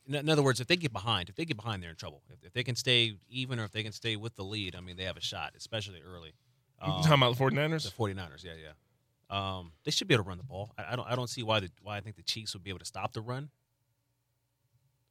in, 0.07 0.15
in 0.15 0.29
other 0.29 0.43
words, 0.43 0.61
if 0.61 0.67
they 0.67 0.77
get 0.77 0.93
behind, 0.93 1.29
if 1.29 1.35
they 1.35 1.45
get 1.45 1.57
behind, 1.57 1.83
they're 1.83 1.91
in 1.91 1.97
trouble. 1.97 2.23
If, 2.29 2.45
if 2.45 2.53
they 2.53 2.63
can 2.63 2.77
stay 2.77 3.15
even 3.29 3.59
or 3.59 3.65
if 3.65 3.73
they 3.73 3.83
can 3.83 3.93
stay 3.93 4.17
with 4.17 4.37
the 4.37 4.45
lead, 4.45 4.77
I 4.77 4.81
mean, 4.81 4.97
they 4.97 5.05
have 5.05 5.17
a 5.17 5.23
shot, 5.23 5.55
especially 5.57 6.01
early. 6.07 6.33
You 6.85 6.93
Um, 6.93 7.03
talking 7.03 7.15
about 7.23 7.37
the 7.37 7.43
49ers? 7.45 7.85
the 7.85 7.91
49ers, 7.97 8.45
yeah, 8.45 8.53
yeah. 8.55 8.73
Um, 9.29 9.73
they 9.85 9.91
should 9.91 10.07
be 10.09 10.15
able 10.15 10.25
to 10.25 10.29
run 10.29 10.39
the 10.39 10.45
ball. 10.45 10.73
I, 10.79 10.93
I 10.93 10.97
don't. 10.97 11.09
I 11.09 11.17
don't 11.17 11.29
see 11.29 11.43
why 11.43 11.61
the 11.61 11.71
why 11.83 11.97
I 11.97 12.01
think 12.01 12.17
the 12.17 12.23
Chiefs 12.23 12.55
would 12.55 12.63
be 12.63 12.71
able 12.71 12.79
to 12.81 12.85
stop 12.85 13.13
the 13.13 13.21
run. 13.21 13.51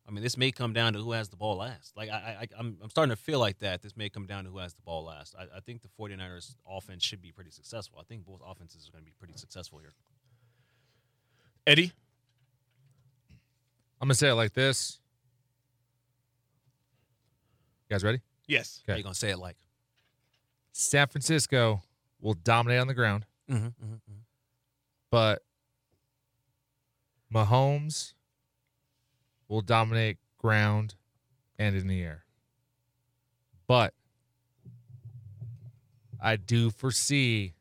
I 0.07 0.11
mean, 0.11 0.23
this 0.23 0.37
may 0.37 0.51
come 0.51 0.71
down 0.71 0.93
to 0.93 0.99
who 0.99 1.11
has 1.13 1.29
the 1.29 1.35
ball 1.35 1.57
last. 1.57 1.97
Like 1.97 2.09
I, 2.09 2.13
I 2.43 2.47
I'm, 2.57 2.77
I'm 2.81 2.89
starting 2.91 3.09
to 3.09 3.21
feel 3.21 3.39
like 3.39 3.59
that. 3.59 3.81
This 3.81 3.97
may 3.97 4.07
come 4.07 4.25
down 4.27 4.43
to 4.45 4.51
who 4.51 4.59
has 4.59 4.73
the 4.73 4.83
ball 4.83 5.03
last. 5.03 5.35
I, 5.37 5.57
I 5.57 5.59
think 5.61 5.81
the 5.81 5.89
49ers 5.99 6.55
offense 6.69 7.03
should 7.03 7.21
be 7.21 7.31
pretty 7.31 7.49
successful. 7.51 7.97
I 7.99 8.03
think 8.03 8.23
both 8.25 8.39
offenses 8.45 8.87
are 8.87 8.91
going 8.91 9.03
to 9.03 9.05
be 9.05 9.15
pretty 9.17 9.33
successful 9.35 9.79
here. 9.79 9.93
Eddie? 11.67 11.91
I'm 13.99 14.07
gonna 14.07 14.13
say 14.13 14.29
it 14.29 14.35
like 14.35 14.53
this. 14.53 14.99
You 17.89 17.95
guys 17.95 18.03
ready? 18.03 18.21
Yes. 18.47 18.83
How 18.87 18.93
Okay. 18.93 18.99
you 18.99 19.03
going 19.03 19.13
to 19.13 19.19
say 19.19 19.31
it 19.31 19.37
like? 19.39 19.57
San 20.77 21.07
Francisco 21.07 21.83
will 22.19 22.33
dominate 22.33 22.81
on 22.81 22.87
the 22.87 22.93
ground, 22.93 23.25
Mm-hmm, 23.49 23.67
mm-hmm, 23.67 24.13
but 25.09 25.41
Mahomes 27.33 28.13
will 29.47 29.61
dominate 29.61 30.17
ground 30.37 30.95
and 31.57 31.77
in 31.77 31.87
the 31.87 32.01
air. 32.01 32.25
But 33.67 33.93
I 36.21 36.35
do 36.35 36.69
foresee 36.71 37.53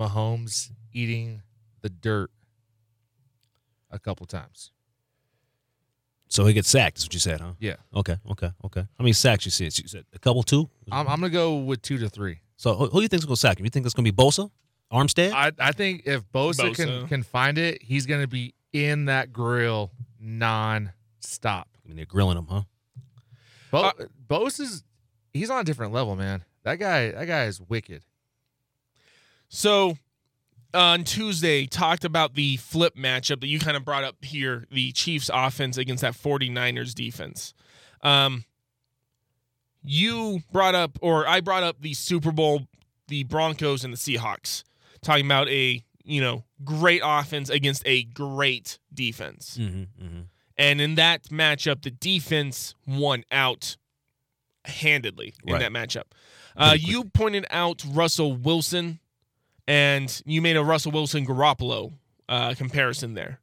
Mahomes 0.00 0.70
eating 0.94 1.42
the 1.82 1.90
dirt 1.90 2.30
a 3.90 3.98
couple 3.98 4.24
times. 4.24 4.70
So 6.32 6.46
he 6.46 6.54
gets 6.54 6.70
sacked. 6.70 6.96
Is 6.96 7.04
what 7.04 7.12
you 7.12 7.20
said, 7.20 7.42
huh? 7.42 7.52
Yeah. 7.60 7.74
Okay, 7.94 8.16
okay, 8.30 8.50
okay. 8.64 8.80
How 8.80 9.02
many 9.02 9.12
sacks 9.12 9.44
you 9.44 9.50
see? 9.50 9.64
You 9.64 9.70
said 9.70 10.06
a 10.14 10.18
couple, 10.18 10.42
two. 10.42 10.70
I'm, 10.90 11.06
I'm 11.06 11.20
going 11.20 11.30
to 11.30 11.36
go 11.36 11.56
with 11.56 11.82
two 11.82 11.98
to 11.98 12.08
three. 12.08 12.38
So 12.56 12.74
who, 12.74 12.86
who 12.86 12.98
do 13.00 13.02
you 13.02 13.08
think's 13.08 13.26
going 13.26 13.34
to 13.34 13.40
sack 13.40 13.58
him? 13.60 13.66
You 13.66 13.70
think 13.70 13.84
it's 13.84 13.94
going 13.94 14.06
to 14.06 14.10
be 14.10 14.16
Bosa, 14.16 14.50
Armstead? 14.90 15.32
I, 15.34 15.52
I 15.58 15.72
think 15.72 16.04
if 16.06 16.22
Bosa, 16.32 16.70
Bosa. 16.70 16.74
Can, 16.74 17.06
can 17.08 17.22
find 17.22 17.58
it, 17.58 17.82
he's 17.82 18.06
going 18.06 18.22
to 18.22 18.26
be 18.28 18.54
in 18.72 19.04
that 19.04 19.30
grill 19.30 19.90
non-stop. 20.18 21.68
I 21.84 21.88
mean, 21.88 21.96
they're 21.96 22.06
grilling 22.06 22.38
him, 22.38 22.46
huh? 22.48 22.62
Bo, 23.70 23.78
Uh, 23.82 23.92
Bosa's 24.26 24.84
he's 25.34 25.50
on 25.50 25.60
a 25.60 25.64
different 25.64 25.92
level, 25.92 26.16
man. 26.16 26.44
That 26.62 26.76
guy 26.76 27.10
that 27.10 27.26
guy 27.26 27.44
is 27.44 27.60
wicked. 27.60 28.04
So 29.50 29.98
on 30.74 31.04
Tuesday, 31.04 31.66
talked 31.66 32.04
about 32.04 32.34
the 32.34 32.56
flip 32.56 32.96
matchup 32.96 33.40
that 33.40 33.46
you 33.48 33.58
kind 33.58 33.76
of 33.76 33.84
brought 33.84 34.04
up 34.04 34.16
here 34.24 34.66
the 34.70 34.92
Chiefs 34.92 35.30
offense 35.32 35.76
against 35.76 36.00
that 36.02 36.14
49ers 36.14 36.94
defense. 36.94 37.54
Um, 38.02 38.44
you 39.84 40.40
brought 40.52 40.74
up, 40.74 40.98
or 41.00 41.26
I 41.26 41.40
brought 41.40 41.62
up 41.62 41.80
the 41.80 41.94
Super 41.94 42.32
Bowl, 42.32 42.66
the 43.08 43.24
Broncos 43.24 43.84
and 43.84 43.92
the 43.92 43.98
Seahawks, 43.98 44.64
talking 45.02 45.26
about 45.26 45.48
a, 45.48 45.82
you 46.04 46.20
know, 46.20 46.44
great 46.64 47.02
offense 47.04 47.50
against 47.50 47.82
a 47.86 48.04
great 48.04 48.78
defense. 48.94 49.58
Mm-hmm, 49.60 50.04
mm-hmm. 50.04 50.20
And 50.56 50.80
in 50.80 50.94
that 50.96 51.24
matchup, 51.24 51.82
the 51.82 51.90
defense 51.90 52.74
won 52.86 53.24
out 53.32 53.76
handedly 54.64 55.34
in 55.44 55.54
Right. 55.54 55.60
that 55.60 55.72
matchup. 55.72 56.04
Uh, 56.56 56.76
you 56.78 57.04
pointed 57.04 57.46
out 57.50 57.82
Russell 57.88 58.34
Wilson, 58.36 59.00
and 59.66 60.22
you 60.24 60.42
made 60.42 60.56
a 60.56 60.64
Russell 60.64 60.92
Wilson 60.92 61.26
Garoppolo 61.26 61.92
uh, 62.28 62.54
comparison 62.54 63.14
there. 63.14 63.40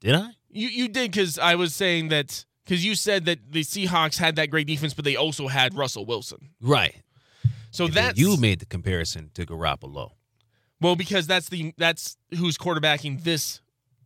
Did 0.00 0.14
I? 0.14 0.30
You 0.50 0.68
you 0.68 0.88
did 0.88 1.10
because 1.10 1.38
I 1.38 1.54
was 1.54 1.74
saying 1.74 2.08
that 2.08 2.44
because 2.64 2.84
you 2.84 2.94
said 2.94 3.24
that 3.26 3.38
the 3.52 3.62
Seahawks 3.62 4.18
had 4.18 4.36
that 4.36 4.50
great 4.50 4.66
defense, 4.66 4.94
but 4.94 5.04
they 5.04 5.16
also 5.16 5.48
had 5.48 5.74
Russell 5.74 6.06
Wilson. 6.06 6.50
Right. 6.60 6.94
So 7.70 7.88
that 7.88 8.16
you 8.16 8.36
made 8.36 8.60
the 8.60 8.66
comparison 8.66 9.30
to 9.34 9.44
Garoppolo. 9.44 10.12
well 10.80 10.96
because 10.96 11.26
that's 11.26 11.48
the 11.48 11.74
that's 11.76 12.16
who's 12.36 12.56
quarterbacking 12.56 13.22
this 13.22 13.60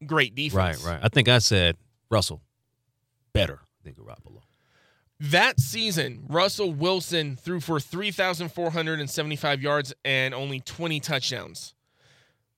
great 0.04 0.34
defense. 0.34 0.84
Right, 0.84 0.92
right. 0.94 1.00
I 1.02 1.08
think 1.08 1.28
I 1.28 1.38
said 1.38 1.76
Russell 2.10 2.42
better 3.32 3.60
than 3.84 3.94
Garoppolo. 3.94 4.42
That 5.20 5.60
season, 5.60 6.24
Russell 6.28 6.72
Wilson 6.72 7.36
threw 7.36 7.60
for 7.60 7.78
3,475 7.78 9.60
yards 9.60 9.92
and 10.02 10.32
only 10.32 10.60
20 10.60 10.98
touchdowns, 11.00 11.74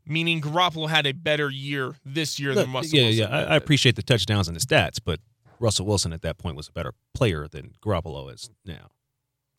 meaning 0.07 0.41
Garoppolo 0.41 0.89
had 0.89 1.05
a 1.05 1.13
better 1.13 1.51
year 1.51 1.97
this 2.05 2.39
year 2.39 2.55
than 2.55 2.73
Russell 2.73 2.99
yeah, 2.99 3.05
Wilson. 3.07 3.21
yeah. 3.21 3.37
I, 3.37 3.43
I 3.55 3.57
appreciate 3.57 3.97
the 3.97 4.03
touchdowns 4.03 4.47
and 4.47 4.57
the 4.57 4.61
stats, 4.61 5.01
but 5.05 5.19
Russell 5.59 5.87
Wilson 5.87 6.13
at 6.13 6.23
that 6.23 6.39
point 6.39 6.57
was 6.57 6.69
a 6.69 6.73
better 6.73 6.95
player 7.15 7.49
than 7.49 7.75
Garoppolo 7.83 8.33
is 8.33 8.49
now. 8.65 8.91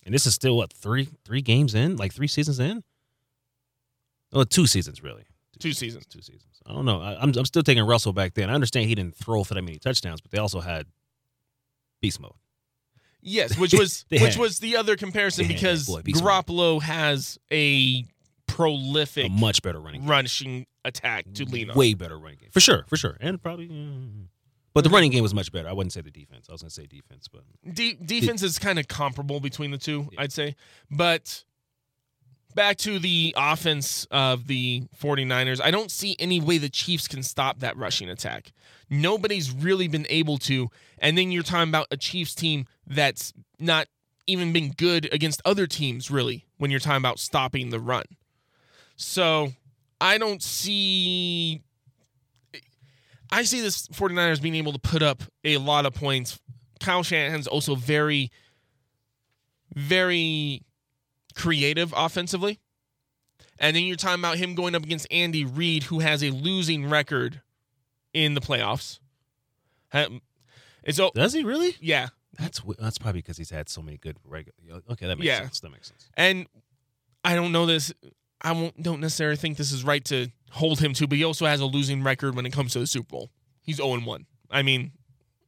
And 0.05 0.15
this 0.15 0.25
is 0.25 0.33
still 0.33 0.55
what 0.55 0.71
three 0.71 1.09
three 1.25 1.41
games 1.41 1.75
in, 1.75 1.97
like 1.97 2.13
three 2.13 2.27
seasons 2.27 2.59
in. 2.59 2.83
Oh, 4.31 4.43
two 4.45 4.65
seasons 4.65 5.03
really. 5.03 5.25
Two 5.59 5.73
seasons. 5.73 6.05
Two 6.05 6.21
seasons. 6.21 6.61
I 6.65 6.73
don't 6.73 6.85
know. 6.85 7.01
I, 7.01 7.21
I'm 7.21 7.33
I'm 7.37 7.45
still 7.45 7.63
taking 7.63 7.83
Russell 7.83 8.13
back 8.13 8.33
then. 8.33 8.49
I 8.49 8.53
understand 8.53 8.87
he 8.87 8.95
didn't 8.95 9.15
throw 9.15 9.43
for 9.43 9.53
that 9.53 9.61
many 9.61 9.77
touchdowns, 9.77 10.21
but 10.21 10.31
they 10.31 10.37
also 10.37 10.61
had 10.61 10.87
beast 12.01 12.19
mode. 12.19 12.33
Yes, 13.23 13.57
which 13.59 13.73
was 13.73 14.05
which 14.11 14.37
was 14.37 14.59
the 14.59 14.75
other 14.77 14.95
comparison 14.95 15.47
because 15.47 15.87
boy, 15.87 16.01
Garoppolo 16.01 16.81
has 16.81 17.37
a 17.51 18.05
prolific 18.47 19.25
A 19.25 19.29
much 19.29 19.61
better 19.63 19.79
running 19.79 20.05
rushing 20.05 20.65
attack 20.85 21.25
to 21.35 21.45
lean 21.45 21.69
on. 21.71 21.75
Way 21.75 21.93
better 21.93 22.17
running 22.19 22.37
game. 22.39 22.49
For 22.51 22.59
sure, 22.59 22.85
for 22.87 22.97
sure. 22.97 23.17
And 23.19 23.41
probably 23.41 23.67
mm, 23.69 24.27
but 24.73 24.83
the 24.83 24.89
running 24.89 25.11
game 25.11 25.23
was 25.23 25.33
much 25.33 25.51
better. 25.51 25.67
I 25.69 25.73
wouldn't 25.73 25.93
say 25.93 26.01
the 26.01 26.11
defense. 26.11 26.47
I 26.49 26.51
was 26.51 26.61
gonna 26.61 26.69
say 26.71 26.85
defense, 26.85 27.27
but 27.27 27.43
De- 27.73 27.95
defense 27.95 28.43
is 28.43 28.59
kind 28.59 28.79
of 28.79 28.87
comparable 28.87 29.39
between 29.39 29.71
the 29.71 29.77
two, 29.77 30.09
Yeah. 30.11 30.21
I'd 30.21 30.31
say. 30.31 30.55
But 30.91 31.43
back 32.55 32.77
to 32.77 32.99
the 32.99 33.33
offense 33.37 34.05
of 34.11 34.47
the 34.47 34.83
49ers, 35.01 35.61
I 35.61 35.71
don't 35.71 35.91
see 35.91 36.15
any 36.19 36.39
way 36.39 36.57
the 36.57 36.69
Chiefs 36.69 37.07
can 37.07 37.23
stop 37.23 37.59
that 37.59 37.77
rushing 37.77 38.09
attack. 38.09 38.51
Nobody's 38.89 39.51
really 39.51 39.87
been 39.87 40.07
able 40.09 40.37
to. 40.39 40.69
And 40.99 41.17
then 41.17 41.31
you're 41.31 41.43
talking 41.43 41.69
about 41.69 41.87
a 41.91 41.97
Chiefs 41.97 42.35
team 42.35 42.65
that's 42.85 43.33
not 43.59 43.87
even 44.27 44.53
been 44.53 44.71
good 44.71 45.11
against 45.13 45.41
other 45.45 45.67
teams, 45.67 46.09
really, 46.09 46.45
when 46.57 46.71
you're 46.71 46.79
talking 46.79 46.97
about 46.97 47.19
stopping 47.19 47.69
the 47.69 47.79
run. 47.79 48.05
So 48.95 49.53
I 49.99 50.17
don't 50.17 50.41
see. 50.41 51.61
I 53.31 53.43
see 53.43 53.61
this 53.61 53.87
49ers 53.87 54.41
being 54.41 54.55
able 54.55 54.73
to 54.73 54.79
put 54.79 55.01
up 55.01 55.23
a 55.43 55.57
lot 55.57 55.85
of 55.85 55.93
points. 55.93 56.39
Kyle 56.79 57.03
Shanahan's 57.03 57.47
also 57.47 57.75
very, 57.75 58.31
very 59.73 60.61
creative 61.35 61.93
offensively. 61.95 62.59
And 63.59 63.75
then 63.75 63.83
you're 63.83 63.95
talking 63.95 64.19
about 64.19 64.37
him 64.37 64.55
going 64.55 64.75
up 64.75 64.83
against 64.83 65.07
Andy 65.11 65.45
Reid, 65.45 65.83
who 65.83 65.99
has 65.99 66.23
a 66.23 66.31
losing 66.31 66.89
record 66.89 67.41
in 68.13 68.33
the 68.33 68.41
playoffs. 68.41 68.99
It's 70.83 70.99
oh 70.99 71.11
does 71.13 71.33
he 71.33 71.43
really? 71.43 71.75
yeah, 71.79 72.09
That's 72.37 72.61
that's 72.79 72.97
probably 72.97 73.21
because 73.21 73.37
he's 73.37 73.51
had 73.51 73.69
so 73.69 73.81
many 73.81 73.97
good 73.97 74.17
regular. 74.25 74.81
Okay, 74.91 75.07
that 75.07 75.17
makes 75.17 75.25
Yeah. 75.27 75.39
sense. 75.41 75.59
That 75.61 75.71
makes 75.71 75.87
sense. 75.87 76.09
and 76.15 76.47
I 77.23 77.35
don't 77.35 77.51
know 77.51 77.65
this. 77.65 77.93
I 78.41 78.51
won't, 78.51 78.81
don't 78.83 78.99
necessarily 78.99 79.37
think 79.37 79.55
this 79.57 79.71
is 79.71 79.85
right 79.85 80.03
to 80.05 80.27
hold 80.51 80.79
him 80.81 80.93
to, 80.95 81.07
but 81.07 81.17
he 81.17 81.23
also 81.23 81.45
has 81.45 81.61
a 81.61 81.65
losing 81.65 82.03
record 82.03 82.35
when 82.35 82.45
it 82.45 82.51
comes 82.51 82.73
to 82.73 82.79
the 82.79 82.87
Super 82.87 83.07
Bowl. 83.07 83.29
He's 83.61 83.77
0 83.77 84.01
1. 84.01 84.25
I 84.51 84.61
mean, 84.61 84.91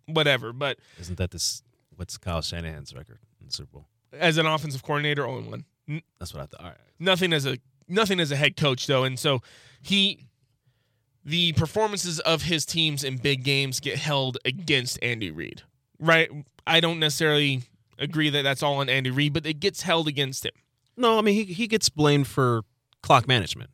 whatever. 0.06 0.54
But 0.54 0.78
Isn't 1.00 1.18
that 1.18 1.32
this? 1.32 1.64
What's 1.98 2.18
Kyle 2.18 2.42
Shanahan's 2.42 2.94
record 2.94 3.20
in 3.42 3.48
the 3.48 3.52
Super 3.54 3.72
Bowl? 3.74 3.88
as 4.14 4.38
an 4.38 4.46
offensive 4.46 4.84
coordinator, 4.84 5.24
0 5.24 5.42
1. 5.42 5.66
That's 6.20 6.34
what 6.34 6.44
I 6.44 6.46
thought. 6.48 6.60
All 6.62 6.68
right. 6.68 6.78
nothing 7.00 7.34
as 7.34 7.46
a 7.46 7.58
nothing 7.88 8.20
as 8.20 8.32
a 8.32 8.36
head 8.36 8.56
coach 8.58 8.88
though 8.88 9.04
and 9.04 9.20
so 9.20 9.42
he 9.82 10.28
the 11.24 11.54
performances 11.54 12.20
of 12.22 12.44
his 12.44 12.66
teams 12.66 13.04
in 13.04 13.18
big 13.18 13.44
games 13.44 13.80
get 13.80 13.98
held 14.00 14.38
against 14.46 14.98
Andy 15.04 15.30
Reid 15.32 15.62
right 16.00 16.30
I 16.66 16.80
don't 16.80 17.00
necessarily 17.00 17.62
agree 18.00 18.30
that 18.30 18.42
that's 18.42 18.64
all 18.64 18.78
on 18.80 18.90
Andy 18.90 19.12
Reid 19.12 19.34
but 19.34 19.46
it 19.46 19.60
gets 19.60 19.84
held 19.84 20.08
against 20.08 20.46
him 20.46 20.54
No, 20.98 21.18
I 21.18 21.22
mean 21.22 21.36
he 21.36 21.54
he 21.54 21.68
gets 21.68 21.90
blamed 21.90 22.28
for 22.28 22.64
clock 23.04 23.28
management, 23.28 23.70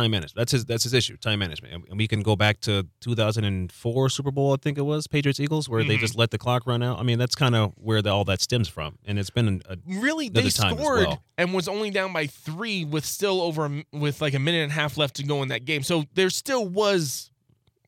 time 0.00 0.10
management. 0.10 0.36
That's 0.36 0.52
his 0.52 0.64
that's 0.64 0.84
his 0.84 0.94
issue, 0.94 1.16
time 1.16 1.38
management. 1.38 1.74
And- 1.74 1.84
And 1.88 1.98
we 1.98 2.06
can 2.08 2.22
go 2.22 2.36
back 2.36 2.60
to 2.62 2.86
2004 3.00 4.10
Super 4.10 4.30
Bowl, 4.30 4.52
I 4.52 4.56
think 4.56 4.78
it 4.78 4.82
was 4.82 5.06
Patriots 5.06 5.40
Eagles, 5.40 5.68
where 5.68 5.82
they 5.84 5.96
Mhm. 5.96 6.00
just 6.00 6.16
let 6.16 6.30
the 6.30 6.38
clock 6.38 6.66
run 6.66 6.82
out. 6.82 6.98
I 6.98 7.02
mean, 7.02 7.18
that's 7.18 7.34
kind 7.34 7.54
of 7.54 7.72
where 7.76 8.02
the, 8.02 8.10
all 8.10 8.24
that 8.24 8.40
stems 8.40 8.68
from, 8.68 8.98
and 9.04 9.18
it's 9.18 9.30
been 9.30 9.62
a, 9.68 9.76
really 9.86 10.26
Another 10.26 10.42
they 10.42 10.50
time 10.50 10.74
as 10.74 10.78
scored 10.80 11.06
well. 11.06 11.22
and 11.38 11.54
was 11.54 11.68
only 11.68 11.90
down 11.90 12.12
by 12.12 12.26
3 12.26 12.84
with 12.84 13.04
still 13.04 13.40
over 13.40 13.82
with 13.92 14.20
like 14.20 14.34
a 14.34 14.38
minute 14.38 14.62
and 14.62 14.72
a 14.72 14.74
half 14.74 14.96
left 14.96 15.16
to 15.16 15.22
go 15.22 15.42
in 15.42 15.48
that 15.48 15.64
game 15.64 15.82
so 15.82 16.04
there 16.14 16.30
still 16.30 16.66
was 16.68 17.30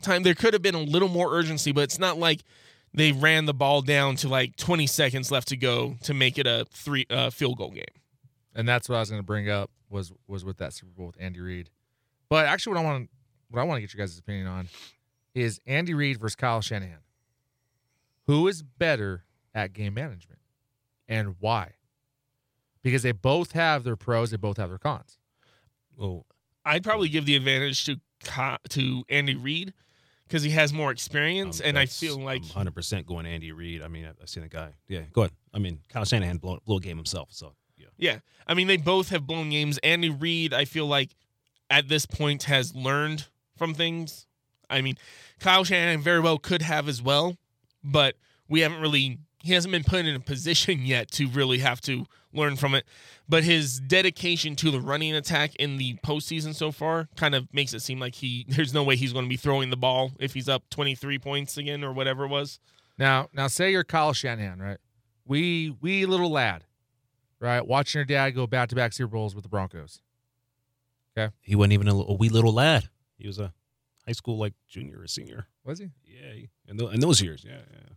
time 0.03 0.23
there 0.23 0.35
could 0.35 0.53
have 0.55 0.63
been 0.63 0.75
a 0.75 0.83
little 0.83 1.09
more 1.09 1.35
urgency 1.35 1.73
but 1.73 1.83
it's 1.83 1.99
not 1.99 2.19
like 2.19 2.43
they 2.95 3.13
ran 3.13 3.45
the 3.47 3.55
ball 3.55 3.83
down 3.83 4.17
to 4.17 4.29
like 4.29 4.57
20 4.57 4.87
seconds 4.87 5.31
left 5.31 5.49
to 5.49 5.57
go 5.57 5.97
to 6.03 6.15
make 6.15 6.39
it 6.39 6.47
a 6.47 6.67
three 6.73 7.05
uh, 7.11 7.31
field 7.31 7.59
goal 7.59 7.71
game 7.71 7.85
And 8.55 8.67
that's 8.69 8.89
what 8.89 8.97
I 8.97 9.01
was 9.01 9.11
going 9.11 9.21
to 9.23 9.27
bring 9.27 9.49
up 9.51 9.71
was 9.91 10.13
was 10.27 10.45
with 10.45 10.59
that 10.59 10.73
Super 10.73 10.93
Bowl 10.97 11.07
with 11.07 11.17
Andy 11.21 11.41
Reid. 11.41 11.71
But 12.29 12.47
actually, 12.47 12.75
what 12.75 12.81
I 12.81 12.85
want 12.85 13.11
what 13.51 13.61
I 13.61 13.65
want 13.65 13.79
to 13.79 13.81
get 13.81 13.95
your 13.95 14.05
guys' 14.05 14.19
opinion 14.19 14.47
on 14.47 14.69
is 15.35 15.61
Andy 15.67 15.95
Reid 15.95 16.21
versus 16.21 16.37
Kyle 16.37 16.61
Shanahan. 16.61 16.99
Who 18.27 18.47
is 18.49 18.63
better 18.63 19.25
at 19.55 19.73
game 19.73 19.95
management, 19.95 20.41
and 21.09 21.37
why? 21.41 21.75
because 22.83 23.03
they 23.03 23.13
both 23.13 23.53
have 23.53 23.85
their 23.85 23.97
pros, 23.97 24.31
they 24.31 24.37
both 24.37 24.57
have 24.57 24.69
their 24.69 24.79
cons. 24.79 25.19
Well, 25.97 26.27
I'd 26.65 26.85
probably 26.85 27.09
give 27.09 27.27
the 27.27 27.37
advantage 27.37 27.85
to 27.87 28.01
to 28.71 29.05
Andy 29.09 29.37
Reid 29.37 29.73
because 30.27 30.43
he 30.43 30.51
has 30.51 30.73
more 30.73 30.91
experience, 30.91 31.61
um, 31.61 31.67
and 31.67 31.79
I 31.79 31.87
feel 31.87 32.19
like 32.19 32.43
100% 32.43 33.07
going 33.07 33.27
Andy 33.27 33.53
Reid. 33.53 33.83
I 33.83 33.89
mean, 33.89 34.07
I've 34.07 34.17
I've 34.21 34.29
seen 34.29 34.43
a 34.43 34.49
guy. 34.49 34.75
Yeah, 34.89 35.03
go 35.13 35.23
ahead. 35.23 35.33
I 35.55 35.59
mean, 35.59 35.81
Kyle 35.89 36.05
Shanahan 36.05 36.39
blew, 36.39 36.59
blew 36.65 36.77
a 36.77 36.81
game 36.81 36.97
himself. 36.97 37.29
So, 37.33 37.55
yeah. 37.77 37.87
Yeah. 37.97 38.19
I 38.47 38.55
mean, 38.55 38.67
they 38.67 38.77
both 38.77 39.09
have 39.11 39.27
blown 39.27 39.51
games. 39.51 39.79
Andy 39.83 40.11
Reid, 40.11 40.53
I 40.53 40.65
feel 40.65 40.87
like 40.87 41.15
at 41.71 41.89
this 41.89 42.07
point 42.07 42.45
has 42.45 42.75
learned 42.75 43.27
from 43.57 43.75
things. 43.75 44.27
I 44.71 44.81
mean, 44.81 44.97
Kyle 45.41 45.65
Shanahan 45.65 46.01
very 46.01 46.21
well 46.21 46.39
could 46.39 46.63
have 46.63 46.89
as 46.89 47.03
well, 47.03 47.37
but 47.83 48.17
we 48.49 48.61
haven't 48.61 48.81
really, 48.81 49.19
he 49.43 49.53
hasn't 49.53 49.73
been 49.73 49.85
put 49.85 50.07
in 50.07 50.15
a 50.15 50.21
position 50.21 50.81
yet 50.83 51.11
to 51.13 51.29
really 51.29 51.59
have 51.59 51.81
to 51.83 52.07
learn 52.33 52.57
from 52.57 52.75
it. 52.75 52.85
But 53.29 53.45
his 53.45 53.81
dedication 53.81 54.57
to 54.57 54.71
the 54.71 54.81
running 54.81 55.15
attack 55.15 55.55
in 55.57 55.77
the 55.77 55.95
postseason 55.97 56.55
so 56.55 56.73
far 56.73 57.09
kind 57.17 57.35
of 57.35 57.53
makes 57.53 57.75
it 57.75 57.81
seem 57.81 58.01
like 58.01 58.17
he, 58.17 58.47
there's 58.49 58.75
no 58.75 58.83
way 58.83 58.97
he's 58.97 59.13
going 59.13 59.25
to 59.25 59.31
be 59.31 59.37
throwing 59.37 59.71
the 59.71 59.77
ball 59.77 60.13
if 60.19 60.35
he's 60.35 60.49
up 60.49 60.69
23 60.71 61.19
points 61.19 61.57
again 61.57 61.85
or 61.85 61.93
whatever 61.93 62.25
it 62.25 62.29
was. 62.29 62.59
Now, 62.99 63.29
now 63.33 63.47
say 63.47 63.71
you're 63.71 63.85
Kyle 63.85 64.13
Shanahan, 64.13 64.59
right? 64.61 64.79
We 65.25 65.77
we 65.81 66.07
little 66.07 66.31
lad, 66.31 66.65
right? 67.39 67.65
Watching 67.65 67.99
your 67.99 68.07
dad 68.07 68.31
go 68.31 68.47
back 68.47 68.71
to 68.71 68.75
back 68.75 68.93
Super 68.93 69.13
Bowls 69.13 69.35
with 69.35 69.45
the 69.45 69.49
Broncos. 69.49 70.01
He 71.41 71.55
wasn't 71.55 71.73
even 71.75 71.89
a, 71.89 71.95
a 71.95 72.15
wee 72.15 72.29
little 72.29 72.53
lad. 72.53 72.89
He 73.17 73.27
was 73.27 73.39
a 73.39 73.53
high 74.07 74.13
school, 74.13 74.39
like, 74.39 74.55
junior 74.69 75.01
or 75.01 75.07
senior. 75.07 75.47
Was 75.65 75.79
he? 75.79 75.91
Yeah. 76.05 76.33
He, 76.33 76.49
in, 76.67 76.77
tho- 76.77 76.89
in 76.89 77.01
those 77.01 77.21
years. 77.21 77.45
Yeah. 77.47 77.61
Yeah. 77.73 77.89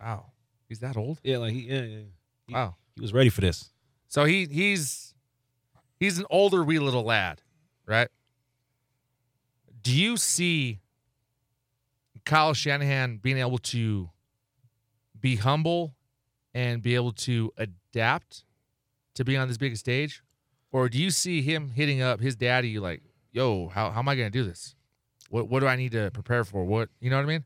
Wow. 0.00 0.32
He's 0.68 0.80
that 0.80 0.96
old? 0.96 1.20
Yeah. 1.22 1.38
Like, 1.38 1.52
he, 1.52 1.60
yeah, 1.68 1.82
yeah. 1.82 1.98
He, 2.46 2.54
Wow. 2.54 2.76
he 2.96 3.00
was 3.02 3.12
ready 3.12 3.30
for 3.30 3.40
this. 3.40 3.70
So 4.08 4.24
he 4.24 4.46
he's 4.46 5.14
he's 5.98 6.18
an 6.18 6.26
older 6.30 6.62
wee 6.62 6.78
little 6.78 7.02
lad, 7.04 7.40
right? 7.86 8.08
Do 9.82 9.92
you 9.94 10.16
see 10.16 10.80
Kyle 12.24 12.54
Shanahan 12.54 13.16
being 13.18 13.38
able 13.38 13.58
to 13.58 14.10
be 15.18 15.36
humble 15.36 15.94
and 16.54 16.80
be 16.82 16.94
able 16.94 17.12
to 17.12 17.52
adapt 17.56 18.44
to 19.14 19.24
being 19.24 19.38
on 19.40 19.48
this 19.48 19.58
big 19.58 19.76
stage? 19.76 20.22
Or 20.74 20.88
do 20.88 20.98
you 20.98 21.12
see 21.12 21.40
him 21.40 21.70
hitting 21.70 22.02
up 22.02 22.18
his 22.18 22.34
daddy 22.34 22.80
like, 22.80 23.00
yo, 23.30 23.68
how, 23.68 23.92
how 23.92 24.00
am 24.00 24.08
I 24.08 24.16
gonna 24.16 24.28
do 24.28 24.42
this? 24.42 24.74
What 25.30 25.48
what 25.48 25.60
do 25.60 25.68
I 25.68 25.76
need 25.76 25.92
to 25.92 26.10
prepare 26.10 26.42
for? 26.42 26.64
What 26.64 26.88
you 26.98 27.10
know 27.10 27.16
what 27.16 27.22
I 27.22 27.28
mean? 27.28 27.44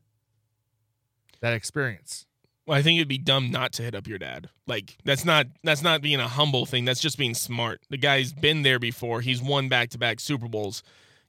That 1.39 1.53
experience. 1.53 2.25
Well, 2.65 2.75
I 2.75 2.81
think 2.81 2.97
it'd 2.97 3.07
be 3.07 3.19
dumb 3.19 3.51
not 3.51 3.71
to 3.73 3.83
hit 3.83 3.93
up 3.93 4.07
your 4.07 4.17
dad. 4.17 4.49
Like 4.65 4.97
that's 5.05 5.25
not 5.25 5.45
that's 5.63 5.83
not 5.83 6.01
being 6.01 6.19
a 6.19 6.27
humble 6.27 6.65
thing. 6.65 6.85
That's 6.85 6.99
just 6.99 7.19
being 7.19 7.35
smart. 7.35 7.81
The 7.91 7.97
guy's 7.97 8.33
been 8.33 8.63
there 8.63 8.79
before. 8.79 9.21
He's 9.21 9.43
won 9.43 9.69
back 9.69 9.91
to 9.91 9.99
back 9.99 10.19
Super 10.19 10.47
Bowls. 10.47 10.81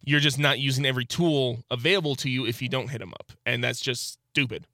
You're 0.02 0.20
just 0.20 0.38
not 0.38 0.58
using 0.58 0.86
every 0.86 1.04
tool 1.04 1.58
available 1.70 2.14
to 2.16 2.30
you 2.30 2.46
if 2.46 2.62
you 2.62 2.70
don't 2.70 2.88
hit 2.88 3.02
him 3.02 3.12
up, 3.12 3.32
and 3.44 3.62
that's 3.62 3.78
just 3.78 4.18
stupid. 4.30 4.66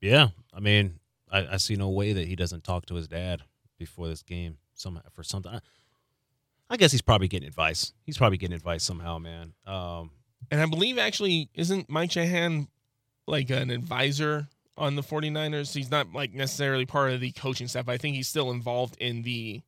Yeah, 0.00 0.28
I 0.54 0.60
mean, 0.60 1.00
I, 1.30 1.46
I 1.46 1.56
see 1.58 1.76
no 1.76 1.90
way 1.90 2.14
that 2.14 2.26
he 2.26 2.34
doesn't 2.34 2.64
talk 2.64 2.86
to 2.86 2.94
his 2.94 3.08
dad 3.08 3.42
before 3.78 4.08
this 4.08 4.22
game. 4.22 4.56
Somehow, 4.80 5.02
for 5.12 5.22
something, 5.22 5.52
I, 5.52 5.60
I 6.70 6.76
guess 6.76 6.90
he's 6.92 7.02
probably 7.02 7.28
getting 7.28 7.46
advice. 7.48 7.92
He's 8.04 8.16
probably 8.16 8.38
getting 8.38 8.54
advice 8.54 8.82
somehow, 8.82 9.18
man. 9.18 9.52
Um, 9.66 10.10
And 10.50 10.60
I 10.60 10.66
believe 10.66 10.96
actually 10.98 11.50
isn't 11.54 11.90
Mike 11.90 12.12
Shanahan 12.12 12.68
like 13.26 13.50
an 13.50 13.70
advisor 13.70 14.48
on 14.78 14.94
the 14.96 15.02
49ers? 15.02 15.74
He's 15.74 15.90
not 15.90 16.12
like 16.12 16.32
necessarily 16.32 16.86
part 16.86 17.12
of 17.12 17.20
the 17.20 17.30
coaching 17.32 17.68
staff. 17.68 17.86
But 17.86 17.92
I 17.92 17.98
think 17.98 18.16
he's 18.16 18.28
still 18.28 18.50
involved 18.50 18.96
in 18.98 19.22
the 19.22 19.62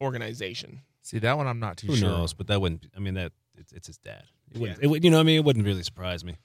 organization. 0.00 0.80
See 1.02 1.18
that 1.18 1.36
one 1.36 1.46
I'm 1.46 1.60
not 1.60 1.76
too 1.76 1.88
sure. 1.88 1.94
who 1.94 2.00
sure. 2.00 2.08
knows? 2.10 2.34
But 2.34 2.46
that 2.46 2.60
wouldn't. 2.60 2.86
I 2.96 3.00
mean, 3.00 3.14
that 3.14 3.32
it's, 3.56 3.72
it's 3.72 3.86
his 3.88 3.98
dad. 3.98 4.24
It 4.52 4.58
wouldn't, 4.58 4.82
Yeah. 4.82 4.90
it 4.96 5.04
you 5.04 5.10
know, 5.10 5.18
what 5.18 5.22
I 5.22 5.24
mean, 5.24 5.36
it 5.38 5.44
wouldn't 5.44 5.66
really 5.66 5.82
surprise 5.82 6.24
me. 6.24 6.36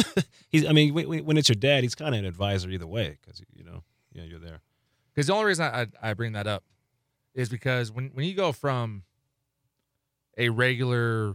he's. 0.50 0.66
I 0.66 0.72
mean, 0.72 0.94
when, 0.94 1.24
when 1.24 1.36
it's 1.36 1.48
your 1.48 1.56
dad, 1.56 1.82
he's 1.82 1.94
kind 1.94 2.14
of 2.14 2.18
an 2.18 2.24
advisor 2.24 2.70
either 2.70 2.86
way 2.86 3.18
because 3.20 3.42
you 3.54 3.64
know, 3.64 3.82
yeah, 4.12 4.24
you're 4.24 4.38
there. 4.38 4.60
Because 5.14 5.26
the 5.26 5.34
only 5.34 5.46
reason 5.46 5.64
I, 5.66 5.82
I, 5.82 6.10
I 6.10 6.14
bring 6.14 6.32
that 6.32 6.46
up 6.46 6.64
is 7.34 7.48
because 7.48 7.90
when, 7.90 8.10
when 8.14 8.26
you 8.26 8.34
go 8.34 8.52
from 8.52 9.04
a 10.38 10.48
regular 10.48 11.34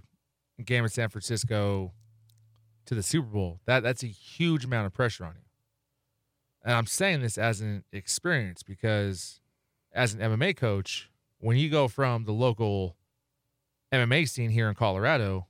game 0.63 0.83
in 0.83 0.89
San 0.89 1.09
Francisco 1.09 1.93
to 2.85 2.95
the 2.95 3.03
Super 3.03 3.27
Bowl, 3.27 3.59
that 3.65 3.83
that's 3.83 4.03
a 4.03 4.07
huge 4.07 4.65
amount 4.65 4.85
of 4.87 4.93
pressure 4.93 5.25
on 5.25 5.33
you. 5.35 5.41
And 6.63 6.73
I'm 6.73 6.85
saying 6.85 7.21
this 7.21 7.37
as 7.37 7.61
an 7.61 7.83
experience 7.91 8.63
because 8.63 9.39
as 9.93 10.13
an 10.13 10.19
MMA 10.19 10.55
coach, 10.57 11.09
when 11.39 11.57
you 11.57 11.69
go 11.69 11.87
from 11.87 12.25
the 12.25 12.31
local 12.33 12.95
MMA 13.93 14.27
scene 14.27 14.49
here 14.49 14.67
in 14.67 14.75
Colorado 14.75 15.47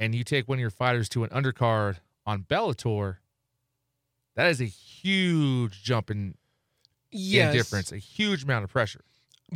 and 0.00 0.14
you 0.14 0.24
take 0.24 0.48
one 0.48 0.56
of 0.58 0.60
your 0.60 0.70
fighters 0.70 1.08
to 1.10 1.24
an 1.24 1.30
undercard 1.30 1.98
on 2.24 2.42
Bellator, 2.42 3.18
that 4.34 4.48
is 4.48 4.60
a 4.60 4.64
huge 4.64 5.82
jump 5.82 6.10
in 6.10 6.34
Yes. 7.12 7.52
in 7.52 7.56
difference, 7.56 7.92
a 7.92 7.98
huge 7.98 8.44
amount 8.44 8.64
of 8.64 8.70
pressure. 8.70 9.04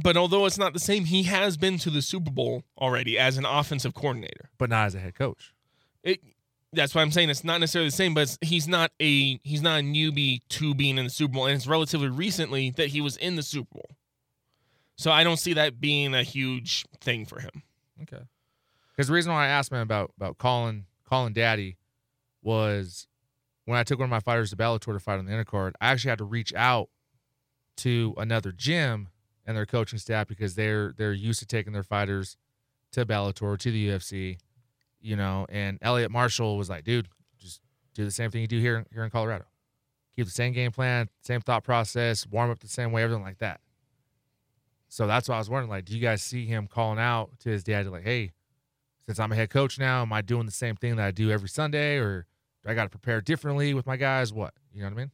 But 0.02 0.16
although 0.16 0.46
it's 0.46 0.58
not 0.58 0.72
the 0.72 0.80
same, 0.80 1.04
he 1.06 1.24
has 1.24 1.56
been 1.56 1.78
to 1.78 1.90
the 1.90 2.02
Super 2.02 2.30
Bowl 2.30 2.62
already 2.78 3.18
as 3.18 3.38
an 3.38 3.44
offensive 3.44 3.94
coordinator. 3.94 4.50
but 4.58 4.70
not 4.70 4.86
as 4.86 4.94
a 4.94 5.00
head 5.00 5.14
coach. 5.14 5.52
It 6.02 6.20
that's 6.72 6.94
why 6.94 7.02
I'm 7.02 7.10
saying 7.10 7.30
it's 7.30 7.42
not 7.42 7.58
necessarily 7.58 7.88
the 7.88 7.96
same, 7.96 8.14
but 8.14 8.36
he's 8.40 8.68
not 8.68 8.92
a 9.00 9.40
he's 9.42 9.62
not 9.62 9.80
a 9.80 9.82
newbie 9.82 10.40
to 10.50 10.74
being 10.74 10.98
in 10.98 11.04
the 11.04 11.10
Super 11.10 11.34
Bowl, 11.34 11.46
and 11.46 11.56
it's 11.56 11.66
relatively 11.66 12.08
recently 12.08 12.70
that 12.70 12.88
he 12.88 13.00
was 13.00 13.16
in 13.16 13.36
the 13.36 13.42
Super 13.42 13.74
Bowl. 13.74 13.90
So 14.96 15.10
I 15.10 15.24
don't 15.24 15.38
see 15.38 15.54
that 15.54 15.80
being 15.80 16.14
a 16.14 16.22
huge 16.22 16.84
thing 17.00 17.24
for 17.26 17.40
him. 17.40 17.62
Okay. 18.02 18.22
Because 18.92 19.08
the 19.08 19.14
reason 19.14 19.32
why 19.32 19.46
I 19.46 19.48
asked 19.48 19.72
him 19.72 19.78
about 19.78 20.12
about 20.16 20.38
calling 20.38 20.84
calling 21.08 21.32
daddy 21.32 21.76
was 22.42 23.08
when 23.64 23.78
I 23.78 23.82
took 23.82 23.98
one 23.98 24.06
of 24.06 24.10
my 24.10 24.20
fighters 24.20 24.50
to 24.50 24.56
Bellator 24.56 24.92
to 24.92 25.00
fight 25.00 25.18
on 25.18 25.26
the 25.26 25.32
undercard, 25.32 25.72
I 25.80 25.90
actually 25.90 26.10
had 26.10 26.18
to 26.18 26.24
reach 26.24 26.54
out 26.54 26.88
to 27.78 28.14
another 28.16 28.52
gym 28.52 29.08
and 29.46 29.56
their 29.56 29.66
coaching 29.66 29.98
staff 29.98 30.26
because 30.26 30.54
they're 30.54 30.92
they're 30.96 31.12
used 31.12 31.40
to 31.40 31.46
taking 31.46 31.72
their 31.72 31.82
fighters 31.82 32.36
to 32.92 33.06
Bellator 33.06 33.58
to 33.58 33.70
the 33.70 33.88
UFC, 33.88 34.38
you 35.00 35.16
know. 35.16 35.46
And 35.48 35.78
Elliot 35.82 36.10
Marshall 36.10 36.56
was 36.56 36.68
like, 36.68 36.84
"Dude, 36.84 37.08
just 37.38 37.60
do 37.94 38.04
the 38.04 38.10
same 38.10 38.30
thing 38.30 38.42
you 38.42 38.48
do 38.48 38.60
here 38.60 38.84
here 38.92 39.04
in 39.04 39.10
Colorado. 39.10 39.46
Keep 40.16 40.26
the 40.26 40.32
same 40.32 40.52
game 40.52 40.72
plan, 40.72 41.08
same 41.22 41.40
thought 41.40 41.64
process, 41.64 42.26
warm 42.26 42.50
up 42.50 42.58
the 42.60 42.68
same 42.68 42.92
way, 42.92 43.02
everything 43.02 43.24
like 43.24 43.38
that." 43.38 43.60
So 44.88 45.06
that's 45.06 45.28
why 45.28 45.36
I 45.36 45.38
was 45.38 45.48
wondering, 45.48 45.70
like, 45.70 45.84
do 45.84 45.94
you 45.94 46.00
guys 46.00 46.20
see 46.20 46.46
him 46.46 46.66
calling 46.66 46.98
out 46.98 47.30
to 47.40 47.48
his 47.50 47.62
dad, 47.62 47.86
like, 47.86 48.02
"Hey, 48.02 48.32
since 49.06 49.20
I'm 49.20 49.30
a 49.30 49.36
head 49.36 49.50
coach 49.50 49.78
now, 49.78 50.02
am 50.02 50.12
I 50.12 50.20
doing 50.20 50.46
the 50.46 50.52
same 50.52 50.74
thing 50.74 50.96
that 50.96 51.06
I 51.06 51.10
do 51.12 51.30
every 51.30 51.48
Sunday, 51.48 51.96
or 51.96 52.26
do 52.64 52.70
I 52.70 52.74
got 52.74 52.84
to 52.84 52.90
prepare 52.90 53.20
differently 53.20 53.72
with 53.72 53.86
my 53.86 53.96
guys? 53.96 54.32
What 54.32 54.54
you 54.72 54.80
know 54.80 54.88
what 54.88 54.94
I 54.94 54.96
mean?" 54.96 55.10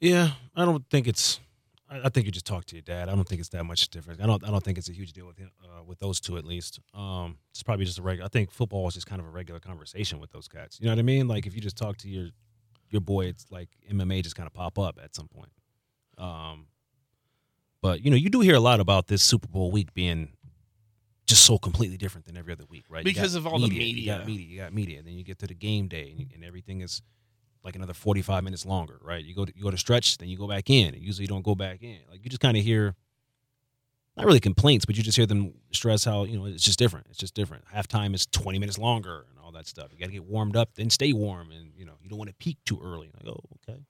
Yeah, 0.00 0.30
I 0.54 0.64
don't 0.64 0.84
think 0.90 1.06
it's. 1.06 1.40
I 1.88 2.08
think 2.08 2.26
you 2.26 2.32
just 2.32 2.46
talk 2.46 2.64
to 2.66 2.74
your 2.74 2.82
dad. 2.82 3.08
I 3.08 3.14
don't 3.14 3.28
think 3.28 3.38
it's 3.38 3.50
that 3.50 3.62
much 3.62 3.88
different. 3.90 4.20
I 4.20 4.26
don't. 4.26 4.42
I 4.44 4.50
don't 4.50 4.62
think 4.62 4.76
it's 4.76 4.88
a 4.88 4.92
huge 4.92 5.12
deal 5.12 5.26
with 5.26 5.38
him, 5.38 5.52
uh, 5.64 5.84
with 5.84 5.98
those 6.00 6.20
two 6.20 6.36
at 6.36 6.44
least. 6.44 6.80
Um, 6.92 7.38
it's 7.50 7.62
probably 7.62 7.84
just 7.84 7.98
a 7.98 8.02
regular. 8.02 8.26
I 8.26 8.28
think 8.28 8.50
football 8.50 8.88
is 8.88 8.94
just 8.94 9.06
kind 9.06 9.20
of 9.20 9.26
a 9.26 9.30
regular 9.30 9.60
conversation 9.60 10.18
with 10.18 10.30
those 10.32 10.48
cats. 10.48 10.80
You 10.80 10.86
know 10.86 10.92
what 10.92 10.98
I 10.98 11.02
mean? 11.02 11.28
Like 11.28 11.46
if 11.46 11.54
you 11.54 11.60
just 11.60 11.76
talk 11.76 11.96
to 11.98 12.08
your 12.08 12.30
your 12.90 13.00
boy, 13.00 13.26
it's 13.26 13.46
like 13.50 13.68
MMA 13.90 14.22
just 14.22 14.34
kind 14.34 14.46
of 14.46 14.52
pop 14.52 14.78
up 14.78 14.98
at 15.02 15.14
some 15.14 15.28
point. 15.28 15.50
Um, 16.18 16.66
but 17.80 18.04
you 18.04 18.10
know, 18.10 18.16
you 18.16 18.30
do 18.30 18.40
hear 18.40 18.56
a 18.56 18.60
lot 18.60 18.80
about 18.80 19.06
this 19.06 19.22
Super 19.22 19.46
Bowl 19.46 19.70
week 19.70 19.94
being 19.94 20.32
just 21.26 21.44
so 21.44 21.58
completely 21.58 21.96
different 21.96 22.26
than 22.26 22.36
every 22.36 22.52
other 22.52 22.64
week, 22.68 22.84
right? 22.88 23.04
Because 23.04 23.34
of 23.36 23.46
all 23.46 23.58
the 23.58 23.68
media. 23.68 23.86
You 23.86 24.06
got 24.06 24.26
media. 24.26 24.26
media. 24.26 24.46
You 24.46 24.58
got 24.58 24.74
media. 24.74 25.02
Then 25.02 25.14
you 25.14 25.24
get 25.24 25.38
to 25.38 25.46
the 25.46 25.54
game 25.54 25.86
day, 25.86 26.14
and, 26.18 26.32
and 26.34 26.44
everything 26.44 26.80
is 26.80 27.02
like 27.66 27.74
another 27.76 27.92
45 27.92 28.44
minutes 28.44 28.64
longer, 28.64 28.98
right? 29.02 29.22
You 29.22 29.34
go 29.34 29.44
to, 29.44 29.52
you 29.54 29.62
go 29.62 29.72
to 29.72 29.76
stretch, 29.76 30.16
then 30.18 30.28
you 30.28 30.38
go 30.38 30.46
back 30.46 30.70
in. 30.70 30.94
And 30.94 31.02
usually 31.02 31.24
you 31.24 31.28
don't 31.28 31.44
go 31.44 31.56
back 31.56 31.82
in. 31.82 31.98
Like 32.08 32.20
you 32.22 32.30
just 32.30 32.40
kind 32.40 32.56
of 32.56 32.62
hear 32.62 32.94
not 34.16 34.24
really 34.24 34.40
complaints, 34.40 34.86
but 34.86 34.96
you 34.96 35.02
just 35.02 35.16
hear 35.16 35.26
them 35.26 35.52
stress 35.72 36.04
how, 36.04 36.24
you 36.24 36.38
know, 36.38 36.46
it's 36.46 36.62
just 36.62 36.78
different. 36.78 37.08
It's 37.10 37.18
just 37.18 37.34
different. 37.34 37.64
Halftime 37.74 38.14
is 38.14 38.24
20 38.26 38.58
minutes 38.60 38.78
longer 38.78 39.26
and 39.28 39.38
all 39.44 39.50
that 39.52 39.66
stuff. 39.66 39.88
You 39.92 39.98
got 39.98 40.06
to 40.06 40.12
get 40.12 40.24
warmed 40.24 40.56
up, 40.56 40.70
then 40.76 40.88
stay 40.88 41.12
warm 41.12 41.50
and, 41.50 41.72
you 41.76 41.84
know, 41.84 41.94
you 42.00 42.08
don't 42.08 42.18
want 42.18 42.30
to 42.30 42.36
peak 42.36 42.56
too 42.64 42.80
early. 42.82 43.10
Like, 43.12 43.26
oh, 43.26 43.40
okay. 43.68 43.80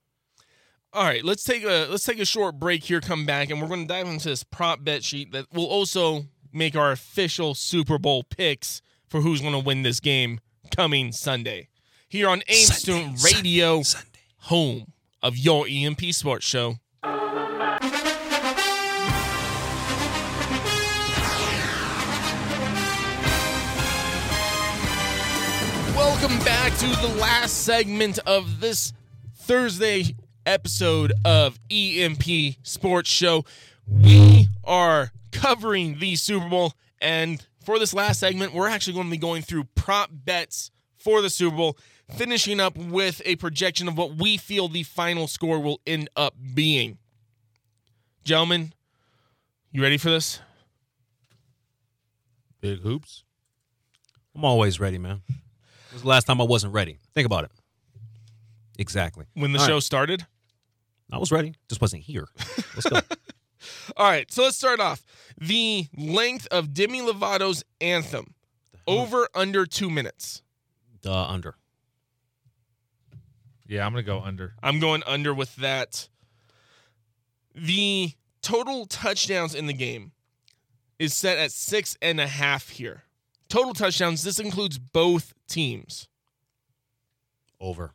All 0.92 1.04
right, 1.04 1.22
let's 1.22 1.44
take 1.44 1.62
a 1.62 1.86
let's 1.90 2.04
take 2.04 2.20
a 2.20 2.24
short 2.24 2.58
break 2.58 2.82
here. 2.82 3.02
Come 3.02 3.26
back, 3.26 3.50
and 3.50 3.60
we're 3.60 3.68
going 3.68 3.82
to 3.82 3.86
dive 3.86 4.06
into 4.06 4.30
this 4.30 4.42
prop 4.42 4.82
bet 4.82 5.04
sheet 5.04 5.30
that 5.32 5.44
will 5.52 5.66
also 5.66 6.24
make 6.54 6.74
our 6.74 6.90
official 6.90 7.54
Super 7.54 7.98
Bowl 7.98 8.22
picks 8.22 8.80
for 9.06 9.20
who's 9.20 9.42
going 9.42 9.52
to 9.52 9.58
win 9.58 9.82
this 9.82 10.00
game 10.00 10.40
coming 10.74 11.12
Sunday 11.12 11.68
here 12.16 12.30
on 12.30 12.42
Aim 12.48 12.64
Student 12.64 13.22
Radio, 13.22 13.82
Sunday. 13.82 14.06
home 14.38 14.90
of 15.22 15.36
your 15.36 15.66
EMP 15.68 16.00
Sports 16.14 16.46
Show. 16.46 16.76
Welcome 25.94 26.38
back 26.38 26.72
to 26.78 26.86
the 26.86 27.14
last 27.20 27.64
segment 27.64 28.18
of 28.20 28.60
this 28.60 28.94
Thursday 29.34 30.16
episode 30.46 31.12
of 31.26 31.58
EMP 31.70 32.24
Sports 32.62 33.10
Show. 33.10 33.44
We 33.86 34.48
are 34.64 35.12
covering 35.32 35.98
the 35.98 36.16
Super 36.16 36.48
Bowl, 36.48 36.72
and 36.98 37.46
for 37.62 37.78
this 37.78 37.92
last 37.92 38.20
segment, 38.20 38.54
we're 38.54 38.68
actually 38.68 38.94
going 38.94 39.08
to 39.08 39.10
be 39.10 39.18
going 39.18 39.42
through 39.42 39.64
prop 39.74 40.08
bets 40.10 40.70
for 40.96 41.20
the 41.20 41.28
Super 41.28 41.56
Bowl, 41.56 41.76
finishing 42.14 42.60
up 42.60 42.76
with 42.76 43.20
a 43.24 43.36
projection 43.36 43.88
of 43.88 43.96
what 43.98 44.16
we 44.16 44.36
feel 44.36 44.68
the 44.68 44.82
final 44.82 45.26
score 45.26 45.58
will 45.60 45.80
end 45.86 46.08
up 46.16 46.34
being. 46.54 46.98
Gentlemen, 48.24 48.72
you 49.72 49.82
ready 49.82 49.98
for 49.98 50.10
this? 50.10 50.40
Big 52.60 52.80
hoops. 52.80 53.22
I'm 54.34 54.44
always 54.44 54.80
ready, 54.80 54.98
man. 54.98 55.22
When 55.26 55.38
was 55.92 56.02
the 56.02 56.08
last 56.08 56.24
time 56.24 56.40
I 56.40 56.44
wasn't 56.44 56.72
ready? 56.74 56.98
Think 57.14 57.26
about 57.26 57.44
it. 57.44 57.50
Exactly. 58.78 59.26
When 59.34 59.52
the 59.52 59.58
All 59.60 59.66
show 59.66 59.74
right. 59.74 59.82
started? 59.82 60.26
I 61.10 61.18
was 61.18 61.30
ready, 61.30 61.54
just 61.68 61.80
wasn't 61.80 62.02
here. 62.02 62.26
Let's 62.74 62.88
go. 62.88 62.96
All 63.96 64.08
right, 64.10 64.30
so 64.30 64.42
let's 64.42 64.56
start 64.56 64.80
off. 64.80 65.04
The 65.38 65.86
length 65.96 66.48
of 66.50 66.74
Demi 66.74 67.00
Lovato's 67.00 67.64
anthem 67.80 68.34
over 68.86 69.28
under 69.34 69.66
two 69.66 69.88
minutes. 69.88 70.42
Duh, 71.02 71.24
under. 71.26 71.54
Yeah, 73.68 73.84
I'm 73.84 73.92
gonna 73.92 74.02
go 74.02 74.20
under. 74.20 74.54
I'm 74.62 74.78
going 74.80 75.02
under 75.06 75.34
with 75.34 75.56
that. 75.56 76.08
The 77.54 78.12
total 78.42 78.86
touchdowns 78.86 79.54
in 79.54 79.66
the 79.66 79.72
game 79.72 80.12
is 80.98 81.14
set 81.14 81.38
at 81.38 81.50
six 81.52 81.96
and 82.00 82.20
a 82.20 82.26
half 82.26 82.68
here. 82.70 83.02
Total 83.48 83.72
touchdowns, 83.74 84.22
this 84.22 84.38
includes 84.38 84.78
both 84.78 85.34
teams. 85.48 86.08
Over. 87.60 87.92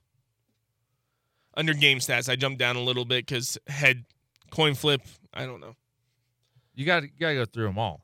Under 1.55 1.73
game 1.73 1.99
stats, 1.99 2.29
I 2.29 2.35
jumped 2.35 2.59
down 2.59 2.75
a 2.75 2.81
little 2.81 3.05
bit 3.05 3.25
because 3.25 3.57
head 3.67 4.05
coin 4.49 4.73
flip. 4.73 5.01
I 5.33 5.45
don't 5.45 5.59
know. 5.59 5.75
You 6.73 6.85
got 6.85 7.01
to 7.01 7.05
you 7.07 7.11
got 7.19 7.29
to 7.29 7.35
go 7.35 7.45
through 7.45 7.65
them 7.67 7.77
all. 7.77 8.01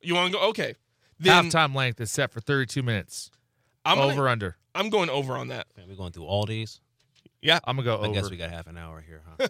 You 0.00 0.14
want 0.14 0.32
to 0.32 0.38
go? 0.38 0.48
Okay. 0.50 0.74
Then 1.18 1.50
Halftime 1.50 1.74
length 1.74 2.00
is 2.00 2.10
set 2.10 2.30
for 2.32 2.40
32 2.40 2.82
minutes. 2.82 3.30
I'm 3.84 3.98
gonna- 3.98 4.12
over 4.12 4.28
under. 4.28 4.56
I'm 4.74 4.90
going 4.90 5.10
over 5.10 5.36
on 5.36 5.48
that. 5.48 5.66
Man, 5.76 5.88
we 5.88 5.94
going 5.94 6.12
through 6.12 6.24
all 6.26 6.46
these? 6.46 6.80
I'm 7.64 7.76
gonna 7.76 7.82
go 7.82 7.94
over. 7.94 8.04
I 8.04 8.08
over. 8.08 8.20
guess 8.20 8.30
we 8.30 8.36
got 8.36 8.50
half 8.50 8.66
an 8.66 8.76
hour 8.78 9.00
here, 9.00 9.22
huh? 9.38 9.48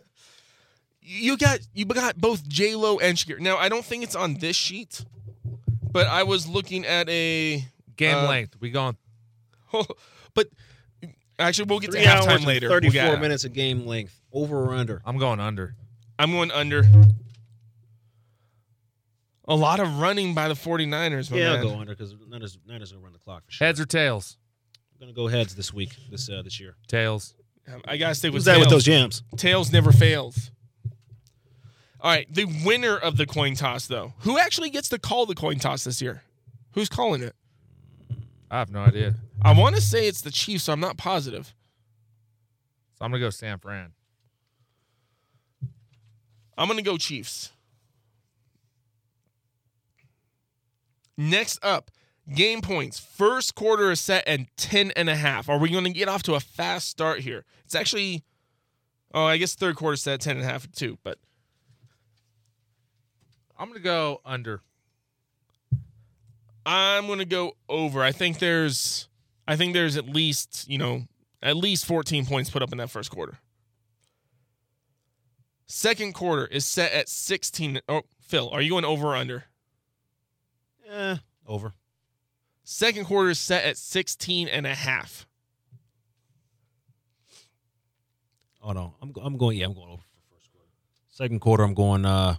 you 1.01 1.37
got 1.37 1.61
you 1.73 1.85
got 1.85 2.17
both 2.17 2.47
J 2.49 2.75
Lo 2.75 2.99
and 2.99 3.17
Shakira. 3.17 3.41
Now 3.41 3.57
I 3.57 3.69
don't 3.69 3.85
think 3.85 4.03
it's 4.03 4.17
on 4.17 4.35
this 4.35 4.57
sheet, 4.57 5.05
but 5.93 6.07
I 6.07 6.23
was 6.23 6.47
looking 6.47 6.85
at 6.85 7.09
a 7.09 7.65
Game 7.97 8.17
uh, 8.17 8.29
length. 8.29 8.57
We 8.61 8.71
gone. 8.71 8.97
but 10.35 10.49
actually 11.39 11.67
we'll 11.67 11.81
get 11.81 11.93
to 11.93 11.99
Three 11.99 12.07
hours 12.07 12.27
halftime 12.27 12.37
and 12.37 12.47
later. 12.47 12.69
We'll 12.69 12.81
34 12.81 12.93
get- 12.93 13.21
minutes 13.21 13.45
of 13.45 13.53
game 13.53 13.87
length. 13.87 14.21
Over 14.33 14.65
or 14.65 14.75
under? 14.75 15.01
I'm 15.05 15.19
going 15.19 15.41
under. 15.41 15.77
I'm 16.19 16.33
going 16.33 16.51
under. 16.51 16.85
A 19.47 19.55
lot 19.55 19.79
of 19.79 20.01
running 20.01 20.35
by 20.35 20.49
the 20.49 20.55
49ers, 20.55 21.31
my 21.31 21.37
yeah, 21.37 21.51
man. 21.51 21.59
I'll 21.59 21.63
go 21.75 21.79
under 21.79 21.93
because 21.95 22.15
Niners, 22.29 22.59
Niners 22.67 22.93
gonna 22.93 23.05
run 23.05 23.13
the 23.13 23.19
clock 23.19 23.45
for 23.45 23.53
sure. 23.53 23.67
Heads 23.67 23.79
or 23.79 23.85
tails? 23.85 24.39
I'm 24.95 25.01
gonna 25.01 25.13
go 25.13 25.29
heads 25.29 25.55
this 25.55 25.73
week, 25.73 25.95
this 26.11 26.31
uh, 26.31 26.43
this 26.43 26.59
year. 26.59 26.77
Tails. 26.89 27.35
Um, 27.73 27.81
I 27.87 27.97
gotta 27.97 28.15
stay 28.15 28.29
with 28.29 28.37
Who's 28.37 28.45
that 28.45 28.61
with 28.61 28.69
those 28.69 28.85
jams? 28.85 29.23
Tails 29.37 29.73
never 29.73 29.93
fails. 29.93 30.51
All 32.01 32.11
right, 32.11 32.27
the 32.33 32.45
winner 32.65 32.97
of 32.97 33.17
the 33.17 33.25
coin 33.25 33.55
toss, 33.55 33.87
though, 33.87 34.13
who 34.21 34.39
actually 34.39 34.69
gets 34.69 34.91
to 34.91 34.99
call 34.99 35.25
the 35.25 35.35
coin 35.35 35.59
toss 35.59 35.85
this 35.85 36.03
year? 36.03 36.23
Who's 36.73 36.91
calling 36.91 37.23
it? 37.23 37.35
I 38.51 38.59
have 38.59 38.71
no 38.71 38.81
idea. 38.81 39.15
I 39.41 39.59
want 39.59 39.75
to 39.77 39.81
say 39.81 40.07
it's 40.07 40.21
the 40.21 40.31
Chiefs, 40.31 40.65
so 40.65 40.73
I'm 40.75 40.81
not 40.81 40.99
positive. 40.99 41.55
So 42.99 43.05
I'm 43.05 43.11
gonna 43.11 43.21
go 43.25 43.31
San 43.31 43.59
Fran. 43.59 43.93
I'm 46.57 46.69
going 46.69 46.79
to 46.79 46.85
go 46.85 46.97
Chiefs. 46.97 47.51
Next 51.17 51.59
up, 51.65 51.91
game 52.33 52.61
points. 52.61 52.99
First 52.99 53.55
quarter 53.55 53.91
is 53.91 54.01
set 54.01 54.27
at 54.27 54.41
10 54.57 54.93
and 54.93 55.09
a 55.09 55.17
half. 55.17 55.49
Are 55.49 55.59
we 55.59 55.71
going 55.71 55.85
to 55.85 55.91
get 55.91 56.09
off 56.09 56.23
to 56.25 56.35
a 56.35 56.41
fast 56.41 56.89
start 56.89 57.21
here? 57.21 57.45
It's 57.65 57.75
actually, 57.75 58.23
oh, 59.13 59.25
I 59.25 59.37
guess 59.37 59.55
third 59.55 59.77
quarter 59.77 59.97
set 59.97 60.15
at 60.15 60.21
10 60.21 60.37
and 60.37 60.45
a 60.45 60.49
half 60.49 60.71
too, 60.73 60.99
but 61.03 61.19
I'm 63.59 63.69
gonna 63.69 63.81
go 63.81 64.21
under. 64.25 64.63
I'm 66.67 67.07
going 67.07 67.19
to 67.19 67.27
go 67.27 67.53
over. 67.69 68.03
I 68.03 68.11
think 68.11 68.39
there's, 68.39 69.09
I 69.47 69.55
think 69.55 69.75
there's 69.75 69.99
at 69.99 70.09
least, 70.09 70.65
you 70.67 70.79
know, 70.79 71.03
at 71.43 71.57
least 71.57 71.85
14 71.85 72.25
points 72.25 72.49
put 72.49 72.63
up 72.63 72.73
in 72.73 72.79
that 72.79 72.89
first 72.91 73.11
quarter. 73.11 73.39
Second 75.67 76.15
quarter 76.15 76.47
is 76.47 76.65
set 76.67 76.93
at 76.93 77.09
16. 77.11 77.81
Oh, 77.87 78.03
Phil, 78.19 78.49
are 78.51 78.63
you 78.63 78.71
going 78.71 78.87
over 78.87 79.09
or 79.09 79.17
under? 79.17 79.45
eh, 80.91 81.17
over. 81.47 81.75
Second 82.65 83.05
quarter 83.05 83.31
is 83.31 83.39
set 83.39 83.65
at 83.65 83.77
16 83.77 84.49
and 84.49 84.67
a 84.67 84.75
half. 84.75 85.27
Oh 88.63 88.73
no, 88.73 88.95
I'm 89.03 89.13
I'm 89.21 89.37
going. 89.37 89.59
Yeah, 89.59 89.67
I'm 89.67 89.75
going 89.75 89.91
over 89.91 90.03
for 90.03 90.35
first 90.35 90.51
quarter. 90.51 90.71
Second 91.11 91.41
quarter, 91.41 91.63
I'm 91.63 91.75
going 91.75 92.07
uh 92.07 92.37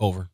over. 0.00 0.28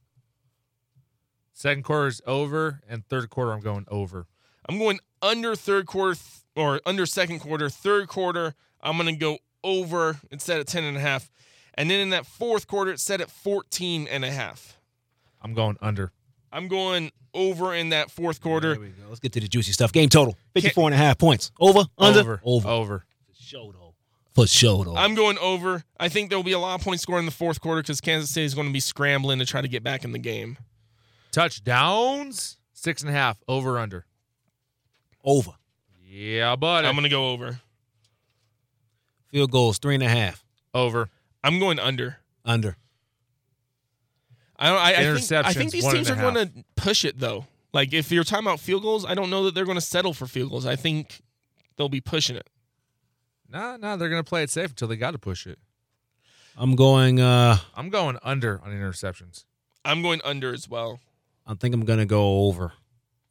Second 1.52 1.82
quarter 1.82 2.06
is 2.06 2.22
over, 2.26 2.80
and 2.88 3.06
third 3.08 3.28
quarter 3.28 3.52
I'm 3.52 3.60
going 3.60 3.84
over. 3.88 4.26
I'm 4.66 4.78
going 4.78 5.00
under 5.20 5.54
third 5.54 5.86
quarter 5.86 6.14
th- 6.14 6.44
or 6.56 6.80
under 6.86 7.04
second 7.04 7.40
quarter. 7.40 7.68
Third 7.68 8.08
quarter, 8.08 8.54
I'm 8.80 8.96
going 8.96 9.12
to 9.12 9.18
go 9.20 9.38
over. 9.62 10.18
It's 10.30 10.44
set 10.44 10.60
at 10.60 10.66
10 10.66 10.84
and 10.84 10.96
a 10.96 11.00
half. 11.00 11.30
And 11.74 11.90
then 11.90 12.00
in 12.00 12.10
that 12.10 12.26
fourth 12.26 12.66
quarter, 12.66 12.92
it's 12.92 13.02
set 13.02 13.20
at 13.20 13.30
14 13.30 14.06
and 14.08 14.24
a 14.24 14.30
half. 14.30 14.78
I'm 15.42 15.52
going 15.54 15.76
under. 15.80 16.12
I'm 16.52 16.68
going 16.68 17.10
over 17.34 17.74
in 17.74 17.90
that 17.90 18.10
fourth 18.10 18.40
quarter. 18.40 18.72
There 18.72 18.80
we 18.80 18.88
go. 18.88 19.08
Let's 19.08 19.20
get 19.20 19.32
to 19.32 19.40
the 19.40 19.48
juicy 19.48 19.72
stuff. 19.72 19.92
Game 19.92 20.08
total 20.08 20.36
54 20.54 20.86
and 20.86 20.94
a 20.94 20.98
half 20.98 21.18
points. 21.18 21.50
Over, 21.60 21.84
under, 21.98 22.20
over. 22.20 22.40
over. 22.44 22.68
Over. 22.68 23.04
For 23.28 23.42
sure 23.42 23.72
though. 23.72 23.94
For 24.34 24.46
sure 24.46 24.84
though. 24.84 24.96
I'm 24.96 25.14
going 25.14 25.38
over. 25.38 25.82
I 25.98 26.08
think 26.08 26.30
there'll 26.30 26.42
be 26.44 26.52
a 26.52 26.58
lot 26.58 26.78
of 26.78 26.84
points 26.84 27.02
scored 27.02 27.20
in 27.20 27.26
the 27.26 27.32
fourth 27.32 27.60
quarter 27.60 27.82
because 27.82 28.00
Kansas 28.00 28.30
City 28.30 28.46
is 28.46 28.54
going 28.54 28.66
to 28.68 28.72
be 28.72 28.80
scrambling 28.80 29.38
to 29.40 29.46
try 29.46 29.60
to 29.60 29.68
get 29.68 29.82
back 29.82 30.04
in 30.04 30.12
the 30.12 30.18
game. 30.18 30.58
Touchdowns 31.32 32.56
six 32.72 33.02
and 33.02 33.10
a 33.10 33.12
half. 33.12 33.38
Over 33.48 33.78
under. 33.78 34.06
over. 35.24 35.52
Yeah, 36.10 36.56
buddy. 36.56 36.86
I'm 36.88 36.94
going 36.94 37.02
to 37.04 37.10
go 37.10 37.30
over. 37.32 37.60
Field 39.28 39.50
goals 39.50 39.78
three 39.78 39.94
and 39.94 40.02
a 40.02 40.08
half. 40.08 40.42
over. 40.74 41.10
I'm 41.44 41.58
going 41.60 41.78
under. 41.78 42.16
Under. 42.44 42.76
I 44.58 44.68
don't. 44.68 44.78
I, 44.78 44.88
I 44.90 45.18
think. 45.18 45.32
I 45.46 45.52
think 45.52 45.70
these 45.70 45.86
teams 45.86 46.10
are 46.10 46.16
going 46.16 46.34
to 46.34 46.50
push 46.76 47.04
it 47.04 47.18
though. 47.18 47.46
Like 47.72 47.92
if 47.92 48.10
you're 48.10 48.24
talking 48.24 48.46
about 48.46 48.60
field 48.60 48.82
goals, 48.82 49.04
I 49.04 49.14
don't 49.14 49.30
know 49.30 49.44
that 49.44 49.54
they're 49.54 49.64
going 49.64 49.76
to 49.76 49.80
settle 49.80 50.14
for 50.14 50.26
field 50.26 50.50
goals. 50.50 50.66
I 50.66 50.76
think 50.76 51.20
they'll 51.76 51.88
be 51.88 52.00
pushing 52.00 52.36
it. 52.36 52.48
Nah, 53.50 53.76
nah, 53.78 53.96
they're 53.96 54.10
gonna 54.10 54.24
play 54.24 54.42
it 54.42 54.50
safe 54.50 54.70
until 54.70 54.88
they 54.88 54.96
got 54.96 55.12
to 55.12 55.18
push 55.18 55.46
it. 55.46 55.58
I'm 56.56 56.74
going 56.76 57.20
uh 57.20 57.56
I'm 57.74 57.88
going 57.88 58.18
under 58.22 58.60
on 58.62 58.70
interceptions. 58.70 59.44
I'm 59.84 60.02
going 60.02 60.20
under 60.24 60.52
as 60.52 60.68
well. 60.68 61.00
I 61.46 61.54
think 61.54 61.74
I'm 61.74 61.84
gonna 61.84 62.04
go 62.04 62.46
over. 62.46 62.72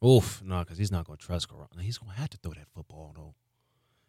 Oof, 0.04 0.42
no, 0.44 0.60
because 0.60 0.78
he's 0.78 0.90
not 0.90 1.06
gonna 1.06 1.18
trust 1.18 1.48
Garoppolo. 1.48 1.80
He's 1.80 1.98
gonna 1.98 2.14
have 2.14 2.30
to 2.30 2.36
throw 2.38 2.52
that 2.52 2.68
football 2.74 3.12
though. 3.14 3.34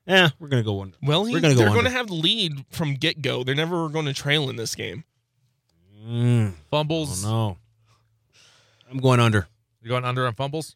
Yeah, 0.08 0.30
we're 0.40 0.48
gonna 0.48 0.64
go 0.64 0.82
under. 0.82 0.98
Well, 1.04 1.26
he, 1.26 1.34
We're 1.34 1.41
gonna 1.41 1.54
go 1.54 1.60
they're 1.60 1.70
going 1.70 1.84
to 1.84 1.91
have 1.91 2.08
the 2.08 2.16
lead 2.16 2.66
from 2.72 2.96
get 2.96 3.22
go. 3.22 3.44
They're 3.44 3.54
never 3.54 3.90
going 3.90 4.06
to 4.06 4.14
trail 4.14 4.50
in 4.50 4.56
this 4.56 4.74
game. 4.74 5.04
Mm, 6.02 6.54
Fumbles. 6.72 7.26
oh 7.26 7.30
no. 7.30 7.58
I'm 8.90 8.98
going 9.00 9.20
under. 9.20 9.48
You're 9.82 9.90
going 9.90 10.06
under 10.06 10.26
on 10.26 10.34
fumbles. 10.34 10.76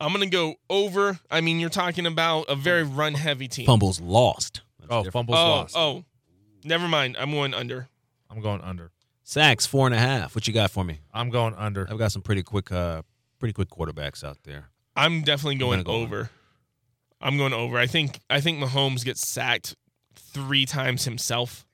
I'm 0.00 0.12
going 0.12 0.24
to 0.28 0.30
go 0.34 0.54
over. 0.70 1.18
I 1.30 1.40
mean, 1.40 1.60
you're 1.60 1.70
talking 1.70 2.06
about 2.06 2.46
a 2.48 2.56
very 2.56 2.82
run 2.82 3.14
heavy 3.14 3.46
team. 3.48 3.66
Fumbles 3.66 4.00
lost. 4.00 4.62
That's 4.80 4.90
Oh, 4.90 5.04
different. 5.04 5.12
fumbles 5.12 5.38
oh, 5.38 5.42
lost. 5.48 5.76
oh, 5.76 6.04
never 6.64 6.88
mind. 6.88 7.16
I'm 7.18 7.30
going 7.30 7.54
under. 7.54 7.88
I'm 8.30 8.40
going 8.40 8.60
under. 8.62 8.90
Sacks 9.22 9.64
four 9.66 9.86
and 9.86 9.94
a 9.94 9.98
half. 9.98 10.34
What 10.34 10.48
you 10.48 10.54
got 10.54 10.70
for 10.70 10.82
me? 10.84 11.00
I'm 11.12 11.30
going 11.30 11.54
under. 11.54 11.86
I've 11.90 11.98
got 11.98 12.10
some 12.10 12.22
pretty 12.22 12.42
quick, 12.42 12.72
uh, 12.72 13.02
pretty 13.38 13.52
quick 13.52 13.68
quarterbacks 13.68 14.24
out 14.24 14.38
there. 14.44 14.70
I'm 14.96 15.22
definitely 15.22 15.56
going 15.56 15.82
gonna 15.82 15.98
go 15.98 16.02
over. 16.02 16.30
I'm 17.20 17.36
going 17.38 17.52
over. 17.52 17.78
I 17.78 17.86
think 17.86 18.18
I 18.28 18.40
think 18.40 18.58
Mahomes 18.62 19.04
gets 19.04 19.26
sacked 19.26 19.76
three 20.16 20.66
times 20.66 21.04
himself. 21.04 21.64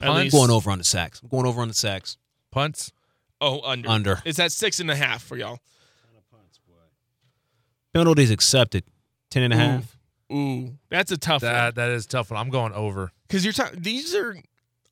At 0.00 0.08
I'm 0.08 0.16
I'm 0.16 0.22
least. 0.24 0.34
going 0.34 0.50
over 0.50 0.70
on 0.70 0.78
the 0.78 0.84
sacks. 0.84 1.20
I'm 1.22 1.28
going 1.28 1.46
over 1.46 1.60
on 1.60 1.68
the 1.68 1.74
sacks. 1.74 2.16
Punts. 2.50 2.92
Oh, 3.40 3.60
under. 3.62 3.88
Under. 3.88 4.22
It's 4.24 4.38
at 4.38 4.52
six 4.52 4.80
and 4.80 4.90
a 4.90 4.96
half 4.96 5.22
for 5.22 5.36
y'all. 5.36 5.58
Penalties 7.94 8.30
accepted. 8.30 8.84
Ten 9.30 9.42
and 9.44 9.52
a 9.52 9.56
half. 9.56 9.96
Ooh, 10.32 10.72
that's 10.90 11.10
a 11.10 11.16
tough 11.16 11.42
one. 11.42 11.52
That 11.52 11.74
that 11.76 11.90
is 11.90 12.04
a 12.04 12.08
tough 12.08 12.30
one. 12.30 12.38
I'm 12.38 12.50
going 12.50 12.72
over. 12.72 13.10
Because 13.26 13.44
you're 13.44 13.52
talking. 13.52 13.80
These 13.80 14.14
are 14.14 14.36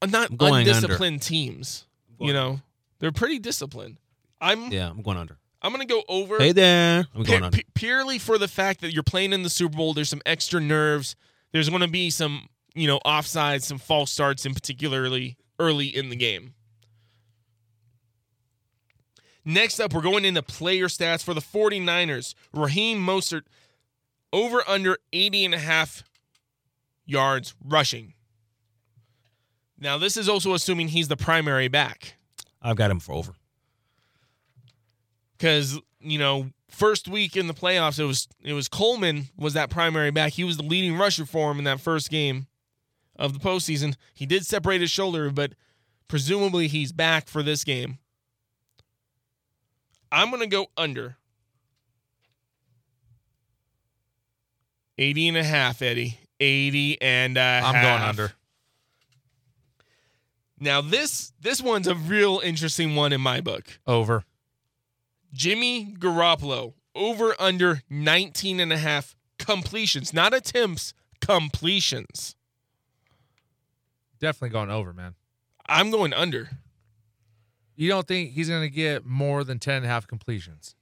not 0.06 0.30
I'm 0.30 0.36
going 0.36 0.66
undisciplined 0.66 1.22
teams. 1.22 1.84
You 2.18 2.32
know, 2.32 2.60
they're 2.98 3.12
pretty 3.12 3.38
disciplined. 3.38 3.98
I'm. 4.40 4.72
Yeah, 4.72 4.88
I'm 4.88 5.02
going 5.02 5.18
under. 5.18 5.36
I'm 5.60 5.72
gonna 5.72 5.84
go 5.84 6.02
over. 6.08 6.38
Hey 6.38 6.52
there. 6.52 7.06
I'm 7.14 7.22
pu- 7.22 7.30
going 7.30 7.44
under. 7.44 7.58
pu- 7.58 7.64
purely 7.74 8.18
for 8.18 8.38
the 8.38 8.48
fact 8.48 8.80
that 8.80 8.92
you're 8.92 9.02
playing 9.02 9.32
in 9.32 9.42
the 9.42 9.50
Super 9.50 9.76
Bowl. 9.76 9.92
There's 9.94 10.08
some 10.08 10.22
extra 10.24 10.60
nerves. 10.60 11.16
There's 11.52 11.68
going 11.68 11.82
to 11.82 11.88
be 11.88 12.10
some 12.10 12.48
you 12.76 12.86
know, 12.86 13.00
offsides, 13.04 13.62
some 13.62 13.78
false 13.78 14.12
starts, 14.12 14.44
and 14.46 14.54
particularly 14.54 15.36
early 15.58 15.86
in 15.86 16.10
the 16.10 16.16
game. 16.16 16.54
Next 19.44 19.78
up, 19.80 19.94
we're 19.94 20.02
going 20.02 20.24
into 20.24 20.42
player 20.42 20.86
stats 20.86 21.22
for 21.22 21.32
the 21.32 21.40
49ers. 21.40 22.34
Raheem 22.52 22.98
Mostert 22.98 23.42
over 24.32 24.62
under 24.68 24.98
80 25.12 25.46
and 25.46 25.54
a 25.54 25.58
half 25.58 26.02
yards 27.04 27.54
rushing. 27.64 28.14
Now, 29.78 29.98
this 29.98 30.16
is 30.16 30.28
also 30.28 30.52
assuming 30.54 30.88
he's 30.88 31.08
the 31.08 31.16
primary 31.16 31.68
back 31.68 32.14
I've 32.60 32.76
got 32.76 32.90
him 32.90 32.98
for 32.98 33.12
over. 33.12 33.34
because 35.38 35.78
you 36.00 36.18
know 36.18 36.50
first 36.68 37.08
week 37.08 37.36
in 37.36 37.46
the 37.46 37.54
playoffs 37.54 37.98
it 38.00 38.04
was 38.04 38.26
it 38.42 38.52
was 38.54 38.68
Coleman 38.68 39.28
was 39.36 39.54
that 39.54 39.70
primary 39.70 40.10
back. 40.10 40.32
He 40.32 40.44
was 40.44 40.56
the 40.56 40.62
leading 40.64 40.96
rusher 40.96 41.24
for 41.24 41.50
him 41.50 41.58
in 41.58 41.64
that 41.64 41.80
first 41.80 42.10
game 42.10 42.46
of 43.18 43.32
the 43.32 43.38
postseason. 43.38 43.96
He 44.14 44.26
did 44.26 44.44
separate 44.46 44.80
his 44.80 44.90
shoulder, 44.90 45.30
but 45.30 45.52
presumably 46.08 46.68
he's 46.68 46.92
back 46.92 47.28
for 47.28 47.42
this 47.42 47.64
game. 47.64 47.98
I'm 50.12 50.30
gonna 50.30 50.46
go 50.46 50.66
under 50.76 51.16
80 54.98 55.28
and 55.28 55.36
a 55.36 55.44
half, 55.44 55.82
Eddie. 55.82 56.18
80 56.40 57.00
and 57.00 57.36
a 57.36 57.40
I'm 57.64 57.74
half. 57.74 57.82
going 57.82 58.08
under. 58.08 58.32
Now 60.58 60.80
this 60.80 61.32
this 61.40 61.60
one's 61.60 61.86
a 61.86 61.94
real 61.94 62.40
interesting 62.42 62.94
one 62.94 63.12
in 63.12 63.20
my 63.20 63.40
book. 63.40 63.78
Over. 63.86 64.24
Jimmy 65.32 65.94
Garoppolo 65.98 66.74
over 66.94 67.34
under 67.38 67.82
19 67.90 68.58
and 68.60 68.72
a 68.72 68.78
half 68.78 69.14
completions, 69.38 70.14
not 70.14 70.32
attempts, 70.32 70.94
completions. 71.20 72.35
Definitely 74.20 74.50
going 74.50 74.70
over, 74.70 74.92
man. 74.92 75.14
I'm 75.66 75.90
going 75.90 76.12
under. 76.12 76.48
You 77.74 77.88
don't 77.88 78.06
think 78.08 78.30
he's 78.32 78.48
going 78.48 78.62
to 78.62 78.70
get 78.70 79.04
more 79.04 79.44
than 79.44 79.58
10 79.58 79.76
and 79.76 79.84
a 79.84 79.88
half 79.88 80.06
completions? 80.06 80.74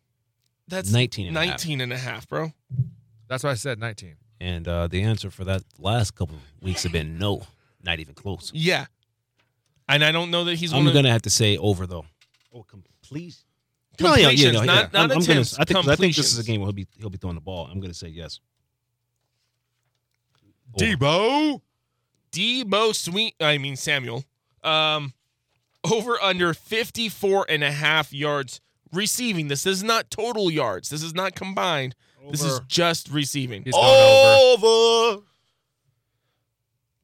That's 0.68 0.92
19 0.92 1.28
and 1.28 1.36
a 1.36 1.40
half. 1.40 1.48
19 1.50 1.80
and 1.80 1.92
a 1.92 1.98
half, 1.98 2.28
bro. 2.28 2.52
That's 3.28 3.42
why 3.42 3.50
I 3.50 3.54
said 3.54 3.78
19. 3.78 4.14
And 4.40 4.68
uh, 4.68 4.86
the 4.88 5.02
answer 5.02 5.30
for 5.30 5.44
that 5.44 5.62
last 5.78 6.14
couple 6.14 6.36
of 6.36 6.42
weeks 6.62 6.82
have 6.84 6.92
been 6.92 7.18
no, 7.18 7.42
not 7.82 7.98
even 8.00 8.14
close. 8.14 8.50
Yeah. 8.54 8.86
And 9.88 10.04
I 10.04 10.12
don't 10.12 10.30
know 10.30 10.44
that 10.44 10.56
he's 10.56 10.72
I'm 10.72 10.82
going 10.84 10.94
gonna 10.94 11.10
have 11.12 11.22
to 11.22 11.30
say 11.30 11.56
over 11.58 11.86
though. 11.86 12.04
Oh, 12.54 12.62
complete. 12.62 13.36
Completions, 13.98 14.54
not- 14.62 14.92
not 14.92 15.10
I'm, 15.10 15.18
I'm 15.18 15.24
gonna, 15.24 15.40
I 15.40 15.64
think 15.64 15.68
'cause 15.68 15.88
I 15.88 15.96
think 15.96 16.16
this 16.16 16.32
is 16.32 16.38
a 16.38 16.44
game 16.44 16.60
where 16.60 16.66
he'll 16.66 16.72
be 16.72 16.86
he'll 16.98 17.10
be 17.10 17.18
throwing 17.18 17.34
the 17.36 17.40
ball. 17.42 17.66
I'm 17.70 17.80
gonna 17.80 17.94
say 17.94 18.08
yes. 18.08 18.40
Over. 20.74 20.84
Deebo. 20.96 21.60
Deebo 22.34 22.94
Sweet, 22.94 23.34
I 23.40 23.58
mean 23.58 23.76
Samuel, 23.76 24.24
um, 24.62 25.12
over 25.84 26.20
under 26.20 26.52
54 26.52 27.46
and 27.48 27.62
a 27.62 27.70
half 27.70 28.12
yards 28.12 28.60
receiving. 28.92 29.48
This 29.48 29.66
is 29.66 29.82
not 29.82 30.10
total 30.10 30.50
yards. 30.50 30.88
This 30.90 31.02
is 31.02 31.14
not 31.14 31.34
combined. 31.34 31.94
This 32.30 32.42
is 32.42 32.60
just 32.68 33.10
receiving. 33.10 33.64
He's 33.64 33.74
over. 33.76 34.64
Over. 34.64 35.22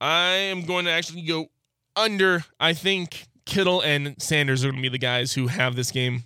I 0.01 0.31
am 0.33 0.63
going 0.63 0.87
to 0.87 0.91
actually 0.91 1.23
go 1.23 1.51
under. 1.95 2.43
I 2.59 2.73
think 2.73 3.27
Kittle 3.45 3.83
and 3.83 4.15
Sanders 4.21 4.65
are 4.65 4.69
going 4.69 4.83
to 4.83 4.83
be 4.83 4.89
the 4.89 4.99
guys 4.99 5.35
who 5.35 5.49
have 5.49 5.77
this 5.77 5.91
game. 5.91 6.25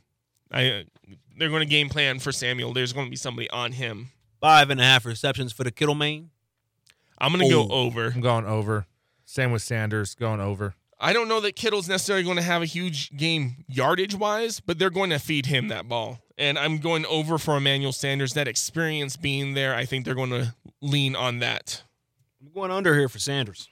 I 0.52 0.84
they're 1.36 1.48
going 1.48 1.62
to 1.62 1.66
game 1.66 1.88
plan 1.88 2.20
for 2.20 2.30
Samuel. 2.30 2.72
There's 2.72 2.92
going 2.92 3.06
to 3.06 3.10
be 3.10 3.16
somebody 3.16 3.50
on 3.50 3.72
him. 3.72 4.10
Five 4.40 4.70
and 4.70 4.80
a 4.80 4.84
half 4.84 5.04
receptions 5.04 5.52
for 5.52 5.64
the 5.64 5.72
Kittle 5.72 5.96
main. 5.96 6.30
I'm 7.18 7.32
going 7.32 7.44
to 7.44 7.52
go 7.52 7.68
over. 7.68 8.12
I'm 8.14 8.20
going 8.20 8.46
over. 8.46 8.86
Same 9.24 9.52
with 9.52 9.62
Sanders, 9.62 10.14
going 10.14 10.40
over. 10.40 10.74
I 11.00 11.12
don't 11.12 11.28
know 11.28 11.40
that 11.40 11.56
Kittle's 11.56 11.88
necessarily 11.88 12.24
going 12.24 12.36
to 12.36 12.42
have 12.42 12.62
a 12.62 12.66
huge 12.66 13.14
game 13.16 13.64
yardage 13.68 14.14
wise, 14.14 14.60
but 14.60 14.78
they're 14.78 14.90
going 14.90 15.10
to 15.10 15.18
feed 15.18 15.46
him 15.46 15.68
that 15.68 15.88
ball. 15.88 16.20
And 16.38 16.58
I'm 16.58 16.78
going 16.78 17.04
over 17.06 17.36
for 17.38 17.56
Emmanuel 17.56 17.92
Sanders. 17.92 18.32
That 18.34 18.48
experience 18.48 19.16
being 19.16 19.54
there, 19.54 19.74
I 19.74 19.84
think 19.84 20.04
they're 20.04 20.14
going 20.14 20.30
to 20.30 20.54
lean 20.80 21.14
on 21.14 21.40
that. 21.40 21.82
I'm 22.40 22.52
going 22.52 22.70
under 22.70 22.94
here 22.94 23.08
for 23.08 23.18
Sanders. 23.18 23.68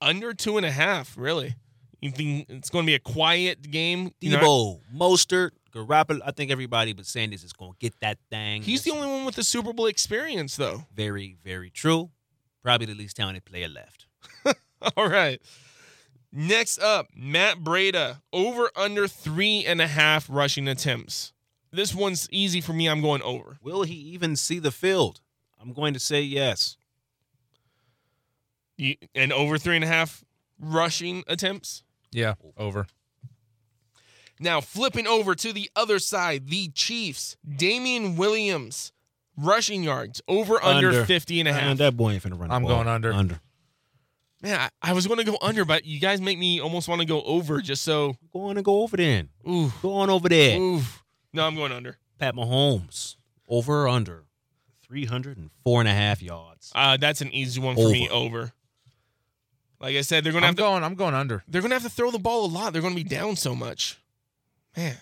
Under 0.00 0.32
two 0.32 0.56
and 0.56 0.64
a 0.64 0.70
half, 0.70 1.16
really. 1.16 1.54
You 2.00 2.10
think 2.10 2.46
it's 2.48 2.70
going 2.70 2.84
to 2.84 2.86
be 2.86 2.94
a 2.94 2.98
quiet 2.98 3.70
game? 3.70 4.12
You 4.20 4.30
know, 4.30 4.38
Deebo, 4.38 4.80
Mostert, 4.94 5.50
Garoppolo. 5.72 6.20
I 6.24 6.30
think 6.30 6.50
everybody 6.50 6.94
but 6.94 7.04
Sanders 7.06 7.44
is 7.44 7.52
going 7.52 7.72
to 7.72 7.78
get 7.78 7.94
that 8.00 8.18
thing. 8.30 8.62
he's 8.62 8.82
the 8.82 8.90
only 8.90 9.06
one 9.06 9.24
with 9.26 9.34
the 9.36 9.44
Super 9.44 9.72
Bowl 9.72 9.86
experience, 9.86 10.56
though. 10.56 10.84
very, 10.94 11.36
very 11.44 11.70
true. 11.70 12.10
Probably 12.62 12.86
the 12.86 12.94
least 12.94 13.16
talented 13.16 13.44
player 13.44 13.68
left. 13.68 14.06
All 14.96 15.08
right. 15.08 15.40
Next 16.32 16.78
up, 16.78 17.08
Matt 17.14 17.58
Breida, 17.58 18.20
over 18.32 18.70
under 18.76 19.08
three 19.08 19.64
and 19.66 19.80
a 19.80 19.88
half 19.88 20.28
rushing 20.30 20.68
attempts. 20.68 21.32
This 21.72 21.94
one's 21.94 22.28
easy 22.30 22.60
for 22.60 22.72
me. 22.72 22.88
I'm 22.88 23.00
going 23.00 23.22
over. 23.22 23.58
Will 23.62 23.82
he 23.82 23.94
even 23.94 24.36
see 24.36 24.58
the 24.58 24.70
field? 24.70 25.20
I'm 25.60 25.72
going 25.72 25.92
to 25.94 26.00
say 26.00 26.22
yes. 26.22 26.76
You, 28.76 28.96
and 29.14 29.32
over 29.32 29.58
three 29.58 29.76
and 29.76 29.84
a 29.84 29.88
half 29.88 30.24
rushing 30.58 31.22
attempts. 31.26 31.82
Yeah, 32.12 32.34
over. 32.56 32.86
Now, 34.40 34.60
flipping 34.62 35.06
over 35.06 35.34
to 35.34 35.52
the 35.52 35.70
other 35.76 35.98
side, 35.98 36.48
the 36.48 36.68
Chiefs, 36.68 37.36
Damien 37.46 38.16
Williams, 38.16 38.90
rushing 39.36 39.82
yards, 39.82 40.22
over 40.26 40.62
under, 40.64 40.88
Under. 40.88 41.04
50 41.04 41.40
and 41.40 41.48
a 41.48 41.52
half. 41.52 41.62
Man, 41.62 41.76
that 41.76 41.96
boy 41.96 42.12
ain't 42.12 42.22
finna 42.22 42.40
run. 42.40 42.50
I'm 42.50 42.62
ball. 42.62 42.76
going 42.76 42.88
under. 42.88 43.12
Under. 43.12 43.40
Man, 44.42 44.58
I, 44.58 44.70
I 44.90 44.92
was 44.94 45.06
going 45.06 45.18
to 45.18 45.24
go 45.24 45.36
under, 45.42 45.64
but 45.66 45.84
you 45.84 46.00
guys 46.00 46.20
make 46.20 46.38
me 46.38 46.60
almost 46.60 46.88
want 46.88 47.00
to 47.02 47.06
go 47.06 47.22
over 47.22 47.60
just 47.60 47.82
so. 47.82 48.16
Go 48.32 48.44
on 48.44 48.56
and 48.56 48.64
go 48.64 48.82
over 48.82 48.96
then. 48.96 49.28
Ooh, 49.48 49.70
Go 49.82 49.92
on 49.94 50.08
over 50.10 50.28
there. 50.28 50.58
ooh. 50.58 50.80
No, 51.32 51.46
I'm 51.46 51.54
going 51.54 51.72
under. 51.72 51.98
Pat 52.18 52.34
Mahomes. 52.34 53.16
Over 53.48 53.82
or 53.84 53.88
under. 53.88 54.24
304 54.86 55.80
and 55.80 55.88
a 55.88 55.92
half 55.92 56.22
yards. 56.22 56.72
Uh, 56.74 56.96
that's 56.96 57.20
an 57.20 57.32
easy 57.32 57.60
one 57.60 57.76
for 57.76 57.88
me. 57.90 58.08
Over. 58.08 58.50
Like 59.78 59.96
I 59.96 60.00
said, 60.00 60.24
they're 60.24 60.32
going 60.32 60.42
to 60.42 60.48
I'm 60.48 60.52
have 60.52 60.56
to 60.56 60.62
going. 60.62 60.84
I'm 60.84 60.94
going 60.94 61.14
under. 61.14 61.42
they're 61.46 61.60
going 61.62 61.70
to 61.70 61.76
have 61.76 61.82
to 61.84 61.88
throw 61.90 62.10
the 62.10 62.18
ball 62.18 62.46
a 62.46 62.48
lot. 62.50 62.72
They're 62.72 62.82
going 62.82 62.94
to 62.96 63.02
be 63.02 63.08
down 63.08 63.36
so 63.36 63.54
much. 63.54 63.98
Man. 64.76 64.96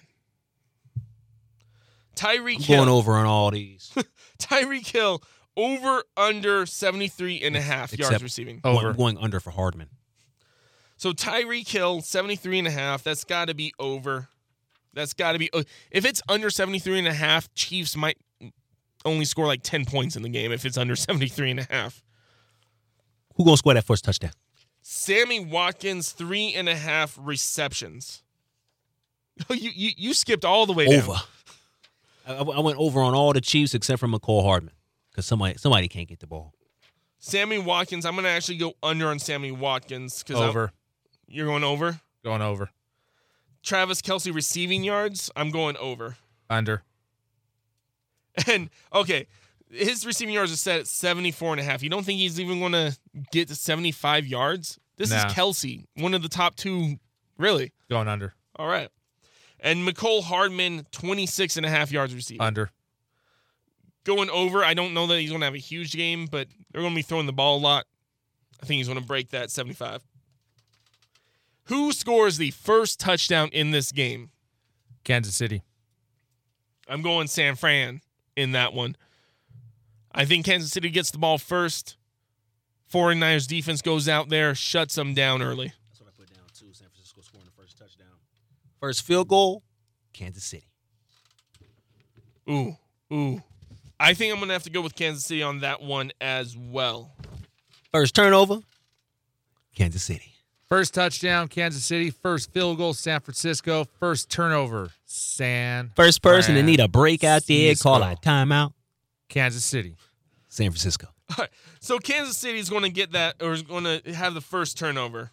Tyreek 2.16 2.56
I'm 2.56 2.62
Hill. 2.62 2.76
going 2.78 2.88
over 2.88 3.12
on 3.14 3.26
all 3.26 3.50
these. 3.50 3.92
Tyreek 4.38 4.86
Hill 4.86 5.22
over 5.58 6.04
under 6.16 6.64
73 6.64 7.42
and 7.42 7.56
a 7.56 7.60
half 7.60 7.96
yards 7.98 8.22
receiving. 8.22 8.60
Over. 8.64 8.94
Going 8.94 9.18
under 9.18 9.40
for 9.40 9.50
Hardman. 9.50 9.88
So 10.96 11.12
Tyreek 11.12 11.68
Hill 11.68 12.00
73 12.00 12.60
and 12.60 12.68
a 12.68 12.70
half, 12.70 13.02
that's 13.02 13.24
got 13.24 13.48
to 13.48 13.54
be 13.54 13.74
over. 13.78 14.28
That's 14.94 15.12
got 15.12 15.32
to 15.32 15.38
be 15.38 15.50
uh, 15.52 15.64
if 15.90 16.06
it's 16.06 16.22
under 16.28 16.48
73 16.48 17.00
and 17.00 17.08
a 17.08 17.12
half, 17.12 17.52
Chiefs 17.54 17.96
might 17.96 18.16
only 19.04 19.24
score 19.24 19.46
like 19.46 19.62
10 19.62 19.84
points 19.84 20.16
in 20.16 20.22
the 20.22 20.28
game 20.28 20.50
if 20.52 20.64
it's 20.64 20.78
under 20.78 20.96
73 20.96 21.50
and 21.50 21.60
a 21.60 21.66
half. 21.68 22.02
Who 23.34 23.44
gonna 23.44 23.56
score 23.56 23.74
that 23.74 23.84
first 23.84 24.04
touchdown? 24.04 24.32
Sammy 24.82 25.38
Watkins 25.38 26.10
three 26.12 26.54
and 26.54 26.68
a 26.68 26.74
half 26.74 27.16
receptions. 27.20 28.22
you 29.50 29.70
you 29.74 29.90
you 29.96 30.14
skipped 30.14 30.44
all 30.44 30.66
the 30.66 30.72
way 30.72 30.86
down. 30.86 31.02
Over. 31.02 31.20
I, 32.26 32.34
I 32.34 32.60
went 32.60 32.78
over 32.78 33.00
on 33.00 33.14
all 33.14 33.32
the 33.32 33.40
Chiefs 33.40 33.74
except 33.74 34.00
for 34.00 34.08
Mecole 34.08 34.42
Hardman 34.42 34.74
because 35.18 35.26
somebody 35.26 35.58
somebody 35.58 35.88
can't 35.88 36.06
get 36.06 36.20
the 36.20 36.28
ball. 36.28 36.54
Sammy 37.18 37.58
Watkins, 37.58 38.06
I'm 38.06 38.14
gonna 38.14 38.28
actually 38.28 38.58
go 38.58 38.74
under 38.84 39.08
on 39.08 39.18
Sammy 39.18 39.50
Watkins 39.50 40.22
because 40.22 40.40
Over. 40.40 40.70
You're 41.26 41.46
going 41.46 41.64
over. 41.64 42.00
Going 42.22 42.40
over. 42.40 42.70
Travis 43.64 44.00
Kelce 44.00 44.32
receiving 44.32 44.84
yards, 44.84 45.28
I'm 45.34 45.50
going 45.50 45.76
over. 45.76 46.16
Under. 46.48 46.82
And 48.46 48.70
okay, 48.94 49.26
his 49.68 50.06
receiving 50.06 50.32
yards 50.32 50.52
are 50.52 50.56
set 50.56 50.78
at 50.78 50.86
74 50.86 51.54
and 51.54 51.60
a 51.60 51.64
half. 51.64 51.82
You 51.82 51.90
don't 51.90 52.04
think 52.04 52.20
he's 52.20 52.38
even 52.38 52.60
going 52.60 52.70
to 52.70 52.96
get 53.32 53.48
to 53.48 53.56
75 53.56 54.28
yards? 54.28 54.78
This 54.96 55.10
Nah. 55.10 55.26
is 55.26 55.34
Kelsey, 55.34 55.86
one 55.96 56.14
of 56.14 56.22
the 56.22 56.28
top 56.28 56.54
two, 56.54 56.98
really. 57.36 57.72
Going 57.90 58.06
under. 58.06 58.34
All 58.54 58.68
right. 58.68 58.90
And 59.58 59.86
Mecole 59.86 60.22
Hardman, 60.22 60.86
26 60.92 61.56
and 61.56 61.66
a 61.66 61.68
half 61.68 61.90
yards 61.90 62.14
receiving. 62.14 62.40
Under. 62.42 62.70
Going 64.08 64.30
over, 64.30 64.64
I 64.64 64.72
don't 64.72 64.94
know 64.94 65.06
that 65.06 65.20
he's 65.20 65.28
going 65.28 65.42
to 65.42 65.44
have 65.44 65.54
a 65.54 65.58
huge 65.58 65.92
game, 65.92 66.24
but 66.24 66.48
they're 66.72 66.80
going 66.80 66.94
to 66.94 66.96
be 66.96 67.02
throwing 67.02 67.26
the 67.26 67.32
ball 67.34 67.58
a 67.58 67.60
lot. 67.60 67.84
I 68.62 68.64
think 68.64 68.78
he's 68.78 68.88
going 68.88 68.98
to 68.98 69.04
break 69.04 69.28
that 69.32 69.50
75. 69.50 70.02
Who 71.64 71.92
scores 71.92 72.38
the 72.38 72.50
first 72.52 72.98
touchdown 72.98 73.50
in 73.52 73.70
this 73.70 73.92
game? 73.92 74.30
Kansas 75.04 75.34
City. 75.34 75.62
I'm 76.88 77.02
going 77.02 77.26
San 77.26 77.54
Fran 77.54 78.00
in 78.34 78.52
that 78.52 78.72
one. 78.72 78.96
I 80.10 80.24
think 80.24 80.46
Kansas 80.46 80.72
City 80.72 80.88
gets 80.88 81.10
the 81.10 81.18
ball 81.18 81.36
first. 81.36 81.98
49ers 82.90 83.46
defense 83.46 83.82
goes 83.82 84.08
out 84.08 84.30
there, 84.30 84.54
shuts 84.54 84.94
them 84.94 85.12
down 85.12 85.42
early. 85.42 85.74
That's 85.90 86.00
what 86.00 86.08
I 86.08 86.18
put 86.18 86.34
down 86.34 86.44
too. 86.58 86.72
San 86.72 86.88
Francisco 86.88 87.20
scoring 87.20 87.44
the 87.44 87.62
first 87.62 87.76
touchdown. 87.76 88.06
First 88.80 89.02
field 89.02 89.28
goal, 89.28 89.64
Kansas 90.14 90.44
City. 90.44 90.70
Ooh, 92.48 92.74
ooh. 93.12 93.42
I 94.00 94.14
think 94.14 94.32
I'm 94.32 94.38
going 94.38 94.48
to 94.48 94.52
have 94.54 94.62
to 94.64 94.70
go 94.70 94.80
with 94.80 94.94
Kansas 94.94 95.24
City 95.24 95.42
on 95.42 95.60
that 95.60 95.82
one 95.82 96.12
as 96.20 96.56
well. 96.56 97.12
First 97.92 98.14
turnover, 98.14 98.60
Kansas 99.74 100.02
City. 100.02 100.34
First 100.68 100.92
touchdown, 100.94 101.48
Kansas 101.48 101.84
City. 101.84 102.10
First 102.10 102.52
field 102.52 102.76
goal, 102.76 102.92
San 102.94 103.20
Francisco. 103.20 103.86
First 103.98 104.28
turnover, 104.30 104.90
San 105.06 105.90
First 105.96 106.20
person 106.22 106.54
to 106.56 106.62
need 106.62 106.78
a 106.80 106.88
break 106.88 107.24
out 107.24 107.46
there, 107.46 107.74
call 107.74 108.00
Francisco. 108.00 108.20
a 108.30 108.30
timeout. 108.30 108.72
Kansas 109.28 109.64
City. 109.64 109.96
San 110.48 110.70
Francisco. 110.70 111.08
So 111.80 111.98
Kansas 111.98 112.36
City 112.36 112.58
is 112.58 112.68
going 112.70 112.82
to 112.84 112.90
get 112.90 113.12
that, 113.12 113.36
or 113.42 113.52
is 113.52 113.62
going 113.62 113.84
to 113.84 114.02
have 114.14 114.34
the 114.34 114.40
first 114.40 114.76
turnover. 114.78 115.30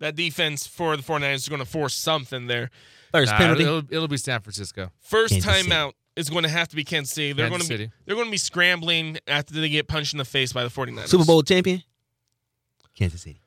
That 0.00 0.16
defense 0.16 0.66
for 0.66 0.96
the 0.96 1.02
49ers 1.02 1.34
is 1.34 1.48
going 1.48 1.60
to 1.60 1.66
force 1.66 1.94
something 1.94 2.46
there. 2.46 2.70
First 3.12 3.30
Nah, 3.32 3.38
penalty. 3.38 3.62
it'll, 3.62 3.82
it'll 3.90 4.08
be 4.08 4.16
San 4.16 4.40
Francisco. 4.40 4.90
First 5.00 5.32
Kansas 5.32 5.54
City. 5.62 5.70
Timeout 6.16 6.20
is 6.20 6.30
going 6.30 6.42
to 6.44 6.48
have 6.48 6.68
to 6.68 6.76
be 6.76 6.84
Kansas 6.84 7.14
City. 7.14 7.32
They're 7.32 7.48
Kansas 7.48 7.68
going 7.68 7.78
to 7.78 7.84
be 7.84 7.84
City. 7.88 7.92
they're 8.06 8.14
going 8.14 8.26
to 8.26 8.30
be 8.30 8.36
scrambling 8.36 9.18
after 9.26 9.54
they 9.54 9.68
get 9.68 9.88
punched 9.88 10.14
in 10.14 10.18
the 10.18 10.24
face 10.24 10.52
by 10.52 10.62
the 10.62 10.70
49ers. 10.70 11.08
Super 11.08 11.24
Bowl 11.24 11.42
champion. 11.42 11.82
Kansas 12.94 13.22
City. 13.22 13.40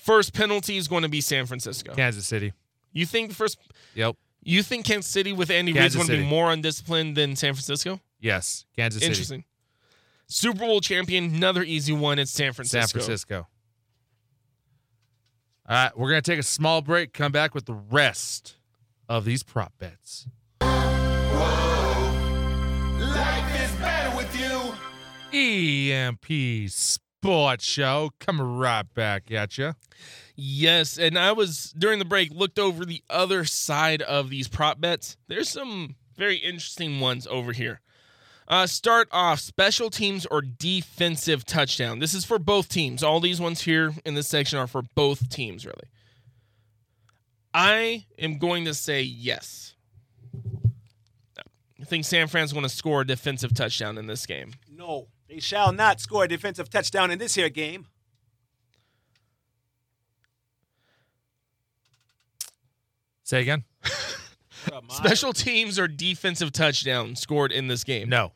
First 0.00 0.32
penalty 0.34 0.76
is 0.76 0.88
going 0.88 1.02
to 1.02 1.08
be 1.08 1.20
San 1.20 1.46
Francisco. 1.46 1.94
Kansas 1.94 2.26
City. 2.26 2.52
You 2.92 3.06
think 3.06 3.30
the 3.30 3.34
first 3.34 3.58
Yep. 3.94 4.16
you 4.42 4.62
think 4.62 4.86
Kansas 4.86 5.10
City 5.10 5.32
with 5.32 5.50
Andy 5.50 5.72
Reid 5.72 5.78
is 5.78 5.82
Kansas 5.94 5.96
going 5.96 6.06
to 6.08 6.12
be 6.14 6.18
City. 6.18 6.28
more 6.30 6.50
undisciplined 6.52 7.16
than 7.16 7.36
San 7.36 7.52
Francisco? 7.54 8.00
Yes. 8.20 8.64
Kansas 8.76 9.00
City. 9.00 9.10
Interesting. 9.10 9.44
Super 10.28 10.58
Bowl 10.60 10.80
champion, 10.80 11.34
another 11.34 11.62
easy 11.62 11.92
one. 11.92 12.18
It's 12.18 12.30
San 12.32 12.52
Francisco. 12.52 12.80
San 12.80 12.88
Francisco. 12.88 13.46
All 15.68 15.74
right, 15.84 15.98
we're 15.98 16.10
going 16.10 16.22
to 16.22 16.30
take 16.30 16.38
a 16.38 16.44
small 16.44 16.80
break, 16.80 17.12
come 17.12 17.32
back 17.32 17.54
with 17.54 17.66
the 17.66 17.74
rest 17.74 18.56
of 19.08 19.24
these 19.24 19.42
prop 19.42 19.72
bets. 19.78 20.26
EMP 25.36 26.70
Sports 26.70 27.64
Show 27.64 28.10
coming 28.18 28.56
right 28.56 28.82
back 28.94 29.30
at 29.30 29.58
you. 29.58 29.74
Yes, 30.34 30.98
and 30.98 31.18
I 31.18 31.32
was 31.32 31.74
during 31.76 31.98
the 31.98 32.04
break 32.06 32.30
looked 32.30 32.58
over 32.58 32.84
the 32.84 33.02
other 33.10 33.44
side 33.44 34.00
of 34.02 34.30
these 34.30 34.48
prop 34.48 34.80
bets. 34.80 35.16
There's 35.28 35.50
some 35.50 35.96
very 36.16 36.36
interesting 36.36 37.00
ones 37.00 37.26
over 37.26 37.52
here. 37.52 37.80
Uh, 38.48 38.66
start 38.66 39.08
off 39.10 39.40
special 39.40 39.90
teams 39.90 40.24
or 40.26 40.40
defensive 40.40 41.44
touchdown. 41.44 41.98
This 41.98 42.14
is 42.14 42.24
for 42.24 42.38
both 42.38 42.68
teams. 42.68 43.02
All 43.02 43.20
these 43.20 43.40
ones 43.40 43.62
here 43.62 43.92
in 44.04 44.14
this 44.14 44.28
section 44.28 44.58
are 44.58 44.68
for 44.68 44.82
both 44.94 45.28
teams, 45.28 45.66
really. 45.66 45.88
I 47.52 48.06
am 48.18 48.38
going 48.38 48.66
to 48.66 48.74
say 48.74 49.02
yes. 49.02 49.74
I 51.80 51.84
think 51.84 52.04
San 52.04 52.28
Fran's 52.28 52.52
going 52.52 52.62
to 52.62 52.68
score 52.68 53.02
a 53.02 53.06
defensive 53.06 53.52
touchdown 53.52 53.98
in 53.98 54.06
this 54.06 54.24
game. 54.26 54.52
No, 54.70 55.08
they 55.28 55.40
shall 55.40 55.72
not 55.72 56.00
score 56.00 56.24
a 56.24 56.28
defensive 56.28 56.70
touchdown 56.70 57.10
in 57.10 57.18
this 57.18 57.34
here 57.34 57.48
game. 57.48 57.86
Say 63.22 63.40
again? 63.40 63.64
Special 64.90 65.32
teams 65.32 65.78
or 65.78 65.88
defensive 65.88 66.52
touchdown 66.52 67.16
scored 67.16 67.52
in 67.52 67.68
this 67.68 67.84
game. 67.84 68.08
No. 68.08 68.32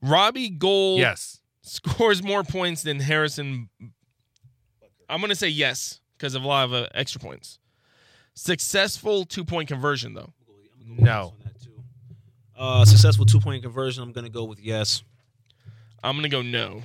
Robbie 0.00 0.50
Gould 0.50 0.98
Yes. 0.98 1.40
scores 1.62 2.22
more 2.22 2.42
points 2.42 2.82
than 2.82 3.00
Harrison. 3.00 3.68
I'm 5.08 5.20
going 5.20 5.30
to 5.30 5.36
say 5.36 5.48
yes 5.48 6.00
because 6.16 6.34
of 6.34 6.42
a 6.42 6.46
lot 6.48 6.64
of 6.66 6.72
uh, 6.74 6.88
extra 6.94 7.20
points. 7.20 7.58
Successful 8.34 9.24
two 9.24 9.44
point 9.44 9.68
conversion, 9.68 10.14
though. 10.14 10.32
No. 10.86 11.34
Uh, 12.56 12.84
successful 12.84 13.26
two 13.26 13.40
point 13.40 13.62
conversion. 13.62 14.02
I'm 14.02 14.12
gonna 14.12 14.28
go 14.30 14.44
with 14.44 14.58
yes. 14.60 15.02
I'm 16.02 16.14
going 16.16 16.24
to 16.24 16.28
go 16.28 16.42
no. 16.42 16.82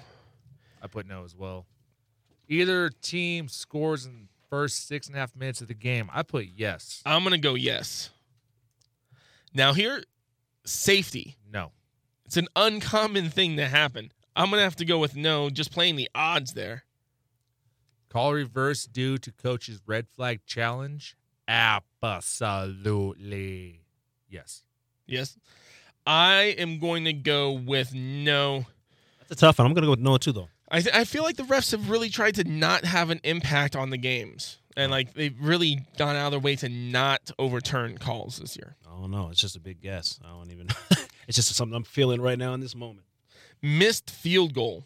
I 0.82 0.88
put 0.88 1.08
no 1.08 1.24
as 1.24 1.36
well. 1.36 1.66
Either 2.48 2.90
team 2.90 3.50
scores 3.50 4.06
in 4.06 4.12
the 4.22 4.28
first 4.50 4.88
six 4.88 5.08
and 5.08 5.16
a 5.16 5.20
half 5.20 5.36
minutes 5.36 5.62
of 5.62 5.68
the 5.68 5.74
game. 5.74 6.10
I 6.14 6.24
put 6.24 6.46
yes. 6.56 7.02
I'm 7.06 7.24
going 7.24 7.32
to 7.34 7.40
go 7.40 7.56
yes. 7.56 8.10
Now, 9.54 9.74
here, 9.74 10.04
safety. 10.66 11.36
No. 11.52 11.72
It's 12.26 12.38
an 12.38 12.48
uncommon 12.56 13.30
thing 13.30 13.58
to 13.58 13.68
happen. 13.68 14.12
I'm 14.36 14.50
going 14.50 14.60
to 14.60 14.64
have 14.64 14.76
to 14.78 14.86
go 14.86 15.00
with 15.00 15.16
no, 15.16 15.50
just 15.50 15.72
playing 15.72 15.96
the 15.96 16.10
odds 16.14 16.54
there. 16.54 16.84
Call 18.10 18.34
reverse 18.34 18.86
due 18.86 19.18
to 19.18 19.32
coach's 19.32 19.82
red 19.86 20.08
flag 20.08 20.42
challenge? 20.46 21.18
Absolutely. 21.48 22.22
Yes. 24.30 24.64
Yes. 25.06 25.38
I 26.06 26.56
am 26.58 26.80
going 26.80 27.06
to 27.06 27.14
go 27.14 27.52
with 27.52 27.94
no. 27.94 28.68
That's 29.28 29.42
a 29.42 29.46
tough 29.46 29.58
one. 29.60 29.68
I'm 29.68 29.74
gonna 29.74 29.88
go 29.88 29.92
with 29.92 30.00
no 30.00 30.18
too 30.18 30.32
though. 30.32 30.50
I, 30.70 30.82
th- 30.82 30.94
I 30.96 31.06
feel 31.06 31.24
like 31.24 31.38
the 31.38 31.44
refs 31.44 31.72
have 31.72 31.90
really 31.90 32.10
tried 32.10 32.36
to 32.36 32.44
not 32.44 32.84
have 32.86 33.10
an 33.10 33.22
impact 33.24 33.76
on 33.76 33.90
the 33.90 33.98
games. 33.98 34.58
And 34.76 34.92
like 34.92 35.14
they've 35.14 35.36
really 35.40 35.80
gone 35.98 36.16
out 36.16 36.28
of 36.28 36.32
their 36.32 36.40
way 36.40 36.56
to 36.58 36.70
not 36.70 37.32
overturn 37.40 37.98
calls 37.98 38.38
this 38.38 38.56
year. 38.58 38.76
I 38.86 39.00
don't 39.00 39.10
know. 39.12 39.30
It's 39.30 39.42
just 39.42 39.56
a 39.56 39.60
big 39.60 39.82
guess. 39.82 40.20
I 40.24 40.30
don't 40.30 40.52
even. 40.52 40.68
it's 41.28 41.36
just 41.38 41.56
something 41.56 41.76
I'm 41.76 41.84
feeling 41.84 42.22
right 42.22 42.38
now 42.38 42.54
in 42.54 42.60
this 42.60 42.76
moment. 42.76 43.06
Missed 43.62 44.10
field 44.12 44.54
goal. 44.54 44.84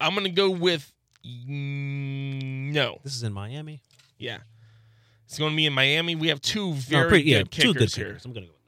I'm 0.00 0.12
going 0.14 0.24
to 0.24 0.30
go 0.30 0.50
with 0.50 0.92
mm, 1.24 2.72
no. 2.72 2.98
This 3.02 3.14
is 3.14 3.22
in 3.22 3.32
Miami. 3.32 3.80
Yeah. 4.18 4.38
It's 5.26 5.38
going 5.38 5.52
to 5.52 5.56
be 5.56 5.66
in 5.66 5.72
Miami. 5.72 6.14
We 6.14 6.28
have 6.28 6.40
two 6.42 6.70
No, 6.70 6.74
very 6.74 7.08
pretty- 7.08 7.30
yeah, 7.30 7.38
good 7.38 7.50
two 7.50 7.72
good 7.74 7.94
here. 7.94 8.06
kickers. 8.08 8.24
I'm 8.26 8.32
gonna 8.34 8.46
go 8.46 8.52
with 8.52 8.63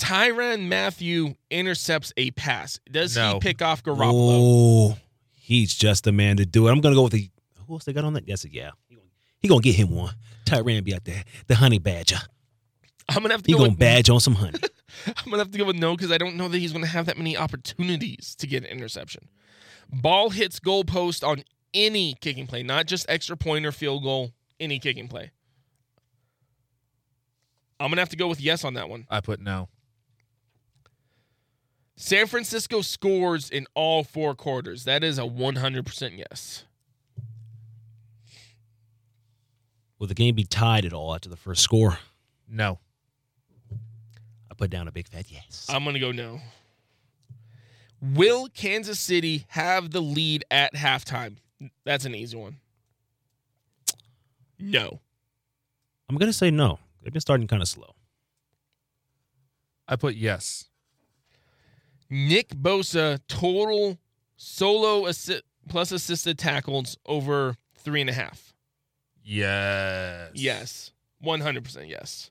no. 0.00 0.06
Tyrann 0.06 0.68
Mathieu 0.68 1.34
intercepts 1.50 2.12
a 2.16 2.30
pass. 2.32 2.80
Does 2.90 3.16
he 3.16 3.38
pick 3.40 3.62
off 3.62 3.82
Garoppolo? 3.82 4.92
Oh, 4.92 4.96
he's 5.32 5.74
just 5.74 6.04
the 6.04 6.12
man 6.12 6.36
to 6.38 6.46
do 6.46 6.68
it. 6.68 6.72
I'm 6.72 6.80
gonna 6.80 6.94
go 6.94 7.04
with 7.04 7.12
the. 7.12 7.30
Who 7.66 7.74
else 7.74 7.84
they 7.84 7.92
got 7.92 8.04
on 8.04 8.12
that? 8.14 8.28
Yes, 8.28 8.44
yeah. 8.44 8.70
He 8.88 8.94
gonna, 8.94 9.08
he 9.40 9.48
gonna 9.48 9.60
get 9.60 9.74
him 9.74 9.90
one. 9.90 10.14
Tyran 10.44 10.84
be 10.84 10.94
out 10.94 11.04
there, 11.04 11.24
the 11.48 11.56
honey 11.56 11.78
badger. 11.78 12.18
I'm 13.08 13.22
gonna 13.22 13.34
have 13.34 13.42
to 13.42 13.46
He 13.46 13.52
go 13.52 13.58
gonna 13.58 13.70
with, 13.70 13.78
badge 13.78 14.10
on 14.10 14.20
some 14.20 14.34
honey. 14.34 14.58
I'm 15.06 15.30
gonna 15.30 15.38
have 15.38 15.50
to 15.50 15.58
go 15.58 15.64
with 15.64 15.76
no 15.76 15.96
because 15.96 16.10
I 16.12 16.18
don't 16.18 16.36
know 16.36 16.48
that 16.48 16.58
he's 16.58 16.72
gonna 16.72 16.86
have 16.86 17.06
that 17.06 17.18
many 17.18 17.36
opportunities 17.36 18.34
to 18.36 18.46
get 18.46 18.64
an 18.64 18.70
interception. 18.70 19.28
Ball 19.92 20.30
hits 20.30 20.58
goalpost 20.60 21.26
on 21.26 21.42
any 21.74 22.14
kicking 22.20 22.46
play, 22.46 22.62
not 22.62 22.86
just 22.86 23.06
extra 23.08 23.36
point 23.36 23.66
or 23.66 23.72
field 23.72 24.02
goal, 24.02 24.32
any 24.58 24.78
kicking 24.78 25.08
play. 25.08 25.30
I'm 27.78 27.90
gonna 27.90 28.00
have 28.00 28.08
to 28.10 28.16
go 28.16 28.26
with 28.28 28.40
yes 28.40 28.64
on 28.64 28.74
that 28.74 28.88
one. 28.88 29.06
I 29.10 29.20
put 29.20 29.40
no. 29.40 29.68
San 31.96 32.26
Francisco 32.26 32.82
scores 32.82 33.48
in 33.50 33.66
all 33.74 34.04
four 34.04 34.34
quarters. 34.34 34.84
That 34.84 35.02
is 35.02 35.18
a 35.18 35.22
100% 35.22 36.18
yes. 36.18 36.64
Will 39.98 40.06
the 40.06 40.14
game 40.14 40.34
be 40.34 40.44
tied 40.44 40.84
at 40.84 40.92
all 40.92 41.14
after 41.14 41.30
the 41.30 41.36
first 41.36 41.62
score? 41.62 41.98
No. 42.48 42.78
I 44.50 44.54
put 44.54 44.70
down 44.70 44.88
a 44.88 44.92
big 44.92 45.08
fat 45.08 45.30
yes. 45.30 45.66
I'm 45.70 45.84
going 45.84 45.94
to 45.94 46.00
go 46.00 46.12
no. 46.12 46.40
Will 48.02 48.48
Kansas 48.48 49.00
City 49.00 49.46
have 49.48 49.90
the 49.90 50.00
lead 50.02 50.44
at 50.50 50.74
halftime? 50.74 51.36
That's 51.84 52.04
an 52.04 52.14
easy 52.14 52.36
one. 52.36 52.58
No. 54.58 55.00
I'm 56.08 56.16
gonna 56.16 56.32
say 56.32 56.50
no. 56.50 56.78
They've 57.02 57.12
been 57.12 57.20
starting 57.20 57.46
kind 57.46 57.62
of 57.62 57.68
slow. 57.68 57.94
I 59.88 59.96
put 59.96 60.14
yes. 60.14 60.66
Nick 62.10 62.48
Bosa 62.50 63.18
total 63.28 63.98
solo 64.36 65.02
assi- 65.04 65.42
plus 65.68 65.92
assisted 65.92 66.38
tackles 66.38 66.96
over 67.06 67.56
three 67.78 68.00
and 68.00 68.10
a 68.10 68.12
half. 68.12 68.52
Yes. 69.24 70.30
Yes. 70.34 70.90
100% 71.24 71.88
yes. 71.88 72.30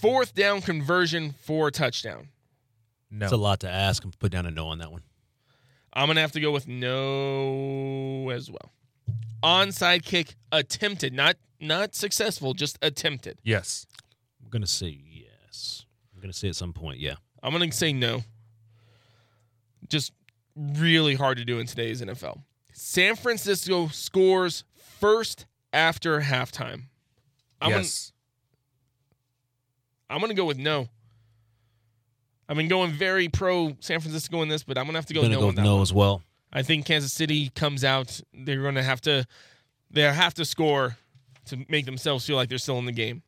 Fourth 0.00 0.34
down 0.34 0.60
conversion 0.60 1.34
for 1.42 1.68
a 1.68 1.70
touchdown. 1.72 2.28
No. 3.10 3.26
It's 3.26 3.32
a 3.32 3.36
lot 3.36 3.60
to 3.60 3.70
ask. 3.70 4.04
I'm 4.04 4.10
put 4.18 4.32
down 4.32 4.46
a 4.46 4.50
no 4.50 4.66
on 4.68 4.78
that 4.78 4.90
one. 4.92 5.02
I'm 5.92 6.06
going 6.06 6.16
to 6.16 6.20
have 6.20 6.32
to 6.32 6.40
go 6.40 6.50
with 6.52 6.68
no 6.68 8.30
as 8.30 8.50
well. 8.50 8.72
Onside 9.42 10.04
kick 10.04 10.34
attempted, 10.50 11.12
not 11.12 11.36
not 11.60 11.94
successful, 11.94 12.54
just 12.54 12.76
attempted. 12.82 13.38
yes. 13.44 13.86
I'm 14.42 14.48
gonna 14.50 14.66
say 14.66 14.98
yes. 15.06 15.84
I'm 16.14 16.20
gonna 16.20 16.32
say 16.32 16.48
at 16.48 16.56
some 16.56 16.72
point, 16.72 16.98
yeah. 16.98 17.14
I'm 17.48 17.58
going 17.58 17.70
to 17.70 17.76
say 17.76 17.94
no. 17.94 18.24
Just 19.88 20.12
really 20.54 21.14
hard 21.14 21.38
to 21.38 21.46
do 21.46 21.58
in 21.58 21.66
today's 21.66 22.02
NFL. 22.02 22.42
San 22.74 23.16
Francisco 23.16 23.88
scores 23.88 24.64
first 25.00 25.46
after 25.72 26.20
halftime. 26.20 26.82
I'm 27.60 27.70
gonna, 27.70 27.82
yes. 27.82 28.12
I'm 30.10 30.18
going 30.18 30.28
to 30.28 30.34
go 30.34 30.44
with 30.44 30.58
no. 30.58 30.88
I've 32.50 32.56
been 32.56 32.68
going 32.68 32.92
very 32.92 33.28
pro 33.28 33.74
San 33.80 34.00
Francisco 34.00 34.42
in 34.42 34.48
this, 34.48 34.62
but 34.62 34.76
I'm 34.76 34.84
going 34.84 34.92
to 34.92 34.98
have 34.98 35.06
to 35.06 35.14
go 35.14 35.22
no 35.22 35.28
go 35.28 35.40
on 35.40 35.46
with 35.46 35.56
that 35.56 35.62
no 35.62 35.74
one. 35.76 35.82
as 35.82 35.92
well. 35.92 36.22
I 36.52 36.62
think 36.62 36.84
Kansas 36.84 37.14
City 37.14 37.50
comes 37.54 37.82
out. 37.82 38.20
They're 38.34 38.60
going 38.60 38.74
to 38.74 38.82
have 38.82 39.00
to. 39.02 39.26
They 39.90 40.02
have 40.02 40.34
to 40.34 40.44
score 40.44 40.98
to 41.46 41.64
make 41.70 41.86
themselves 41.86 42.26
feel 42.26 42.36
like 42.36 42.50
they're 42.50 42.58
still 42.58 42.78
in 42.78 42.84
the 42.84 42.92
game. 42.92 43.22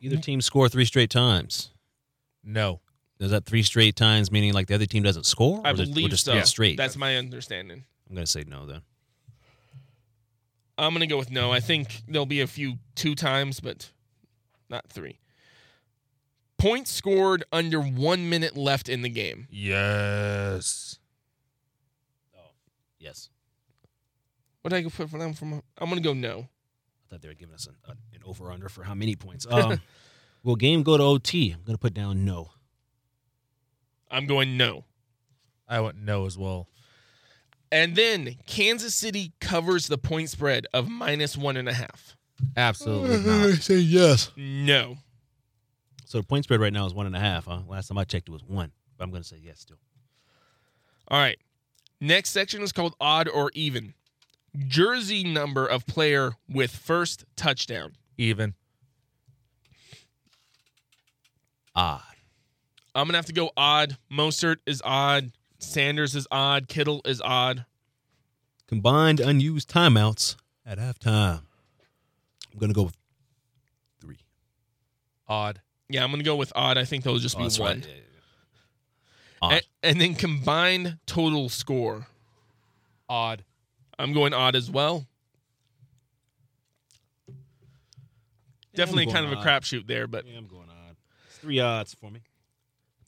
Either 0.00 0.16
team 0.16 0.40
score 0.40 0.66
three 0.70 0.86
straight 0.86 1.10
times. 1.10 1.72
No. 2.42 2.80
Is 3.20 3.30
that 3.32 3.44
three 3.44 3.62
straight 3.62 3.96
times 3.96 4.32
meaning 4.32 4.54
like 4.54 4.66
the 4.66 4.74
other 4.74 4.86
team 4.86 5.02
doesn't 5.02 5.26
score? 5.26 5.60
I 5.64 5.70
or 5.70 5.74
just- 5.74 5.96
or 5.96 6.08
just 6.08 6.24
so. 6.24 6.40
straight. 6.42 6.76
That's 6.78 6.96
my 6.96 7.16
understanding. 7.16 7.84
I'm 8.08 8.14
gonna 8.16 8.26
say 8.26 8.44
no 8.46 8.66
then. 8.66 8.80
I'm 10.78 10.94
gonna 10.94 11.06
go 11.06 11.18
with 11.18 11.30
no. 11.30 11.52
I 11.52 11.60
think 11.60 12.02
there'll 12.08 12.24
be 12.26 12.40
a 12.40 12.46
few 12.46 12.78
two 12.94 13.14
times, 13.14 13.60
but 13.60 13.90
not 14.70 14.88
three. 14.88 15.18
Points 16.56 16.90
scored 16.90 17.44
under 17.52 17.80
one 17.80 18.28
minute 18.30 18.56
left 18.56 18.88
in 18.88 19.02
the 19.02 19.08
game. 19.10 19.46
Yes. 19.50 20.98
Oh, 22.36 22.52
yes. 22.98 23.28
What 24.62 24.70
did 24.70 24.76
I 24.76 24.80
go 24.82 24.88
put 24.90 25.10
for 25.10 25.18
them? 25.18 25.34
From 25.34 25.62
I'm 25.78 25.88
gonna 25.90 26.00
go 26.00 26.14
no. 26.14 26.48
I 26.48 27.10
thought 27.10 27.22
they 27.22 27.28
were 27.28 27.34
giving 27.34 27.54
us 27.54 27.66
an, 27.66 27.76
an 27.86 28.22
over 28.24 28.50
under 28.50 28.70
for 28.70 28.84
how 28.84 28.94
many 28.94 29.14
points. 29.16 29.46
Um, 29.50 29.80
will 30.42 30.56
game 30.56 30.82
go 30.82 30.96
to 30.96 31.02
OT? 31.02 31.52
I'm 31.52 31.62
gonna 31.64 31.78
put 31.78 31.92
down 31.92 32.24
no. 32.24 32.52
I'm 34.10 34.26
going 34.26 34.56
no. 34.56 34.84
I 35.68 35.80
went 35.80 35.96
no 35.98 36.26
as 36.26 36.36
well. 36.36 36.68
And 37.72 37.94
then 37.94 38.36
Kansas 38.46 38.94
City 38.94 39.32
covers 39.40 39.86
the 39.86 39.98
point 39.98 40.30
spread 40.30 40.66
of 40.74 40.88
minus 40.88 41.36
one 41.36 41.56
and 41.56 41.68
a 41.68 41.72
half. 41.72 42.16
Absolutely 42.56 43.18
not. 43.50 43.58
say 43.62 43.76
yes. 43.76 44.32
No. 44.36 44.96
So 46.06 46.18
the 46.18 46.24
point 46.26 46.44
spread 46.44 46.60
right 46.60 46.72
now 46.72 46.86
is 46.86 46.94
one 46.94 47.06
and 47.06 47.14
a 47.14 47.20
half. 47.20 47.44
Huh? 47.44 47.60
Last 47.68 47.86
time 47.88 47.98
I 47.98 48.04
checked, 48.04 48.28
it 48.28 48.32
was 48.32 48.42
one. 48.42 48.72
But 48.98 49.04
I'm 49.04 49.12
gonna 49.12 49.22
say 49.22 49.38
yes 49.40 49.60
still. 49.60 49.78
All 51.08 51.18
right. 51.18 51.38
Next 52.00 52.30
section 52.30 52.62
is 52.62 52.72
called 52.72 52.94
odd 53.00 53.28
or 53.28 53.50
even. 53.54 53.94
Jersey 54.66 55.22
number 55.22 55.64
of 55.64 55.86
player 55.86 56.32
with 56.48 56.72
first 56.74 57.24
touchdown. 57.36 57.92
Even. 58.18 58.54
Odd. 61.76 62.02
I'm 62.94 63.06
gonna 63.06 63.18
have 63.18 63.26
to 63.26 63.32
go 63.32 63.50
odd. 63.56 63.96
Mostert 64.12 64.56
is 64.66 64.82
odd. 64.84 65.30
Sanders 65.58 66.14
is 66.14 66.26
odd. 66.30 66.68
Kittle 66.68 67.00
is 67.04 67.20
odd. 67.20 67.64
Combined 68.66 69.20
unused 69.20 69.68
timeouts 69.70 70.36
at 70.66 70.78
halftime. 70.78 71.42
I'm 72.52 72.58
gonna 72.58 72.72
go 72.72 72.84
with 72.84 72.96
three. 74.00 74.18
Odd. 75.28 75.60
Yeah, 75.88 76.04
I'm 76.04 76.10
gonna 76.10 76.22
go 76.22 76.36
with 76.36 76.52
odd. 76.56 76.78
I 76.78 76.84
think 76.84 77.04
there'll 77.04 77.18
just 77.18 77.36
Oh, 77.36 77.38
be 77.38 77.44
that's 77.44 77.58
one. 77.58 77.78
right. 77.78 77.86
Yeah, 77.86 77.94
yeah, 77.94 78.00
yeah. 78.00 79.38
Odd. 79.42 79.52
And, 79.52 79.62
and 79.82 80.00
then 80.00 80.14
combined 80.14 80.98
total 81.06 81.48
score. 81.48 82.06
Odd. 83.08 83.44
I'm 83.98 84.12
going 84.12 84.32
odd 84.32 84.56
as 84.56 84.70
well. 84.70 85.06
Definitely 88.74 89.06
kind 89.12 89.26
of 89.26 89.32
a 89.32 89.36
odd. 89.36 89.46
crapshoot 89.46 89.86
there, 89.86 90.06
but 90.06 90.26
Yeah, 90.26 90.38
I'm 90.38 90.46
going 90.46 90.68
odd. 90.70 90.96
It's 91.28 91.38
three 91.38 91.58
odds 91.60 91.94
for 91.94 92.10
me. 92.10 92.20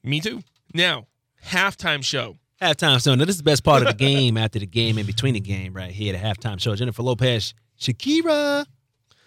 Me 0.03 0.21
too. 0.21 0.43
Now, 0.75 1.07
halftime 1.45 2.03
show. 2.05 2.39
Halftime 2.61 3.03
show. 3.03 3.15
Now 3.15 3.25
this 3.25 3.35
is 3.35 3.39
the 3.39 3.43
best 3.45 3.65
part 3.65 3.83
of 3.83 3.89
the 3.89 3.95
game 3.95 4.37
after 4.37 4.59
the 4.59 4.67
game 4.67 4.97
in 4.99 5.07
between 5.07 5.35
the 5.35 5.41
game 5.41 5.75
right 5.75 5.91
here. 5.91 6.13
The 6.13 6.19
halftime 6.19 6.61
show. 6.61 6.75
Jennifer 6.77 7.03
Lopez, 7.03 7.55
Shakira. 7.81 8.65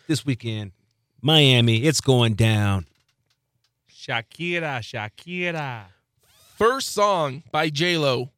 This 0.07 0.25
weekend, 0.25 0.71
Miami. 1.21 1.83
It's 1.83 1.99
going 1.99 2.35
down. 2.35 2.85
Shakira, 3.91 4.79
Shakira. 4.79 5.85
First 6.57 6.93
song 6.93 7.43
by 7.51 7.69
J 7.69 7.97
Lo. 7.97 8.31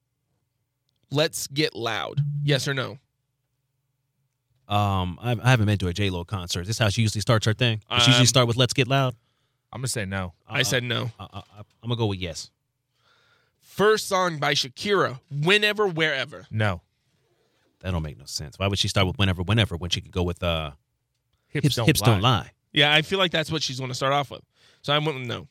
Let's 1.12 1.48
get 1.48 1.76
loud. 1.76 2.22
Yes 2.44 2.68
or 2.68 2.74
no? 2.74 2.98
Um, 4.68 5.18
I, 5.22 5.32
I 5.42 5.50
haven't 5.52 5.66
been 5.68 5.78
to 5.78 5.88
a 5.88 5.94
J 5.94 6.10
Lo 6.10 6.24
concert. 6.26 6.62
This 6.66 6.76
is 6.78 6.80
how 6.80 6.90
she 6.90 7.02
usually 7.02 7.22
starts 7.22 7.46
her 7.46 7.54
thing. 7.54 7.82
Does 7.90 8.04
she 8.04 8.10
usually 8.12 8.24
Um, 8.24 8.28
start 8.28 8.48
with 8.48 8.58
"Let's 8.58 8.74
Get 8.74 8.88
Loud." 8.88 9.16
I'm 9.72 9.80
gonna 9.82 9.88
say 9.88 10.06
no. 10.06 10.34
I 10.48 10.64
said 10.64 10.84
no. 10.84 11.12
Uh, 11.20 11.28
uh, 11.34 11.38
uh, 11.38 11.64
I'm 11.84 11.90
gonna 11.90 11.96
go 11.98 12.08
with 12.08 12.20
yes. 12.20 12.52
First 13.62 14.08
song 14.08 14.38
by 14.40 14.54
Shakira. 14.54 15.20
Whenever, 15.30 15.88
wherever. 15.88 16.48
No. 16.50 16.82
That 17.82 17.92
don't 17.92 18.02
make 18.02 18.18
no 18.18 18.26
sense. 18.26 18.58
Why 18.58 18.68
would 18.68 18.80
she 18.80 18.88
start 18.88 19.06
with 19.08 19.18
whenever, 19.18 19.44
whenever 19.44 19.76
when 19.78 19.90
she 19.90 20.02
could 20.02 20.12
go 20.12 20.24
with 20.24 20.42
uh 20.42 20.72
Hips, 21.50 21.64
hips, 21.66 21.76
don't, 21.76 21.86
hips 21.86 22.02
lie. 22.02 22.08
don't 22.08 22.22
lie? 22.22 22.52
Yeah, 22.74 22.94
I 22.94 23.02
feel 23.02 23.20
like 23.20 23.32
that's 23.32 23.52
what 23.52 23.64
she's 23.64 23.80
going 23.80 23.90
to 23.90 23.96
start 23.96 24.14
off 24.14 24.30
with. 24.30 24.42
So 24.82 24.94
I 24.94 24.98
went 24.98 25.18
with 25.18 25.28
no. 25.28 25.48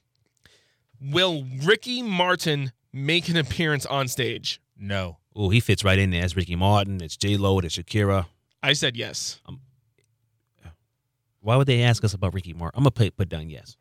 Will 1.01 1.45
Ricky 1.65 2.03
Martin 2.03 2.73
make 2.93 3.29
an 3.29 3.37
appearance 3.37 3.87
on 3.87 4.09
stage? 4.09 4.61
No. 4.79 5.19
Oh, 5.35 5.49
he 5.49 5.61
fits 5.61 5.85
right 5.85 5.99
in 5.99 6.11
there. 6.11 6.25
It's 6.25 6.37
Ricky 6.37 6.55
Martin. 6.57 7.01
It's 7.03 7.17
J 7.17 7.37
Lo. 7.37 7.59
It's 7.61 7.77
Shakira. 7.77 8.27
I 8.63 8.73
said 8.75 8.97
yes. 8.97 9.41
Why 11.41 11.57
would 11.57 11.67
they 11.67 11.83
ask 11.83 12.03
us 12.05 12.13
about 12.13 12.35
Ricky 12.35 12.53
Martin? 12.53 12.77
I'm 12.79 12.83
gonna 12.83 12.91
put 12.91 13.17
put 13.17 13.29
down 13.29 13.49
yes. 13.51 13.77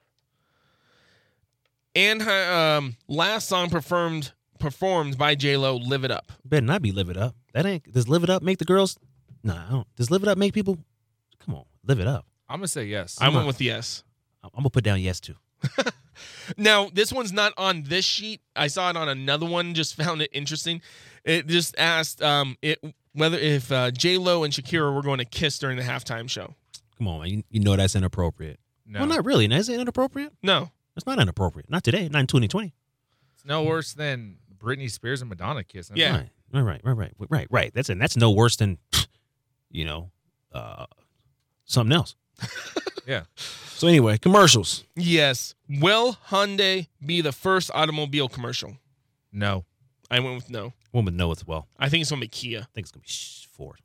And 1.95 2.21
her 2.21 2.53
um, 2.77 2.97
last 3.07 3.47
song 3.47 3.69
performed 3.69 4.33
performed 4.59 5.17
by 5.17 5.35
J 5.35 5.57
Lo, 5.57 5.77
"Live 5.77 6.03
It 6.03 6.11
Up." 6.11 6.31
Better 6.43 6.65
not 6.65 6.81
be 6.81 6.91
Live 6.91 7.09
It 7.09 7.17
Up. 7.17 7.35
That 7.53 7.65
ain't. 7.65 7.91
Does 7.91 8.07
Live 8.09 8.23
It 8.23 8.29
Up 8.29 8.43
make 8.43 8.57
the 8.57 8.65
girls? 8.65 8.97
Nah, 9.43 9.65
I 9.67 9.71
don't. 9.71 9.95
Does 9.95 10.11
Live 10.11 10.23
It 10.23 10.27
Up 10.29 10.37
make 10.37 10.53
people? 10.53 10.77
Come 11.45 11.55
on, 11.55 11.63
Live 11.85 11.99
It 11.99 12.07
Up. 12.07 12.25
I'm 12.49 12.57
gonna 12.59 12.67
say 12.67 12.85
yes. 12.85 13.17
I 13.21 13.29
went 13.29 13.47
with 13.47 13.61
yes. 13.61 14.03
I'm 14.43 14.49
I'm 14.53 14.59
gonna 14.63 14.69
put 14.71 14.83
down 14.83 14.99
yes 15.01 15.19
too. 15.19 15.35
Now 16.57 16.89
this 16.93 17.11
one's 17.11 17.33
not 17.33 17.53
on 17.57 17.83
this 17.83 18.05
sheet. 18.05 18.41
I 18.55 18.67
saw 18.67 18.89
it 18.89 18.95
on 18.95 19.09
another 19.09 19.45
one. 19.45 19.73
Just 19.73 19.95
found 20.01 20.21
it 20.21 20.29
interesting. 20.33 20.81
It 21.23 21.47
just 21.47 21.75
asked 21.77 22.21
um, 22.21 22.57
it 22.61 22.79
whether 23.13 23.37
if 23.37 23.71
uh, 23.71 23.91
J 23.91 24.17
Lo 24.17 24.43
and 24.43 24.53
Shakira 24.53 24.93
were 24.93 25.01
going 25.01 25.17
to 25.19 25.25
kiss 25.25 25.57
during 25.59 25.77
the 25.77 25.83
halftime 25.83 26.29
show. 26.29 26.53
Come 26.97 27.07
on, 27.07 27.19
man. 27.21 27.29
You, 27.29 27.43
you 27.49 27.59
know 27.59 27.75
that's 27.75 27.95
inappropriate. 27.95 28.59
no. 28.85 28.99
Well, 28.99 29.09
not 29.09 29.25
really. 29.25 29.47
Now, 29.47 29.57
Is 29.57 29.67
it 29.69 29.79
inappropriate? 29.79 30.31
No, 30.41 30.71
It's 30.95 31.05
not 31.05 31.19
inappropriate. 31.19 31.69
Not 31.69 31.83
today. 31.83 32.07
Not 32.09 32.19
in 32.21 32.27
2020. 32.27 32.73
It's 33.35 33.45
no 33.45 33.63
worse 33.63 33.93
than 33.93 34.37
Britney 34.57 34.89
Spears 34.89 35.21
and 35.21 35.29
Madonna 35.29 35.63
kissing. 35.63 35.97
Yeah. 35.97 36.17
Right. 36.17 36.29
Right. 36.53 36.63
Right. 36.63 36.81
Right. 36.83 36.97
Right. 37.19 37.29
Right. 37.29 37.47
Right. 37.49 37.73
That's 37.73 37.89
and 37.89 37.99
that's 38.01 38.15
no 38.15 38.31
worse 38.31 38.55
than, 38.55 38.77
you 39.69 39.85
know, 39.85 40.11
uh, 40.53 40.85
something 41.65 41.95
else. 41.95 42.15
Yeah. 43.07 43.25
So 43.75 43.87
anyway, 43.87 44.17
commercials. 44.17 44.83
yes. 44.95 45.53
Will 45.69 46.17
Hyundai 46.29 46.87
be 47.05 47.21
the 47.21 47.31
first 47.31 47.69
automobile 47.71 48.27
commercial? 48.27 48.77
No. 49.31 49.63
I 50.09 50.19
went 50.21 50.35
with 50.37 50.49
no. 50.49 50.73
Woman 50.91 51.15
know 51.15 51.31
as 51.31 51.45
well. 51.45 51.67
I 51.77 51.87
think 51.87 52.01
it's 52.01 52.09
gonna 52.09 52.21
be 52.21 52.27
Kia. 52.27 52.61
I 52.61 52.67
think 52.73 52.85
it's 52.87 52.91
gonna 52.91 53.03
be 53.03 53.47
Ford. 53.55 53.79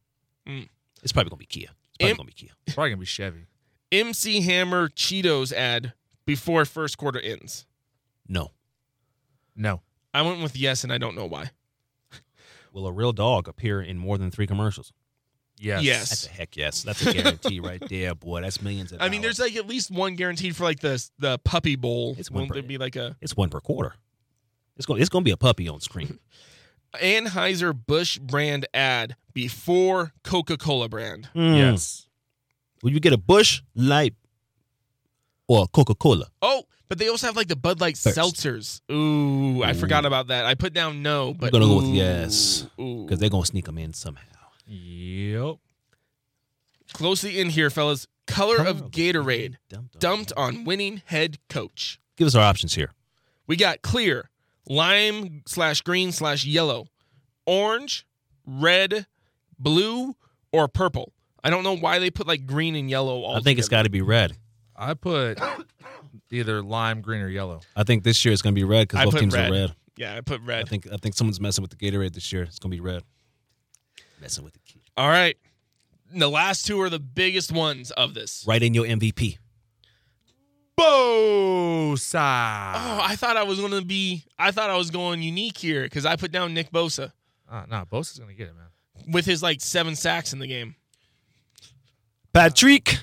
Mm. 0.49 0.69
It's 1.03 1.12
probably 1.12 1.28
gonna 1.28 1.39
be 1.39 1.45
Kia. 1.45 1.65
It's 1.69 1.99
probably 1.99 2.11
Im- 2.12 2.16
gonna 2.16 2.27
be 2.28 2.32
Kia. 2.32 2.49
It's 2.66 2.74
probably 2.74 2.91
gonna 2.93 3.01
be 3.01 3.05
Chevy. 3.05 3.47
MC 3.93 4.41
Hammer 4.41 4.89
Cheetos 4.89 5.53
ad 5.53 5.93
before 6.31 6.65
first 6.65 6.97
quarter 6.97 7.19
ends. 7.19 7.66
No. 8.28 8.52
No. 9.57 9.82
I 10.15 10.23
went 10.23 10.40
with 10.40 10.57
yes, 10.57 10.85
and 10.85 10.93
I 10.93 10.98
don't 10.98 11.16
know 11.16 11.27
why. 11.27 11.51
Will 12.73 12.86
a 12.86 12.93
real 12.93 13.12
dog 13.12 13.48
appear 13.48 13.82
in 13.82 13.98
more 13.98 14.16
than 14.16 14.31
three 14.31 14.47
commercials? 14.47 14.93
Yes. 15.59 15.82
Yes. 15.82 16.09
That's 16.09 16.27
a 16.27 16.31
heck 16.31 16.57
yes. 16.57 16.82
That's 16.85 17.05
a 17.05 17.12
guarantee 17.12 17.59
right 17.70 17.82
there, 17.89 18.15
boy. 18.15 18.43
That's 18.43 18.62
millions 18.62 18.93
of 18.93 19.02
I 19.02 19.09
mean, 19.09 19.23
there's 19.23 19.40
like 19.40 19.57
at 19.57 19.66
least 19.66 19.90
one 19.90 20.15
guaranteed 20.15 20.55
for 20.55 20.62
like 20.62 20.78
the 20.78 21.05
the 21.19 21.39
puppy 21.39 21.74
bowl. 21.74 22.15
It's 22.16 22.31
one 22.31 22.43
Won't 22.43 22.51
per- 22.51 22.55
there 22.55 22.62
be 22.62 22.78
like 22.78 22.94
a 22.94 23.16
it's 23.20 23.36
one 23.36 23.51
per 23.51 23.61
quarter. 23.61 23.94
It's 24.77 24.86
going. 24.86 25.01
It's 25.01 25.11
going 25.11 25.24
to 25.24 25.28
be 25.28 25.32
a 25.32 25.36
puppy 25.36 25.69
on 25.69 25.81
screen. 25.81 26.20
Anheuser 26.94 27.74
Busch 27.74 28.19
brand 28.19 28.66
ad 28.73 29.16
before 29.35 30.12
Coca 30.23 30.57
Cola 30.57 30.89
brand? 30.89 31.28
Mm. 31.35 31.57
Yes. 31.57 32.07
Will 32.82 32.93
you 32.93 33.01
get 33.01 33.12
a 33.12 33.19
Busch 33.19 33.62
Light 33.74 34.15
or 35.51 35.66
Coca 35.68 35.94
Cola? 35.97 36.27
Oh, 36.43 36.62
but 36.89 36.98
they 36.98 37.09
also 37.09 37.27
have 37.27 37.36
like 37.36 37.48
the 37.48 37.56
Bud 37.56 37.81
Light 37.81 37.97
First. 37.98 38.16
seltzers. 38.16 38.81
Ooh, 38.93 39.62
I 39.62 39.72
Ooh. 39.72 39.74
forgot 39.74 40.05
about 40.06 40.28
that. 40.28 40.44
I 40.47 40.55
put 40.55 40.72
down 40.72 41.02
no, 41.02 41.35
but 41.35 41.47
I'm 41.47 41.52
gonna 41.52 41.66
go 41.66 41.77
with 41.77 41.86
ooh, 41.86 41.93
yes. 41.94 42.66
Because 42.77 43.18
they're 43.18 43.28
going 43.31 43.43
to 43.43 43.47
sneak 43.48 43.64
them 43.66 43.78
in 43.78 43.93
somehow. 43.93 44.22
Yep. 44.66 45.56
closely 46.93 47.40
in 47.40 47.51
here, 47.51 47.68
fellas. 47.70 48.06
Color, 48.27 48.64
of 48.64 48.93
Gatorade 48.93 49.56
Dumped 49.68 49.97
on- 49.97 49.98
dumped 50.01 50.32
on 50.36 50.64
winning 50.64 51.02
head 51.06 51.39
coach. 51.48 51.98
Give 52.16 52.28
us 52.28 52.36
our 52.36 52.44
options 52.44 52.74
here. 52.74 52.93
We 53.48 53.56
got 53.56 53.82
clear, 53.82 54.31
lime 54.68 55.43
slash 55.47 55.81
green 55.81 56.12
slash 56.12 56.44
yellow, 56.44 56.86
orange, 57.44 58.06
red, 58.47 59.06
blue, 59.59 60.14
or 60.52 60.68
purple. 60.68 61.12
I 61.43 61.51
don't 61.51 61.64
know 61.64 61.77
why 61.77 61.98
they 61.98 62.10
put 62.10 62.28
like 62.28 62.47
green 62.47 62.77
and 62.77 62.89
yellow 62.89 63.22
all 63.22 63.36
I 63.36 63.40
think 63.40 63.59
it's 63.59 63.68
got 63.68 63.82
to 63.82 63.90
be 63.90 64.01
red. 64.02 64.36
I 64.82 64.94
put 64.94 65.39
either 66.31 66.62
lime, 66.62 67.02
green, 67.02 67.20
or 67.20 67.28
yellow. 67.28 67.61
I 67.77 67.85
think 67.85 68.02
this 68.02 68.24
year 68.24 68.32
it's 68.32 68.40
going 68.43 68.55
to 68.55 68.59
be 68.59 68.65
red 68.65 68.81
I 68.81 68.85
because 68.85 69.05
both 69.05 69.12
put 69.15 69.20
teams 69.20 69.35
red. 69.35 69.51
are 69.51 69.52
red. 69.52 69.74
Yeah, 69.97 70.16
I 70.16 70.20
put 70.23 70.40
red. 70.40 70.55
I 70.55 70.59
red. 70.61 70.69
think 70.69 70.89
I 70.93 70.97
think 70.97 71.15
someone's 71.15 71.40
messing 71.40 71.61
with 71.62 71.70
the 71.70 71.77
Gatorade 71.77 72.15
this 72.15 72.32
year. 72.32 72.44
It's 72.44 72.59
going 72.59 72.70
to 72.70 72.77
be 72.77 72.81
red. 72.81 73.02
Messing 74.20 74.43
with 74.44 74.55
the 74.55 74.61
kid. 74.61 74.81
All 74.97 75.09
right. 75.09 75.36
The 76.12 76.28
last 76.31 76.66
two 76.66 76.81
are 76.81 76.89
the 76.90 76.98
biggest 76.98 77.52
ones 77.52 77.90
of 77.93 78.15
this. 78.15 78.44
Right 78.48 78.62
in 78.62 78.74
your 78.74 78.85
MVP. 78.86 79.36
Bosa. 80.78 82.73
Oh, 82.74 83.01
I 83.02 83.15
thought 83.16 83.36
I 83.36 83.43
was 83.43 83.61
gonna 83.61 83.82
be. 83.82 84.24
I 84.39 84.51
thought 84.51 84.70
I 84.70 84.77
was 84.77 84.90
going 84.90 85.23
unique 85.23 85.59
here 85.59 85.82
because 85.85 86.07
I 86.07 86.16
put 86.16 86.32
down 86.32 86.55
Nick 86.55 86.70
Bosa 86.73 87.12
Uh, 87.48 87.65
no, 87.69 87.85
Bosa's 87.90 88.19
gonna 88.19 88.32
get 88.35 88.48
it, 88.48 88.55
man. 88.57 89.12
with 89.12 89.27
his 89.27 89.43
like 89.43 89.61
seven 89.61 89.94
sacks 89.94 90.32
in 90.32 90.39
the 90.39 90.47
game. 90.47 90.74
Patrick 92.32 92.98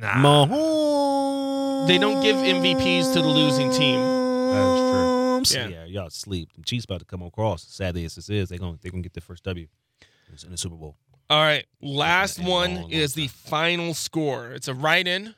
Nah. 0.00 0.14
Mahomes. 0.14 1.88
They 1.88 1.98
don't 1.98 2.22
give 2.22 2.36
MVPs 2.36 3.12
to 3.14 3.22
the 3.22 3.28
losing 3.28 3.72
team. 3.72 4.00
That 4.00 5.48
Yeah. 5.50 5.68
Yeah, 5.68 5.84
y'all 5.84 6.10
sleep. 6.10 6.50
The 6.54 6.62
Chiefs 6.62 6.84
about 6.84 7.00
to 7.00 7.04
come 7.04 7.22
across. 7.22 7.64
Sadly 7.64 8.04
as 8.04 8.14
this 8.14 8.28
is, 8.30 8.48
they're 8.48 8.58
gonna 8.58 8.78
they're 8.80 8.92
gonna 8.92 9.02
get 9.02 9.14
the 9.14 9.20
first 9.20 9.44
W. 9.44 9.66
in 10.44 10.50
the 10.50 10.56
Super 10.56 10.76
Bowl. 10.76 10.96
All 11.30 11.42
right. 11.42 11.66
Last 11.80 12.38
In 12.38 12.46
one 12.46 12.74
long, 12.74 12.82
long 12.82 12.90
is 12.90 13.14
the 13.14 13.28
final 13.28 13.94
score. 13.94 14.52
It's 14.52 14.68
a 14.68 14.74
write 14.74 15.06
in. 15.06 15.34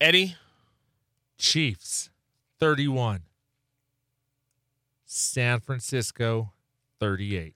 Eddie, 0.00 0.36
Chiefs 1.38 2.10
31. 2.58 3.22
San 5.04 5.60
Francisco 5.60 6.52
38. 6.98 7.54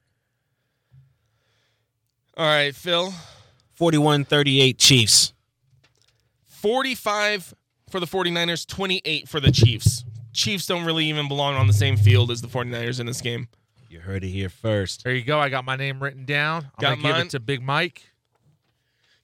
all 2.36 2.47
right, 2.47 2.74
Phil. 2.74 3.12
41-38 3.81 4.78
Chiefs. 4.78 5.32
45 6.67 7.55
for 7.91 8.01
the 8.01 8.07
49ers, 8.07 8.67
28 8.67 9.29
for 9.29 9.39
the 9.39 9.53
Chiefs. 9.53 10.05
Chiefs 10.33 10.67
don't 10.67 10.85
really 10.85 11.05
even 11.07 11.29
belong 11.29 11.55
on 11.55 11.69
the 11.69 11.73
same 11.73 11.97
field 11.97 12.29
as 12.29 12.43
the 12.43 12.49
49ers 12.49 12.99
in 12.99 13.07
this 13.07 13.21
game. 13.21 13.47
You 13.89 14.01
heard 14.01 14.25
it 14.25 14.31
here 14.31 14.49
first. 14.49 15.05
There 15.05 15.15
you 15.15 15.23
go. 15.23 15.39
I 15.39 15.49
got 15.49 15.65
my 15.65 15.77
name 15.77 16.03
written 16.03 16.25
down. 16.25 16.65
I'm 16.65 16.71
Got 16.81 16.89
going 16.89 16.99
to 17.03 17.07
give 17.21 17.27
it 17.27 17.31
to 17.31 17.41
Big 17.41 17.63
Mike. 17.63 18.03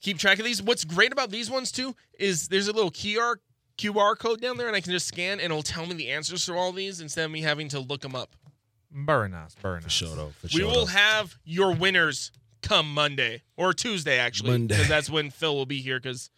Keep 0.03 0.19
track 0.19 0.39
of 0.39 0.45
these. 0.45 0.63
What's 0.63 0.85
great 0.85 1.11
about 1.13 1.31
these 1.31 1.51
ones 1.51 1.73
too 1.73 1.97
is 2.17 2.47
there's 2.47 2.69
a 2.69 2.73
little 2.73 2.93
QR 2.93 3.37
QR 3.77 4.17
code 4.17 4.41
down 4.41 4.57
there 4.57 4.69
and 4.69 4.77
I 4.77 4.81
can 4.81 4.93
just 4.93 5.09
scan 5.09 5.41
and 5.41 5.47
it'll 5.47 5.63
tell 5.65 5.85
me 5.87 5.95
the 5.95 6.11
answers 6.11 6.47
to 6.47 6.55
all 6.55 6.71
these 6.71 7.01
instead 7.01 7.25
of 7.25 7.33
me 7.33 7.41
having 7.41 7.69
to 7.71 7.81
look 7.81 8.03
them 8.03 8.15
up. 8.15 8.37
Very 8.93 9.29
nice. 9.29 9.55
Very 9.55 9.77
nice. 9.81 9.85
For 9.85 9.91
sure, 9.91 10.15
though. 10.15 10.33
For 10.47 10.57
We 10.57 10.63
will 10.63 10.87
though. 10.87 10.93
have 10.93 11.37
your 11.45 11.75
winners 11.75 12.31
come 12.63 12.95
Monday 12.95 13.43
or 13.57 13.73
Tuesday 13.75 14.19
actually 14.19 14.53
Monday. 14.53 14.75
because 14.77 14.89
that's 14.89 15.11
when 15.11 15.31
Phil 15.31 15.57
will 15.57 15.67
be 15.67 15.81
here 15.81 15.99
because 15.99 16.31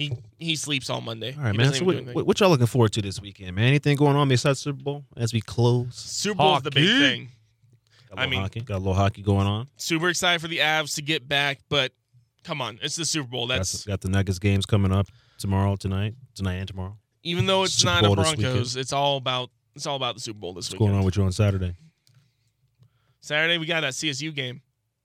he 0.00 0.12
he 0.38 0.56
sleeps 0.56 0.88
all 0.88 1.00
Monday. 1.00 1.34
All 1.36 1.42
right, 1.44 1.52
He 1.52 1.58
man. 1.58 1.72
So 1.74 1.84
what, 1.84 2.04
what, 2.14 2.26
what 2.26 2.40
y'all 2.40 2.48
looking 2.50 2.66
forward 2.66 2.92
to 2.94 3.02
this 3.02 3.20
weekend, 3.20 3.54
man? 3.56 3.66
Anything 3.68 3.96
going 3.96 4.16
on 4.16 4.28
besides 4.28 4.58
Super 4.60 4.82
Bowl 4.82 5.04
as 5.16 5.32
we 5.32 5.40
close? 5.40 5.94
Super 5.94 6.36
Bowl's 6.38 6.62
the 6.62 6.70
big 6.70 6.86
thing. 6.88 7.28
Got 8.08 8.18
a 8.18 8.20
I 8.20 8.24
little 8.24 8.30
mean- 8.30 8.40
hockey. 8.40 8.60
got 8.60 8.76
a 8.76 8.78
little 8.78 8.94
hockey 8.94 9.22
going 9.22 9.46
on. 9.46 9.68
Super 9.76 10.08
excited 10.08 10.40
for 10.40 10.48
the 10.48 10.58
Avs 10.58 10.94
to 10.94 11.02
get 11.02 11.28
back, 11.28 11.58
but 11.68 11.92
come 12.44 12.62
on, 12.62 12.78
it's 12.82 12.96
the 12.96 13.04
Super 13.04 13.28
Bowl. 13.28 13.46
That's 13.46 13.84
got 13.84 14.00
the 14.00 14.08
Nuggets 14.08 14.38
games 14.38 14.64
coming 14.66 14.90
up 14.92 15.06
tomorrow, 15.38 15.76
tonight, 15.76 16.14
tonight 16.34 16.54
and 16.54 16.68
tomorrow. 16.68 16.96
even 17.22 17.46
though 17.46 17.64
it's 17.64 17.74
Super 17.74 17.92
not 17.92 18.04
a 18.04 18.06
Bowl 18.06 18.16
this 18.16 18.34
Broncos, 18.34 18.76
it's 18.76 18.92
all 18.92 19.18
about 19.18 19.50
it's 19.76 19.86
all 19.86 19.96
about 19.96 20.14
the 20.14 20.20
Super 20.20 20.38
Bowl 20.38 20.54
this 20.54 20.64
What's 20.66 20.72
weekend. 20.72 20.88
going 20.88 20.98
on 20.98 21.04
with 21.04 21.16
you 21.16 21.22
on 21.24 21.32
Saturday? 21.32 21.74
Saturday 23.20 23.58
we 23.58 23.66
got 23.66 23.82
that 23.82 23.92
CSU 23.92 24.34
game. 24.34 24.62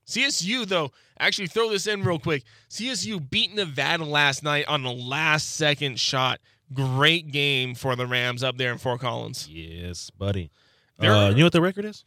CSU 0.07 0.65
though, 0.65 0.91
actually 1.19 1.47
throw 1.47 1.69
this 1.69 1.87
in 1.87 2.03
real 2.03 2.19
quick. 2.19 2.43
CSU 2.69 3.29
beat 3.29 3.53
Nevada 3.53 4.03
last 4.05 4.43
night 4.43 4.65
on 4.67 4.83
the 4.83 4.91
last 4.91 5.55
second 5.55 5.99
shot. 5.99 6.39
Great 6.73 7.31
game 7.31 7.75
for 7.75 7.95
the 7.95 8.07
Rams 8.07 8.43
up 8.43 8.57
there 8.57 8.71
in 8.71 8.77
Fort 8.77 8.99
Collins. 9.01 9.47
Yes, 9.49 10.09
buddy. 10.09 10.51
Uh, 10.99 11.29
you 11.33 11.39
know 11.39 11.45
what 11.45 11.53
the 11.53 11.61
record 11.61 11.85
is? 11.85 12.05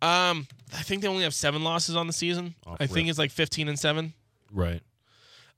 Um, 0.00 0.46
I 0.72 0.82
think 0.82 1.02
they 1.02 1.08
only 1.08 1.24
have 1.24 1.34
seven 1.34 1.64
losses 1.64 1.96
on 1.96 2.06
the 2.06 2.12
season. 2.12 2.54
Off 2.66 2.76
I 2.78 2.86
think 2.86 3.08
it's 3.08 3.18
like 3.18 3.30
fifteen 3.32 3.68
and 3.68 3.78
seven. 3.78 4.12
Right. 4.52 4.80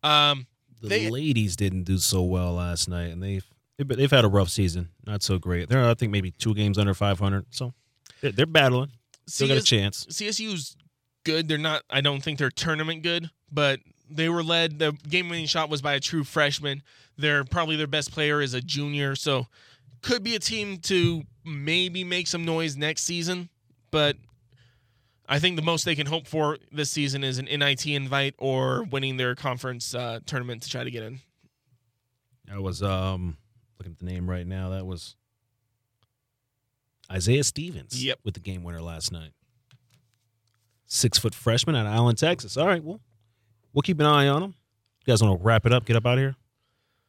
Um, 0.02 0.46
The 0.80 0.88
They- 0.88 1.10
ladies 1.10 1.56
didn't 1.56 1.82
do 1.84 1.98
so 1.98 2.22
well 2.22 2.54
last 2.54 2.88
night, 2.88 3.08
and 3.12 3.22
they've 3.22 3.44
they've 3.76 3.86
they've 3.88 4.10
had 4.10 4.24
a 4.24 4.28
rough 4.28 4.48
season. 4.48 4.88
Not 5.06 5.22
so 5.22 5.38
great. 5.38 5.68
They're 5.68 5.84
I 5.86 5.92
think 5.94 6.10
maybe 6.10 6.30
two 6.30 6.54
games 6.54 6.78
under 6.78 6.94
500. 6.94 7.44
So 7.50 7.74
they're, 8.22 8.32
they're 8.32 8.46
battling. 8.46 8.92
Still 9.26 9.48
got 9.48 9.58
a 9.58 9.62
chance. 9.62 10.06
CSU's 10.06 10.76
good. 11.30 11.48
They're 11.48 11.58
not. 11.58 11.82
I 11.90 12.00
don't 12.00 12.22
think 12.22 12.38
they're 12.38 12.50
tournament 12.50 13.02
good, 13.02 13.30
but 13.50 13.80
they 14.10 14.28
were 14.28 14.42
led. 14.42 14.78
The 14.78 14.92
game-winning 15.08 15.46
shot 15.46 15.70
was 15.70 15.82
by 15.82 15.94
a 15.94 16.00
true 16.00 16.24
freshman. 16.24 16.82
They're 17.16 17.44
probably 17.44 17.76
their 17.76 17.86
best 17.86 18.12
player 18.12 18.40
is 18.40 18.54
a 18.54 18.60
junior, 18.60 19.14
so 19.14 19.46
could 20.02 20.22
be 20.22 20.34
a 20.34 20.38
team 20.38 20.78
to 20.78 21.22
maybe 21.44 22.04
make 22.04 22.26
some 22.26 22.44
noise 22.44 22.76
next 22.76 23.02
season. 23.02 23.48
But 23.90 24.16
I 25.28 25.38
think 25.38 25.56
the 25.56 25.62
most 25.62 25.84
they 25.84 25.94
can 25.94 26.06
hope 26.06 26.26
for 26.26 26.58
this 26.72 26.90
season 26.90 27.22
is 27.22 27.38
an 27.38 27.44
NIT 27.44 27.86
invite 27.86 28.34
or 28.38 28.84
winning 28.84 29.16
their 29.16 29.34
conference 29.34 29.94
uh, 29.94 30.20
tournament 30.26 30.62
to 30.62 30.70
try 30.70 30.82
to 30.84 30.90
get 30.90 31.02
in. 31.02 31.20
I 32.52 32.58
was 32.58 32.82
um 32.82 33.36
looking 33.78 33.92
at 33.92 33.98
the 33.98 34.06
name 34.06 34.28
right 34.28 34.46
now. 34.46 34.70
That 34.70 34.86
was 34.86 35.14
Isaiah 37.10 37.44
Stevens. 37.44 38.02
Yep. 38.04 38.20
With 38.24 38.34
the 38.34 38.40
game 38.40 38.64
winner 38.64 38.82
last 38.82 39.12
night. 39.12 39.32
Six 40.92 41.18
foot 41.18 41.36
freshman 41.36 41.76
out 41.76 41.86
of 41.86 41.92
Allen, 41.92 42.16
Texas. 42.16 42.56
All 42.56 42.66
right, 42.66 42.82
well, 42.82 43.00
we'll 43.72 43.82
keep 43.82 44.00
an 44.00 44.06
eye 44.06 44.26
on 44.26 44.42
him. 44.42 44.54
You 45.06 45.12
guys 45.12 45.22
want 45.22 45.38
to 45.38 45.44
wrap 45.44 45.64
it 45.64 45.72
up? 45.72 45.84
Get 45.84 45.94
up 45.94 46.04
out 46.04 46.14
of 46.14 46.18
here. 46.18 46.34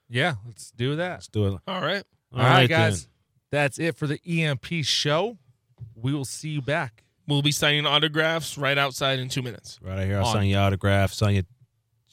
Yeah, 0.07 0.35
let's 0.45 0.69
do 0.69 0.95
that. 0.97 1.11
Let's 1.13 1.27
do 1.29 1.47
it. 1.47 1.59
All 1.67 1.81
right. 1.81 2.03
All 2.31 2.39
right, 2.39 2.69
then. 2.69 2.91
guys. 2.91 3.07
That's 3.49 3.79
it 3.79 3.97
for 3.97 4.05
the 4.05 4.19
EMP 4.25 4.67
show. 4.83 5.37
We 5.95 6.13
will 6.13 6.25
see 6.25 6.49
you 6.49 6.61
back. 6.61 7.03
We'll 7.27 7.41
be 7.41 7.51
signing 7.51 7.87
autographs 7.87 8.55
right 8.55 8.77
outside 8.77 9.17
in 9.19 9.29
two 9.29 9.41
minutes. 9.41 9.79
Right 9.81 9.97
out 9.97 10.05
here. 10.05 10.19
I'll 10.19 10.27
On. 10.27 10.33
sign 10.33 10.47
your 10.47 10.61
autograph, 10.61 11.11
sign 11.11 11.33
your 11.33 11.43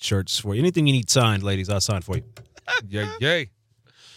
shirts 0.00 0.38
for 0.38 0.54
you. 0.54 0.60
Anything 0.60 0.86
you 0.86 0.94
need 0.94 1.10
signed, 1.10 1.42
ladies, 1.42 1.68
I'll 1.68 1.80
sign 1.82 2.00
for 2.00 2.16
you. 2.16 2.24
Yay, 2.88 3.08
yay. 3.20 3.50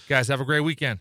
Guys, 0.08 0.28
have 0.30 0.40
a 0.42 0.46
great 0.46 0.60
weekend. 0.62 1.00